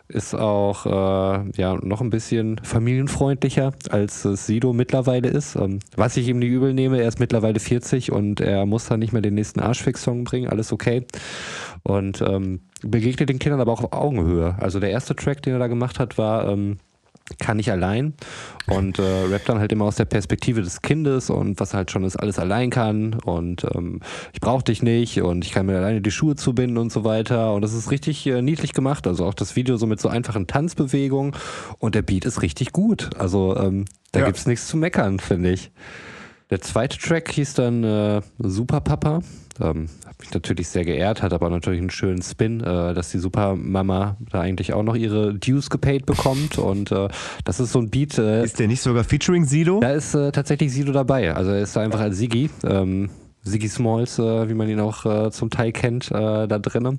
ist 0.08 0.36
auch 0.36 0.86
äh, 0.86 1.52
ja 1.56 1.76
noch 1.82 2.02
ein 2.02 2.12
bisschen 2.12 2.60
familienfreundlicher, 2.60 3.74
als 3.90 4.24
es 4.26 4.46
Sido 4.46 4.72
mittlerweile 4.72 5.30
ist. 5.30 5.56
Ähm, 5.56 5.80
was 5.96 6.16
ich 6.18 6.28
ihm 6.28 6.40
nicht 6.40 6.52
übel 6.52 6.74
nehme, 6.74 7.02
er 7.02 7.08
ist 7.08 7.20
mittlerweile 7.20 7.60
40 7.60 8.12
und 8.12 8.40
er 8.40 8.66
muss 8.66 8.86
dann 8.86 9.00
nicht 9.00 9.14
mehr 9.14 9.24
den 9.24 9.34
nächsten 9.34 9.60
Arschfix-Song 9.60 10.24
bringen, 10.24 10.50
alles 10.50 10.72
okay. 10.72 11.06
Und 11.84 12.22
ähm, 12.22 12.62
begegnet 12.82 13.30
den 13.30 13.40
Kindern 13.40 13.62
aber 13.62 13.72
auch 13.72 13.84
auf 13.84 13.94
Augenhöhe. 13.94 14.56
Also 14.60 14.80
der 14.80 14.92
erste 14.92 15.16
Track, 15.16 15.42
den 15.42 15.54
er 15.54 15.60
da 15.60 15.68
gemacht 15.68 16.00
hat, 16.00 16.18
war 16.18 16.50
ähm, 16.50 16.78
kann 17.40 17.60
ich 17.60 17.72
allein. 17.72 18.14
Und 18.68 19.00
äh, 19.00 19.26
rappt 19.30 19.50
dann 19.50 19.60
halt 19.60 19.72
immer 19.72 19.86
aus 19.86 19.96
der 19.96 20.06
Perspektive 20.06 20.62
des 20.62 20.82
Kindes 20.82 21.30
und 21.30 21.60
was 21.60 21.74
halt 21.74 21.92
schon 21.92 22.04
ist, 22.04 22.16
alles 22.16 22.40
allein 22.40 22.70
kann. 22.70 23.14
Und 23.14 23.66
ähm, 23.76 24.02
ich 24.34 24.42
brauche 24.42 24.64
dich 24.64 24.82
nicht 24.82 25.22
und 25.22 25.46
ich 25.46 25.52
kann 25.52 25.66
mir 25.66 25.78
alleine 25.78 26.02
die 26.02 26.12
Schuhe 26.12 26.36
zubinden 26.36 26.78
und 26.78 26.92
so 26.92 27.04
weiter. 27.04 27.54
Und 27.54 27.62
das 27.62 27.74
ist 27.74 27.92
richtig 27.92 28.26
äh, 28.28 28.42
niedlich 28.42 28.74
gemacht, 28.74 29.08
also 29.08 29.26
auch 29.26 29.34
das 29.34 29.56
Video 29.56 29.78
so 29.78 29.88
mit 29.88 30.00
so 30.00 30.10
einfachen 30.10 30.48
Tanzbewegungen. 30.48 31.34
Und 31.80 31.96
der 31.96 32.02
Beat 32.02 32.26
ist 32.26 32.42
richtig 32.42 32.72
gut, 32.72 33.10
also 33.18 33.56
ähm, 33.58 33.86
da 34.12 34.22
ja. 34.22 34.26
gibt's 34.28 34.46
nichts 34.46 34.68
zu 34.68 34.78
meckern, 34.78 35.20
finde 35.20 35.52
ich. 35.52 35.72
Der 36.50 36.62
zweite 36.62 36.98
Track 36.98 37.32
hieß 37.32 37.56
dann 37.56 37.84
äh, 37.84 38.22
Super 38.38 38.82
Papa 38.82 39.22
ähm, 39.60 39.88
hat 40.06 40.20
mich 40.20 40.34
natürlich 40.34 40.68
sehr 40.68 40.86
geehrt, 40.86 41.22
hat 41.22 41.34
aber 41.34 41.50
natürlich 41.50 41.80
einen 41.80 41.90
schönen 41.90 42.22
Spin, 42.22 42.62
äh, 42.62 42.94
dass 42.94 43.12
die 43.12 43.20
Supermama 43.20 44.18
da 44.32 44.42
eigentlich 44.42 44.74
auch 44.74 44.84
noch 44.84 44.96
ihre 44.96 45.34
Dues 45.34 45.70
gepaid 45.70 46.06
bekommt 46.06 46.58
und 46.58 46.92
äh, 46.92 47.08
das 47.44 47.60
ist 47.60 47.72
so 47.72 47.80
ein 47.80 47.90
Beat. 47.90 48.18
Äh, 48.18 48.44
ist 48.44 48.60
der 48.60 48.68
nicht 48.68 48.82
sogar 48.82 49.04
featuring 49.04 49.46
Sido? 49.46 49.80
Da 49.80 49.92
ist 49.92 50.14
äh, 50.14 50.32
tatsächlich 50.32 50.74
Sido 50.74 50.92
dabei, 50.92 51.34
also 51.34 51.52
er 51.52 51.62
ist 51.62 51.76
da 51.76 51.82
einfach 51.82 52.00
als 52.00 52.18
Sigi. 52.18 52.50
Ähm, 52.64 53.10
Siggy 53.46 53.70
Smalls, 53.70 54.18
äh, 54.18 54.50
wie 54.50 54.56
man 54.56 54.68
ihn 54.68 54.80
auch 54.80 55.06
äh, 55.06 55.32
zum 55.32 55.52
Teil 55.52 55.72
kennt, 55.72 56.10
äh, 56.10 56.48
da 56.48 56.60
drinnen. 56.60 56.98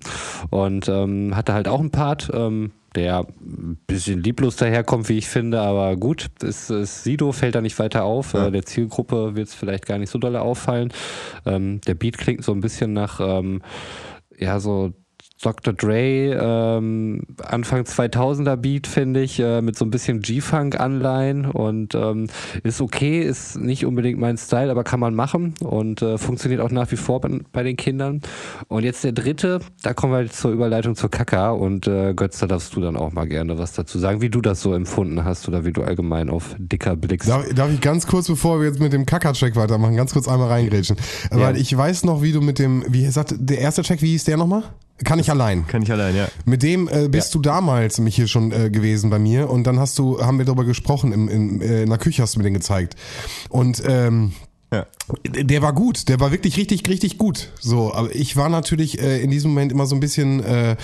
Und 0.50 0.88
ähm, 0.88 1.34
hatte 1.34 1.52
halt 1.52 1.66
auch 1.66 1.80
einen 1.80 1.90
Part, 1.90 2.30
ähm, 2.32 2.70
der 2.96 3.26
ein 3.40 3.78
bisschen 3.86 4.22
lieblos 4.22 4.56
daherkommt, 4.56 5.08
wie 5.08 5.18
ich 5.18 5.28
finde, 5.28 5.60
aber 5.60 5.96
gut, 5.96 6.26
ist, 6.42 6.70
ist 6.70 7.04
Sido 7.04 7.32
fällt 7.32 7.54
da 7.54 7.60
nicht 7.60 7.78
weiter 7.78 8.04
auf. 8.04 8.32
Ja. 8.32 8.48
Äh, 8.48 8.52
der 8.52 8.64
Zielgruppe 8.64 9.36
wird 9.36 9.48
es 9.48 9.54
vielleicht 9.54 9.86
gar 9.86 9.98
nicht 9.98 10.10
so 10.10 10.18
doll 10.18 10.36
auffallen. 10.36 10.92
Ähm, 11.44 11.80
der 11.82 11.94
Beat 11.94 12.18
klingt 12.18 12.42
so 12.44 12.52
ein 12.52 12.60
bisschen 12.60 12.92
nach 12.92 13.20
ähm, 13.20 13.62
ja, 14.38 14.60
so 14.60 14.92
Dr. 15.42 15.74
Dre, 15.74 16.32
ähm, 16.40 17.22
Anfang 17.42 17.82
2000er 17.82 18.56
Beat, 18.56 18.86
finde 18.86 19.20
ich, 19.20 19.38
äh, 19.38 19.60
mit 19.60 19.76
so 19.76 19.84
ein 19.84 19.90
bisschen 19.90 20.20
G-Funk-Anleihen 20.20 21.44
und 21.44 21.94
ähm, 21.94 22.28
ist 22.62 22.80
okay, 22.80 23.20
ist 23.20 23.58
nicht 23.58 23.84
unbedingt 23.84 24.18
mein 24.18 24.38
Style, 24.38 24.70
aber 24.70 24.82
kann 24.82 24.98
man 24.98 25.14
machen 25.14 25.54
und 25.60 26.00
äh, 26.00 26.16
funktioniert 26.16 26.62
auch 26.62 26.70
nach 26.70 26.90
wie 26.90 26.96
vor 26.96 27.20
bei, 27.20 27.28
bei, 27.52 27.62
den 27.62 27.76
Kindern. 27.76 28.22
Und 28.68 28.84
jetzt 28.84 29.04
der 29.04 29.12
dritte, 29.12 29.60
da 29.82 29.92
kommen 29.92 30.14
wir 30.14 30.30
zur 30.30 30.52
Überleitung 30.52 30.96
zur 30.96 31.10
Kaka 31.10 31.50
und 31.50 31.86
äh, 31.86 32.14
Götz, 32.14 32.38
da 32.38 32.46
darfst 32.46 32.74
du 32.74 32.80
dann 32.80 32.96
auch 32.96 33.12
mal 33.12 33.28
gerne 33.28 33.58
was 33.58 33.72
dazu 33.72 33.98
sagen, 33.98 34.22
wie 34.22 34.30
du 34.30 34.40
das 34.40 34.62
so 34.62 34.72
empfunden 34.72 35.24
hast 35.24 35.46
oder 35.48 35.66
wie 35.66 35.72
du 35.72 35.82
allgemein 35.82 36.30
auf 36.30 36.56
Dicker 36.58 36.96
blickst. 36.96 37.28
Darf, 37.28 37.46
darf 37.54 37.70
ich 37.70 37.82
ganz 37.82 38.06
kurz, 38.06 38.26
bevor 38.26 38.60
wir 38.60 38.68
jetzt 38.68 38.80
mit 38.80 38.94
dem 38.94 39.04
Kaka-Track 39.04 39.54
weitermachen, 39.54 39.96
ganz 39.96 40.14
kurz 40.14 40.28
einmal 40.28 40.48
reingrätschen? 40.48 40.96
Ja. 41.30 41.40
Weil 41.40 41.56
ich 41.58 41.76
weiß 41.76 42.04
noch, 42.04 42.22
wie 42.22 42.32
du 42.32 42.40
mit 42.40 42.58
dem, 42.58 42.84
wie 42.88 43.06
sagt 43.08 43.34
der 43.38 43.58
erste 43.58 43.82
Track, 43.82 44.00
wie 44.00 44.12
hieß 44.12 44.24
der 44.24 44.38
nochmal? 44.38 44.62
Kann 45.04 45.18
ich 45.18 45.30
allein. 45.30 45.66
Kann 45.66 45.82
ich 45.82 45.92
allein, 45.92 46.16
ja. 46.16 46.28
Mit 46.44 46.62
dem 46.62 46.88
äh, 46.88 47.08
bist 47.08 47.34
ja. 47.34 47.38
du 47.38 47.42
damals 47.42 47.98
mich 47.98 48.16
hier 48.16 48.28
schon 48.28 48.50
äh, 48.52 48.70
gewesen 48.70 49.10
bei 49.10 49.18
mir 49.18 49.50
und 49.50 49.64
dann 49.64 49.78
hast 49.78 49.98
du, 49.98 50.20
haben 50.20 50.38
wir 50.38 50.46
darüber 50.46 50.64
gesprochen, 50.64 51.12
im, 51.12 51.28
in, 51.28 51.60
äh, 51.60 51.82
in 51.82 51.88
der 51.88 51.98
Küche 51.98 52.22
hast 52.22 52.34
du 52.34 52.38
mir 52.38 52.44
den 52.44 52.54
gezeigt. 52.54 52.96
Und 53.50 53.82
ähm, 53.86 54.32
ja. 54.72 54.86
Der 55.24 55.62
war 55.62 55.72
gut, 55.72 56.08
der 56.08 56.18
war 56.18 56.32
wirklich 56.32 56.56
richtig, 56.56 56.88
richtig 56.88 57.18
gut. 57.18 57.52
So, 57.60 57.94
aber 57.94 58.14
ich 58.14 58.36
war 58.36 58.48
natürlich 58.48 59.00
äh, 59.00 59.22
in 59.22 59.30
diesem 59.30 59.52
Moment 59.52 59.70
immer 59.70 59.86
so 59.86 59.94
ein 59.94 60.00
bisschen 60.00 60.42
äh, 60.42 60.76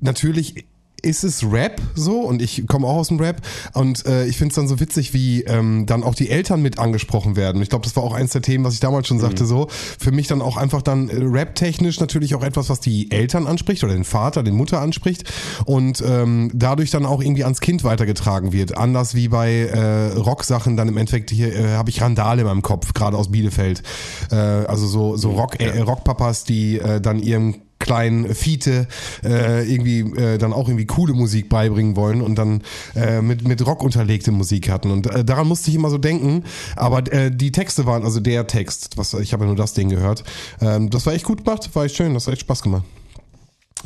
natürlich 0.00 0.66
ist 1.02 1.24
es 1.24 1.44
Rap 1.44 1.80
so 1.94 2.20
und 2.20 2.40
ich 2.40 2.66
komme 2.66 2.86
auch 2.86 2.96
aus 2.96 3.08
dem 3.08 3.18
Rap 3.18 3.40
und 3.74 4.06
äh, 4.06 4.24
ich 4.26 4.38
finde 4.38 4.52
es 4.52 4.56
dann 4.56 4.68
so 4.68 4.80
witzig, 4.80 5.12
wie 5.12 5.42
ähm, 5.42 5.84
dann 5.86 6.02
auch 6.04 6.14
die 6.14 6.30
Eltern 6.30 6.62
mit 6.62 6.78
angesprochen 6.78 7.36
werden. 7.36 7.60
Ich 7.60 7.68
glaube, 7.68 7.84
das 7.84 7.94
war 7.96 8.02
auch 8.04 8.14
eins 8.14 8.32
der 8.32 8.42
Themen, 8.42 8.64
was 8.64 8.74
ich 8.74 8.80
damals 8.80 9.08
schon 9.08 9.18
sagte, 9.18 9.42
mhm. 9.44 9.48
so 9.48 9.66
für 9.70 10.12
mich 10.12 10.28
dann 10.28 10.40
auch 10.40 10.56
einfach 10.56 10.82
dann 10.82 11.08
äh, 11.08 11.16
Rap-technisch 11.18 12.00
natürlich 12.00 12.34
auch 12.34 12.42
etwas, 12.42 12.68
was 12.68 12.80
die 12.80 13.10
Eltern 13.10 13.46
anspricht 13.46 13.82
oder 13.84 13.94
den 13.94 14.04
Vater, 14.04 14.42
den 14.42 14.54
Mutter 14.54 14.80
anspricht 14.80 15.30
und 15.66 16.02
ähm, 16.06 16.50
dadurch 16.54 16.90
dann 16.90 17.06
auch 17.06 17.20
irgendwie 17.20 17.44
ans 17.44 17.60
Kind 17.60 17.84
weitergetragen 17.84 18.52
wird. 18.52 18.76
Anders 18.76 19.14
wie 19.14 19.28
bei 19.28 19.52
äh, 19.52 20.12
Rock-Sachen 20.16 20.76
dann 20.76 20.88
im 20.88 20.96
Endeffekt 20.96 21.30
hier 21.30 21.54
äh, 21.54 21.72
habe 21.72 21.90
ich 21.90 22.00
Randale 22.00 22.42
in 22.42 22.46
meinem 22.46 22.62
Kopf, 22.62 22.94
gerade 22.94 23.16
aus 23.16 23.30
Bielefeld. 23.30 23.82
Äh, 24.30 24.36
also 24.36 24.86
so 24.86 25.16
so 25.16 25.30
mhm. 25.30 25.38
Rock 25.38 25.60
äh, 25.60 25.80
Rockpapas, 25.80 26.44
die 26.44 26.78
äh, 26.78 27.00
dann 27.00 27.18
ihrem 27.18 27.56
kleinen 27.82 28.34
Fiete 28.34 28.86
äh, 29.24 29.70
irgendwie 29.70 30.00
äh, 30.20 30.38
dann 30.38 30.52
auch 30.52 30.68
irgendwie 30.68 30.86
coole 30.86 31.12
Musik 31.12 31.48
beibringen 31.48 31.96
wollen 31.96 32.22
und 32.22 32.36
dann 32.36 32.62
äh, 32.94 33.20
mit, 33.20 33.46
mit 33.46 33.64
Rock 33.66 33.82
unterlegte 33.82 34.32
Musik 34.32 34.70
hatten. 34.70 34.90
Und 34.90 35.06
äh, 35.06 35.24
daran 35.24 35.48
musste 35.48 35.70
ich 35.70 35.76
immer 35.76 35.90
so 35.90 35.98
denken. 35.98 36.44
Aber 36.76 36.98
äh, 37.12 37.30
die 37.30 37.52
Texte 37.52 37.86
waren, 37.86 38.04
also 38.04 38.20
der 38.20 38.46
Text, 38.46 38.96
was 38.96 39.14
ich 39.14 39.32
habe 39.32 39.44
ja 39.44 39.48
nur 39.48 39.56
das 39.56 39.74
Ding 39.74 39.88
gehört, 39.88 40.24
ähm, 40.60 40.90
das 40.90 41.06
war 41.06 41.12
echt 41.12 41.24
gut 41.24 41.44
gemacht, 41.44 41.68
war 41.74 41.84
echt 41.84 41.96
schön, 41.96 42.14
das 42.14 42.26
hat 42.26 42.34
echt 42.34 42.42
Spaß 42.42 42.62
gemacht. 42.62 42.84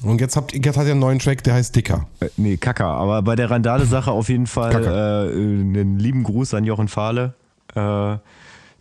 Und 0.03 0.21
jetzt, 0.21 0.37
habt, 0.37 0.53
jetzt 0.53 0.77
hat 0.77 0.85
er 0.85 0.93
einen 0.93 1.01
neuen 1.01 1.19
Track, 1.19 1.43
der 1.43 1.55
heißt 1.55 1.75
Dicker. 1.75 2.07
Äh, 2.21 2.29
nee, 2.37 2.57
Kacker. 2.57 2.87
Aber 2.87 3.23
bei 3.23 3.35
der 3.35 3.51
Randale-Sache 3.51 4.11
auf 4.11 4.29
jeden 4.29 4.47
Fall 4.47 4.77
einen 4.77 5.99
lieben 5.99 6.23
Gruß 6.23 6.55
an 6.55 6.65
Jochen 6.65 6.89
Fahle. 6.89 7.35
Äh, 7.75 8.17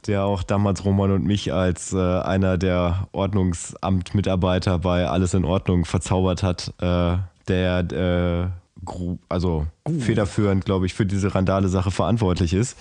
der 0.07 0.23
auch 0.23 0.43
damals 0.43 0.85
Roman 0.85 1.11
und 1.11 1.25
mich 1.25 1.53
als 1.53 1.93
äh, 1.93 1.97
einer 1.97 2.57
der 2.57 3.07
Ordnungsamtmitarbeiter 3.11 4.79
bei 4.79 5.07
Alles 5.07 5.33
in 5.33 5.45
Ordnung 5.45 5.85
verzaubert 5.85 6.43
hat, 6.43 6.73
äh, 6.81 7.17
der 7.47 7.91
äh, 7.91 8.47
also 9.29 9.67
uh. 9.87 9.99
federführend, 9.99 10.65
glaube 10.65 10.85
ich, 10.85 10.93
für 10.93 11.05
diese 11.05 11.33
Randale-Sache 11.33 11.91
verantwortlich 11.91 12.53
ist. 12.53 12.77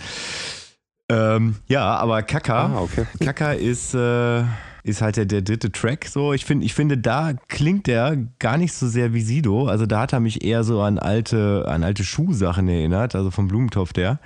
Ähm, 1.10 1.56
ja, 1.68 1.96
aber 1.96 2.22
Kaka, 2.22 2.66
ah, 2.66 2.80
okay. 2.80 3.06
Kaka 3.24 3.52
ist, 3.52 3.94
äh, 3.94 4.42
ist 4.84 5.02
halt 5.02 5.16
der, 5.16 5.26
der 5.26 5.42
dritte 5.42 5.70
Track. 5.70 6.06
So, 6.06 6.32
ich 6.32 6.44
finde, 6.44 6.64
ich 6.64 6.74
finde, 6.74 6.98
da 6.98 7.32
klingt 7.48 7.86
der 7.86 8.16
gar 8.38 8.56
nicht 8.56 8.72
so 8.72 8.88
sehr 8.88 9.12
wie 9.12 9.20
Sido. 9.20 9.66
Also 9.66 9.86
da 9.86 10.00
hat 10.00 10.12
er 10.12 10.20
mich 10.20 10.44
eher 10.44 10.64
so 10.64 10.80
an 10.80 10.98
alte, 10.98 11.64
an 11.68 11.84
alte 11.84 12.04
Schuhsachen 12.04 12.68
erinnert, 12.68 13.14
also 13.14 13.30
vom 13.30 13.48
Blumentopf 13.48 13.92
der 13.92 14.18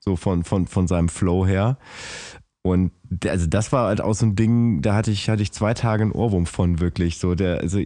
so 0.00 0.16
von, 0.16 0.44
von, 0.44 0.66
von 0.66 0.88
seinem 0.88 1.08
Flow 1.08 1.46
her. 1.46 1.78
Und 2.62 2.92
also 3.26 3.46
das 3.46 3.72
war 3.72 3.88
halt 3.88 4.00
auch 4.00 4.14
so 4.14 4.26
ein 4.26 4.36
Ding, 4.36 4.82
da 4.82 4.94
hatte 4.94 5.10
ich, 5.10 5.30
hatte 5.30 5.42
ich 5.42 5.52
zwei 5.52 5.72
Tage 5.74 6.02
einen 6.02 6.12
Ohrwurm 6.12 6.46
von, 6.46 6.80
wirklich. 6.80 7.18
So, 7.18 7.34
der, 7.34 7.60
also 7.60 7.80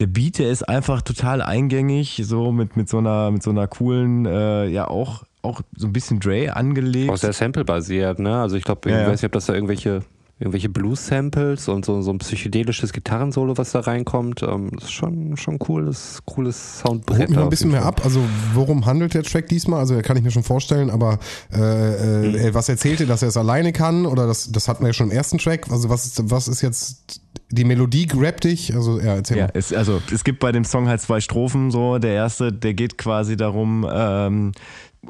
der 0.00 0.06
Beat, 0.06 0.38
der 0.38 0.50
ist 0.50 0.68
einfach 0.68 1.02
total 1.02 1.42
eingängig, 1.42 2.20
so 2.24 2.52
mit, 2.52 2.76
mit 2.76 2.88
so 2.88 2.98
einer, 2.98 3.30
mit 3.30 3.42
so 3.42 3.50
einer 3.50 3.66
coolen, 3.66 4.26
äh, 4.26 4.66
ja 4.68 4.88
auch, 4.88 5.24
auch 5.42 5.60
so 5.76 5.86
ein 5.86 5.92
bisschen 5.92 6.20
Dre 6.20 6.54
angelegt. 6.54 7.10
Auch 7.10 7.16
sehr 7.16 7.32
Sample-basiert, 7.32 8.20
ne? 8.20 8.40
Also 8.40 8.56
ich 8.56 8.64
glaube, 8.64 8.88
ich 8.88 8.94
ja, 8.94 9.06
weiß 9.06 9.20
nicht, 9.20 9.26
ob 9.26 9.32
das 9.32 9.46
da 9.46 9.54
irgendwelche 9.54 10.02
irgendwelche 10.42 10.68
Blues-Samples 10.68 11.68
und 11.68 11.84
so, 11.84 12.02
so 12.02 12.10
ein 12.10 12.18
psychedelisches 12.18 12.92
Gitarrensolo, 12.92 13.56
was 13.58 13.70
da 13.70 13.80
reinkommt. 13.80 14.42
Ähm, 14.42 14.70
das 14.74 14.84
ist 14.84 14.92
schon, 14.92 15.36
schon 15.36 15.60
cooles, 15.60 16.20
cooles 16.24 16.80
Soundbrett. 16.80 17.20
Holt 17.20 17.30
mich 17.30 17.38
ein 17.38 17.48
bisschen 17.48 17.70
mehr 17.70 17.84
ab. 17.84 18.00
Also 18.04 18.20
worum 18.52 18.84
handelt 18.84 19.14
der 19.14 19.22
Track 19.22 19.46
diesmal? 19.46 19.78
Also 19.78 19.96
kann 20.02 20.16
ich 20.16 20.24
mir 20.24 20.32
schon 20.32 20.42
vorstellen, 20.42 20.90
aber 20.90 21.20
äh, 21.52 21.58
mhm. 21.58 22.34
äh, 22.34 22.54
was 22.54 22.68
erzählt 22.68 22.98
ihr, 22.98 23.06
dass 23.06 23.22
er 23.22 23.28
es 23.28 23.36
alleine 23.36 23.72
kann? 23.72 24.04
Oder 24.04 24.26
das, 24.26 24.50
das 24.50 24.66
hatten 24.66 24.82
wir 24.82 24.88
ja 24.88 24.92
schon 24.92 25.10
im 25.10 25.16
ersten 25.16 25.38
Track. 25.38 25.70
Also 25.70 25.88
was 25.88 26.06
ist, 26.06 26.30
was 26.30 26.48
ist 26.48 26.60
jetzt 26.60 27.20
die 27.50 27.64
Melodie 27.64 28.06
grabt 28.06 28.42
dich? 28.42 28.74
Also 28.74 28.98
ja, 28.98 29.14
erzähl 29.14 29.36
ja, 29.36 29.44
mal. 29.44 29.52
Es, 29.54 29.72
also 29.72 30.02
es 30.12 30.24
gibt 30.24 30.40
bei 30.40 30.50
dem 30.50 30.64
Song 30.64 30.88
halt 30.88 31.00
zwei 31.00 31.20
Strophen. 31.20 31.70
So 31.70 31.98
der 31.98 32.14
erste, 32.14 32.52
der 32.52 32.74
geht 32.74 32.98
quasi 32.98 33.36
darum, 33.36 33.86
ähm, 33.88 34.52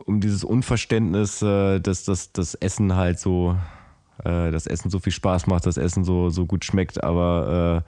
um 0.05 0.20
dieses 0.20 0.45
Unverständnis, 0.45 1.41
äh, 1.41 1.80
dass 1.80 2.05
das, 2.05 2.33
das 2.33 2.55
Essen 2.55 2.97
halt 2.97 3.18
so 3.18 3.57
äh, 4.25 4.51
das 4.51 4.66
Essen 4.66 4.91
so 4.91 4.99
viel 4.99 5.12
Spaß 5.12 5.47
macht, 5.47 5.66
das 5.66 5.77
Essen 5.77 6.05
so, 6.05 6.31
so 6.31 6.47
gut 6.47 6.64
schmeckt, 6.64 7.03
aber 7.03 7.85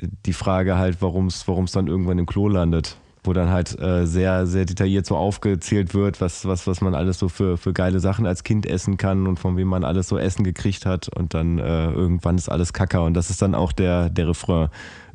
äh, 0.00 0.06
die 0.26 0.32
Frage 0.32 0.76
halt, 0.76 0.98
warum 1.00 1.26
es 1.26 1.72
dann 1.72 1.86
irgendwann 1.86 2.18
im 2.18 2.26
Klo 2.26 2.48
landet 2.48 2.96
wo 3.24 3.32
dann 3.32 3.50
halt 3.50 3.78
äh, 3.80 4.06
sehr, 4.06 4.46
sehr 4.46 4.66
detailliert 4.66 5.06
so 5.06 5.16
aufgezählt 5.16 5.94
wird, 5.94 6.20
was, 6.20 6.46
was, 6.46 6.66
was 6.66 6.80
man 6.82 6.94
alles 6.94 7.18
so 7.18 7.28
für, 7.28 7.56
für 7.56 7.72
geile 7.72 7.98
Sachen 7.98 8.26
als 8.26 8.44
Kind 8.44 8.66
essen 8.66 8.98
kann 8.98 9.26
und 9.26 9.38
von 9.38 9.56
wem 9.56 9.68
man 9.68 9.82
alles 9.82 10.08
so 10.08 10.18
Essen 10.18 10.44
gekriegt 10.44 10.84
hat 10.84 11.08
und 11.08 11.32
dann 11.32 11.58
äh, 11.58 11.90
irgendwann 11.90 12.36
ist 12.36 12.50
alles 12.50 12.74
Kacker 12.74 13.04
und 13.04 13.14
das 13.14 13.30
ist 13.30 13.40
dann 13.42 13.54
auch 13.54 13.72
der, 13.72 14.10
der 14.10 14.28
Refrain. 14.28 14.68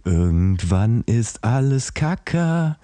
Irgendwann 0.06 1.04
ist 1.06 1.44
alles 1.44 1.94
Kacker, 1.94 2.78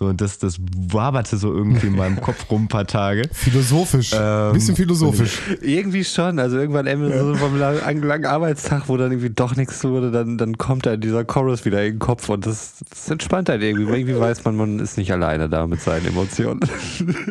So, 0.00 0.06
und 0.06 0.18
das, 0.22 0.38
das 0.38 0.56
waberte 0.58 1.36
so 1.36 1.52
irgendwie 1.52 1.88
in 1.88 1.94
meinem 1.94 2.18
Kopf 2.22 2.50
rum 2.50 2.64
ein 2.64 2.68
paar 2.68 2.86
Tage. 2.86 3.28
Philosophisch. 3.34 4.12
Ähm, 4.14 4.54
Bisschen 4.54 4.74
philosophisch. 4.74 5.38
Irgendwie 5.60 6.04
schon. 6.04 6.38
Also 6.38 6.56
irgendwann 6.56 6.86
Ende 6.86 7.22
so 7.22 7.34
vom 7.34 7.58
lang, 7.58 8.00
langen 8.00 8.24
Arbeitstag, 8.24 8.88
wo 8.88 8.96
dann 8.96 9.12
irgendwie 9.12 9.28
doch 9.28 9.56
nichts 9.56 9.84
wurde, 9.84 10.10
dann, 10.10 10.38
dann 10.38 10.56
kommt 10.56 10.86
da 10.86 10.96
dieser 10.96 11.26
Chorus 11.26 11.66
wieder 11.66 11.84
in 11.84 11.96
den 11.96 11.98
Kopf 11.98 12.30
und 12.30 12.46
das, 12.46 12.76
das 12.88 13.10
entspannt 13.10 13.50
halt 13.50 13.60
irgendwie. 13.60 13.86
Weil 13.88 13.98
irgendwie 13.98 14.18
weiß 14.18 14.42
man, 14.44 14.56
man 14.56 14.78
ist 14.78 14.96
nicht 14.96 15.12
alleine 15.12 15.50
da 15.50 15.66
mit 15.66 15.82
seinen 15.82 16.06
Emotionen. 16.06 16.60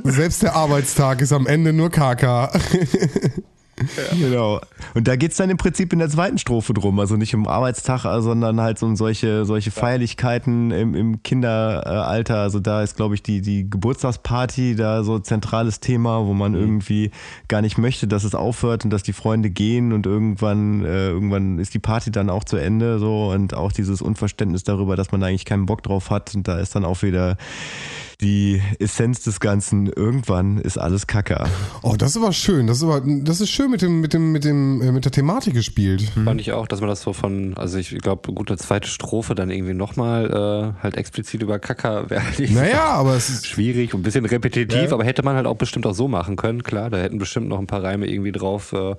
Selbst 0.03 0.43
der 0.43 0.55
Arbeitstag 0.55 1.21
ist 1.21 1.33
am 1.33 1.47
Ende 1.47 1.73
nur 1.73 1.89
KK. 3.87 4.15
Genau. 4.19 4.59
Und 4.93 5.07
da 5.07 5.15
geht's 5.15 5.37
dann 5.37 5.49
im 5.49 5.57
Prinzip 5.57 5.93
in 5.93 5.99
der 5.99 6.09
zweiten 6.09 6.37
Strophe 6.37 6.73
drum. 6.73 6.99
Also 6.99 7.15
nicht 7.15 7.33
um 7.35 7.47
Arbeitstag, 7.47 8.03
sondern 8.21 8.59
halt 8.61 8.79
so 8.79 8.85
um 8.85 8.95
solche, 8.95 9.45
solche 9.45 9.71
Feierlichkeiten 9.71 10.71
im, 10.71 10.95
im 10.95 11.23
Kinderalter. 11.23 12.37
Also 12.37 12.59
da 12.59 12.83
ist, 12.83 12.95
glaube 12.95 13.15
ich, 13.15 13.23
die, 13.23 13.41
die 13.41 13.69
Geburtstagsparty 13.69 14.75
da 14.75 15.03
so 15.03 15.19
zentrales 15.19 15.79
Thema, 15.79 16.25
wo 16.25 16.33
man 16.33 16.53
irgendwie 16.53 17.11
gar 17.47 17.61
nicht 17.61 17.77
möchte, 17.77 18.07
dass 18.07 18.23
es 18.23 18.35
aufhört 18.35 18.83
und 18.83 18.91
dass 18.91 19.03
die 19.03 19.13
Freunde 19.13 19.49
gehen 19.49 19.93
und 19.93 20.05
irgendwann, 20.05 20.83
äh, 20.83 21.09
irgendwann 21.09 21.59
ist 21.59 21.73
die 21.73 21.79
Party 21.79 22.11
dann 22.11 22.29
auch 22.29 22.43
zu 22.43 22.57
Ende 22.57 22.99
so 22.99 23.29
und 23.31 23.53
auch 23.53 23.71
dieses 23.71 24.01
Unverständnis 24.01 24.63
darüber, 24.63 24.95
dass 24.95 25.11
man 25.11 25.23
eigentlich 25.23 25.45
keinen 25.45 25.65
Bock 25.65 25.83
drauf 25.83 26.09
hat. 26.09 26.35
Und 26.35 26.47
da 26.47 26.59
ist 26.59 26.75
dann 26.75 26.85
auch 26.85 27.01
wieder 27.01 27.37
die 28.21 28.61
Essenz 28.79 29.23
des 29.23 29.39
Ganzen, 29.39 29.87
irgendwann 29.87 30.57
ist 30.57 30.77
alles 30.77 31.07
Kacke. 31.07 31.45
Oh, 31.83 31.95
das 31.97 32.11
ist 32.11 32.17
aber 32.17 32.33
schön. 32.33 32.67
Das 32.67 32.77
ist 32.77 32.83
aber, 32.83 33.01
das 33.05 33.39
ist 33.39 33.49
schön 33.49 33.71
mit 33.71 33.81
dem, 33.81 34.01
mit 34.01 34.13
dem, 34.13 34.33
mit 34.33 34.43
dem, 34.43 34.81
äh, 34.81 34.91
mit 34.91 35.05
der 35.05 35.13
Thematik 35.13 35.53
gespielt. 35.53 36.03
Fand 36.25 36.41
ich 36.41 36.51
auch, 36.51 36.67
dass 36.67 36.81
man 36.81 36.89
das 36.89 37.01
so 37.01 37.13
von, 37.13 37.53
also 37.55 37.77
ich 37.77 37.97
glaube, 37.99 38.33
gut, 38.33 38.49
eine 38.49 38.57
zweite 38.57 38.89
Strophe 38.89 39.35
dann 39.35 39.49
irgendwie 39.49 39.73
nochmal 39.73 40.73
äh, 40.77 40.83
halt 40.83 40.97
explizit 40.97 41.41
über 41.41 41.59
Kacker 41.59 42.09
wäre 42.09 42.21
halt 42.25 42.51
Naja, 42.51 42.83
aber 42.89 43.15
es 43.15 43.29
ist. 43.29 43.47
schwierig 43.47 43.93
und 43.93 44.01
ein 44.01 44.03
bisschen 44.03 44.25
repetitiv, 44.25 44.75
Ja. 44.89 44.91
aber 44.91 45.05
hätte 45.05 45.23
man 45.23 45.37
halt 45.37 45.47
auch 45.47 45.55
bestimmt 45.55 45.87
auch 45.87 45.93
so 45.95 46.09
machen 46.09 46.35
können. 46.35 46.61
Klar, 46.63 46.89
da 46.89 46.97
hätten 46.97 47.19
bestimmt 47.19 47.47
noch 47.47 47.57
ein 47.59 47.67
paar 47.67 47.83
Reime 47.83 48.05
irgendwie 48.07 48.33
drauf, 48.33 48.73
äh, 48.73 48.95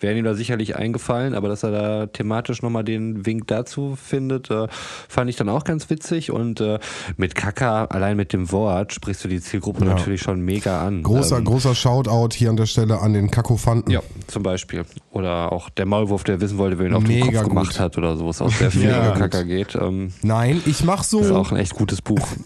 wären 0.00 0.16
ihm 0.16 0.24
da 0.24 0.32
sicherlich 0.34 0.76
eingefallen, 0.76 1.34
aber 1.34 1.48
dass 1.48 1.62
er 1.62 1.72
da 1.72 2.06
thematisch 2.06 2.62
nochmal 2.62 2.84
den 2.84 3.26
Wink 3.26 3.48
dazu 3.48 3.98
findet, 4.02 4.50
äh, 4.50 4.66
fand 5.10 5.28
ich 5.28 5.36
dann 5.36 5.50
auch 5.50 5.64
ganz 5.64 5.90
witzig 5.90 6.30
und 6.30 6.62
äh, 6.62 6.78
mit 7.18 7.34
Kacker, 7.34 7.92
allein 7.92 8.16
mit 8.16 8.32
dem 8.32 8.50
Wort, 8.50 8.61
sprichst 8.88 9.24
du 9.24 9.28
die 9.28 9.40
Zielgruppe 9.40 9.84
Ja. 9.84 9.94
natürlich 9.94 10.20
schon 10.22 10.40
mega 10.40 10.86
an. 10.86 11.02
Großer, 11.02 11.38
Ähm, 11.38 11.44
großer 11.44 11.74
Shoutout 11.74 12.34
hier 12.34 12.50
an 12.50 12.56
der 12.56 12.66
Stelle 12.66 12.98
an 13.00 13.12
den 13.12 13.30
Kakophanten. 13.30 13.90
Ja, 13.92 14.00
zum 14.26 14.42
Beispiel. 14.42 14.84
Oder 15.10 15.52
auch 15.52 15.70
der 15.70 15.86
Maulwurf, 15.86 16.24
der 16.24 16.40
wissen 16.40 16.58
wollte, 16.58 16.78
wer 16.78 16.86
ihn 16.86 16.94
auf 16.94 17.04
den 17.04 17.12
Mega 17.14 17.26
Kopf 17.26 17.42
gut. 17.42 17.48
gemacht 17.50 17.80
hat 17.80 17.98
oder 17.98 18.16
so, 18.16 18.24
wo 18.24 18.30
es 18.30 18.40
auch 18.42 18.50
sehr 18.52 18.70
viel 18.70 18.82
Ja, 18.88 18.98
über 19.00 19.08
gut. 19.12 19.18
Kacker 19.20 19.44
geht. 19.44 19.74
Ähm, 19.74 20.12
Nein, 20.22 20.60
ich 20.66 20.84
mach 20.84 21.02
so. 21.04 21.18
das 21.18 21.28
ist 21.28 21.32
auch 21.34 21.50
ein 21.52 21.58
echt 21.58 21.74
gutes 21.74 22.00
Buch. 22.02 22.26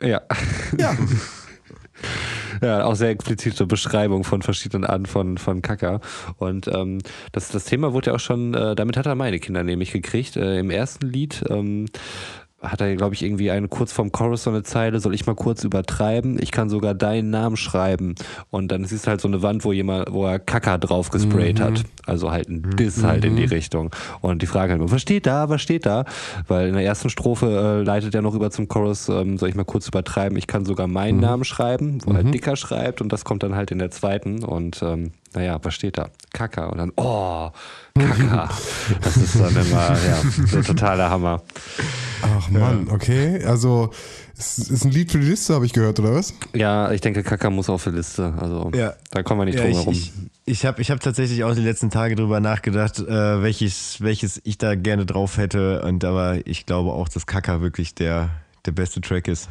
Ja. 0.00 0.20
ja. 0.78 0.94
Ja, 2.62 2.84
auch 2.84 2.94
sehr 2.94 3.10
explizite 3.10 3.66
Beschreibung 3.66 4.24
von 4.24 4.42
verschiedenen 4.42 4.84
Arten 4.84 5.06
von, 5.06 5.38
von 5.38 5.62
Kacker. 5.62 6.00
Und 6.36 6.68
ähm, 6.68 6.98
das, 7.32 7.48
das 7.50 7.64
Thema 7.64 7.92
wurde 7.92 8.10
ja 8.10 8.16
auch 8.16 8.20
schon, 8.20 8.54
äh, 8.54 8.74
damit 8.76 8.96
hat 8.96 9.06
er 9.06 9.14
meine 9.14 9.38
Kinder 9.38 9.62
nämlich 9.64 9.92
gekriegt. 9.92 10.36
Äh, 10.36 10.58
Im 10.60 10.70
ersten 10.70 11.08
Lied 11.08 11.44
ähm, 11.48 11.86
hat 12.60 12.80
er, 12.80 12.96
glaube 12.96 13.14
ich, 13.14 13.22
irgendwie 13.22 13.52
eine 13.52 13.68
kurz 13.68 13.92
vorm 13.92 14.10
Chorus 14.10 14.42
so 14.42 14.50
eine 14.50 14.64
Zeile, 14.64 14.98
soll 14.98 15.14
ich 15.14 15.26
mal 15.26 15.36
kurz 15.36 15.62
übertreiben? 15.62 16.38
Ich 16.42 16.50
kann 16.50 16.68
sogar 16.68 16.92
deinen 16.92 17.30
Namen 17.30 17.56
schreiben. 17.56 18.16
Und 18.50 18.72
dann 18.72 18.84
siehst 18.84 19.06
du 19.06 19.10
halt 19.10 19.20
so 19.20 19.28
eine 19.28 19.42
Wand, 19.42 19.64
wo 19.64 19.72
jemand, 19.72 20.12
wo 20.12 20.26
er 20.26 20.40
Kacker 20.40 20.78
drauf 20.78 21.10
gesprayt 21.10 21.60
hat. 21.60 21.84
Also 22.04 22.32
halt 22.32 22.48
ein 22.48 22.62
Diss 22.76 23.04
halt 23.04 23.24
in 23.24 23.36
die 23.36 23.44
Richtung. 23.44 23.90
Und 24.20 24.42
die 24.42 24.46
Frage 24.46 24.72
halt 24.72 24.80
immer, 24.80 24.90
was 24.90 25.02
steht 25.02 25.26
da, 25.26 25.48
was 25.48 25.62
steht 25.62 25.86
da? 25.86 26.04
Weil 26.48 26.68
in 26.68 26.74
der 26.74 26.84
ersten 26.84 27.10
Strophe 27.10 27.46
äh, 27.46 27.84
leitet 27.84 28.14
er 28.14 28.22
noch 28.22 28.34
über 28.34 28.50
zum 28.50 28.66
Chorus, 28.66 29.08
ähm, 29.08 29.38
soll 29.38 29.50
ich 29.50 29.54
mal 29.54 29.64
kurz 29.64 29.86
übertreiben? 29.86 30.36
Ich 30.36 30.48
kann 30.48 30.64
sogar 30.64 30.88
meinen 30.88 31.20
Namen 31.20 31.44
schreiben, 31.44 31.98
wo 32.04 32.12
er 32.12 32.24
dicker 32.24 32.56
schreibt. 32.56 33.00
Und 33.00 33.12
das 33.12 33.24
kommt 33.24 33.44
dann 33.44 33.54
halt 33.54 33.70
in 33.70 33.78
der 33.78 33.92
zweiten. 33.92 34.42
Und 34.42 34.82
ähm, 34.82 35.12
naja, 35.34 35.58
was 35.62 35.74
steht 35.74 35.98
da? 35.98 36.08
Kacker. 36.32 36.70
Und 36.70 36.78
dann, 36.78 36.92
oh, 36.96 37.50
Kacker. 37.98 38.48
das 39.02 39.16
ist 39.16 39.40
dann 39.40 39.54
immer, 39.56 39.90
ja, 39.92 40.22
der 40.52 40.62
totale 40.62 41.10
Hammer. 41.10 41.42
Ach 42.22 42.48
Mann, 42.50 42.88
okay. 42.90 43.44
Also, 43.44 43.90
es 44.36 44.58
ist 44.58 44.84
ein 44.84 44.90
Lied 44.90 45.10
für 45.12 45.18
die 45.18 45.26
Liste, 45.28 45.54
habe 45.54 45.66
ich 45.66 45.72
gehört, 45.72 45.98
oder 46.00 46.14
was? 46.14 46.34
Ja, 46.54 46.90
ich 46.92 47.00
denke, 47.00 47.22
Kacker 47.22 47.50
muss 47.50 47.68
auf 47.68 47.84
die 47.84 47.90
Liste. 47.90 48.34
Also, 48.38 48.70
Ja. 48.74 48.94
da 49.10 49.22
kommen 49.22 49.40
wir 49.40 49.44
nicht 49.46 49.56
Ja, 49.56 49.62
drum 49.62 49.70
ich 49.70 49.78
herum. 49.78 49.92
ich, 49.94 50.12
ich 50.44 50.66
habe 50.66 50.80
ich 50.82 50.90
hab 50.90 51.00
tatsächlich 51.00 51.44
auch 51.44 51.54
die 51.54 51.60
letzten 51.62 51.90
Tage 51.90 52.14
drüber 52.16 52.40
nachgedacht, 52.40 52.98
äh, 53.00 53.42
welches, 53.42 54.00
welches 54.00 54.40
ich 54.44 54.58
da 54.58 54.74
gerne 54.74 55.06
drauf 55.06 55.36
hätte. 55.36 55.82
Und 55.82 56.04
aber 56.04 56.46
ich 56.46 56.66
glaube 56.66 56.92
auch, 56.92 57.08
dass 57.08 57.26
Kaka 57.26 57.60
wirklich 57.60 57.94
der, 57.94 58.30
der 58.66 58.72
beste 58.72 59.00
Track 59.00 59.28
ist. 59.28 59.48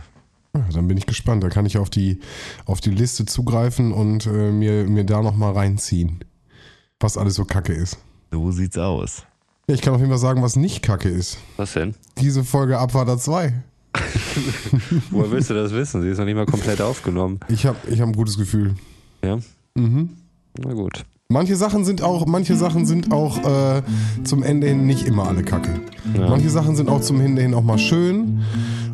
Dann 0.54 0.88
bin 0.88 0.98
ich 0.98 1.06
gespannt. 1.06 1.44
Da 1.44 1.50
kann 1.50 1.66
ich 1.66 1.78
auf 1.78 1.90
die, 1.90 2.20
auf 2.66 2.82
die 2.82 2.92
Liste 2.92 3.26
zugreifen 3.26 3.92
und 3.92 4.26
äh, 4.26 4.52
mir, 4.52 4.86
mir 4.86 5.04
da 5.04 5.22
nochmal 5.22 5.54
reinziehen, 5.54 6.24
was 7.00 7.18
alles 7.18 7.36
so 7.36 7.46
kacke 7.46 7.74
ist. 7.74 7.98
So 8.32 8.52
sieht's 8.52 8.78
aus. 8.78 9.24
Ich 9.68 9.82
kann 9.82 9.94
auf 9.94 10.00
jeden 10.00 10.12
Fall 10.12 10.20
sagen, 10.20 10.42
was 10.42 10.56
nicht 10.56 10.82
kacke 10.82 11.10
ist. 11.10 11.38
Was 11.58 11.74
denn? 11.74 11.94
Diese 12.20 12.44
Folge 12.44 12.80
Abwarter 12.80 13.18
2. 13.18 13.54
Woher 15.12 15.32
willst 15.32 15.50
du 15.50 15.54
das 15.54 15.74
wissen? 15.74 16.02
Sie 16.02 16.10
ist 16.10 16.18
noch 16.18 16.26
nicht 16.26 16.36
mal 16.36 16.46
komplett 16.46 16.82
aufgenommen. 16.82 17.40
Ich 17.50 17.66
habe 17.66 17.78
ich 17.90 18.00
hab 18.00 18.08
ein 18.08 18.14
gutes 18.14 18.38
Gefühl. 18.38 18.76
Ja? 19.24 19.40
Mhm. 19.76 20.12
Na 20.58 20.74
gut. 20.74 21.06
Manche 21.30 21.58
Sachen 21.58 21.84
sind 21.84 22.02
auch, 22.02 22.26
manche 22.26 22.56
Sachen 22.56 22.86
sind 22.86 23.12
auch 23.12 23.38
äh, 23.44 23.82
zum 24.24 24.44
Ende 24.44 24.68
hin 24.68 24.86
nicht 24.86 25.06
immer 25.06 25.28
alle 25.28 25.44
kacke. 25.44 25.82
Ja. 26.18 26.30
Manche 26.30 26.50
Sachen 26.50 26.78
sind 26.78 26.88
auch 26.88 27.02
zum 27.02 27.20
Ende 27.20 27.42
hin 27.42 27.54
auch 27.54 27.64
mal 27.64 27.78
schön. 27.78 28.44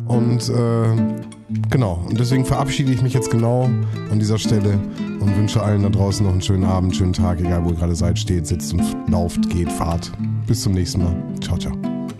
Und 0.06 0.48
äh, 0.48 1.24
genau. 1.70 2.04
Und 2.08 2.18
deswegen 2.18 2.44
verabschiede 2.44 2.92
ich 2.92 3.02
mich 3.02 3.14
jetzt 3.14 3.30
genau 3.30 3.70
an 4.10 4.18
dieser 4.18 4.38
Stelle 4.38 4.78
und 5.20 5.36
wünsche 5.36 5.62
allen 5.62 5.82
da 5.82 5.88
draußen 5.88 6.24
noch 6.24 6.32
einen 6.32 6.42
schönen 6.42 6.64
Abend, 6.64 6.94
schönen 6.94 7.12
Tag, 7.12 7.40
egal 7.40 7.64
wo 7.64 7.70
ihr 7.70 7.76
gerade 7.76 7.94
seid, 7.94 8.18
steht, 8.18 8.46
sitzt 8.46 8.72
und 8.72 8.82
lauft, 9.08 9.48
geht, 9.50 9.72
fahrt. 9.72 10.12
Bis 10.46 10.62
zum 10.62 10.72
nächsten 10.72 11.02
Mal. 11.02 11.14
Ciao, 11.40 11.56
ciao. 11.56 11.72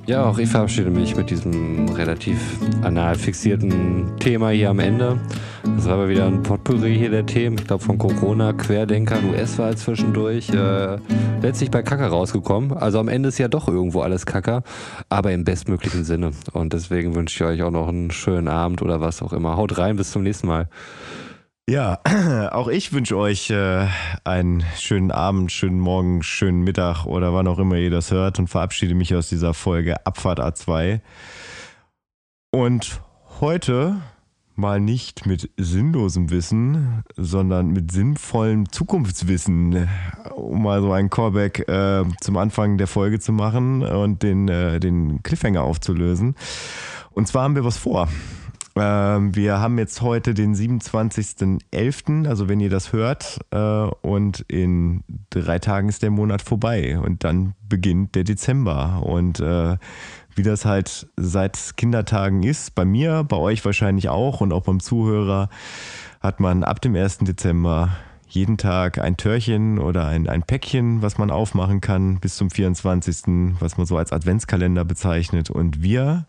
Ja, 0.06 0.26
auch 0.26 0.36
ich 0.36 0.50
verabschiede 0.50 0.90
mich 0.90 1.16
mit 1.16 1.30
diesem 1.30 1.88
relativ 1.88 2.58
anal 2.82 3.14
fixierten 3.14 4.18
Thema 4.18 4.50
hier 4.50 4.68
am 4.68 4.78
Ende. 4.78 5.18
Das 5.76 5.86
war 5.86 5.94
aber 5.94 6.08
wieder 6.10 6.26
ein 6.26 6.42
Potpourri 6.42 6.94
hier 6.94 7.08
der 7.08 7.24
Themen. 7.24 7.56
Ich 7.58 7.66
glaube 7.66 7.82
von 7.82 7.96
Corona, 7.96 8.52
Querdenkern, 8.52 9.30
US-Wahl 9.30 9.76
zwischendurch. 9.78 10.50
Äh, 10.50 10.98
letztlich 11.44 11.70
bei 11.70 11.82
Kacker 11.82 12.08
rausgekommen. 12.08 12.72
Also 12.72 12.98
am 12.98 13.08
Ende 13.08 13.28
ist 13.28 13.38
ja 13.38 13.48
doch 13.48 13.68
irgendwo 13.68 14.00
alles 14.00 14.26
Kacker, 14.26 14.62
aber 15.08 15.32
im 15.32 15.44
bestmöglichen 15.44 16.04
Sinne. 16.04 16.32
Und 16.52 16.72
deswegen 16.72 17.14
wünsche 17.14 17.36
ich 17.36 17.48
euch 17.48 17.62
auch 17.62 17.70
noch 17.70 17.88
einen 17.88 18.10
schönen 18.10 18.48
Abend 18.48 18.82
oder 18.82 19.00
was 19.00 19.22
auch 19.22 19.32
immer. 19.32 19.56
Haut 19.56 19.78
rein, 19.78 19.96
bis 19.96 20.10
zum 20.10 20.22
nächsten 20.22 20.46
Mal. 20.46 20.68
Ja, 21.68 22.00
auch 22.52 22.68
ich 22.68 22.92
wünsche 22.92 23.16
euch 23.16 23.50
äh, 23.50 23.86
einen 24.24 24.64
schönen 24.78 25.10
Abend, 25.10 25.52
schönen 25.52 25.80
Morgen, 25.80 26.22
schönen 26.22 26.62
Mittag 26.62 27.04
oder 27.04 27.32
wann 27.34 27.46
auch 27.46 27.58
immer 27.58 27.76
ihr 27.76 27.90
das 27.90 28.10
hört 28.10 28.38
und 28.38 28.48
verabschiede 28.48 28.94
mich 28.94 29.14
aus 29.14 29.28
dieser 29.28 29.54
Folge 29.54 30.04
Abfahrt 30.06 30.40
A2. 30.40 31.00
Und 32.50 33.00
heute 33.40 33.96
mal 34.56 34.80
nicht 34.80 35.26
mit 35.26 35.50
sinnlosem 35.56 36.30
Wissen, 36.30 37.02
sondern 37.16 37.68
mit 37.68 37.92
sinnvollem 37.92 38.70
Zukunftswissen, 38.70 39.88
um 40.34 40.62
mal 40.62 40.80
so 40.80 40.92
einen 40.92 41.10
Callback 41.10 41.68
äh, 41.68 42.04
zum 42.20 42.36
Anfang 42.36 42.78
der 42.78 42.86
Folge 42.86 43.20
zu 43.20 43.32
machen 43.32 43.82
und 43.82 44.22
den, 44.22 44.48
äh, 44.48 44.80
den 44.80 45.22
Cliffhanger 45.22 45.62
aufzulösen. 45.62 46.34
Und 47.10 47.28
zwar 47.28 47.44
haben 47.44 47.54
wir 47.54 47.64
was 47.64 47.78
vor. 47.78 48.08
Ähm, 48.76 49.36
wir 49.36 49.60
haben 49.60 49.78
jetzt 49.78 50.02
heute 50.02 50.34
den 50.34 50.54
27.11., 50.54 52.26
also 52.26 52.48
wenn 52.48 52.58
ihr 52.58 52.70
das 52.70 52.92
hört, 52.92 53.38
äh, 53.50 53.58
und 53.58 54.40
in 54.48 55.04
drei 55.30 55.60
Tagen 55.60 55.88
ist 55.88 56.02
der 56.02 56.10
Monat 56.10 56.42
vorbei 56.42 56.98
und 56.98 57.22
dann 57.22 57.54
beginnt 57.68 58.16
der 58.16 58.24
Dezember. 58.24 59.02
Und 59.04 59.38
äh, 59.38 59.76
wie 60.36 60.42
das 60.42 60.64
halt 60.64 61.06
seit 61.16 61.76
Kindertagen 61.76 62.42
ist, 62.42 62.74
bei 62.74 62.84
mir, 62.84 63.24
bei 63.24 63.36
euch 63.36 63.64
wahrscheinlich 63.64 64.08
auch 64.08 64.40
und 64.40 64.52
auch 64.52 64.62
beim 64.62 64.80
Zuhörer, 64.80 65.48
hat 66.20 66.40
man 66.40 66.64
ab 66.64 66.80
dem 66.80 66.94
1. 66.94 67.18
Dezember 67.18 67.96
jeden 68.28 68.56
Tag 68.56 68.98
ein 68.98 69.16
Törchen 69.16 69.78
oder 69.78 70.06
ein, 70.06 70.28
ein 70.28 70.42
Päckchen, 70.42 71.02
was 71.02 71.18
man 71.18 71.30
aufmachen 71.30 71.80
kann, 71.80 72.18
bis 72.18 72.36
zum 72.36 72.50
24., 72.50 73.56
was 73.60 73.76
man 73.76 73.86
so 73.86 73.96
als 73.96 74.12
Adventskalender 74.12 74.84
bezeichnet. 74.84 75.50
Und 75.50 75.82
wir 75.82 76.26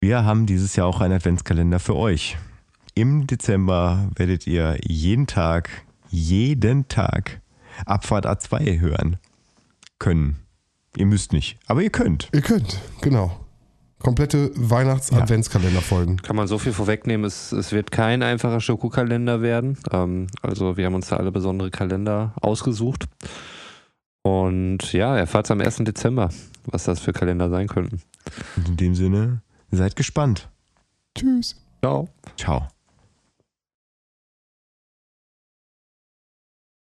wir 0.00 0.24
haben 0.24 0.46
dieses 0.46 0.76
Jahr 0.76 0.86
auch 0.86 1.00
einen 1.00 1.14
Adventskalender 1.14 1.80
für 1.80 1.96
euch. 1.96 2.36
Im 2.94 3.26
Dezember 3.26 4.08
werdet 4.14 4.46
ihr 4.46 4.78
jeden 4.86 5.26
Tag, 5.26 5.70
jeden 6.08 6.86
Tag 6.86 7.40
Abfahrt 7.84 8.24
A2 8.24 8.78
hören 8.78 9.16
können. 9.98 10.36
Ihr 10.98 11.06
müsst 11.06 11.32
nicht, 11.32 11.58
aber 11.68 11.80
ihr 11.82 11.90
könnt. 11.90 12.28
Ihr 12.32 12.40
könnt, 12.40 12.80
genau. 13.02 13.30
Komplette 14.00 14.50
Weihnachts-Adventskalender-Folgen. 14.56 16.22
Kann 16.22 16.34
man 16.34 16.48
so 16.48 16.58
viel 16.58 16.72
vorwegnehmen, 16.72 17.24
es, 17.24 17.52
es 17.52 17.70
wird 17.70 17.92
kein 17.92 18.22
einfacher 18.24 18.60
Schokokalender 18.60 19.40
werden. 19.40 19.78
Ähm, 19.92 20.26
also 20.42 20.76
wir 20.76 20.86
haben 20.86 20.94
uns 20.94 21.08
da 21.08 21.16
alle 21.16 21.30
besondere 21.30 21.70
Kalender 21.70 22.32
ausgesucht. 22.40 23.04
Und 24.22 24.92
ja, 24.92 25.16
erfahrt 25.16 25.46
es 25.46 25.50
am 25.52 25.60
1. 25.60 25.76
Dezember, 25.78 26.30
was 26.66 26.84
das 26.84 26.98
für 26.98 27.12
Kalender 27.12 27.48
sein 27.48 27.68
könnten. 27.68 28.02
Und 28.56 28.68
in 28.68 28.76
dem 28.76 28.94
Sinne, 28.96 29.42
seid 29.70 29.94
gespannt. 29.94 30.48
Tschüss. 31.16 31.54
Ciao. 31.80 32.08
Ciao. 32.36 32.68